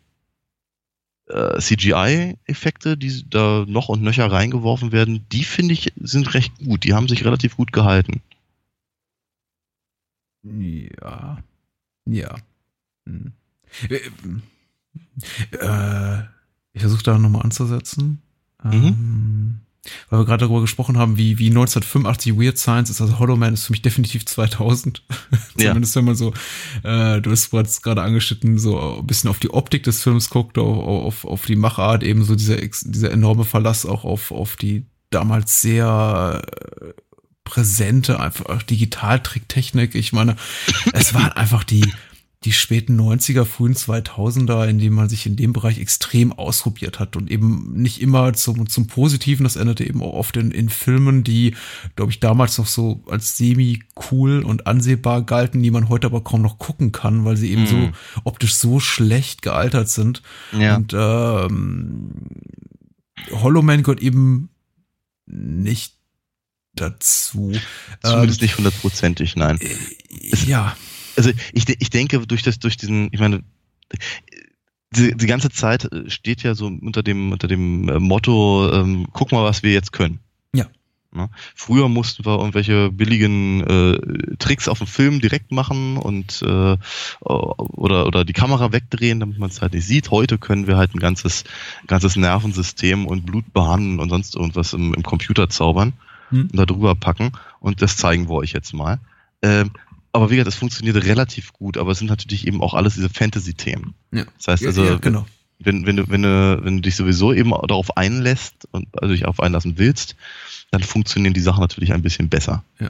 äh, 1.28 1.60
CGI-Effekte, 1.60 2.98
die 2.98 3.30
da 3.30 3.66
noch 3.68 3.90
und 3.90 4.02
nöcher 4.02 4.32
reingeworfen 4.32 4.92
werden, 4.92 5.26
die 5.32 5.44
finde 5.44 5.74
ich 5.74 5.94
sind 5.98 6.34
recht 6.34 6.58
gut. 6.60 6.84
Die 6.84 6.94
haben 6.94 7.08
sich 7.08 7.26
relativ 7.26 7.58
gut 7.58 7.72
gehalten. 7.74 8.22
Ja. 10.44 11.38
Ja. 12.06 12.36
Hm. 13.06 13.34
Äh, 13.90 14.00
äh 15.58 16.24
ich 16.74 16.82
versuche 16.82 17.04
da 17.04 17.18
nochmal 17.18 17.42
anzusetzen. 17.42 18.22
Mhm. 18.64 18.72
Ähm, 18.74 19.60
weil 20.10 20.20
wir 20.20 20.26
gerade 20.26 20.46
darüber 20.46 20.62
gesprochen 20.62 20.98
haben, 20.98 21.18
wie, 21.18 21.40
wie 21.40 21.48
1985 21.48 22.38
Weird 22.38 22.58
Science 22.58 22.90
ist. 22.90 23.02
Also 23.02 23.20
Hollow 23.20 23.36
Man 23.36 23.54
ist 23.54 23.66
für 23.66 23.74
mich 23.74 23.82
definitiv 23.82 24.26
2000. 24.26 25.04
Zumindest 25.58 25.96
ja. 25.96 26.00
wenn 26.00 26.06
man 26.06 26.16
so, 26.16 26.34
äh, 26.84 27.22
du 27.22 27.32
hast 27.32 27.52
gerade 27.84 28.02
angeschnitten, 28.02 28.58
so 28.58 29.00
ein 29.00 29.08
bisschen 29.08 29.30
auf 29.30 29.40
die 29.40 29.52
Optik 29.52 29.84
des 29.84 30.02
Films 30.04 30.30
guckt, 30.30 30.58
auf, 30.58 30.78
auf, 30.78 31.26
auf 31.26 31.46
die 31.46 31.56
Machart, 31.56 32.04
eben 32.04 32.24
so 32.24 32.36
dieser, 32.36 32.58
dieser 32.58 33.12
enorme 33.12 33.44
Verlass 33.44 33.86
auch 33.86 34.04
auf, 34.04 34.32
auf 34.32 34.56
die 34.56 34.86
damals 35.10 35.62
sehr 35.62 36.42
äh, 36.82 36.94
präsente, 37.44 38.20
einfach 38.20 38.62
Digitaltricktechnik. 38.64 39.96
Ich 39.96 40.12
meine, 40.12 40.36
es 40.92 41.14
waren 41.14 41.32
einfach 41.32 41.64
die, 41.64 41.94
die 42.44 42.54
späten 42.54 43.00
90er, 43.00 43.46
frühen 43.46 43.74
2000er, 43.74 44.68
in 44.68 44.78
denen 44.78 44.96
man 44.96 45.10
sich 45.10 45.26
in 45.26 45.36
dem 45.36 45.54
Bereich 45.54 45.80
extrem 45.80 46.32
ausprobiert 46.32 47.00
hat 47.00 47.16
und 47.16 47.32
eben 47.32 47.74
nicht 47.74 48.00
immer 48.00 48.34
zum, 48.34 48.70
zum 48.70 48.86
Positiven, 48.86 49.44
das 49.44 49.56
endete 49.56 49.84
eben 49.84 50.04
auch 50.04 50.14
oft 50.14 50.38
in, 50.38 50.52
in 50.52 50.70
Filmen, 50.70 51.24
die, 51.24 51.56
glaube 51.96 52.12
ich, 52.12 52.20
damals 52.20 52.58
noch 52.60 52.68
so 52.68 53.04
als 53.10 53.38
semi-cool 53.38 54.44
und 54.44 54.68
ansehbar 54.68 55.24
galten, 55.24 55.64
die 55.64 55.72
man 55.72 55.90
heute 55.90 56.08
aber 56.08 56.24
kaum 56.24 56.44
noch 56.44 56.60
gucken 56.60 56.92
kann, 56.92 57.26
weil 57.26 57.38
sie 57.38 57.52
eben 57.52 57.64
mhm. 57.64 57.68
so 57.68 57.92
optisch 58.24 58.56
so 58.56 58.80
schlecht 58.80 59.42
gealtert 59.42 59.90
sind. 59.90 60.22
Ja. 60.52 60.76
Und 60.76 60.94
ähm, 60.96 62.12
Hollow 63.32 63.64
Man 63.64 63.82
gehört 63.82 64.02
eben 64.02 64.50
nicht 65.26 65.96
dazu. 66.76 67.52
Zumindest 68.04 68.42
ähm, 68.42 68.46
nicht 68.46 68.58
hundertprozentig, 68.60 69.36
nein. 69.36 69.60
Äh, 69.60 70.36
ja 70.46 70.78
also 71.18 71.32
ich, 71.54 71.68
ich 71.68 71.90
denke, 71.90 72.26
durch 72.26 72.44
das, 72.44 72.60
durch 72.60 72.78
diesen, 72.78 73.10
ich 73.12 73.20
meine, 73.20 73.44
die, 74.92 75.16
die 75.16 75.28
ganze 75.28 75.50
Zeit 75.50 75.90
steht 76.08 76.44
ja 76.44 76.56
so 76.56 76.68
unter 76.68 77.04
dem, 77.04 77.32
unter 77.32 77.48
dem 77.48 77.90
äh, 77.90 78.00
Motto, 78.00 78.72
ähm, 78.72 79.08
guck 79.12 79.32
mal, 79.32 79.44
was 79.44 79.64
wir 79.64 79.74
jetzt 79.74 79.92
können. 79.92 80.20
Ja. 80.54 80.68
ja. 81.14 81.30
Früher 81.56 81.90
mussten 81.90 82.26
wir 82.26 82.38
irgendwelche 82.38 82.92
billigen 82.92 83.62
äh, 83.64 84.36
Tricks 84.38 84.68
auf 84.70 84.78
dem 84.78 84.88
Film 84.88 85.20
direkt 85.20 85.52
machen 85.52 85.98
und 85.98 86.42
äh, 86.42 86.78
oder, 87.20 88.08
oder 88.08 88.24
die 88.24 88.34
Kamera 88.34 88.72
wegdrehen, 88.72 89.20
damit 89.20 89.40
man 89.40 89.50
es 89.50 89.62
halt 89.62 89.74
nicht 89.74 89.86
sieht. 89.86 90.12
Heute 90.12 90.38
können 90.38 90.68
wir 90.68 90.78
halt 90.78 90.96
ein 90.96 91.00
ganzes, 91.00 91.44
ganzes 91.88 92.16
Nervensystem 92.16 93.06
und 93.06 93.26
Blutbahnen 93.26 94.00
und 94.00 94.10
sonst 94.10 94.36
irgendwas 94.36 94.74
im, 94.74 94.94
im 94.94 95.04
Computer 95.04 95.50
zaubern. 95.50 95.94
hm. 96.30 96.50
und 96.52 96.58
da 96.58 96.66
drüber 96.66 96.96
packen 96.96 97.32
und 97.60 97.82
das 97.82 97.98
zeigen 97.98 98.30
wir 98.30 98.36
euch 98.36 98.54
jetzt 98.54 98.74
mal. 98.74 99.00
Ähm, 99.42 99.72
aber 100.18 100.32
wie 100.32 100.36
gesagt, 100.36 100.54
es 100.54 100.60
funktioniert 100.60 100.98
relativ 101.06 101.54
gut, 101.54 101.78
aber 101.78 101.92
es 101.92 102.00
sind 102.00 102.08
natürlich 102.08 102.48
eben 102.48 102.62
auch 102.62 102.74
alles 102.74 102.96
diese 102.96 103.10
Fantasy-Themen. 103.10 103.94
Ja. 104.12 104.26
Das 104.38 104.48
heißt 104.48 104.66
also, 104.66 104.84
ja, 104.84 104.92
ja, 104.92 104.98
genau. 104.98 105.28
wenn, 105.60 105.86
wenn, 105.86 105.96
du, 105.96 106.10
wenn, 106.10 106.24
du, 106.24 106.60
wenn 106.64 106.78
du 106.78 106.82
dich 106.82 106.96
sowieso 106.96 107.34
eben 107.34 107.52
darauf 107.52 107.96
einlässt 107.96 108.68
und 108.72 108.88
also 109.00 109.14
dich 109.14 109.26
auf 109.26 109.40
einlassen 109.40 109.78
willst, 109.78 110.16
dann 110.72 110.82
funktionieren 110.82 111.36
die 111.36 111.42
Sachen 111.42 111.62
natürlich 111.62 111.94
ein 111.94 112.02
bisschen 112.02 112.30
besser. 112.30 112.64
Ja. 112.80 112.90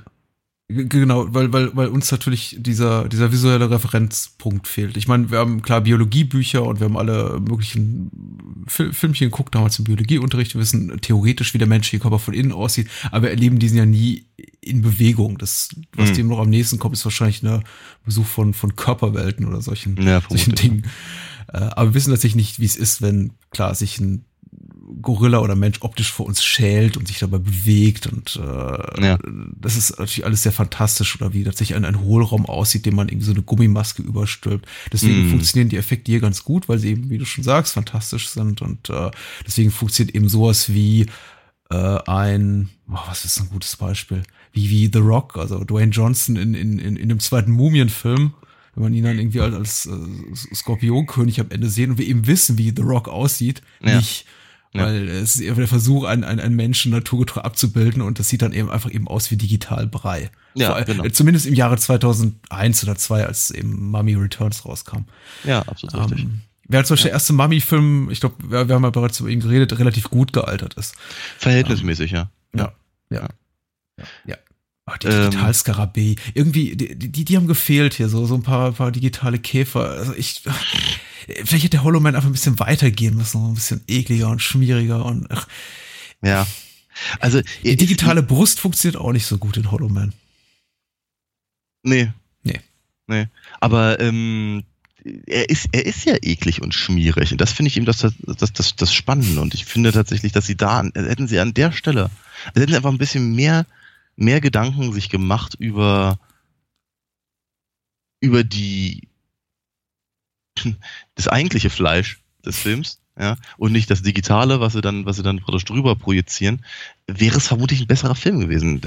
Genau, 0.70 1.34
weil, 1.34 1.53
weil, 1.53 1.74
weil 1.78 1.88
uns 1.88 2.11
natürlich 2.11 2.57
dieser, 2.59 3.07
dieser 3.07 3.32
visuelle 3.32 3.72
Referenzpunkt 3.72 4.68
fehlt. 4.68 4.97
Ich 4.97 5.07
meine, 5.07 5.32
wir 5.32 5.38
haben 5.38 5.61
klar 5.61 5.80
Biologiebücher 5.80 6.61
und 6.61 6.82
wir 6.82 6.86
haben 6.86 6.97
alle 6.97 7.39
möglichen 7.39 8.65
Fil 8.68 8.91
Filmchen 8.91 9.30
geguckt, 9.30 9.55
damals 9.55 9.80
im 9.80 9.86
Biologieunterricht. 9.86 10.55
Wir 10.55 10.61
wissen 10.61 10.99
theoretisch, 10.99 11.53
wie 11.53 11.57
der 11.57 11.70
menschliche 11.70 12.01
Körper 12.01 12.20
von 12.20 12.34
innen 12.34 12.51
aussieht, 12.51 12.89
aber 13.11 13.24
wir 13.24 13.30
erleben 13.30 13.59
diesen 13.59 13.78
ja 13.78 13.86
nie 13.86 14.26
in 14.59 14.82
Bewegung. 14.82 15.38
Das, 15.38 15.70
was 15.93 16.09
mhm. 16.09 16.15
dem 16.15 16.28
noch 16.28 16.39
am 16.39 16.49
nächsten 16.49 16.80
kommt, 16.80 16.95
ist 16.95 17.05
wahrscheinlich 17.05 17.43
ein 17.43 17.63
Besuch 18.03 18.26
von, 18.26 18.53
von 18.53 18.76
Körperwelten 18.76 19.45
oder 19.45 19.61
solchen, 19.61 19.95
ja, 20.01 20.22
solchen 20.28 20.55
Dingen. 20.55 20.84
Ja. 21.53 21.59
Äh, 21.61 21.72
aber 21.76 21.91
wir 21.91 21.93
wissen 21.93 22.11
tatsächlich 22.11 22.36
nicht, 22.36 22.59
wie 22.59 22.65
es 22.65 22.76
ist, 22.76 23.01
wenn 23.01 23.32
klar 23.51 23.74
sich 23.74 24.01
ein 24.01 24.26
Gorilla 25.01 25.39
oder 25.39 25.55
Mensch 25.55 25.77
optisch 25.81 26.11
vor 26.11 26.25
uns 26.25 26.43
schält 26.43 26.97
und 26.97 27.07
sich 27.07 27.19
dabei 27.19 27.37
bewegt 27.37 28.07
und 28.07 28.35
äh, 28.37 29.05
ja. 29.05 29.17
das 29.59 29.75
ist 29.75 29.91
natürlich 29.91 30.25
alles 30.25 30.43
sehr 30.43 30.51
fantastisch 30.51 31.19
oder 31.19 31.33
wie 31.33 31.43
tatsächlich 31.43 31.75
ein, 31.75 31.85
ein 31.85 32.01
Hohlraum 32.01 32.45
aussieht, 32.45 32.85
dem 32.85 32.95
man 32.95 33.09
irgendwie 33.09 33.25
so 33.25 33.31
eine 33.31 33.41
Gummimaske 33.41 34.01
überstülpt. 34.01 34.67
Deswegen 34.91 35.27
mm. 35.27 35.29
funktionieren 35.29 35.69
die 35.69 35.77
Effekte 35.77 36.11
hier 36.11 36.21
ganz 36.21 36.43
gut, 36.43 36.69
weil 36.69 36.79
sie 36.79 36.91
eben, 36.91 37.09
wie 37.09 37.17
du 37.17 37.25
schon 37.25 37.43
sagst, 37.43 37.73
fantastisch 37.73 38.29
sind 38.29 38.61
und 38.61 38.89
äh, 38.89 39.11
deswegen 39.45 39.71
funktioniert 39.71 40.15
eben 40.15 40.29
sowas 40.29 40.73
wie 40.73 41.07
äh, 41.69 41.99
ein, 42.05 42.69
oh, 42.89 42.97
was 43.07 43.25
ist 43.25 43.39
ein 43.39 43.49
gutes 43.49 43.75
Beispiel, 43.75 44.23
wie 44.53 44.69
wie 44.69 44.89
The 44.91 44.99
Rock, 44.99 45.37
also 45.37 45.63
Dwayne 45.63 45.91
Johnson 45.91 46.35
in 46.35 46.53
in 46.53 46.79
in, 46.79 46.95
in 46.95 47.09
dem 47.09 47.19
zweiten 47.19 47.51
Mumienfilm 47.51 48.33
wenn 48.77 48.83
man 48.83 48.93
ihn 48.93 49.05
dann 49.05 49.17
irgendwie 49.17 49.41
als, 49.41 49.55
als 49.55 49.85
äh, 49.87 50.55
Skorpionkönig 50.55 51.39
am 51.39 51.49
Ende 51.49 51.67
sehen 51.67 51.89
und 51.89 51.97
wir 51.97 52.05
eben 52.05 52.27
wissen, 52.27 52.59
wie 52.59 52.71
The 52.75 52.83
Rock 52.83 53.07
aussieht, 53.07 53.63
ja. 53.81 53.95
nicht 53.95 54.27
ja. 54.74 54.86
Weil 54.86 55.07
es 55.07 55.38
ist 55.38 55.57
der 55.57 55.68
Versuch, 55.68 56.03
einen, 56.03 56.24
einen, 56.24 56.39
einen 56.39 56.55
Menschen 56.55 56.91
naturgetreu 56.91 57.41
abzubilden 57.41 58.01
und 58.01 58.20
das 58.20 58.30
sieht 58.30 58.41
dann 58.41 58.53
eben 58.53 58.70
einfach 58.70 58.91
eben 58.91 59.07
aus 59.07 59.32
wie 59.32 59.38
digital 59.38 59.88
Brei. 59.88 60.30
Ja, 60.55 60.74
Vor, 60.74 60.84
genau. 60.84 61.07
Zumindest 61.09 61.45
im 61.45 61.53
Jahre 61.53 61.78
2001 61.78 62.84
oder 62.84 62.95
2, 62.95 63.26
als 63.26 63.51
eben 63.51 63.89
Mummy 63.89 64.15
Returns 64.15 64.65
rauskam. 64.65 65.05
Ja, 65.43 65.61
absolut 65.61 65.95
ähm, 65.95 66.01
richtig. 66.01 66.28
Wer 66.70 66.84
zum 66.84 66.95
Beispiel 66.95 67.07
ja. 67.07 67.11
der 67.11 67.15
erste 67.15 67.34
Mummy-Film, 67.34 68.09
ich 68.11 68.20
glaube, 68.20 68.36
wir, 68.49 68.68
wir, 68.68 68.76
haben 68.76 68.84
ja 68.84 68.89
bereits 68.89 69.20
über 69.20 69.30
ihn 69.30 69.39
geredet, 69.39 69.78
relativ 69.80 70.09
gut 70.09 70.34
gealtert 70.34 70.74
ist. 70.74 70.95
Verhältnismäßig, 71.38 72.11
ähm, 72.11 72.18
ja. 72.53 72.59
Ja, 72.59 72.74
ja. 73.09 73.28
ja. 73.97 74.05
ja. 74.26 74.36
Ach, 74.86 74.97
die 74.97 75.07
Digital-Skarabäi. 75.07 76.15
Irgendwie, 76.34 76.76
die, 76.76 76.97
die, 76.97 77.26
die 77.26 77.38
haben 77.38 77.47
gefehlt 77.47 77.93
hier, 77.93 78.07
so, 78.09 78.26
so 78.26 78.36
ein 78.36 78.43
paar, 78.43 78.72
paar 78.72 78.91
digitale 78.91 79.38
Käfer. 79.38 79.89
Also 79.91 80.13
ich, 80.13 80.43
vielleicht 81.28 81.65
hätte 81.65 81.78
der 81.78 81.84
Hollow 81.84 81.99
Man 81.99 82.15
einfach 82.15 82.30
ein 82.30 82.34
bisschen 82.34 82.59
weitergehen 82.59 83.15
müssen, 83.15 83.41
so 83.41 83.47
ein 83.47 83.55
bisschen 83.55 83.84
ekliger 83.88 84.30
und 84.30 84.41
schmieriger 84.41 85.05
und, 85.05 85.30
ach. 85.32 85.47
Ja. 86.21 86.47
Also, 87.19 87.41
die 87.63 87.75
digitale 87.75 88.21
ich, 88.21 88.28
Brust 88.28 88.59
funktioniert 88.59 88.99
auch 88.99 89.11
nicht 89.11 89.25
so 89.25 89.38
gut 89.38 89.57
in 89.57 89.71
Hollow 89.71 89.89
Man. 89.89 90.13
Nee. 91.84 92.11
Nee. 92.43 92.59
Nee. 93.07 93.28
Aber, 93.59 93.99
ähm, 93.99 94.63
er 95.25 95.49
ist, 95.49 95.69
er 95.71 95.86
ist 95.86 96.05
ja 96.05 96.15
eklig 96.21 96.61
und 96.61 96.73
schmierig. 96.73 97.32
Und 97.32 97.39
das 97.39 97.53
finde 97.53 97.69
ich 97.69 97.78
eben 97.78 97.86
das, 97.86 97.99
das, 97.99 98.51
das, 98.51 98.75
das 98.75 98.93
Spannende. 98.93 99.39
Und 99.39 99.53
ich 99.53 99.63
finde 99.65 99.93
tatsächlich, 99.93 100.34
dass 100.34 100.47
sie 100.47 100.57
da, 100.57 100.84
hätten 100.84 101.28
sie 101.28 101.39
an 101.39 101.53
der 101.53 101.71
Stelle, 101.71 102.09
hätten 102.53 102.69
sie 102.69 102.75
einfach 102.75 102.91
ein 102.91 102.97
bisschen 102.97 103.34
mehr 103.34 103.65
mehr 104.17 104.41
Gedanken 104.41 104.91
sich 104.91 105.09
gemacht 105.09 105.55
über, 105.57 106.19
über 108.19 108.43
die, 108.43 109.07
das 111.16 111.28
eigentliche 111.28 111.70
Fleisch 111.70 112.20
des 112.45 112.58
Films, 112.58 112.99
ja, 113.20 113.36
und 113.58 113.72
nicht 113.72 113.89
das 113.89 114.03
Digitale, 114.03 114.60
was 114.60 114.74
sie 114.74 114.82
dann, 114.82 115.05
was 115.05 115.16
sie 115.16 115.24
dann 115.24 115.39
praktisch 115.39 115.66
drüber 115.66 115.95
projizieren, 115.95 116.64
wäre 117.08 117.38
es 117.38 117.47
vermutlich 117.47 117.82
ein 117.82 117.88
besserer 117.88 118.14
Film 118.14 118.41
gewesen. 118.41 118.80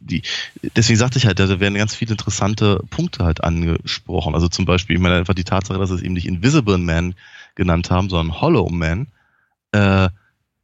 Die, 0.00 0.22
deswegen 0.74 0.98
sagte 0.98 1.18
ich 1.18 1.26
halt, 1.26 1.38
da 1.38 1.60
werden 1.60 1.74
ganz 1.74 1.94
viele 1.94 2.12
interessante 2.12 2.82
Punkte 2.88 3.24
halt 3.24 3.44
angesprochen. 3.44 4.34
Also 4.34 4.48
zum 4.48 4.64
Beispiel, 4.64 4.96
ich 4.96 5.02
meine, 5.02 5.16
einfach 5.16 5.34
die 5.34 5.44
Tatsache, 5.44 5.78
dass 5.78 5.90
sie 5.90 5.96
es 5.96 6.02
eben 6.02 6.14
nicht 6.14 6.26
Invisible 6.26 6.78
Man 6.78 7.14
genannt 7.54 7.90
haben, 7.90 8.08
sondern 8.08 8.40
Hollow 8.40 8.70
Man, 8.70 9.08
äh, 9.72 10.08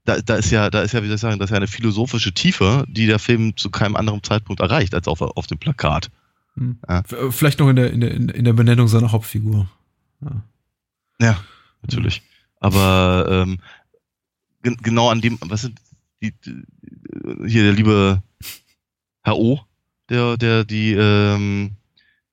da, 0.05 0.21
da 0.25 0.37
ist 0.37 0.51
ja, 0.51 0.71
da 0.71 0.81
ist 0.81 0.93
ja, 0.93 1.03
wie 1.03 1.09
soll 1.09 1.17
ich 1.17 1.21
sagen, 1.21 1.39
das 1.39 1.51
ist 1.51 1.53
ja 1.53 1.59
eine 1.59 1.67
philosophische 1.67 2.33
Tiefe, 2.33 2.87
die 2.89 3.07
der 3.07 3.19
Film 3.19 3.55
zu 3.59 3.69
keinem 3.69 3.97
anderen 3.97 4.23
Zeitpunkt 4.23 4.63
erreicht 4.63 4.95
als 4.95 5.07
auf, 5.09 5.21
auf 5.21 5.47
dem 5.47 5.59
Plakat. 5.59 6.11
Hm. 6.55 6.79
Ja. 6.89 7.03
Vielleicht 7.31 7.59
noch 7.59 7.69
in 7.69 7.77
der, 7.77 7.93
in 7.93 8.01
der, 8.01 8.13
in 8.13 8.45
der 8.45 8.55
Benennung 8.55 8.89
seiner 8.89 9.13
Hauptfigur. 9.13 9.69
Ja, 10.21 10.43
ja 11.21 11.45
natürlich. 11.83 12.23
Aber 12.61 13.27
ähm, 13.31 13.61
genau 14.63 15.11
an 15.11 15.21
dem, 15.21 15.39
was 15.41 15.63
sind 15.63 15.81
die, 16.21 16.33
die, 16.33 16.63
hier 17.47 17.63
der 17.63 17.73
liebe 17.73 18.23
Herr 19.23 19.37
O, 19.37 19.61
der, 20.09 20.37
der 20.37 20.65
die, 20.65 20.93
ähm, 20.93 21.77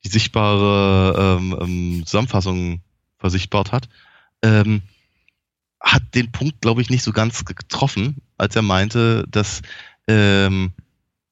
die 0.04 0.10
sichtbare 0.10 1.38
ähm, 1.40 1.58
ähm 1.60 2.06
Zusammenfassung 2.06 2.82
versichtbart 3.18 3.72
hat, 3.72 3.90
ähm, 4.42 4.82
hat 5.80 6.16
den 6.16 6.32
Punkt, 6.32 6.62
glaube 6.62 6.82
ich, 6.82 6.90
nicht 6.90 7.04
so 7.04 7.12
ganz 7.12 7.46
getroffen, 7.46 8.18
als 8.38 8.56
er 8.56 8.62
meinte, 8.62 9.26
dass 9.30 9.62
ähm, 10.08 10.74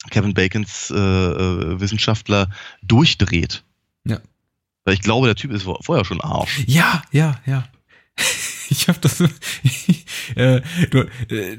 Kevin 0.10 0.34
Bacons 0.34 0.92
äh, 0.92 0.98
äh, 0.98 1.80
Wissenschaftler 1.80 2.50
durchdreht. 2.82 3.64
Weil 4.86 4.96
ich 4.96 5.02
glaube, 5.02 5.28
der 5.28 5.36
Typ 5.36 5.52
ist 5.52 5.64
vorher 5.64 6.06
schon 6.06 6.22
Arsch. 6.22 6.64
Ja, 6.68 7.02
ja, 7.12 7.40
ja. 7.46 7.68
Ich 8.70 8.88
habe 8.88 8.98
das. 9.02 9.20
äh, 10.36 10.62
du, 10.90 11.02
äh, 11.30 11.58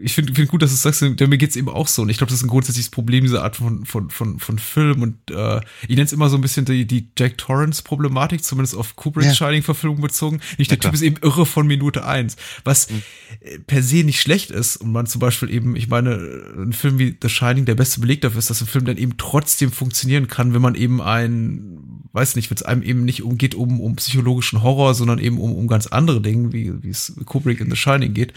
ich 0.00 0.14
finde 0.14 0.32
find 0.32 0.48
gut, 0.48 0.62
dass 0.62 0.70
du 0.70 0.76
sagst, 0.76 1.02
denn 1.02 1.28
mir 1.28 1.38
geht's 1.38 1.56
eben 1.56 1.68
auch 1.68 1.86
so. 1.86 2.02
Und 2.02 2.08
ich 2.08 2.16
glaube, 2.16 2.30
das 2.30 2.38
ist 2.38 2.44
ein 2.44 2.48
grundsätzliches 2.48 2.90
Problem 2.90 3.24
dieser 3.24 3.44
Art 3.44 3.56
von, 3.56 3.84
von, 3.84 4.10
von, 4.10 4.38
von 4.38 4.58
Film. 4.58 5.02
Und 5.02 5.30
äh, 5.30 5.60
ich 5.82 5.90
nenne 5.90 6.02
es 6.02 6.12
immer 6.12 6.28
so 6.28 6.36
ein 6.36 6.40
bisschen 6.40 6.64
die, 6.64 6.86
die 6.86 7.08
Jack 7.18 7.38
Torrance-Problematik, 7.38 8.42
zumindest 8.42 8.74
auf 8.74 8.96
Kubricks 8.96 9.26
ja. 9.26 9.34
Shining-Verfilmung 9.34 10.00
bezogen. 10.00 10.40
Nicht, 10.58 10.70
der 10.70 10.78
ja, 10.78 10.82
Typ 10.82 10.94
ist 10.94 11.02
eben 11.02 11.16
irre 11.22 11.46
von 11.46 11.66
Minute 11.66 12.04
eins, 12.04 12.36
was 12.64 12.90
mhm. 12.90 13.02
per 13.66 13.82
se 13.82 14.04
nicht 14.04 14.20
schlecht 14.20 14.50
ist. 14.50 14.76
Und 14.76 14.92
man 14.92 15.06
zum 15.06 15.20
Beispiel 15.20 15.50
eben, 15.50 15.76
ich 15.76 15.88
meine, 15.88 16.14
ein 16.56 16.72
Film 16.72 16.98
wie 16.98 17.16
The 17.20 17.28
Shining 17.28 17.66
der 17.66 17.74
beste 17.74 18.00
Beleg 18.00 18.22
dafür 18.22 18.38
ist, 18.38 18.50
dass 18.50 18.62
ein 18.62 18.66
Film 18.66 18.86
dann 18.86 18.96
eben 18.96 19.18
trotzdem 19.18 19.70
funktionieren 19.72 20.26
kann, 20.26 20.54
wenn 20.54 20.62
man 20.62 20.74
eben 20.74 21.02
ein, 21.02 21.91
weiß 22.12 22.36
nicht, 22.36 22.50
wenn 22.50 22.56
es 22.56 22.62
einem 22.62 22.82
eben 22.82 23.04
nicht 23.04 23.22
umgeht 23.22 23.54
um, 23.54 23.80
um 23.80 23.96
psychologischen 23.96 24.62
Horror, 24.62 24.94
sondern 24.94 25.18
eben 25.18 25.38
um, 25.38 25.54
um 25.54 25.66
ganz 25.66 25.86
andere 25.86 26.20
Dinge, 26.20 26.52
wie, 26.52 26.82
wie 26.82 26.90
es 26.90 27.14
Kubrick 27.24 27.60
in 27.60 27.70
The 27.70 27.76
Shining 27.76 28.14
geht. 28.14 28.34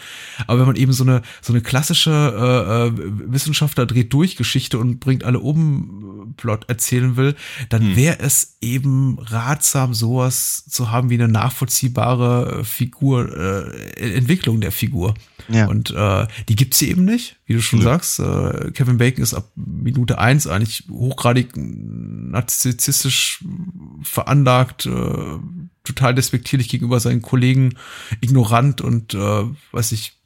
Aber 0.48 0.60
wenn 0.60 0.68
man 0.68 0.76
eben 0.76 0.94
so 0.94 1.04
eine, 1.04 1.22
so 1.42 1.54
eine 1.54 1.62
klassische 1.62 2.12
äh, 2.12 2.88
äh, 2.88 3.32
Wissenschaftler 3.32 3.86
dreht 3.86 4.14
durch 4.14 4.36
Geschichte 4.36 4.78
und 4.78 5.00
bringt 5.00 5.24
alle 5.24 5.40
um 5.40 6.15
Plot 6.36 6.70
erzählen 6.70 7.16
will, 7.18 7.36
dann 7.70 7.82
hm. 7.82 7.96
wäre 7.96 8.20
es 8.20 8.58
eben 8.62 9.20
ratsam, 9.20 9.94
sowas 9.94 10.66
zu 10.68 10.92
haben 10.92 11.10
wie 11.10 11.16
eine 11.16 11.28
nachvollziehbare 11.28 12.64
Figur, 12.64 13.36
äh, 13.36 14.16
Entwicklung 14.16 14.62
der 14.62 14.72
Figur. 14.72 15.14
Ja. 15.48 15.68
Und 15.68 15.92
äh, 15.92 16.28
die 16.50 16.56
gibt's 16.56 16.80
hier 16.80 16.90
eben 16.90 17.06
nicht, 17.06 17.38
wie 17.46 17.54
du 17.54 17.62
schon 17.62 17.80
ja. 17.80 17.86
sagst. 17.86 18.20
Äh, 18.20 18.72
Kevin 18.72 18.98
Bacon 18.98 19.24
ist 19.24 19.34
ab 19.34 19.52
Minute 19.56 20.18
eins 20.18 20.48
eigentlich 20.48 20.86
hochgradig 20.90 21.54
narzisstisch 21.56 23.44
veranlagt, 24.02 24.86
äh, 24.86 25.40
total 25.84 26.16
despektierlich 26.16 26.70
gegenüber 26.70 27.00
seinen 27.00 27.22
Kollegen, 27.22 27.76
ignorant 28.22 28.82
und 28.82 29.14
äh, 29.14 29.44
weiß 29.72 29.92
ich, 29.92 30.18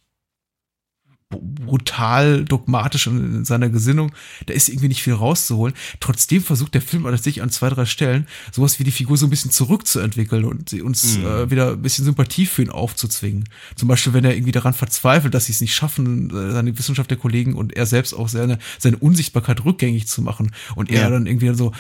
brutal 1.42 2.46
dogmatisch 2.46 3.08
in 3.08 3.46
seiner 3.46 3.70
Gesinnung. 3.70 4.12
Da 4.46 4.54
ist 4.54 4.70
irgendwie 4.70 4.88
nicht 4.88 5.04
viel 5.04 5.14
rauszuholen. 5.14 5.74
Trotzdem 6.00 6.42
versucht 6.42 6.74
der 6.74 6.82
Film 6.82 7.06
sich 7.18 7.42
an 7.42 7.50
zwei, 7.50 7.70
drei 7.70 7.86
Stellen 7.86 8.28
sowas 8.52 8.80
wie 8.80 8.84
die 8.84 8.92
Figur 8.92 9.18
so 9.18 9.26
ein 9.26 9.30
bisschen 9.30 9.52
zurückzuentwickeln 9.52 10.46
und 10.46 10.74
uns 10.74 11.18
mhm. 11.18 11.26
äh, 11.26 11.52
wieder 11.52 11.72
ein 11.72 11.82
bisschen 11.82 12.06
Sympathie 12.06 12.46
für 12.46 12.62
ihn 12.62 12.70
aufzuzwingen. 12.70 13.46
Zum 13.76 13.88
Beispiel, 13.88 14.14
wenn 14.14 14.26
er 14.26 14.36
irgendwie 14.36 14.52
daran 14.52 14.74
verzweifelt, 14.74 15.34
dass 15.34 15.46
sie 15.46 15.54
es 15.54 15.62
nicht 15.62 15.76
schaffen, 15.76 16.30
äh, 16.30 16.52
seine 16.52 16.78
Wissenschaft 16.78 17.10
der 17.10 17.18
Kollegen 17.18 17.54
und 17.54 17.76
er 17.76 17.86
selbst 17.86 18.14
auch 18.14 18.30
seine, 18.30 18.60
seine 18.78 18.98
Unsichtbarkeit 18.98 19.66
rückgängig 19.66 20.08
zu 20.08 20.22
machen. 20.22 20.52
Und 20.76 20.90
er 20.90 21.02
ja. 21.02 21.10
dann 21.10 21.26
irgendwie 21.26 21.54
so, 21.56 21.72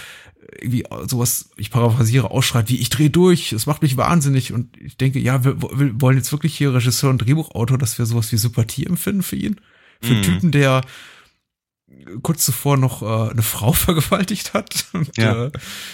irgendwie 0.59 0.85
sowas, 1.07 1.49
ich 1.55 1.71
paraphrasiere, 1.71 2.31
ausschreit 2.31 2.69
wie 2.69 2.77
ich 2.77 2.89
drehe 2.89 3.09
durch, 3.09 3.51
es 3.51 3.65
macht 3.65 3.81
mich 3.81 3.97
wahnsinnig 3.97 4.53
und 4.53 4.75
ich 4.77 4.97
denke, 4.97 5.19
ja, 5.19 5.43
wir, 5.43 5.61
wir, 5.61 6.01
wollen 6.01 6.17
jetzt 6.17 6.31
wirklich 6.31 6.55
hier 6.55 6.73
Regisseur 6.73 7.09
und 7.09 7.19
Drehbuchautor, 7.19 7.77
dass 7.77 7.97
wir 7.97 8.05
sowas 8.05 8.31
wie 8.31 8.37
Sympathie 8.37 8.85
empfinden 8.85 9.23
für 9.23 9.35
ihn. 9.35 9.59
Für 10.01 10.13
einen 10.13 10.19
mhm. 10.19 10.23
Typen, 10.23 10.51
der 10.51 10.81
kurz 12.21 12.45
zuvor 12.45 12.77
noch 12.77 13.01
äh, 13.01 13.31
eine 13.31 13.41
Frau 13.41 13.71
vergewaltigt 13.73 14.53
hat 14.53 14.85
und 14.93 15.17
ja. 15.17 15.45
Äh, 15.45 15.51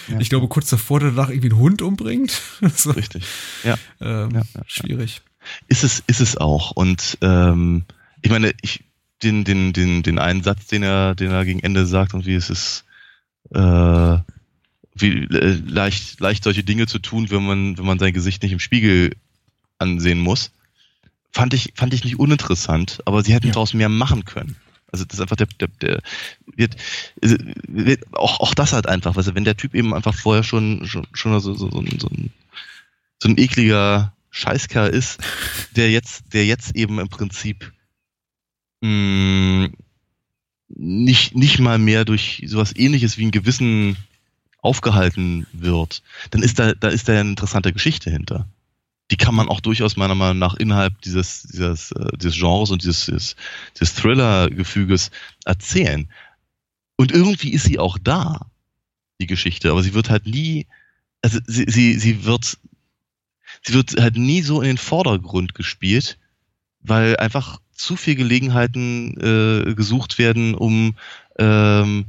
ja. 0.07 0.19
ich 0.19 0.29
glaube 0.29 0.47
kurz 0.47 0.69
davor 0.69 0.99
danach 0.99 1.29
irgendwie 1.29 1.51
einen 1.51 1.59
Hund 1.59 1.81
umbringt. 1.81 2.41
so. 2.75 2.91
Richtig. 2.91 3.25
Ja. 3.63 3.75
Ähm, 3.99 4.31
ja. 4.31 4.43
Schwierig. 4.67 5.21
Ist 5.67 5.83
es, 5.83 6.03
ist 6.07 6.21
es 6.21 6.37
auch 6.37 6.71
und 6.71 7.17
ähm, 7.21 7.85
ich 8.21 8.31
meine, 8.31 8.53
ich 8.61 8.83
den, 9.23 9.43
den, 9.43 9.73
den, 9.73 10.03
den 10.03 10.19
einen 10.19 10.43
Satz, 10.43 10.67
den 10.67 10.83
er, 10.83 11.15
den 11.15 11.31
er 11.31 11.45
gegen 11.45 11.59
Ende 11.59 11.85
sagt 11.85 12.13
und 12.13 12.25
wie 12.25 12.35
es 12.35 12.49
ist, 12.49 12.85
äh, 13.53 14.17
wie 14.95 15.23
äh, 15.23 15.61
leicht, 15.65 16.19
leicht 16.19 16.43
solche 16.43 16.63
Dinge 16.63 16.87
zu 16.87 16.99
tun, 16.99 17.29
wenn 17.29 17.45
man, 17.45 17.77
wenn 17.77 17.85
man 17.85 17.99
sein 17.99 18.13
Gesicht 18.13 18.41
nicht 18.41 18.53
im 18.53 18.59
Spiegel 18.59 19.15
ansehen 19.77 20.19
muss. 20.19 20.51
Fand 21.31 21.53
ich, 21.53 21.73
fand 21.75 21.93
ich 21.93 22.05
nicht 22.05 22.17
uninteressant, 22.17 22.99
aber 23.05 23.21
sie 23.21 23.33
hätten 23.33 23.47
ja. 23.47 23.53
daraus 23.53 23.73
mehr 23.73 23.89
machen 23.89 24.23
können. 24.23 24.55
Also 24.91 25.03
das 25.03 25.15
ist 25.15 25.21
einfach 25.21 25.35
der, 25.35 25.47
der, 25.59 25.67
der 25.81 26.01
wird, 26.55 26.77
wird 27.67 28.15
auch, 28.15 28.39
auch 28.39 28.53
das 28.53 28.71
halt 28.71 28.87
einfach, 28.87 29.13
du, 29.13 29.35
wenn 29.35 29.43
der 29.43 29.57
Typ 29.57 29.75
eben 29.75 29.93
einfach 29.93 30.15
vorher 30.15 30.43
schon, 30.43 30.87
schon, 30.87 31.05
schon 31.11 31.37
so, 31.41 31.53
so, 31.53 31.69
so, 31.69 31.81
so, 31.99 32.07
ein, 32.07 32.31
so 33.21 33.27
ein 33.27 33.37
ekliger 33.37 34.13
Scheißkerl 34.31 34.89
ist, 34.89 35.19
der 35.75 35.91
jetzt, 35.91 36.33
der 36.33 36.45
jetzt 36.45 36.75
eben 36.75 36.99
im 36.99 37.09
Prinzip 37.09 37.73
mh, 38.79 39.67
mm, 39.67 39.73
nicht, 40.69 41.35
nicht 41.35 41.59
mal 41.59 41.77
mehr 41.77 42.05
durch 42.05 42.43
sowas 42.47 42.73
ähnliches 42.75 43.17
wie 43.17 43.25
ein 43.25 43.31
Gewissen 43.31 43.97
aufgehalten 44.65 45.47
wird, 45.53 46.03
dann 46.31 46.43
ist 46.43 46.59
da, 46.59 46.73
da 46.73 46.89
ist 46.89 47.07
da 47.07 47.13
eine 47.13 47.29
interessante 47.29 47.71
Geschichte 47.71 48.09
hinter. 48.09 48.47
Die 49.11 49.17
kann 49.17 49.35
man 49.35 49.47
auch 49.47 49.61
durchaus 49.61 49.97
meiner 49.97 50.15
Meinung 50.15 50.39
nach 50.39 50.55
innerhalb 50.55 50.99
dieses, 51.01 51.43
dieses, 51.43 51.91
äh, 51.91 52.17
dieses 52.17 52.37
Genres 52.37 52.71
und 52.71 52.81
dieses, 52.81 53.05
dieses, 53.05 53.35
dieses 53.79 53.95
Thriller-Gefüges 53.95 55.11
erzählen. 55.45 56.09
Und 56.97 57.11
irgendwie 57.11 57.53
ist 57.53 57.65
sie 57.65 57.77
auch 57.77 57.97
da, 58.01 58.47
die 59.21 59.27
Geschichte, 59.27 59.71
aber 59.71 59.83
sie 59.83 59.93
wird 59.93 60.09
halt 60.09 60.25
nie, 60.25 60.65
also 61.21 61.39
sie, 61.45 61.65
sie, 61.67 61.99
sie 61.99 62.25
wird, 62.25 62.57
sie 63.63 63.73
wird 63.73 63.95
halt 63.99 64.17
nie 64.17 64.41
so 64.41 64.61
in 64.61 64.67
den 64.67 64.77
Vordergrund 64.77 65.53
gespielt, 65.55 66.17
weil 66.81 67.17
einfach 67.17 67.59
zu 67.73 67.95
viele 67.95 68.17
Gelegenheiten 68.17 69.17
äh, 69.19 69.73
gesucht 69.75 70.17
werden, 70.17 70.55
um 70.55 70.95
ähm, 71.37 72.05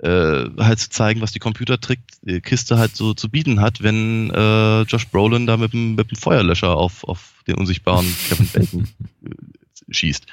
äh, 0.00 0.44
halt 0.58 0.78
zu 0.78 0.90
zeigen, 0.90 1.20
was 1.20 1.32
die 1.32 1.38
Computertrick-Kiste 1.38 2.78
halt 2.78 2.96
so 2.96 3.14
zu 3.14 3.28
bieten 3.28 3.60
hat, 3.60 3.82
wenn 3.82 4.30
äh, 4.30 4.82
Josh 4.82 5.08
Brolin 5.08 5.46
da 5.46 5.56
mit 5.56 5.72
dem, 5.72 5.94
mit 5.94 6.10
dem 6.10 6.16
Feuerlöscher 6.16 6.76
auf, 6.76 7.04
auf 7.04 7.34
den 7.46 7.56
unsichtbaren 7.56 8.06
Kevin 8.28 8.48
Bacon 8.52 8.88
äh, 9.24 9.92
schießt. 9.92 10.26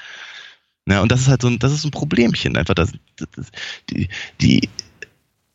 Ja, 0.88 1.02
und 1.02 1.12
das 1.12 1.22
ist 1.22 1.28
halt 1.30 1.42
so 1.42 1.48
ein, 1.48 1.58
das 1.58 1.72
ist 1.72 1.84
ein 1.84 1.92
Problemchen, 1.92 2.56
einfach, 2.58 2.76
das, 2.76 2.92
das, 3.16 3.52
die, 3.90 4.08
die, 4.40 4.70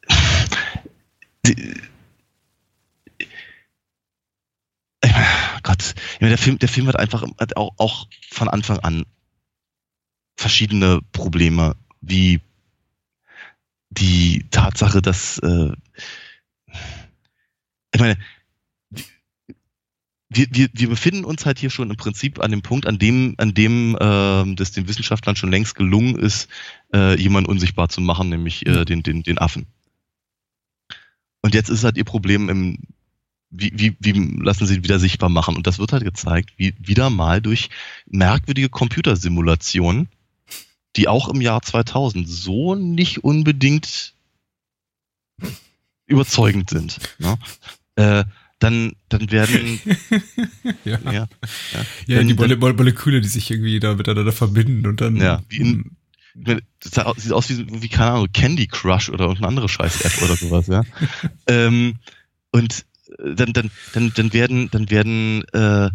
die 1.46 1.74
Gott, 5.62 5.94
der 6.20 6.38
Film, 6.38 6.58
der 6.58 6.68
Film 6.68 6.86
hat 6.88 6.96
einfach 6.96 7.22
hat 7.38 7.56
auch, 7.56 7.72
auch 7.78 8.08
von 8.30 8.48
Anfang 8.48 8.78
an 8.80 9.04
verschiedene 10.36 11.00
Probleme, 11.12 11.76
wie 12.00 12.40
die 13.90 14.46
Tatsache, 14.50 15.02
dass 15.02 15.38
äh, 15.38 15.72
ich 17.92 18.00
meine, 18.00 18.16
wir, 20.32 20.46
wir, 20.52 20.68
wir 20.72 20.88
befinden 20.88 21.24
uns 21.24 21.44
halt 21.44 21.58
hier 21.58 21.70
schon 21.70 21.90
im 21.90 21.96
Prinzip 21.96 22.40
an 22.40 22.52
dem 22.52 22.62
Punkt, 22.62 22.86
an 22.86 22.98
dem, 22.98 23.34
an 23.38 23.52
dem 23.52 23.96
äh, 23.96 24.54
das 24.54 24.70
den 24.70 24.86
Wissenschaftlern 24.86 25.34
schon 25.34 25.50
längst 25.50 25.74
gelungen 25.74 26.16
ist, 26.16 26.48
äh, 26.94 27.20
jemanden 27.20 27.50
unsichtbar 27.50 27.88
zu 27.88 28.00
machen, 28.00 28.28
nämlich 28.28 28.64
äh, 28.66 28.84
den, 28.84 29.02
den, 29.02 29.24
den 29.24 29.38
Affen. 29.38 29.66
Und 31.42 31.54
jetzt 31.54 31.68
ist 31.68 31.82
halt 31.82 31.96
ihr 31.96 32.04
Problem 32.04 32.48
im, 32.48 32.78
wie, 33.50 33.72
wie, 33.74 33.96
wie 33.98 34.12
lassen 34.40 34.66
sie 34.66 34.76
ihn 34.76 34.84
wieder 34.84 35.00
sichtbar 35.00 35.28
machen? 35.30 35.56
Und 35.56 35.66
das 35.66 35.80
wird 35.80 35.92
halt 35.92 36.04
gezeigt, 36.04 36.52
wie 36.56 36.74
wieder 36.78 37.10
mal 37.10 37.40
durch 37.42 37.68
merkwürdige 38.06 38.68
Computersimulationen, 38.68 40.08
die 40.96 41.08
auch 41.08 41.28
im 41.28 41.40
Jahr 41.40 41.62
2000 41.62 42.28
so 42.28 42.74
nicht 42.74 43.24
unbedingt 43.24 44.14
überzeugend 46.06 46.70
sind. 46.70 46.98
Ne? 47.18 47.38
Äh, 47.94 48.24
dann, 48.58 48.92
dann 49.08 49.30
werden 49.30 49.80
ja, 50.84 50.98
ja, 51.04 51.12
ja, 51.12 51.28
ja 52.06 52.16
dann, 52.16 52.28
die 52.28 52.34
Mole 52.34 52.56
Moleküle, 52.56 53.20
die 53.20 53.28
sich 53.28 53.50
irgendwie 53.50 53.80
da 53.80 53.94
miteinander 53.94 54.32
verbinden 54.32 54.86
und 54.86 55.00
dann 55.00 55.16
ja, 55.16 55.42
wie 55.48 55.56
in, 55.56 55.96
das 56.34 56.60
sieht 57.16 57.32
aus 57.32 57.48
wie, 57.48 57.82
wie 57.82 57.88
keine 57.88 58.12
Ahnung, 58.12 58.28
Candy 58.32 58.66
Crush 58.66 59.08
oder 59.08 59.24
irgendeine 59.24 59.48
andere 59.48 59.68
Scheiß-App 59.68 60.22
oder 60.22 60.36
sowas, 60.36 60.66
ja. 60.66 60.84
ähm, 61.46 61.96
und 62.52 62.84
dann, 63.18 63.52
dann, 63.52 63.70
dann, 63.92 64.12
dann 64.14 64.32
werden, 64.32 64.70
dann 64.70 64.90
werden, 64.90 65.42
äh, 65.52 65.90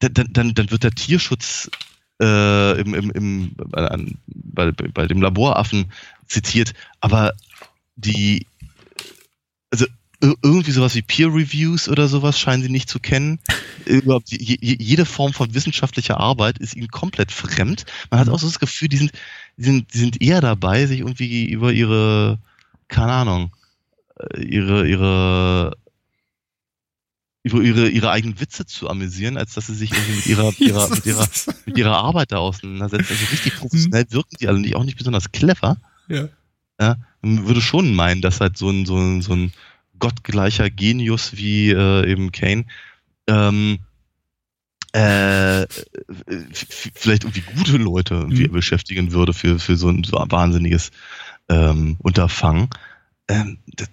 dann, 0.00 0.28
dann, 0.30 0.54
dann 0.54 0.70
wird 0.70 0.84
der 0.84 0.92
Tierschutz 0.92 1.70
äh, 2.20 2.80
im, 2.80 2.94
im, 2.94 3.10
im, 3.10 3.56
bei, 4.34 4.70
bei 4.72 5.06
dem 5.06 5.22
Laboraffen 5.22 5.92
zitiert, 6.26 6.74
aber 7.00 7.32
die, 7.96 8.46
also 9.70 9.86
irgendwie 10.20 10.70
sowas 10.70 10.94
wie 10.94 11.02
Peer 11.02 11.28
Reviews 11.28 11.88
oder 11.88 12.08
sowas 12.08 12.38
scheinen 12.38 12.62
sie 12.62 12.70
nicht 12.70 12.88
zu 12.88 12.98
kennen. 12.98 13.38
Überhaupt 13.84 14.30
jede 14.30 15.04
Form 15.04 15.32
von 15.32 15.52
wissenschaftlicher 15.54 16.18
Arbeit 16.18 16.58
ist 16.58 16.74
ihnen 16.74 16.88
komplett 16.88 17.30
fremd. 17.30 17.84
Man 18.10 18.20
hat 18.20 18.28
auch 18.28 18.38
so 18.38 18.46
das 18.46 18.58
Gefühl, 18.58 18.88
die 18.88 18.96
sind, 18.96 19.12
die 19.56 19.64
sind, 19.64 19.92
die 19.92 19.98
sind 19.98 20.22
eher 20.22 20.40
dabei, 20.40 20.86
sich 20.86 21.00
irgendwie 21.00 21.50
über 21.50 21.72
ihre, 21.72 22.38
keine 22.88 23.12
Ahnung, 23.12 23.52
äh, 24.18 24.42
ihre, 24.42 24.86
ihre 24.86 25.76
über 27.44 27.60
ihre, 27.60 27.88
ihre 27.88 28.10
eigenen 28.10 28.40
Witze 28.40 28.64
zu 28.64 28.88
amüsieren, 28.88 29.36
als 29.36 29.54
dass 29.54 29.66
sie 29.66 29.74
sich 29.74 29.92
irgendwie 29.92 30.16
mit 30.16 30.26
ihrer, 30.26 30.52
ihrer, 30.58 30.88
mit 30.88 31.06
ihrer, 31.06 31.28
mit 31.66 31.78
ihrer 31.78 31.98
Arbeit 31.98 32.32
da 32.32 32.38
auseinandersetzen. 32.38 33.12
Also 33.12 33.26
richtig 33.30 33.56
professionell 33.56 34.06
wirken 34.10 34.36
die 34.40 34.48
alle 34.48 34.58
nicht, 34.58 34.74
auch 34.74 34.84
nicht 34.84 34.96
besonders 34.96 35.30
clever. 35.30 35.76
Ja. 36.08 36.28
ja. 36.80 36.96
Man 37.20 37.46
würde 37.46 37.60
schon 37.60 37.94
meinen, 37.94 38.22
dass 38.22 38.40
halt 38.40 38.56
so 38.56 38.70
ein, 38.70 38.86
so 38.86 38.96
ein, 38.96 39.20
so 39.20 39.34
ein 39.34 39.52
gottgleicher 39.98 40.70
Genius 40.70 41.36
wie 41.36 41.70
äh, 41.70 42.10
eben 42.10 42.32
Kane 42.32 42.64
ähm, 43.26 43.78
äh, 44.92 45.66
vielleicht 46.94 47.24
irgendwie 47.24 47.42
gute 47.56 47.76
Leute 47.76 48.14
irgendwie 48.14 48.48
mhm. 48.48 48.52
beschäftigen 48.52 49.12
würde 49.12 49.34
für, 49.34 49.58
für 49.58 49.76
so 49.76 49.88
ein 49.88 50.04
so 50.04 50.16
wahnsinniges 50.16 50.92
ähm, 51.48 51.96
Unterfangen. 51.98 52.70
Ähm, 53.28 53.58
das, 53.66 53.88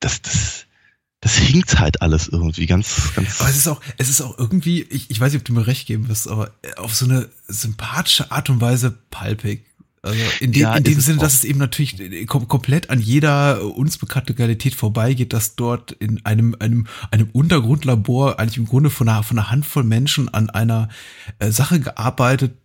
das, 0.00 0.22
das, 0.22 0.65
das 1.20 1.36
hinkt 1.36 1.78
halt 1.78 2.02
alles 2.02 2.28
irgendwie 2.28 2.66
ganz, 2.66 3.14
ganz. 3.14 3.40
Aber 3.40 3.48
es 3.48 3.56
ist 3.56 3.68
auch, 3.68 3.80
es 3.96 4.08
ist 4.08 4.20
auch 4.20 4.38
irgendwie, 4.38 4.82
ich, 4.82 5.10
ich 5.10 5.20
weiß 5.20 5.32
nicht, 5.32 5.40
ob 5.40 5.44
du 5.44 5.54
mir 5.54 5.66
recht 5.66 5.86
geben 5.86 6.08
wirst, 6.08 6.28
aber 6.28 6.52
auf 6.76 6.94
so 6.94 7.06
eine 7.06 7.28
sympathische 7.48 8.30
Art 8.30 8.50
und 8.50 8.60
Weise 8.60 8.96
palpig. 9.10 9.64
Also 10.02 10.20
in 10.40 10.52
dem, 10.52 10.62
ja, 10.62 10.76
in 10.76 10.84
dem 10.84 11.00
Sinne, 11.00 11.18
dass 11.18 11.34
es 11.34 11.44
eben 11.44 11.58
natürlich 11.58 12.26
kom 12.28 12.46
komplett 12.46 12.90
an 12.90 13.00
jeder 13.00 13.64
uns 13.76 13.98
bekannten 13.98 14.34
Realität 14.34 14.74
vorbeigeht, 14.74 15.32
dass 15.32 15.56
dort 15.56 15.92
in 15.92 16.24
einem, 16.24 16.54
einem, 16.60 16.86
einem 17.10 17.28
Untergrundlabor 17.32 18.38
eigentlich 18.38 18.58
im 18.58 18.66
Grunde 18.66 18.90
von 18.90 19.08
einer, 19.08 19.24
von 19.24 19.38
einer 19.38 19.50
Handvoll 19.50 19.82
Menschen 19.82 20.32
an 20.32 20.48
einer 20.48 20.90
äh, 21.40 21.50
Sache 21.50 21.80
gearbeitet 21.80 22.56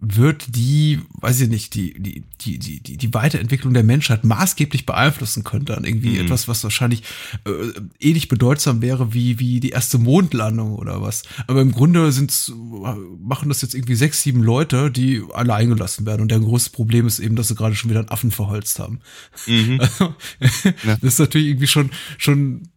wird 0.00 0.56
die, 0.56 1.00
weiß 1.20 1.42
ich 1.42 1.48
nicht, 1.50 1.74
die, 1.74 1.92
die, 2.00 2.24
die, 2.40 2.58
die, 2.58 2.96
die 2.96 3.14
Weiterentwicklung 3.14 3.74
der 3.74 3.82
Menschheit 3.82 4.24
maßgeblich 4.24 4.86
beeinflussen 4.86 5.44
könnte 5.44 5.76
an 5.76 5.84
irgendwie 5.84 6.18
mhm. 6.18 6.24
etwas, 6.24 6.48
was 6.48 6.64
wahrscheinlich 6.64 7.02
äh, 7.44 7.50
ähnlich 8.00 8.28
bedeutsam 8.28 8.80
wäre 8.80 9.12
wie, 9.12 9.38
wie 9.38 9.60
die 9.60 9.70
erste 9.70 9.98
Mondlandung 9.98 10.74
oder 10.74 11.02
was. 11.02 11.22
Aber 11.46 11.60
im 11.60 11.72
Grunde 11.72 12.12
sind's, 12.12 12.50
machen 13.20 13.50
das 13.50 13.60
jetzt 13.60 13.74
irgendwie 13.74 13.94
sechs, 13.94 14.22
sieben 14.22 14.42
Leute, 14.42 14.90
die 14.90 15.22
alle 15.34 15.54
eingelassen 15.54 16.06
werden. 16.06 16.22
Und 16.22 16.30
der 16.30 16.40
große 16.40 16.70
Problem 16.70 17.06
ist 17.06 17.18
eben, 17.18 17.36
dass 17.36 17.48
sie 17.48 17.54
gerade 17.54 17.74
schon 17.74 17.90
wieder 17.90 18.00
einen 18.00 18.08
Affen 18.08 18.30
verholzt 18.30 18.78
haben. 18.78 19.00
Mhm. 19.46 19.80
Also. 19.90 20.14
Das 20.84 21.02
ist 21.02 21.18
natürlich 21.18 21.48
irgendwie 21.48 21.66
schon, 21.66 21.90
schon 22.18 22.68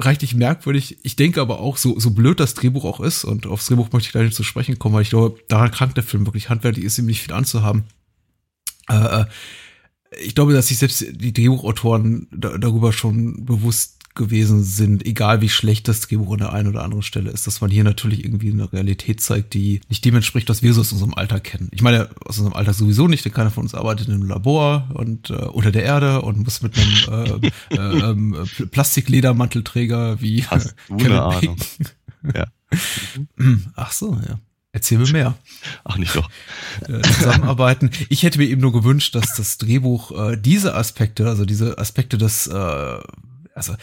reichlich 0.00 0.34
merkwürdig. 0.34 0.98
Ich 1.02 1.16
denke 1.16 1.40
aber 1.40 1.60
auch, 1.60 1.76
so, 1.76 1.98
so 1.98 2.10
blöd 2.10 2.40
das 2.40 2.54
Drehbuch 2.54 2.84
auch 2.84 3.00
ist, 3.00 3.24
und 3.24 3.46
aufs 3.46 3.66
Drehbuch 3.66 3.92
möchte 3.92 4.08
ich 4.08 4.12
gleich 4.12 4.24
nicht 4.24 4.36
zu 4.36 4.42
sprechen 4.42 4.78
kommen, 4.78 4.94
weil 4.94 5.02
ich 5.02 5.10
glaube, 5.10 5.38
daran 5.48 5.70
krankt 5.70 5.96
der 5.96 6.04
Film 6.04 6.26
wirklich 6.26 6.48
handwerklich 6.48 6.84
ist, 6.84 6.98
ihm 6.98 7.06
nicht 7.06 7.22
viel 7.22 7.32
anzuhaben. 7.32 7.84
Äh, 8.88 9.22
äh, 9.22 9.24
ich 10.20 10.34
glaube, 10.34 10.52
dass 10.52 10.68
sich 10.68 10.78
selbst 10.78 11.04
die 11.08 11.32
Drehbuchautoren 11.32 12.26
da, 12.32 12.58
darüber 12.58 12.92
schon 12.92 13.44
bewusst 13.44 13.99
gewesen 14.14 14.62
sind, 14.64 15.06
egal 15.06 15.40
wie 15.40 15.48
schlecht 15.48 15.86
das 15.88 16.00
Drehbuch 16.00 16.32
an 16.32 16.38
der 16.38 16.52
einen 16.52 16.68
oder 16.68 16.82
anderen 16.82 17.02
Stelle 17.02 17.30
ist, 17.30 17.46
dass 17.46 17.60
man 17.60 17.70
hier 17.70 17.84
natürlich 17.84 18.24
irgendwie 18.24 18.50
eine 18.50 18.72
Realität 18.72 19.20
zeigt, 19.20 19.54
die 19.54 19.80
nicht 19.88 20.04
dem 20.04 20.16
entspricht, 20.16 20.48
was 20.48 20.62
wir 20.62 20.74
so 20.74 20.80
aus 20.80 20.92
unserem 20.92 21.14
Alltag 21.14 21.44
kennen. 21.44 21.68
Ich 21.72 21.82
meine, 21.82 22.10
aus 22.24 22.38
unserem 22.38 22.54
Alltag 22.54 22.74
sowieso 22.74 23.06
nicht, 23.06 23.24
denn 23.24 23.32
keiner 23.32 23.50
von 23.50 23.62
uns 23.62 23.74
arbeitet 23.74 24.08
in 24.08 24.14
einem 24.14 24.28
Labor 24.28 24.88
und 24.94 25.30
äh, 25.30 25.34
unter 25.34 25.70
der 25.70 25.84
Erde 25.84 26.22
und 26.22 26.38
muss 26.38 26.62
mit 26.62 26.76
einem 26.76 27.50
äh, 27.70 27.76
äh, 27.76 28.40
äh, 28.62 28.66
Plastikledermantelträger 28.66 30.20
wie 30.20 30.44
Hast 30.44 30.74
du 30.88 30.96
eine 30.96 31.22
Ahnung. 31.22 31.56
ja. 32.34 32.46
Ach 33.76 33.92
so, 33.92 34.18
ja. 34.28 34.38
Erzähl 34.72 34.98
mir 34.98 35.10
mehr. 35.10 35.34
Ach, 35.82 35.96
nicht 35.96 36.14
doch. 36.14 36.30
Äh, 36.86 37.02
zusammenarbeiten. 37.02 37.90
Ich 38.08 38.22
hätte 38.22 38.38
mir 38.38 38.46
eben 38.46 38.60
nur 38.60 38.72
gewünscht, 38.72 39.16
dass 39.16 39.34
das 39.34 39.58
Drehbuch 39.58 40.12
äh, 40.12 40.36
diese 40.36 40.76
Aspekte, 40.76 41.26
also 41.26 41.44
diese 41.44 41.78
Aspekte 41.78 42.18
des 42.18 42.46
äh, 42.46 42.98
also 43.54 43.74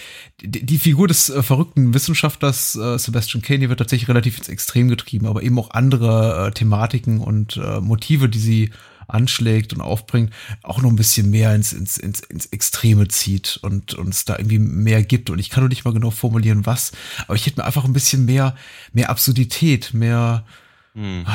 die, 0.42 0.66
die 0.66 0.78
Figur 0.78 1.08
des 1.08 1.30
äh, 1.30 1.44
verrückten 1.44 1.94
Wissenschaftlers 1.94 2.76
äh, 2.76 2.98
Sebastian 2.98 3.42
Kane 3.42 3.70
wird 3.70 3.80
tatsächlich 3.80 4.10
relativ 4.10 4.38
ins 4.38 4.50
Extrem 4.50 4.88
getrieben, 4.88 5.28
aber 5.28 5.44
eben 5.44 5.60
auch 5.60 5.72
andere 5.72 6.48
äh, 6.48 6.52
Thematiken 6.52 7.20
und 7.20 7.58
äh, 7.58 7.80
Motive, 7.82 8.30
die 8.30 8.40
sie 8.40 8.72
anschlägt 9.08 9.74
und 9.74 9.82
aufbringt, 9.82 10.34
auch 10.64 10.82
noch 10.82 10.90
ein 10.90 10.96
bisschen 10.96 11.30
mehr 11.30 11.56
ins, 11.56 11.74
ins, 11.74 11.98
ins, 11.98 12.20
ins 12.20 12.48
Extreme 12.48 13.08
zieht 13.08 13.60
und 13.62 13.94
uns 13.94 14.26
da 14.26 14.38
irgendwie 14.38 14.60
mehr 14.60 15.02
gibt. 15.04 15.30
Und 15.30 15.40
ich 15.40 15.50
kann 15.50 15.64
noch 15.64 15.70
nicht 15.70 15.86
mal 15.86 15.94
genau 15.94 16.12
formulieren, 16.12 16.66
was, 16.66 16.92
aber 17.26 17.36
ich 17.36 17.46
hätte 17.46 17.62
mir 17.62 17.66
einfach 17.66 17.86
ein 17.86 17.94
bisschen 17.94 18.26
mehr, 18.26 18.56
mehr 18.94 19.10
Absurdität, 19.10 19.94
mehr, 19.94 20.46
hm. 20.94 21.26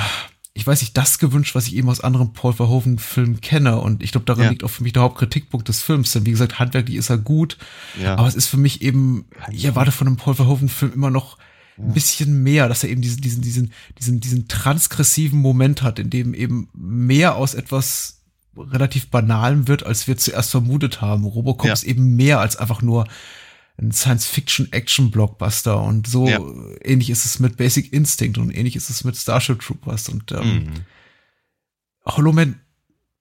Ich 0.55 0.67
weiß 0.67 0.83
nicht, 0.83 0.97
das 0.97 1.19
gewünscht, 1.19 1.55
was 1.55 1.67
ich 1.67 1.77
eben 1.77 1.89
aus 1.89 2.01
anderen 2.01 2.35
Paul 2.35 2.53
Verhoeven-Filmen 2.53 3.41
kenne. 3.41 3.81
Und 3.81 4.03
ich 4.03 4.13
glaube, 4.13 4.27
daran 4.27 4.45
ja. 4.45 4.51
liegt 4.51 4.65
auch 4.65 4.71
für 4.71 4.83
mich 4.83 4.93
der 4.93 5.03
Hauptkritikpunkt 5.03 5.67
des 5.67 5.83
Films. 5.83 6.13
Denn 6.13 6.27
wie 6.27 6.31
gesagt, 6.31 6.59
handwerklich 6.59 6.97
ist 6.97 7.09
er 7.09 7.19
gut, 7.19 7.57
ja. 8.01 8.17
aber 8.17 8.29
es 8.29 8.35
ist 8.35 8.49
für 8.49 8.59
mich 8.59 8.83
eben, 8.83 9.25
ich 9.51 9.65
erwarte 9.65 9.93
von 9.93 10.07
einem 10.07 10.17
Paul 10.17 10.35
Verhoeven-Film 10.35 10.93
immer 10.93 11.11
noch 11.11 11.39
ein 11.79 11.95
bisschen 11.95 12.43
mehr, 12.43 12.69
dass 12.69 12.85
er 12.85 12.91
eben 12.91 13.01
diesen, 13.01 13.23
diesen, 13.23 13.41
diesen, 13.41 13.73
diesen, 13.99 14.21
diesen 14.21 14.49
transgressiven 14.49 15.41
Moment 15.41 15.83
hat, 15.83 15.99
in 15.99 16.11
dem 16.11 16.35
eben 16.35 16.69
mehr 16.75 17.37
aus 17.37 17.55
etwas 17.55 18.21
relativ 18.57 19.09
Banalem 19.09 19.69
wird, 19.69 19.87
als 19.87 20.07
wir 20.07 20.19
zuerst 20.19 20.51
vermutet 20.51 21.01
haben. 21.01 21.25
Robocop 21.25 21.67
ja. 21.67 21.73
ist 21.73 21.85
eben 21.85 22.15
mehr 22.15 22.41
als 22.41 22.57
einfach 22.57 22.83
nur 22.83 23.07
ein 23.83 23.93
Science-Fiction-Action-Blockbuster 23.93 25.83
und 25.83 26.07
so 26.07 26.29
ja. 26.29 26.39
ähnlich 26.83 27.11
ist 27.11 27.27
es 27.27 27.41
mit 27.41 27.57
Basic 27.57 27.93
Instinct 27.93 28.39
und 28.39 28.51
ähnlich 28.51 28.77
ist 28.77 28.89
es 28.91 29.03
mit 29.05 29.17
Starship 29.17 29.61
Troopers 29.61 30.09
und 30.09 30.31
ähm, 30.33 30.55
mhm. 30.55 30.73
Hollow 32.05 32.33
Man 32.33 32.61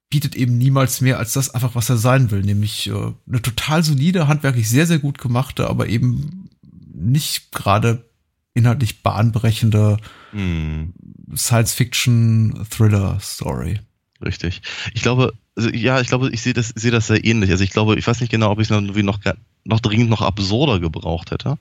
bietet 0.09 0.35
eben 0.35 0.57
niemals 0.57 1.01
mehr 1.01 1.19
als 1.19 1.33
das 1.33 1.51
einfach, 1.51 1.75
was 1.75 1.89
er 1.89 1.97
sein 1.97 2.31
will, 2.31 2.41
nämlich 2.41 2.87
äh, 2.87 3.13
eine 3.27 3.41
total 3.41 3.83
solide, 3.83 4.27
handwerklich 4.27 4.69
sehr, 4.69 4.85
sehr 4.85 4.99
gut 4.99 5.17
gemachte, 5.17 5.67
aber 5.67 5.87
eben 5.87 6.49
nicht 6.93 7.51
gerade 7.51 8.07
inhaltlich 8.53 9.01
bahnbrechende 9.01 9.97
hm. 10.31 10.93
Science-Fiction-Thriller-Story. 11.33 13.79
Richtig. 14.23 14.61
Ich 14.93 15.01
glaube, 15.01 15.33
also, 15.55 15.69
ja, 15.69 15.99
ich 15.99 16.07
glaube, 16.07 16.29
ich 16.29 16.41
sehe 16.41 16.53
das, 16.53 16.69
sehe 16.69 16.91
das 16.91 17.07
sehr 17.07 17.23
ähnlich. 17.25 17.51
Also 17.51 17.63
ich 17.63 17.71
glaube, 17.71 17.97
ich 17.97 18.07
weiß 18.07 18.21
nicht 18.21 18.29
genau, 18.29 18.51
ob 18.51 18.59
ich 18.59 18.69
es 18.69 18.69
noch, 18.69 18.81
noch, 18.81 19.19
noch 19.63 19.79
dringend 19.79 20.09
noch 20.09 20.21
absurder 20.21 20.79
gebraucht 20.79 21.31
hätte. 21.31 21.57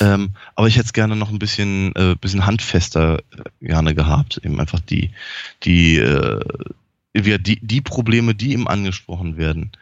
ähm, 0.00 0.30
aber 0.54 0.68
ich 0.68 0.76
hätte 0.76 0.86
es 0.86 0.92
gerne 0.92 1.16
noch 1.16 1.28
ein 1.28 1.38
bisschen, 1.38 1.94
äh, 1.96 2.16
bisschen 2.18 2.46
handfester 2.46 3.18
äh, 3.18 3.66
gerne 3.66 3.94
gehabt. 3.94 4.40
Eben 4.42 4.58
einfach 4.60 4.80
die, 4.80 5.10
die, 5.64 5.98
äh, 5.98 6.40
die, 7.14 7.60
die 7.60 7.80
Probleme, 7.82 8.34
die 8.34 8.54
ihm 8.54 8.66
angesprochen 8.66 9.36
werden, 9.36 9.72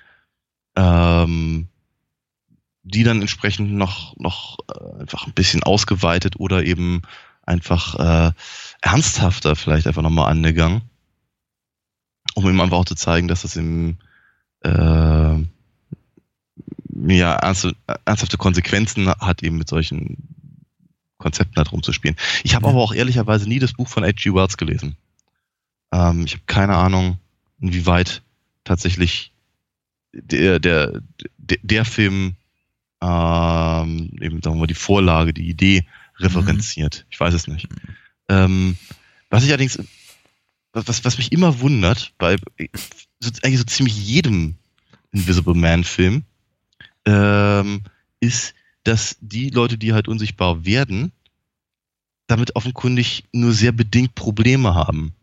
ähm, 0.76 1.68
die 2.82 3.04
dann 3.04 3.20
entsprechend 3.20 3.72
noch, 3.72 4.16
noch 4.16 4.58
äh, 4.68 5.00
einfach 5.02 5.26
ein 5.26 5.34
bisschen 5.34 5.62
ausgeweitet 5.62 6.34
oder 6.38 6.64
eben 6.64 7.02
einfach 7.44 7.94
äh, 7.98 8.32
ernsthafter 8.80 9.54
vielleicht 9.54 9.86
einfach 9.86 10.02
nochmal 10.02 10.30
angegangen, 10.30 10.82
um 12.34 12.48
ihm 12.48 12.60
einfach 12.60 12.78
auch 12.78 12.84
zu 12.84 12.94
zeigen, 12.94 13.28
dass 13.28 13.44
es 13.44 13.56
ihm 13.56 13.98
äh, 14.62 15.36
ja, 17.06 17.34
ernsthafte 17.34 18.36
Konsequenzen 18.36 19.08
hat, 19.08 19.42
eben 19.42 19.58
mit 19.58 19.68
solchen 19.68 20.16
Konzepten 21.18 21.56
halt 21.56 21.72
rumzuspielen. 21.72 22.16
Ich 22.44 22.54
habe 22.54 22.66
ja. 22.66 22.72
aber 22.72 22.80
auch 22.80 22.94
ehrlicherweise 22.94 23.48
nie 23.48 23.58
das 23.58 23.72
Buch 23.72 23.88
von 23.88 24.04
H.G. 24.04 24.34
Wells 24.34 24.56
gelesen. 24.56 24.96
Ähm, 25.92 26.24
ich 26.24 26.34
habe 26.34 26.44
keine 26.46 26.76
Ahnung, 26.76 27.18
inwieweit 27.60 28.22
tatsächlich 28.64 29.32
der, 30.12 30.58
der, 30.58 31.00
der, 31.38 31.58
der 31.62 31.84
Film 31.84 32.36
ähm, 33.02 34.10
eben 34.20 34.42
sagen 34.42 34.56
wir 34.56 34.60
mal 34.60 34.66
die 34.66 34.74
Vorlage, 34.74 35.32
die 35.32 35.48
Idee 35.48 35.86
referenziert. 36.18 37.04
Mhm. 37.04 37.06
Ich 37.10 37.20
weiß 37.20 37.34
es 37.34 37.46
nicht. 37.46 37.68
Ähm, 38.28 38.76
was 39.30 39.44
ich 39.44 39.50
allerdings, 39.50 39.78
was, 40.72 41.04
was 41.04 41.18
mich 41.18 41.32
immer 41.32 41.60
wundert, 41.60 42.12
bei 42.18 42.36
so, 43.20 43.30
eigentlich 43.42 43.58
so 43.58 43.64
ziemlich 43.64 43.96
jedem 44.06 44.54
Invisible 45.12 45.54
Man-Film, 45.54 46.22
ähm, 47.06 47.82
ist, 48.20 48.54
dass 48.84 49.16
die 49.20 49.50
Leute, 49.50 49.78
die 49.78 49.92
halt 49.92 50.08
unsichtbar 50.08 50.64
werden, 50.64 51.12
damit 52.26 52.54
offenkundig 52.54 53.24
nur 53.32 53.52
sehr 53.52 53.72
bedingt 53.72 54.14
Probleme 54.14 54.74
haben. 54.74 55.14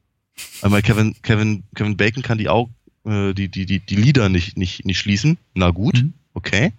Einmal 0.61 0.81
Kevin, 0.81 1.15
Kevin, 1.21 1.63
Kevin 1.73 1.97
Bacon 1.97 2.23
kann 2.23 2.37
die 2.37 2.49
Augen, 2.49 2.75
äh, 3.05 3.33
die, 3.33 3.47
die, 3.47 3.65
die, 3.65 3.79
die 3.79 3.95
Lieder 3.95 4.29
nicht, 4.29 4.57
nicht, 4.57 4.85
nicht 4.85 4.99
schließen. 4.99 5.37
Na 5.53 5.71
gut, 5.71 5.95
mhm. 5.95 6.13
okay. 6.33 6.73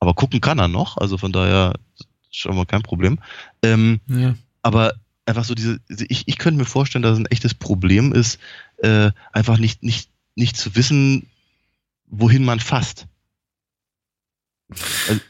Aber 0.00 0.14
gucken 0.14 0.40
kann 0.40 0.58
er 0.58 0.68
noch, 0.68 0.96
also 0.96 1.18
von 1.18 1.32
daher 1.32 1.74
schon 2.30 2.56
mal 2.56 2.66
kein 2.66 2.82
Problem. 2.82 3.18
Ähm, 3.62 4.00
ja. 4.08 4.34
Aber 4.62 4.94
einfach 5.30 5.44
so 5.44 5.54
diese, 5.54 5.80
ich, 5.88 6.28
ich 6.28 6.38
könnte 6.38 6.58
mir 6.58 6.66
vorstellen, 6.66 7.02
dass 7.02 7.12
es 7.12 7.18
ein 7.18 7.26
echtes 7.26 7.54
Problem 7.54 8.12
ist, 8.12 8.38
äh, 8.78 9.10
einfach 9.32 9.58
nicht, 9.58 9.82
nicht, 9.82 10.10
nicht 10.34 10.56
zu 10.56 10.76
wissen, 10.76 11.26
wohin 12.06 12.44
man 12.44 12.60
fasst. 12.60 13.06
Also, 15.08 15.20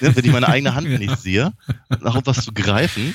ne, 0.00 0.16
wenn 0.16 0.24
ich 0.24 0.32
meine 0.32 0.48
eigene 0.48 0.74
Hand 0.74 0.88
nicht 0.98 1.18
sehe, 1.18 1.52
nach 1.88 2.16
etwas 2.16 2.44
zu 2.44 2.52
greifen, 2.52 3.14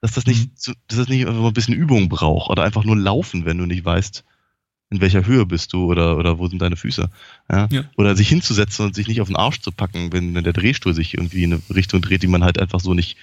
dass 0.00 0.12
das 0.12 0.26
nicht, 0.26 0.68
mhm. 0.68 0.74
dass 0.88 0.98
das 0.98 1.08
nicht 1.08 1.26
einfach 1.26 1.44
ein 1.44 1.54
bisschen 1.54 1.74
Übung 1.74 2.08
braucht 2.08 2.50
oder 2.50 2.62
einfach 2.62 2.84
nur 2.84 2.96
laufen, 2.96 3.44
wenn 3.44 3.58
du 3.58 3.66
nicht 3.66 3.84
weißt, 3.84 4.24
in 4.90 5.00
welcher 5.00 5.26
Höhe 5.26 5.46
bist 5.46 5.72
du 5.72 5.86
oder, 5.86 6.16
oder 6.18 6.38
wo 6.38 6.46
sind 6.46 6.60
deine 6.60 6.76
Füße. 6.76 7.08
Ja? 7.50 7.68
ja? 7.70 7.84
Oder 7.96 8.14
sich 8.14 8.28
hinzusetzen 8.28 8.84
und 8.84 8.94
sich 8.94 9.08
nicht 9.08 9.20
auf 9.20 9.28
den 9.28 9.36
Arsch 9.36 9.60
zu 9.60 9.72
packen, 9.72 10.12
wenn, 10.12 10.34
wenn 10.34 10.44
der 10.44 10.52
Drehstuhl 10.52 10.94
sich 10.94 11.14
irgendwie 11.14 11.44
in 11.44 11.54
eine 11.54 11.62
Richtung 11.74 12.02
dreht, 12.02 12.22
die 12.22 12.28
man 12.28 12.44
halt 12.44 12.58
einfach 12.58 12.80
so 12.80 12.94
nicht, 12.94 13.16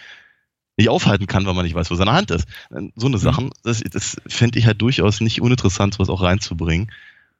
nicht 0.81 0.89
aufhalten 0.89 1.27
kann, 1.27 1.45
weil 1.45 1.53
man 1.53 1.65
nicht 1.65 1.75
weiß, 1.75 1.91
wo 1.91 1.95
seine 1.95 2.13
Hand 2.13 2.31
ist. 2.31 2.47
So 2.95 3.07
eine 3.07 3.17
mhm. 3.17 3.21
Sachen, 3.21 3.49
das, 3.63 3.81
das 3.81 4.17
fände 4.27 4.59
ich 4.59 4.65
halt 4.65 4.81
durchaus 4.81 5.21
nicht 5.21 5.41
uninteressant, 5.41 5.93
sowas 5.93 6.09
auch 6.09 6.21
reinzubringen. 6.21 6.91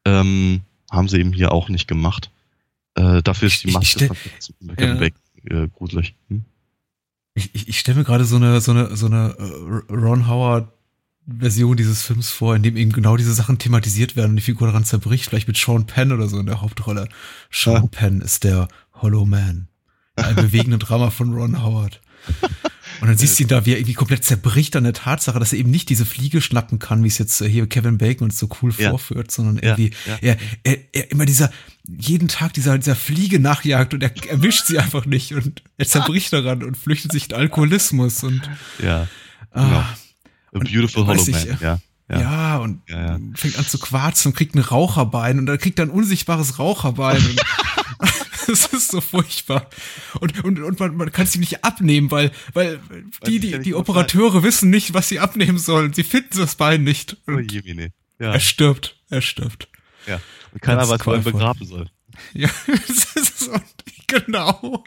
Ähm, 0.06 0.62
haben 0.90 1.08
sie 1.08 1.20
eben 1.20 1.34
hier 1.34 1.52
auch 1.52 1.70
nicht 1.70 1.88
gemacht. 1.88 2.32
Äh, 2.96 3.22
dafür 3.24 3.48
ist 3.48 3.64
die 3.64 3.72
Maske 3.72 4.08
von 4.08 4.76
ja. 4.78 5.00
Weg 5.00 5.14
äh, 5.46 5.68
gruselig. 5.68 6.16
Hm? 6.30 6.44
Ich, 7.34 7.56
ich, 7.56 7.70
ich 7.70 7.80
stelle 7.80 8.00
mir 8.00 8.04
gerade 8.04 8.26
so 8.26 8.36
eine, 8.36 8.60
so 8.60 8.72
eine, 8.72 8.96
so 8.96 9.06
eine 9.06 9.36
uh, 9.40 9.94
Ron 9.94 10.28
Howard 10.28 10.68
Version 11.28 11.78
dieses 11.78 12.04
Films 12.04 12.30
vor, 12.30 12.56
in 12.56 12.64
dem 12.64 12.76
eben 12.76 12.92
genau 12.92 13.16
diese 13.16 13.34
Sachen 13.34 13.58
thematisiert 13.58 14.16
werden 14.16 14.32
und 14.32 14.36
die 14.38 14.42
Figur 14.42 14.68
daran 14.68 14.84
zerbricht, 14.84 15.26
vielleicht 15.26 15.48
mit 15.48 15.56
Sean 15.56 15.86
Penn 15.86 16.12
oder 16.12 16.28
so 16.28 16.40
in 16.40 16.46
der 16.46 16.62
Hauptrolle. 16.62 17.08
Sean 17.52 17.84
ja. 17.84 17.88
Penn 17.88 18.22
ist 18.22 18.44
der 18.44 18.68
Hollow 18.94 19.26
Man. 19.26 19.68
Ein 20.16 20.36
bewegender 20.36 20.78
Drama 20.78 21.10
von 21.10 21.34
Ron 21.34 21.64
Howard. 21.64 22.02
Und 23.02 23.08
dann 23.08 23.18
siehst 23.18 23.40
du 23.40 23.44
ihn 23.44 23.50
da, 23.50 23.66
wie 23.66 23.72
er 23.72 23.78
irgendwie 23.78 23.96
komplett 23.96 24.24
zerbricht 24.24 24.76
an 24.76 24.84
der 24.84 24.94
Tatsache, 24.94 25.40
dass 25.40 25.54
er 25.54 25.60
eben 25.60 25.72
nicht 25.72 25.90
diese 25.90 26.06
Fliege 26.06 26.40
schnappen 26.40 26.78
kann, 26.78 27.04
wie 27.04 27.08
es 27.08 27.18
jetzt 27.18 27.42
äh, 27.42 27.50
hier 27.50 27.68
Kevin 27.68 27.98
Bacon 27.98 28.26
uns 28.26 28.38
so 28.38 28.48
cool 28.62 28.72
ja. 28.78 28.92
vorführt, 28.92 29.32
sondern 29.32 29.58
irgendwie 29.58 29.92
ja, 30.06 30.20
ja. 30.22 30.36
Er, 30.64 30.74
er, 30.74 30.78
er 30.94 31.12
immer 31.12 31.26
dieser, 31.26 31.52
jeden 31.88 32.28
Tag 32.28 32.54
dieser, 32.54 32.78
dieser 32.78 32.96
Fliege 32.96 33.40
nachjagt 33.40 33.96
und 33.96 34.04
er 34.04 34.12
erwischt 34.30 34.68
sie 34.68 34.78
einfach 34.78 35.08
nicht 35.08 35.34
und 35.34 35.64
er 35.78 35.88
zerbricht 35.88 36.32
daran 36.32 36.64
und 36.64 36.78
flüchtet 36.78 37.12
sich 37.12 37.32
in 37.32 37.36
Alkoholismus 37.36 38.24
und 38.24 38.48
ja. 38.84 39.08
Ah, 39.50 39.66
genau. 39.66 39.80
A 40.54 40.60
Beautiful 40.60 41.08
Hollow 41.08 41.26
Man, 41.26 41.60
ja. 41.60 41.80
Ja, 42.08 42.20
ja 42.20 42.58
und 42.58 42.82
ja, 42.88 43.14
ja. 43.14 43.20
fängt 43.34 43.58
an 43.58 43.66
zu 43.66 43.80
quarzen 43.80 44.30
und 44.30 44.36
kriegt 44.36 44.54
ein 44.54 44.60
Raucherbein 44.60 45.40
und 45.40 45.48
dann 45.48 45.58
kriegt 45.58 45.80
er 45.80 45.86
ein 45.86 45.92
unsichtbares 45.92 46.60
Raucherbein. 46.60 47.22
das 48.52 48.66
ist 48.74 48.92
so 48.92 49.02
furchtbar. 49.02 49.70
Und, 50.20 50.44
und, 50.44 50.60
und 50.60 50.80
man, 50.80 50.96
man 50.96 51.12
kann 51.12 51.26
es 51.26 51.36
ihm 51.36 51.42
nicht 51.42 51.64
abnehmen, 51.64 52.12
weil, 52.12 52.32
weil 52.54 52.80
die, 53.26 53.40
die, 53.40 53.60
die 53.60 53.76
Operateure 53.76 54.44
wissen 54.44 54.70
nicht, 54.70 54.94
was 54.94 55.10
sie 55.10 55.20
abnehmen 55.20 55.58
sollen. 55.58 55.94
Sie 55.94 56.04
finden 56.04 56.38
das 56.38 56.56
Bein 56.56 56.84
nicht. 56.84 57.18
Oh 57.28 57.34
und 57.34 57.52
ja. 57.52 58.34
Er 58.34 58.40
stirbt. 58.40 58.98
Er 59.10 59.22
stirbt. 59.22 59.68
Ja. 60.06 60.22
Und 60.52 60.62
keiner 60.62 60.88
weiß, 60.88 61.06
wo 61.06 61.14
er 61.14 61.20
begraben 61.20 61.66
soll. 61.66 61.90
Ja, 62.34 62.50
das 62.88 63.16
ist 63.16 63.40
so, 63.40 63.52
genau. 64.08 64.84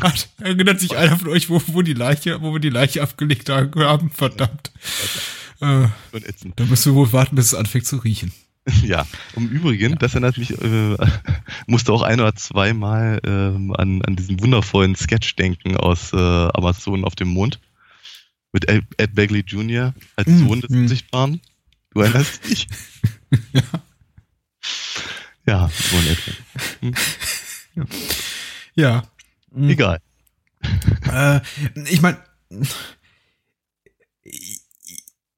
Hat, 0.00 0.28
erinnert 0.38 0.80
sich 0.80 0.96
einer 0.96 1.16
von 1.16 1.28
euch, 1.28 1.48
wo, 1.48 1.60
wo 1.68 1.82
die 1.82 1.94
Leiche, 1.94 2.40
wo 2.42 2.52
wir 2.52 2.60
die 2.60 2.70
Leiche 2.70 3.02
abgelegt 3.02 3.48
haben? 3.48 4.10
Verdammt. 4.10 4.72
Äh, 5.60 5.88
da 6.56 6.64
müssen 6.64 6.92
wir 6.92 6.96
wohl 6.96 7.12
warten, 7.12 7.36
bis 7.36 7.46
es 7.46 7.54
anfängt 7.54 7.86
zu 7.86 7.96
riechen. 7.96 8.32
Ja, 8.82 9.06
im 9.36 9.48
Übrigen, 9.48 9.92
ja. 9.92 9.96
das 9.96 10.14
erinnert 10.14 10.38
mich, 10.38 10.50
äh, 10.50 10.96
musste 11.66 11.92
auch 11.92 12.02
ein 12.02 12.20
oder 12.20 12.34
zweimal 12.34 13.20
äh, 13.24 13.28
an, 13.28 14.02
an 14.02 14.16
diesen 14.16 14.40
wundervollen 14.40 14.96
Sketch 14.96 15.36
denken 15.36 15.76
aus 15.76 16.12
äh, 16.12 16.16
Amazon 16.16 17.04
auf 17.04 17.14
dem 17.14 17.28
Mond. 17.28 17.60
Mit 18.52 18.68
Ed, 18.68 18.84
Ed 18.96 19.14
Bagley 19.14 19.44
Jr. 19.46 19.94
als 20.16 20.28
mm, 20.28 20.38
Sohn 20.38 20.60
des 20.60 20.70
mm. 20.70 20.76
Unsichtbaren. 20.76 21.40
Du 21.90 22.00
erinnerst 22.00 22.44
dich? 22.48 22.66
ja. 23.52 23.62
Ja, 25.46 25.70
so 25.72 25.96
in 25.96 26.06
etwa. 26.06 26.32
Hm? 26.80 26.94
Ja. 27.74 27.84
ja. 28.74 29.68
Egal. 29.68 30.00
Äh, 31.10 31.40
ich 31.86 32.02
meine, 32.02 32.18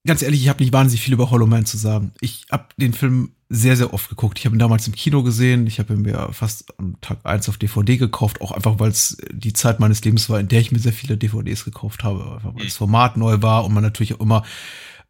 ganz 0.07 0.23
ehrlich, 0.23 0.43
ich 0.43 0.49
habe 0.49 0.63
nicht 0.63 0.73
wahnsinnig 0.73 1.03
viel 1.03 1.15
über 1.15 1.31
Hollow 1.31 1.47
Man 1.47 1.65
zu 1.65 1.77
sagen. 1.77 2.13
Ich 2.21 2.47
habe 2.51 2.67
den 2.77 2.93
Film 2.93 3.33
sehr, 3.49 3.77
sehr 3.77 3.93
oft 3.93 4.09
geguckt. 4.09 4.39
Ich 4.39 4.47
habe 4.47 4.57
ihn 4.57 4.59
damals 4.59 4.87
im 4.87 4.95
Kino 4.95 5.23
gesehen. 5.23 5.67
Ich 5.67 5.79
habe 5.79 5.93
ihn 5.93 6.03
mir 6.03 6.31
fast 6.33 6.79
am 6.79 7.01
Tag 7.01 7.19
eins 7.25 7.49
auf 7.49 7.59
DVD 7.59 7.99
gekauft, 7.99 8.41
auch 8.41 8.53
einfach, 8.53 8.79
weil 8.79 8.91
es 8.91 9.19
die 9.31 9.53
Zeit 9.53 9.79
meines 9.79 10.03
Lebens 10.05 10.29
war, 10.31 10.41
in 10.41 10.49
der 10.49 10.61
ich 10.61 10.73
mir 10.73 10.79
sehr 10.79 10.93
viele 10.93 11.19
DVDs 11.19 11.65
gekauft 11.65 12.03
habe, 12.03 12.35
einfach 12.35 12.55
weil 12.55 12.65
das 12.65 12.77
Format 12.77 13.17
neu 13.17 13.43
war 13.43 13.65
und 13.65 13.75
man 13.75 13.83
natürlich 13.83 14.15
auch 14.15 14.21
immer 14.21 14.43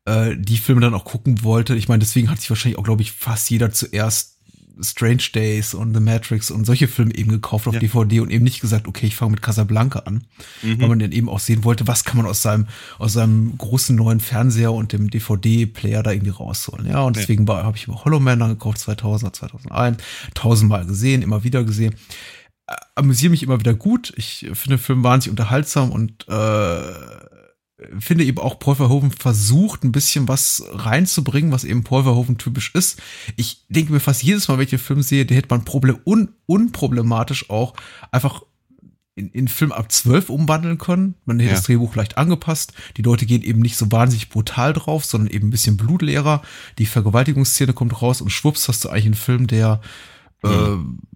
äh, 0.04 0.36
die 0.36 0.58
Filme 0.58 0.80
dann 0.80 0.94
auch 0.94 1.04
gucken 1.04 1.44
wollte. 1.44 1.76
Ich 1.76 1.88
meine, 1.88 2.00
deswegen 2.00 2.30
hat 2.30 2.40
sich 2.40 2.50
wahrscheinlich 2.50 2.78
auch, 2.78 2.84
glaube 2.84 3.02
ich, 3.02 3.12
fast 3.12 3.48
jeder 3.48 3.70
zuerst 3.70 4.31
Strange 4.82 5.22
Days 5.34 5.74
und 5.74 5.94
The 5.94 6.00
Matrix 6.00 6.50
und 6.50 6.64
solche 6.64 6.88
Filme 6.88 7.14
eben 7.14 7.30
gekauft 7.30 7.66
auf 7.66 7.74
ja. 7.74 7.80
DVD 7.80 8.20
und 8.20 8.30
eben 8.30 8.44
nicht 8.44 8.60
gesagt, 8.60 8.88
okay, 8.88 9.06
ich 9.06 9.16
fange 9.16 9.32
mit 9.32 9.42
Casablanca 9.42 10.00
an, 10.00 10.24
mhm. 10.62 10.80
weil 10.80 10.88
man 10.88 10.98
dann 10.98 11.12
eben 11.12 11.28
auch 11.28 11.38
sehen 11.38 11.64
wollte, 11.64 11.86
was 11.86 12.04
kann 12.04 12.16
man 12.16 12.26
aus 12.26 12.42
seinem 12.42 12.66
aus 12.98 13.12
seinem 13.12 13.56
großen 13.58 13.94
neuen 13.96 14.20
Fernseher 14.20 14.72
und 14.72 14.92
dem 14.92 15.10
DVD-Player 15.10 16.02
da 16.02 16.12
irgendwie 16.12 16.30
rausholen. 16.30 16.86
Ja, 16.86 17.02
und 17.02 17.16
deswegen 17.16 17.46
ja. 17.46 17.64
habe 17.64 17.76
ich 17.76 17.86
über 17.86 18.04
Hollow 18.04 18.20
Man 18.20 18.38
dann 18.38 18.50
gekauft 18.50 18.78
2000, 18.78 19.34
2001, 19.36 19.98
tausendmal 20.34 20.86
gesehen, 20.86 21.22
immer 21.22 21.44
wieder 21.44 21.64
gesehen. 21.64 21.94
Amüsiere 22.94 23.30
mich 23.30 23.42
immer 23.42 23.58
wieder 23.58 23.74
gut. 23.74 24.12
Ich 24.16 24.46
finde 24.52 24.76
den 24.76 24.78
Film 24.78 25.02
wahnsinnig 25.02 25.38
unterhaltsam 25.38 25.90
und 25.90 26.26
äh, 26.28 26.92
finde 27.98 28.24
eben 28.24 28.38
auch 28.38 28.58
Paul 28.58 28.76
Verhoeven 28.76 29.10
versucht, 29.10 29.84
ein 29.84 29.92
bisschen 29.92 30.28
was 30.28 30.64
reinzubringen, 30.72 31.52
was 31.52 31.64
eben 31.64 31.84
Paul 31.84 32.04
Verhoeven 32.04 32.38
typisch 32.38 32.74
ist. 32.74 33.00
Ich 33.36 33.64
denke 33.68 33.92
mir 33.92 34.00
fast 34.00 34.22
jedes 34.22 34.48
Mal, 34.48 34.58
wenn 34.58 34.66
ich 34.66 34.72
einen 34.72 34.78
Film 34.78 35.02
sehe, 35.02 35.26
der 35.26 35.36
hätte 35.36 35.48
man 35.50 35.64
Problem 35.64 35.98
un, 36.04 36.30
unproblematisch 36.46 37.50
auch 37.50 37.74
einfach 38.10 38.42
in, 39.14 39.28
in 39.30 39.48
Film 39.48 39.72
ab 39.72 39.92
12 39.92 40.30
umwandeln 40.30 40.78
können. 40.78 41.14
Man 41.24 41.38
hätte 41.38 41.50
ja. 41.50 41.56
das 41.56 41.64
Drehbuch 41.64 41.94
leicht 41.94 42.16
angepasst. 42.16 42.72
Die 42.96 43.02
Leute 43.02 43.26
gehen 43.26 43.42
eben 43.42 43.60
nicht 43.60 43.76
so 43.76 43.92
wahnsinnig 43.92 44.30
brutal 44.30 44.72
drauf, 44.72 45.04
sondern 45.04 45.30
eben 45.30 45.48
ein 45.48 45.50
bisschen 45.50 45.76
blutleerer. 45.76 46.42
Die 46.78 46.86
Vergewaltigungsszene 46.86 47.74
kommt 47.74 48.00
raus 48.00 48.20
und 48.20 48.30
schwupps 48.30 48.68
hast 48.68 48.84
du 48.84 48.88
eigentlich 48.88 49.06
einen 49.06 49.14
Film, 49.14 49.46
der 49.46 49.80
mhm. 50.42 50.50
äh, 50.50 51.11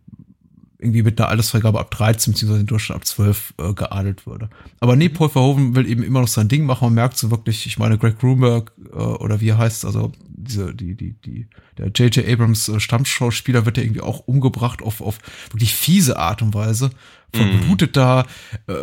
irgendwie 0.86 1.02
mit 1.02 1.20
einer 1.20 1.28
Altersfreigabe 1.28 1.78
ab 1.78 1.90
13 1.90 2.32
beziehungsweise 2.32 2.60
in 2.60 2.66
Deutschland 2.66 3.00
ab 3.00 3.06
12 3.06 3.54
äh, 3.58 3.72
geadelt 3.74 4.26
würde. 4.26 4.48
Aber 4.80 4.96
nee, 4.96 5.08
Paul 5.08 5.28
Verhoeven 5.28 5.74
will 5.74 5.86
eben 5.86 6.02
immer 6.02 6.20
noch 6.20 6.28
sein 6.28 6.48
Ding 6.48 6.64
machen. 6.64 6.86
Man 6.86 6.94
merkt 6.94 7.18
so 7.18 7.30
wirklich, 7.30 7.66
ich 7.66 7.78
meine, 7.78 7.98
Greg 7.98 8.18
Grunberg 8.18 8.72
äh, 8.92 8.96
oder 8.96 9.40
wie 9.40 9.50
er 9.50 9.58
heißt, 9.58 9.84
also 9.84 10.12
diese, 10.28 10.74
die, 10.74 10.94
die, 10.94 11.14
die, 11.24 11.46
der 11.78 11.88
J.J. 11.88 12.26
Abrams 12.26 12.68
äh, 12.68 12.80
Stammschauspieler 12.80 13.66
wird 13.66 13.76
ja 13.76 13.82
irgendwie 13.82 14.02
auch 14.02 14.20
umgebracht 14.20 14.82
auf, 14.82 15.00
auf 15.00 15.18
wirklich 15.50 15.74
fiese 15.74 16.18
Art 16.18 16.42
und 16.42 16.54
Weise. 16.54 16.90
Verblutet 17.32 17.90
mm. 17.90 17.94
da, 17.94 18.26
äh, 18.68 18.74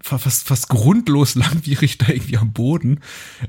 fast, 0.00 0.46
fast 0.46 0.68
grundlos 0.68 1.34
langwierig 1.34 1.98
da 1.98 2.08
irgendwie 2.08 2.38
am 2.38 2.52
Boden. 2.52 3.00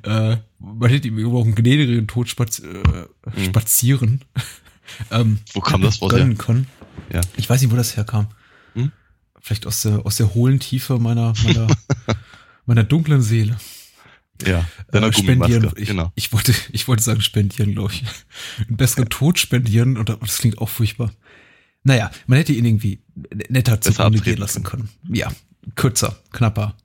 Äh, 0.04 0.38
man 0.60 0.90
hätte 0.90 1.08
ihm 1.08 1.34
auch 1.34 1.44
einen 1.44 1.56
gnädigeren 1.56 2.08
Tod 2.08 2.30
spaz 2.30 2.60
äh, 2.60 2.66
mm. 2.66 3.44
spazieren. 3.46 4.22
ähm, 5.12 5.40
Wo 5.54 5.62
kam 5.62 5.82
das 5.82 6.02
raus? 6.02 6.12
Können. 6.38 6.68
Ja. 6.80 6.81
Ich 7.38 7.50
weiß 7.50 7.62
nicht, 7.62 7.72
wo 7.72 7.76
das 7.76 7.98
herkam. 7.98 8.28
Hm? 8.74 8.92
Vielleicht 9.42 9.68
aus 9.68 9.82
der, 9.82 10.06
aus 10.06 10.18
der 10.18 10.34
hohlen 10.34 10.60
Tiefe 10.60 11.00
meiner, 11.00 11.34
meiner, 11.44 11.68
meiner 12.66 12.84
dunklen 12.84 13.22
Seele. 13.22 13.58
Ja, 14.46 14.66
deiner 14.92 15.08
äh, 15.08 15.14
spendieren. 15.14 15.72
Ich, 15.76 15.90
genau. 15.90 16.12
ich, 16.16 16.34
wollte, 16.34 16.54
ich 16.72 16.88
wollte 16.88 17.04
sagen 17.04 17.22
spendieren, 17.22 17.74
glaube 17.74 17.94
ich. 17.94 18.04
Einen 18.68 18.78
besseren 18.78 19.10
Tod 19.10 19.40
spendieren 19.40 19.98
und 19.98 20.10
das 20.10 20.38
klingt 20.38 20.58
auch 20.58 20.70
furchtbar. 20.70 21.12
Naja, 21.84 22.12
man 22.28 22.38
hätte 22.38 22.54
ihn 22.54 22.66
irgendwie 22.66 23.02
netter 23.50 23.82
zugrunde 23.82 24.20
gehen 24.20 24.38
lassen 24.38 24.64
können. 24.64 24.90
Ja, 25.10 25.32
kürzer, 25.76 26.20
knapper, 26.32 26.76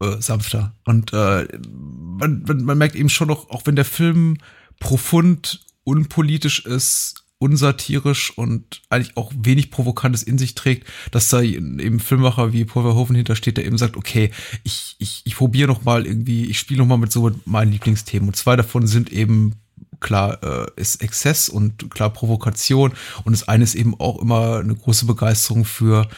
äh, 0.00 0.20
sanfter. 0.20 0.74
Und 0.84 1.12
äh, 1.12 1.46
man, 1.68 2.42
man, 2.42 2.64
man 2.64 2.78
merkt 2.78 2.96
eben 2.96 3.08
schon 3.08 3.28
noch, 3.28 3.50
auch 3.50 3.66
wenn 3.66 3.76
der 3.76 3.84
Film 3.84 4.38
profund 4.80 5.64
unpolitisch 5.84 6.64
ist, 6.64 7.21
unsatirisch 7.42 8.32
und 8.38 8.80
eigentlich 8.88 9.16
auch 9.16 9.32
wenig 9.36 9.70
Provokantes 9.70 10.22
in 10.22 10.38
sich 10.38 10.54
trägt, 10.54 10.86
dass 11.10 11.28
da 11.28 11.42
eben 11.42 11.98
Filmmacher 11.98 12.52
wie 12.52 12.64
Paul 12.64 12.84
Verhoeven 12.84 13.16
hintersteht, 13.16 13.56
der 13.56 13.66
eben 13.66 13.78
sagt, 13.78 13.96
okay, 13.96 14.30
ich, 14.62 14.94
ich, 14.98 15.22
ich 15.24 15.36
probiere 15.36 15.68
noch 15.68 15.84
mal 15.84 16.06
irgendwie, 16.06 16.46
ich 16.46 16.58
spiele 16.58 16.78
noch 16.78 16.86
mal 16.86 16.96
mit 16.96 17.10
so 17.10 17.32
meinen 17.44 17.72
Lieblingsthemen. 17.72 18.28
Und 18.28 18.36
zwei 18.36 18.54
davon 18.54 18.86
sind 18.86 19.12
eben 19.12 19.56
klar 19.98 20.42
äh, 20.42 20.66
ist 20.76 21.02
Exzess 21.02 21.48
und 21.48 21.90
klar 21.90 22.10
Provokation 22.10 22.92
und 23.22 23.32
das 23.32 23.46
eine 23.46 23.62
ist 23.62 23.76
eben 23.76 23.98
auch 24.00 24.20
immer 24.20 24.58
eine 24.58 24.74
große 24.74 25.06
Begeisterung 25.06 25.64
für 25.64 26.08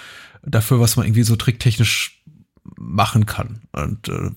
dafür, 0.43 0.81
was 0.81 0.97
man 0.97 1.05
irgendwie 1.05 1.23
so 1.23 1.37
tricktechnisch 1.37 2.14
machen 2.79 3.27
kann. 3.27 3.61
Und 3.73 4.09
äh, 4.09 4.31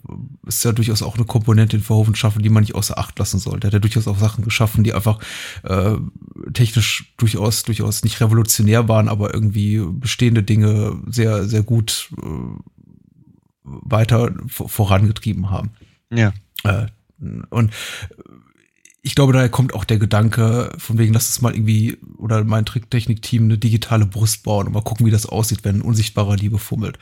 ist 0.46 0.64
ja 0.64 0.72
durchaus 0.72 1.02
auch 1.02 1.16
eine 1.16 1.26
Komponente 1.26 1.78
in 1.78 1.84
Verhoeven 1.84 2.16
schaffen, 2.16 2.44
die 2.44 2.50
man 2.50 2.62
nicht 2.62 2.76
außer 2.76 2.98
Acht 2.98 3.18
lassen 3.20 3.40
sollte. 3.40 3.68
Er 3.68 3.70
hat 3.70 3.74
ja 3.74 3.80
durchaus 3.80 4.08
auch 4.08 4.20
Sachen 4.20 4.44
geschaffen, 4.44 4.84
die 4.84 4.94
einfach 4.94 5.20
äh, 5.64 5.96
technisch 6.54 7.14
durchaus, 7.18 7.64
durchaus 7.64 8.04
nicht 8.04 8.20
revolutionär 8.20 8.88
waren, 8.90 9.08
aber 9.10 9.34
irgendwie 9.34 9.82
bestehende 9.90 10.44
Dinge 10.44 11.02
sehr, 11.08 11.46
sehr 11.46 11.64
gut 11.64 12.10
äh, 12.18 12.28
weiter 13.64 14.34
vorangetrieben 14.48 15.50
haben. 15.50 15.72
Ja. 16.12 16.34
Äh, 16.64 16.88
und 17.50 17.72
ich 19.02 19.16
glaube, 19.16 19.32
daher 19.32 19.50
kommt 19.50 19.74
auch 19.74 19.86
der 19.86 20.00
Gedanke, 20.00 20.74
von 20.78 20.98
wegen, 20.98 21.14
lass 21.14 21.30
es 21.30 21.42
mal 21.42 21.54
irgendwie, 21.54 21.98
oder 22.18 22.44
mein 22.44 22.66
Tricktechnik-Team 22.66 23.46
eine 23.46 23.58
digitale 23.58 24.06
Brust 24.06 24.44
bauen 24.44 24.68
und 24.68 24.74
mal 24.74 24.82
gucken, 24.82 25.06
wie 25.06 25.12
das 25.12 25.26
aussieht, 25.26 25.64
wenn 25.64 25.78
ein 25.78 25.82
unsichtbarer 25.82 26.36
Liebe 26.36 26.60
fummelt. 26.60 27.00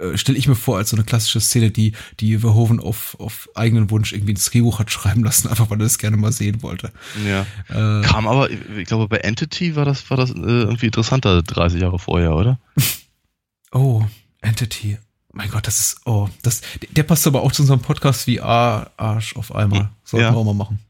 Äh, 0.00 0.16
stelle 0.16 0.38
ich 0.38 0.48
mir 0.48 0.54
vor 0.54 0.78
als 0.78 0.90
so 0.90 0.96
eine 0.96 1.04
klassische 1.04 1.40
Szene, 1.40 1.70
die 1.70 1.92
die 2.20 2.38
Verhoeven 2.38 2.80
auf, 2.80 3.16
auf 3.20 3.48
eigenen 3.54 3.90
Wunsch 3.90 4.12
irgendwie 4.12 4.32
ins 4.32 4.50
Drehbuch 4.50 4.78
hat 4.78 4.90
schreiben 4.90 5.22
lassen, 5.22 5.48
einfach 5.48 5.68
weil 5.70 5.80
er 5.80 5.84
das 5.84 5.98
gerne 5.98 6.16
mal 6.16 6.32
sehen 6.32 6.62
wollte. 6.62 6.92
Ja. 7.26 7.46
Äh, 7.68 8.02
Kam 8.02 8.26
aber, 8.26 8.50
ich 8.50 8.86
glaube, 8.86 9.08
bei 9.08 9.18
Entity 9.18 9.76
war 9.76 9.84
das, 9.84 10.08
war 10.10 10.16
das 10.16 10.30
äh, 10.30 10.34
irgendwie 10.34 10.86
interessanter 10.86 11.42
30 11.42 11.80
Jahre 11.80 11.98
vorher, 11.98 12.34
oder? 12.34 12.58
oh, 13.72 14.04
Entity. 14.40 14.98
Mein 15.32 15.50
Gott, 15.50 15.66
das 15.66 15.78
ist, 15.78 16.00
oh, 16.06 16.28
das, 16.42 16.62
der 16.90 17.04
passt 17.04 17.26
aber 17.26 17.42
auch 17.42 17.52
zu 17.52 17.62
unserem 17.62 17.80
Podcast 17.80 18.26
wie 18.26 18.40
Arsch 18.40 19.36
auf 19.36 19.54
einmal. 19.54 19.90
Sollten 20.02 20.24
ja. 20.24 20.32
wir 20.32 20.38
auch 20.38 20.44
mal 20.44 20.54
machen. 20.54 20.80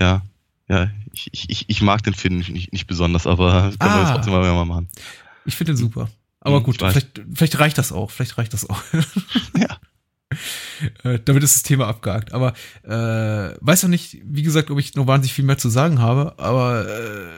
Ja, 0.00 0.22
ja, 0.68 0.88
ich, 1.12 1.50
ich, 1.50 1.68
ich 1.68 1.82
mag 1.82 2.02
den 2.02 2.14
Film 2.14 2.38
nicht, 2.38 2.72
nicht 2.72 2.86
besonders, 2.86 3.26
aber 3.26 3.72
können 3.78 3.92
ah, 3.92 3.96
wir 3.96 4.02
das 4.02 4.12
trotzdem 4.12 4.32
mal 4.32 4.64
machen. 4.64 4.88
Ich 5.44 5.56
finde 5.56 5.72
den 5.72 5.76
super. 5.76 6.08
Aber 6.44 6.58
hm, 6.58 6.62
gut, 6.62 6.78
vielleicht, 6.78 7.20
vielleicht 7.34 7.58
reicht 7.58 7.78
das 7.78 7.90
auch. 7.90 8.10
Vielleicht 8.10 8.38
reicht 8.38 8.52
das 8.52 8.68
auch. 8.70 8.80
ja. 9.58 9.78
Äh, 11.04 11.20
damit 11.24 11.42
ist 11.44 11.54
das 11.54 11.62
Thema 11.62 11.86
abgehakt. 11.86 12.32
Aber 12.32 12.52
äh, 12.82 13.56
weiß 13.60 13.84
noch 13.84 13.90
nicht, 13.90 14.18
wie 14.24 14.42
gesagt, 14.42 14.70
ob 14.70 14.78
ich 14.78 14.94
noch 14.94 15.06
wahnsinnig 15.06 15.32
viel 15.32 15.44
mehr 15.44 15.58
zu 15.58 15.68
sagen 15.68 16.00
habe, 16.00 16.38
aber 16.38 16.88
äh, 16.88 17.28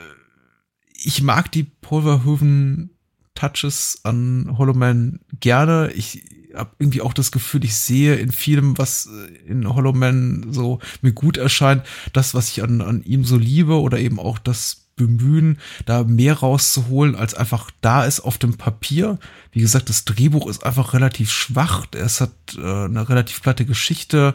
ich 0.95 1.23
mag 1.23 1.53
die 1.53 1.65
Paul 1.65 2.03
Verhoeven 2.03 2.91
Touches 3.35 4.01
an 4.03 4.57
Hollow 4.57 4.73
Man 4.73 5.20
gerne. 5.41 5.93
Ich 5.95 6.24
habe 6.55 6.70
irgendwie 6.78 7.03
auch 7.03 7.12
das 7.12 7.31
Gefühl, 7.31 7.65
ich 7.65 7.74
sehe 7.74 8.15
in 8.16 8.33
vielem, 8.33 8.78
was 8.78 9.09
in 9.47 9.69
Hollow 9.69 9.93
Man 9.93 10.47
so 10.53 10.81
mir 11.03 11.12
gut 11.12 11.37
erscheint, 11.37 11.83
das, 12.15 12.35
was 12.35 12.49
ich 12.49 12.62
an, 12.62 12.81
an 12.81 13.03
ihm 13.03 13.24
so 13.24 13.37
liebe 13.37 13.78
oder 13.78 13.99
eben 13.99 14.19
auch 14.19 14.39
das 14.39 14.86
bemühen, 14.97 15.59
da 15.85 16.05
mehr 16.05 16.35
rauszuholen, 16.35 17.14
als 17.14 17.35
einfach 17.35 17.70
da 17.82 18.05
ist 18.05 18.20
auf 18.20 18.39
dem 18.39 18.56
Papier. 18.56 19.18
Wie 19.52 19.60
gesagt, 19.60 19.89
das 19.90 20.05
Drehbuch 20.06 20.48
ist 20.48 20.64
einfach 20.64 20.94
relativ 20.94 21.31
schwach. 21.31 21.86
Es 21.93 22.20
hat 22.20 22.32
äh, 22.56 22.60
eine 22.60 23.09
relativ 23.09 23.43
platte 23.43 23.66
Geschichte. 23.66 24.35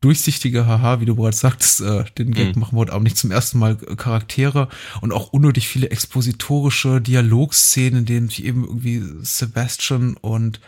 Durchsichtige, 0.00 0.66
haha, 0.66 1.00
wie 1.00 1.04
du 1.04 1.14
bereits 1.14 1.40
sagtest, 1.40 1.82
äh, 1.82 2.04
den 2.18 2.32
Gag 2.32 2.56
mhm. 2.56 2.60
machen 2.60 2.76
wir 2.76 2.80
heute 2.80 2.92
aber 2.92 3.04
nicht 3.04 3.18
zum 3.18 3.30
ersten 3.30 3.58
Mal 3.58 3.76
äh, 3.86 3.94
Charaktere 3.94 4.68
und 5.02 5.12
auch 5.12 5.28
unnötig 5.28 5.68
viele 5.68 5.90
expositorische 5.90 7.00
Dialogszenen, 7.00 8.00
in 8.00 8.06
denen 8.06 8.28
sich 8.28 8.44
eben 8.44 8.64
irgendwie 8.64 9.02
Sebastian 9.20 10.16
und 10.20 10.58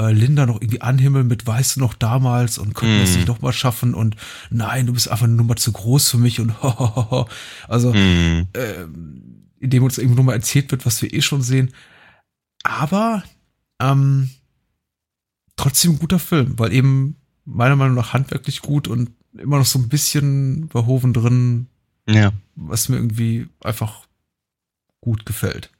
äh, 0.00 0.12
Linda 0.12 0.46
noch 0.46 0.60
irgendwie 0.60 0.80
anhimmeln 0.80 1.26
mit 1.26 1.46
weißt 1.46 1.76
du 1.76 1.80
noch 1.80 1.94
damals 1.94 2.58
und 2.58 2.74
können 2.74 2.92
wir 2.92 3.00
mm. 3.00 3.04
es 3.04 3.16
nicht 3.16 3.28
noch 3.28 3.42
mal 3.42 3.52
schaffen 3.52 3.94
und 3.94 4.16
nein, 4.50 4.86
du 4.86 4.92
bist 4.92 5.08
einfach 5.08 5.26
nur 5.26 5.44
mal 5.44 5.56
zu 5.56 5.72
groß 5.72 6.10
für 6.10 6.18
mich 6.18 6.40
und 6.40 6.54
also 7.68 7.92
mm. 7.92 8.48
äh, 8.54 8.86
indem 9.58 9.82
uns 9.82 9.98
irgendwie 9.98 10.16
nur 10.16 10.24
mal 10.24 10.32
erzählt 10.32 10.70
wird, 10.70 10.86
was 10.86 11.02
wir 11.02 11.12
eh 11.12 11.20
schon 11.20 11.42
sehen. 11.42 11.72
Aber 12.62 13.22
ähm, 13.80 14.30
trotzdem 15.56 15.92
ein 15.92 15.98
guter 15.98 16.18
Film, 16.18 16.58
weil 16.58 16.72
eben 16.72 17.16
meiner 17.44 17.76
Meinung 17.76 17.94
nach 17.94 18.12
handwerklich 18.14 18.62
gut 18.62 18.88
und 18.88 19.10
immer 19.36 19.58
noch 19.58 19.66
so 19.66 19.78
ein 19.78 19.88
bisschen 19.88 20.68
Verhoven 20.70 21.12
drin, 21.12 21.66
ja. 22.08 22.32
was 22.56 22.88
mir 22.88 22.96
irgendwie 22.96 23.48
einfach 23.60 24.06
gut 25.00 25.26
gefällt. 25.26 25.70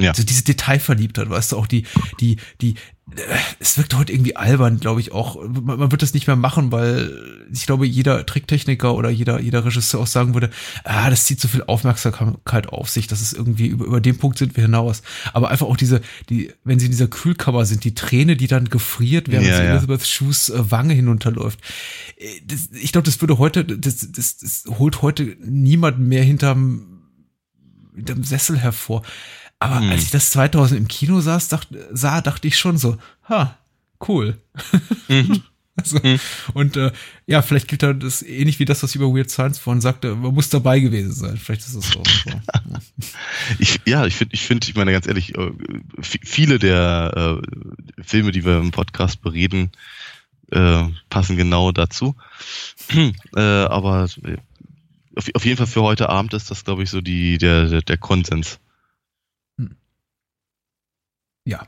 Ja. 0.00 0.10
Also 0.10 0.22
diese 0.22 0.44
Detailverliebtheit, 0.44 1.28
weißt 1.28 1.52
du, 1.52 1.56
auch 1.56 1.66
die, 1.66 1.84
die, 2.20 2.36
die, 2.60 2.74
äh, 3.16 3.20
es 3.58 3.78
wirkt 3.78 3.96
heute 3.96 4.12
irgendwie 4.12 4.36
albern, 4.36 4.78
glaube 4.78 5.00
ich 5.00 5.10
auch. 5.10 5.42
Man, 5.42 5.64
man, 5.64 5.90
wird 5.90 6.02
das 6.02 6.14
nicht 6.14 6.28
mehr 6.28 6.36
machen, 6.36 6.70
weil 6.70 7.10
ich 7.52 7.66
glaube, 7.66 7.84
jeder 7.84 8.24
Tricktechniker 8.24 8.94
oder 8.94 9.10
jeder, 9.10 9.40
jeder 9.40 9.64
Regisseur 9.64 10.00
auch 10.00 10.06
sagen 10.06 10.34
würde, 10.34 10.50
ah, 10.84 11.10
das 11.10 11.24
zieht 11.24 11.40
so 11.40 11.48
viel 11.48 11.64
Aufmerksamkeit 11.64 12.68
auf 12.68 12.88
sich, 12.88 13.08
das 13.08 13.20
ist 13.22 13.32
irgendwie, 13.32 13.66
über, 13.66 13.86
über 13.86 14.00
den 14.00 14.18
Punkt 14.18 14.38
sind 14.38 14.56
wir 14.56 14.62
hinaus. 14.62 15.02
Aber 15.32 15.50
einfach 15.50 15.66
auch 15.66 15.76
diese, 15.76 16.00
die, 16.28 16.52
wenn 16.62 16.78
sie 16.78 16.86
in 16.86 16.92
dieser 16.92 17.08
Kühlkammer 17.08 17.66
sind, 17.66 17.82
die 17.82 17.94
Träne, 17.94 18.36
die 18.36 18.46
dann 18.46 18.68
gefriert, 18.68 19.28
während 19.28 19.48
ja, 19.48 19.64
ja. 19.64 19.70
Elizabeth 19.70 20.06
Shoes 20.06 20.48
äh, 20.48 20.70
Wange 20.70 20.94
hinunterläuft. 20.94 21.58
Äh, 22.16 22.26
das, 22.46 22.68
ich 22.72 22.92
glaube, 22.92 23.06
das 23.06 23.20
würde 23.20 23.38
heute, 23.38 23.64
das, 23.64 24.12
das, 24.12 24.38
das 24.38 24.64
holt 24.78 25.02
heute 25.02 25.36
niemand 25.44 25.98
mehr 25.98 26.22
hinterm 26.22 27.00
dem 27.96 28.22
Sessel 28.22 28.56
hervor. 28.58 29.02
Aber 29.60 29.80
hm. 29.80 29.90
als 29.90 30.04
ich 30.04 30.10
das 30.10 30.30
2000 30.30 30.78
im 30.78 30.88
Kino 30.88 31.20
saß, 31.20 31.48
dacht, 31.48 31.68
sah, 31.92 32.20
dachte 32.20 32.46
ich 32.48 32.58
schon 32.58 32.78
so, 32.78 32.96
ha, 33.28 33.58
cool. 34.06 34.38
Mhm. 35.08 35.42
also, 35.76 35.98
mhm. 36.02 36.20
Und 36.54 36.76
äh, 36.76 36.92
ja, 37.26 37.42
vielleicht 37.42 37.66
gibt 37.66 37.82
er 37.82 37.94
das 37.94 38.22
ähnlich 38.22 38.60
wie 38.60 38.64
das, 38.64 38.82
was 38.82 38.90
ich 38.90 38.96
über 38.96 39.12
Weird 39.12 39.30
Science 39.30 39.58
vorhin 39.58 39.80
sagte, 39.80 40.14
man 40.14 40.32
muss 40.32 40.48
dabei 40.48 40.78
gewesen 40.78 41.12
sein. 41.12 41.36
Vielleicht 41.36 41.62
ist 41.62 41.74
es 41.74 41.88
so. 41.88 42.02
ich, 43.58 43.80
ja, 43.84 44.06
ich 44.06 44.14
finde, 44.14 44.34
ich 44.34 44.42
finde, 44.42 44.68
ich 44.68 44.76
meine 44.76 44.92
ganz 44.92 45.08
ehrlich, 45.08 45.36
äh, 45.36 45.50
viele 46.00 46.60
der 46.60 47.40
äh, 47.40 48.02
Filme, 48.02 48.30
die 48.30 48.44
wir 48.44 48.58
im 48.58 48.70
Podcast 48.70 49.22
bereden, 49.22 49.72
äh, 50.52 50.84
passen 51.10 51.36
genau 51.36 51.72
dazu. 51.72 52.14
äh, 53.34 53.40
aber 53.40 54.08
äh, 54.22 54.36
auf, 55.16 55.28
auf 55.34 55.44
jeden 55.44 55.56
Fall 55.56 55.66
für 55.66 55.82
heute 55.82 56.08
Abend 56.08 56.32
ist 56.34 56.50
das, 56.52 56.64
glaube 56.64 56.84
ich, 56.84 56.90
so 56.90 57.00
die, 57.00 57.38
der, 57.38 57.66
der, 57.66 57.82
der 57.82 57.98
Konsens. 57.98 58.60
Ja. 61.48 61.66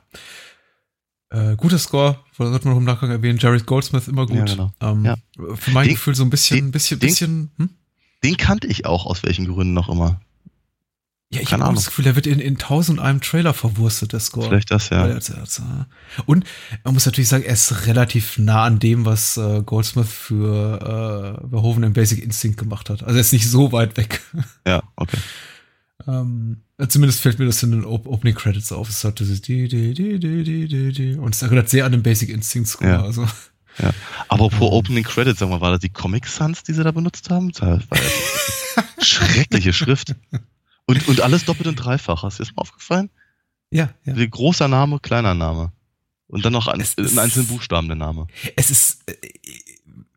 Äh, 1.30 1.56
guter 1.56 1.78
Score, 1.78 2.18
sollte 2.36 2.66
man 2.66 2.74
noch 2.74 2.80
im 2.80 2.84
Nachgang 2.84 3.10
erwähnen. 3.10 3.38
Jared 3.38 3.64
Goldsmith 3.64 4.08
immer 4.08 4.26
gut. 4.26 4.36
Ja, 4.36 4.44
genau. 4.44 4.72
ähm, 4.80 5.04
ja. 5.04 5.16
Für 5.54 5.70
mein 5.70 5.86
den, 5.86 5.94
Gefühl 5.94 6.14
so 6.14 6.24
ein 6.24 6.30
bisschen, 6.30 6.56
den, 6.56 6.70
bisschen, 6.72 6.98
den, 6.98 7.08
bisschen. 7.08 7.50
Hm? 7.56 7.70
Den 8.22 8.36
kannte 8.36 8.66
ich 8.66 8.84
auch 8.84 9.06
aus 9.06 9.22
welchen 9.22 9.46
Gründen 9.46 9.72
noch 9.72 9.88
immer. 9.88 10.20
Ja, 11.32 11.40
ich 11.40 11.52
habe 11.52 11.62
das 11.74 11.86
Gefühl, 11.86 12.02
der 12.02 12.16
wird 12.16 12.26
in, 12.26 12.40
in 12.40 12.58
tausend 12.58 12.98
einem 12.98 13.20
Trailer 13.20 13.54
verwurstet, 13.54 14.12
der 14.12 14.18
Score. 14.18 14.48
Vielleicht 14.48 14.72
das, 14.72 14.88
ja. 14.88 15.86
Und 16.26 16.44
man 16.82 16.94
muss 16.94 17.06
natürlich 17.06 17.28
sagen, 17.28 17.44
er 17.44 17.52
ist 17.52 17.86
relativ 17.86 18.36
nah 18.36 18.64
an 18.64 18.80
dem, 18.80 19.04
was 19.04 19.36
äh, 19.36 19.62
Goldsmith 19.64 20.08
für 20.08 21.38
äh, 21.44 21.48
Verhoeven 21.48 21.84
im 21.84 21.92
Basic 21.92 22.20
Instinct 22.20 22.58
gemacht 22.58 22.90
hat. 22.90 23.04
Also 23.04 23.14
er 23.14 23.20
ist 23.20 23.32
nicht 23.32 23.48
so 23.48 23.70
weit 23.70 23.96
weg. 23.96 24.20
Ja, 24.66 24.82
okay. 24.96 25.18
Ähm, 26.10 26.62
zumindest 26.88 27.20
fällt 27.20 27.38
mir 27.38 27.46
das 27.46 27.62
in 27.62 27.70
den 27.72 27.84
Opening 27.84 28.34
Credits 28.34 28.72
auf. 28.72 28.88
Es 28.88 29.04
hat 29.04 29.20
dieses 29.20 29.42
die, 29.42 29.68
die, 29.68 29.94
die, 29.94 30.18
die, 30.18 30.44
die, 30.44 30.68
die, 30.68 30.92
die. 30.92 31.14
Und 31.14 31.34
es 31.34 31.42
erinnert 31.42 31.68
sehr 31.68 31.84
an 31.84 31.92
den 31.92 32.02
Basic 32.02 32.28
Instinct 32.30 32.68
Score. 32.68 32.90
Ja. 32.90 33.02
Also. 33.02 33.26
Ja. 33.78 33.92
Aber 34.28 34.50
vor 34.50 34.72
Opening 34.72 35.04
Credits, 35.04 35.38
sag 35.38 35.48
mal, 35.48 35.60
war 35.60 35.70
das 35.70 35.80
die 35.80 35.88
Comic 35.88 36.26
Sans, 36.26 36.62
die 36.62 36.72
sie 36.72 36.84
da 36.84 36.90
benutzt 36.90 37.30
haben? 37.30 37.52
Schreckliche 39.02 39.72
Schrift. 39.72 40.14
Und, 40.86 41.08
und 41.08 41.20
alles 41.20 41.44
doppelt 41.44 41.68
und 41.68 41.76
dreifach. 41.76 42.22
Hast 42.22 42.38
du 42.38 42.42
das 42.42 42.54
mal 42.54 42.62
aufgefallen? 42.62 43.10
Ja, 43.70 43.90
ja. 44.04 44.14
Großer 44.26 44.68
Name, 44.68 44.98
kleiner 45.00 45.34
Name. 45.34 45.72
Und 46.26 46.44
dann 46.44 46.52
noch 46.52 46.68
ein, 46.68 46.84
in 46.96 47.18
einzelnen 47.18 47.48
Buchstaben 47.48 47.88
der 47.88 47.96
Name. 47.96 48.26
Es 48.56 48.70
ist, 48.70 49.08
äh, 49.08 49.14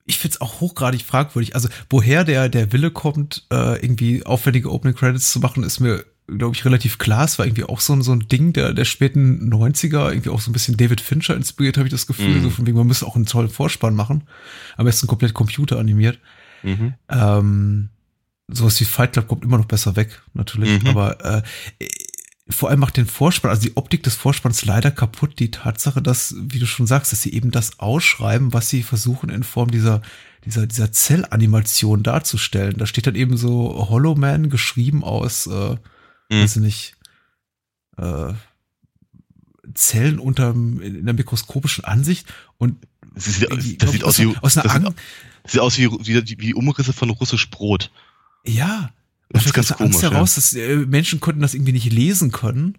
ich 0.05 0.17
finde 0.17 0.35
es 0.35 0.41
auch 0.41 0.59
hochgradig 0.59 1.03
fragwürdig. 1.03 1.55
Also, 1.55 1.69
woher 1.89 2.23
der, 2.23 2.49
der 2.49 2.73
Wille 2.73 2.91
kommt, 2.91 3.45
äh, 3.51 3.81
irgendwie 3.83 4.25
aufwendige 4.25 4.71
Opening 4.71 4.95
Credits 4.95 5.31
zu 5.31 5.39
machen, 5.39 5.63
ist 5.63 5.79
mir, 5.79 6.03
glaube 6.27 6.55
ich, 6.55 6.65
relativ 6.65 6.97
klar. 6.97 7.25
Es 7.25 7.39
war 7.39 7.45
irgendwie 7.45 7.63
auch 7.63 7.79
so 7.79 7.93
ein, 7.93 8.01
so 8.01 8.11
ein 8.11 8.27
Ding 8.27 8.53
der, 8.53 8.73
der 8.73 8.85
späten 8.85 9.53
90er, 9.53 10.09
irgendwie 10.09 10.29
auch 10.29 10.41
so 10.41 10.49
ein 10.49 10.53
bisschen 10.53 10.77
David 10.77 11.01
Fincher 11.01 11.35
inspiriert, 11.35 11.77
habe 11.77 11.87
ich 11.87 11.93
das 11.93 12.07
Gefühl. 12.07 12.35
Mhm. 12.35 12.43
So 12.43 12.49
von 12.49 12.67
wegen, 12.67 12.77
man 12.77 12.87
müsste 12.87 13.05
auch 13.05 13.15
einen 13.15 13.25
tollen 13.25 13.49
Vorspann 13.49 13.95
machen. 13.95 14.23
Am 14.75 14.85
besten 14.85 15.07
komplett 15.07 15.33
computeranimiert. 15.33 16.19
Mhm. 16.63 16.93
Ähm, 17.09 17.89
sowas 18.49 18.79
wie 18.79 18.85
Fight 18.85 19.13
Club 19.13 19.27
kommt 19.27 19.45
immer 19.45 19.57
noch 19.57 19.65
besser 19.65 19.95
weg, 19.95 20.21
natürlich. 20.33 20.83
Mhm. 20.83 20.89
Aber 20.89 21.23
äh, 21.23 21.41
vor 22.53 22.69
allem 22.69 22.79
macht 22.79 22.97
den 22.97 23.05
Vorspann, 23.05 23.51
also 23.51 23.61
die 23.61 23.75
Optik 23.75 24.03
des 24.03 24.15
Vorspanns 24.15 24.65
leider 24.65 24.91
kaputt. 24.91 25.39
Die 25.39 25.51
Tatsache, 25.51 26.01
dass, 26.01 26.35
wie 26.37 26.59
du 26.59 26.65
schon 26.65 26.87
sagst, 26.87 27.11
dass 27.11 27.21
sie 27.21 27.33
eben 27.33 27.51
das 27.51 27.79
ausschreiben, 27.79 28.53
was 28.53 28.69
sie 28.69 28.83
versuchen 28.83 29.29
in 29.29 29.43
Form 29.43 29.71
dieser 29.71 30.01
dieser 30.45 30.67
dieser 30.67 30.91
Zellanimation 30.91 32.03
darzustellen. 32.03 32.77
Da 32.77 32.85
steht 32.85 33.07
dann 33.07 33.15
eben 33.15 33.37
so 33.37 33.87
Hollow 33.89 34.15
Man 34.15 34.49
geschrieben 34.49 35.03
aus, 35.03 35.47
äh, 35.47 35.49
mhm. 35.49 35.77
weiß 36.29 36.57
ich 36.57 36.61
nicht, 36.61 36.95
äh, 37.97 38.33
Zellen 39.73 40.19
unterm 40.19 40.81
in 40.81 41.05
der 41.05 41.13
mikroskopischen 41.13 41.85
Ansicht 41.85 42.31
und 42.57 42.77
das, 43.15 43.25
sieht, 43.25 43.81
das 43.81 43.91
sieht 43.91 44.03
aus 44.03 44.19
wie 44.19 44.35
aus 44.41 44.57
einer 44.57 44.93
das 45.43 45.51
sieht, 45.51 45.61
aus 45.61 45.77
wie, 45.77 45.89
wie, 45.89 46.35
wie 46.39 46.53
Umrisse 46.53 46.93
von 46.93 47.09
russisch 47.09 47.49
Brot. 47.49 47.91
Ja. 48.45 48.91
Das 49.33 49.45
ist 49.47 49.53
ganz 49.53 49.69
komisch. 49.69 49.81
Angst 49.81 50.03
heraus, 50.03 50.35
ja. 50.35 50.41
dass 50.41 50.53
äh, 50.53 50.75
Menschen 50.85 51.19
konnten 51.19 51.41
das 51.41 51.53
irgendwie 51.53 51.73
nicht 51.73 51.91
lesen 51.91 52.31
können. 52.31 52.77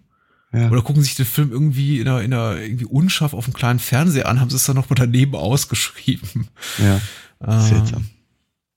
Ja. 0.53 0.69
Oder 0.69 0.81
gucken 0.81 1.03
sich 1.03 1.15
den 1.15 1.25
Film 1.25 1.51
irgendwie 1.51 1.99
in 1.99 2.07
einer, 2.07 2.21
in 2.21 2.33
einer 2.33 2.57
irgendwie 2.57 2.85
unscharf 2.85 3.33
auf 3.33 3.45
einem 3.45 3.53
kleinen 3.53 3.79
Fernseher 3.79 4.27
an, 4.27 4.39
haben 4.39 4.49
sie 4.49 4.55
es 4.55 4.63
dann 4.63 4.77
noch 4.77 4.89
mal 4.89 4.95
daneben 4.95 5.35
ausgeschrieben. 5.35 6.47
Ja. 6.79 7.01
Äh, 7.45 7.59
Seltsam. 7.59 8.05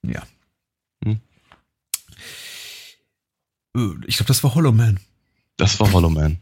Ja. 0.04 0.24
Hm. 1.04 1.20
Äh, 3.76 4.06
ich 4.06 4.16
glaube, 4.16 4.26
das 4.26 4.42
war 4.42 4.56
Hollow 4.56 4.72
Man. 4.72 4.98
Das 5.56 5.78
war 5.78 5.92
Hollow 5.92 6.10
Man. 6.10 6.38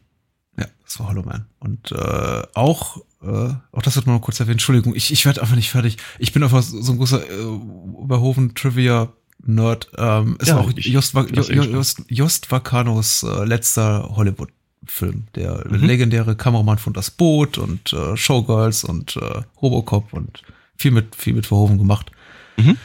Ja, 0.58 0.64
das 0.82 0.98
war 0.98 1.08
Hollow 1.08 1.22
Man. 1.22 1.44
Und 1.58 1.92
äh, 1.92 2.42
auch, 2.54 2.96
äh, 3.22 3.52
auch 3.70 3.82
das 3.82 3.96
wird 3.96 4.06
man 4.06 4.16
noch 4.16 4.22
kurz 4.22 4.40
erwähnt. 4.40 4.54
Entschuldigung, 4.54 4.94
ich, 4.94 5.12
ich 5.12 5.26
werde 5.26 5.42
einfach 5.42 5.56
nicht 5.56 5.70
fertig. 5.70 5.98
Ich 6.18 6.32
bin 6.32 6.42
einfach 6.42 6.62
so 6.62 6.90
ein 6.90 6.96
großer 6.96 7.28
äh, 7.28 7.34
Überhoven-Trivia- 7.34 9.12
Nerd. 9.46 9.88
Ähm, 9.96 10.36
es 10.40 10.48
ja, 10.48 10.56
war 10.56 10.64
auch 10.64 10.72
Jost, 10.76 11.14
Jost, 11.14 12.02
Jost 12.08 12.50
Vakanos 12.50 13.22
äh, 13.22 13.44
letzter 13.44 14.16
Hollywood-Film. 14.16 15.26
Der 15.34 15.64
mhm. 15.68 15.84
legendäre 15.84 16.36
Kameramann 16.36 16.78
von 16.78 16.92
Das 16.92 17.10
Boot 17.10 17.58
und 17.58 17.92
äh, 17.92 18.16
Showgirls 18.16 18.84
und 18.84 19.16
äh, 19.16 19.42
Robocop 19.60 20.12
und 20.12 20.42
viel 20.76 20.90
mit, 20.90 21.16
viel 21.16 21.34
mit 21.34 21.46
Verhoeven 21.46 21.78
gemacht. 21.78 22.10
Mhm. 22.56 22.76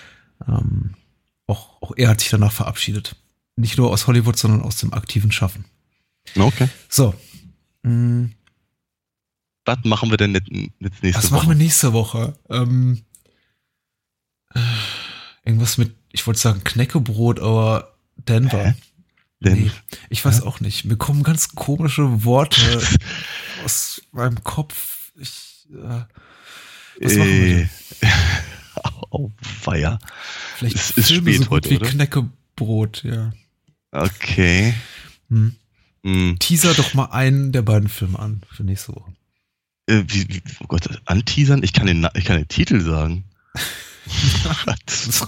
Ähm, 0.47 0.93
auch, 1.47 1.81
auch 1.81 1.93
er 1.97 2.09
hat 2.09 2.21
sich 2.21 2.29
danach 2.29 2.51
verabschiedet. 2.51 3.15
Nicht 3.55 3.77
nur 3.77 3.91
aus 3.91 4.07
Hollywood, 4.07 4.37
sondern 4.37 4.61
aus 4.61 4.77
dem 4.77 4.93
aktiven 4.93 5.31
Schaffen. 5.31 5.65
Okay. 6.37 6.69
So. 6.87 7.13
Mm. 7.83 8.27
Was 9.65 9.77
machen 9.83 10.09
wir 10.09 10.17
denn 10.17 10.33
jetzt 10.33 10.49
nächste 10.51 10.79
Was 10.79 11.01
Woche? 11.01 11.23
Was 11.23 11.31
machen 11.31 11.49
wir 11.49 11.55
nächste 11.55 11.93
Woche? 11.93 12.33
Ähm, 12.49 13.01
äh, 14.53 14.59
irgendwas 15.43 15.77
mit 15.77 15.95
ich 16.11 16.25
wollte 16.27 16.39
sagen 16.39 16.63
Knäckebrot, 16.63 17.39
aber 17.39 17.95
Denver. 18.17 18.65
Hä? 18.65 18.73
Nee, 19.43 19.71
ich 20.09 20.23
weiß 20.23 20.39
ja? 20.39 20.43
auch 20.43 20.59
nicht. 20.59 20.85
Mir 20.85 20.97
kommen 20.97 21.23
ganz 21.23 21.55
komische 21.55 22.23
Worte 22.23 22.81
aus 23.65 24.01
meinem 24.11 24.43
Kopf. 24.43 25.11
Ich, 25.19 25.65
äh, 25.71 26.03
was 27.03 27.15
machen 27.15 27.31
wir 27.31 27.55
denn? 27.55 27.69
Oh, 29.13 29.29
weia. 29.65 29.99
Vielleicht 30.55 30.77
es 30.77 30.91
ist 30.91 31.07
Filme 31.07 31.33
spät 31.33 31.45
so 31.45 31.49
heute, 31.49 31.69
wie 31.69 31.75
oder? 31.75 31.89
Knäckebrot, 31.89 33.03
ja. 33.03 33.33
Okay. 33.91 34.73
Hm. 35.27 35.55
Hm. 36.03 36.37
Teaser 36.39 36.73
doch 36.73 36.93
mal 36.93 37.05
einen 37.05 37.51
der 37.51 37.61
beiden 37.61 37.89
Filme 37.89 38.17
an 38.17 38.41
für 38.49 38.63
nächste 38.63 38.95
Woche. 38.95 39.11
Äh, 39.87 40.03
wie, 40.07 40.29
wie, 40.29 40.41
oh 40.61 40.67
Gott, 40.67 40.87
anteasern? 41.05 41.61
Ich 41.61 41.73
kann 41.73 41.87
den, 41.87 42.07
ich 42.13 42.23
kann 42.23 42.37
den 42.37 42.47
Titel 42.47 42.79
sagen. 42.79 43.25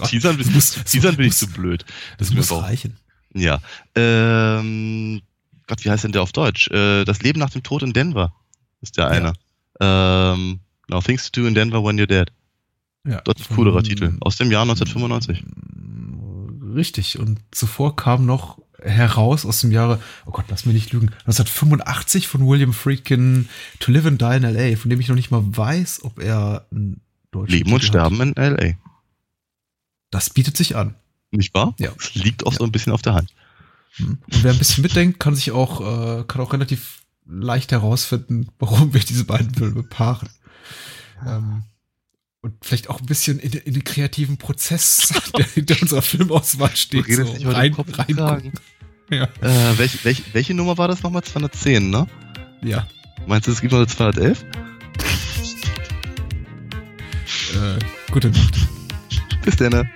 Teasern, 0.08 0.36
bin, 0.36 0.52
muss, 0.52 0.72
Teasern 0.84 1.16
bin 1.16 1.26
ich 1.26 1.36
zu 1.36 1.46
blöd. 1.46 1.84
Das, 2.18 2.28
das 2.28 2.36
muss 2.36 2.52
auch. 2.52 2.62
reichen. 2.62 2.96
Ja. 3.34 3.60
Ähm, 3.94 5.22
Gott, 5.66 5.84
wie 5.84 5.90
heißt 5.90 6.04
denn 6.04 6.12
der 6.12 6.22
auf 6.22 6.32
Deutsch? 6.32 6.68
Äh, 6.68 7.04
das 7.04 7.22
Leben 7.22 7.38
nach 7.38 7.50
dem 7.50 7.62
Tod 7.62 7.82
in 7.82 7.92
Denver 7.92 8.34
ist 8.80 8.96
der 8.96 9.08
eine. 9.08 9.32
Ja. 9.80 10.32
Ähm, 10.34 10.60
no, 10.88 11.00
Things 11.00 11.30
to 11.30 11.40
Do 11.40 11.46
in 11.46 11.54
Denver 11.54 11.82
When 11.84 11.98
You're 11.98 12.06
Dead. 12.06 12.30
Ja. 13.06 13.20
Das 13.22 13.40
ist 13.40 13.50
ein 13.50 13.56
coolerer 13.56 13.82
Titel. 13.82 14.16
Aus 14.20 14.36
dem 14.36 14.50
Jahr 14.50 14.62
1995. 14.62 15.44
Richtig. 16.74 17.18
Und 17.18 17.40
zuvor 17.50 17.96
kam 17.96 18.26
noch 18.26 18.58
heraus 18.82 19.46
aus 19.46 19.60
dem 19.60 19.72
Jahre, 19.72 20.00
oh 20.26 20.30
Gott, 20.30 20.44
lass 20.48 20.66
mich 20.66 20.74
nicht 20.74 20.92
lügen, 20.92 21.08
1985 21.20 22.28
von 22.28 22.46
William 22.46 22.72
Friedkin 22.72 23.48
To 23.80 23.90
Live 23.90 24.06
and 24.06 24.20
Die 24.20 24.36
in 24.36 24.44
L.A., 24.44 24.76
von 24.76 24.90
dem 24.90 25.00
ich 25.00 25.08
noch 25.08 25.16
nicht 25.16 25.30
mal 25.30 25.42
weiß, 25.42 26.04
ob 26.04 26.20
er 26.20 26.66
ein 26.70 27.00
deutschen 27.34 27.52
Leben 27.52 27.72
und 27.72 27.82
Sterben 27.82 28.20
in 28.20 28.36
L.A. 28.36 28.74
Das 30.10 30.30
bietet 30.30 30.56
sich 30.56 30.76
an. 30.76 30.94
Nicht 31.30 31.54
wahr? 31.54 31.74
Ja. 31.78 31.90
Das 31.96 32.14
liegt 32.14 32.46
auch 32.46 32.52
ja. 32.52 32.58
so 32.58 32.64
ein 32.64 32.72
bisschen 32.72 32.92
auf 32.92 33.02
der 33.02 33.14
Hand. 33.14 33.34
Hm. 33.96 34.18
Und 34.30 34.44
wer 34.44 34.52
ein 34.52 34.58
bisschen 34.58 34.82
mitdenkt, 34.82 35.20
kann 35.20 35.34
sich 35.34 35.50
auch, 35.50 35.80
äh, 35.80 36.24
kann 36.24 36.40
auch 36.40 36.52
relativ 36.52 37.02
leicht 37.26 37.72
herausfinden, 37.72 38.48
warum 38.58 38.94
wir 38.94 39.00
diese 39.00 39.24
beiden 39.24 39.52
Filme 39.54 39.82
paaren. 39.82 40.28
Ähm, 41.26 41.62
und 42.40 42.54
vielleicht 42.62 42.90
auch 42.90 43.00
ein 43.00 43.06
bisschen 43.06 43.38
in, 43.38 43.52
in 43.52 43.72
den 43.72 43.84
kreativen 43.84 44.36
Prozess, 44.36 45.14
der 45.38 45.46
hinter 45.46 45.80
unserer 45.80 46.02
Filmauswahl 46.02 46.76
steht, 46.76 47.06
so 47.06 47.22
rein, 47.48 47.74
rein 47.74 48.52
ja. 49.10 49.24
Äh, 49.40 49.78
welche, 49.78 50.04
welche, 50.04 50.22
welche 50.32 50.54
Nummer 50.54 50.78
war 50.78 50.88
das 50.88 51.02
nochmal? 51.02 51.22
210, 51.22 51.90
ne? 51.90 52.06
Ja. 52.62 52.86
Meinst 53.26 53.48
du, 53.48 53.52
es 53.52 53.60
gibt 53.60 53.72
noch 53.72 53.78
eine 53.78 53.86
211? 53.86 54.44
Äh, 57.54 57.78
gute 58.10 58.30
Nacht. 58.30 58.68
Bis 59.44 59.56
dann. 59.56 59.88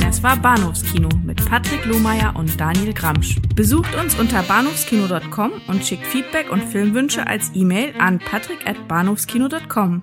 Das 0.00 0.22
war 0.22 0.36
Bahnhofskino 0.36 1.08
mit 1.24 1.44
Patrick 1.48 1.84
Lohmeier 1.84 2.34
und 2.34 2.58
Daniel 2.58 2.92
Gramsch. 2.92 3.36
Besucht 3.54 3.94
uns 3.94 4.18
unter 4.18 4.42
bahnhofskino.com 4.42 5.52
und 5.68 5.84
schickt 5.84 6.06
Feedback 6.06 6.50
und 6.50 6.64
Filmwünsche 6.64 7.26
als 7.26 7.52
E-Mail 7.54 7.94
an 7.98 8.18
patrick 8.18 8.66
at 8.66 8.88
bahnhofskino.com. 8.88 10.02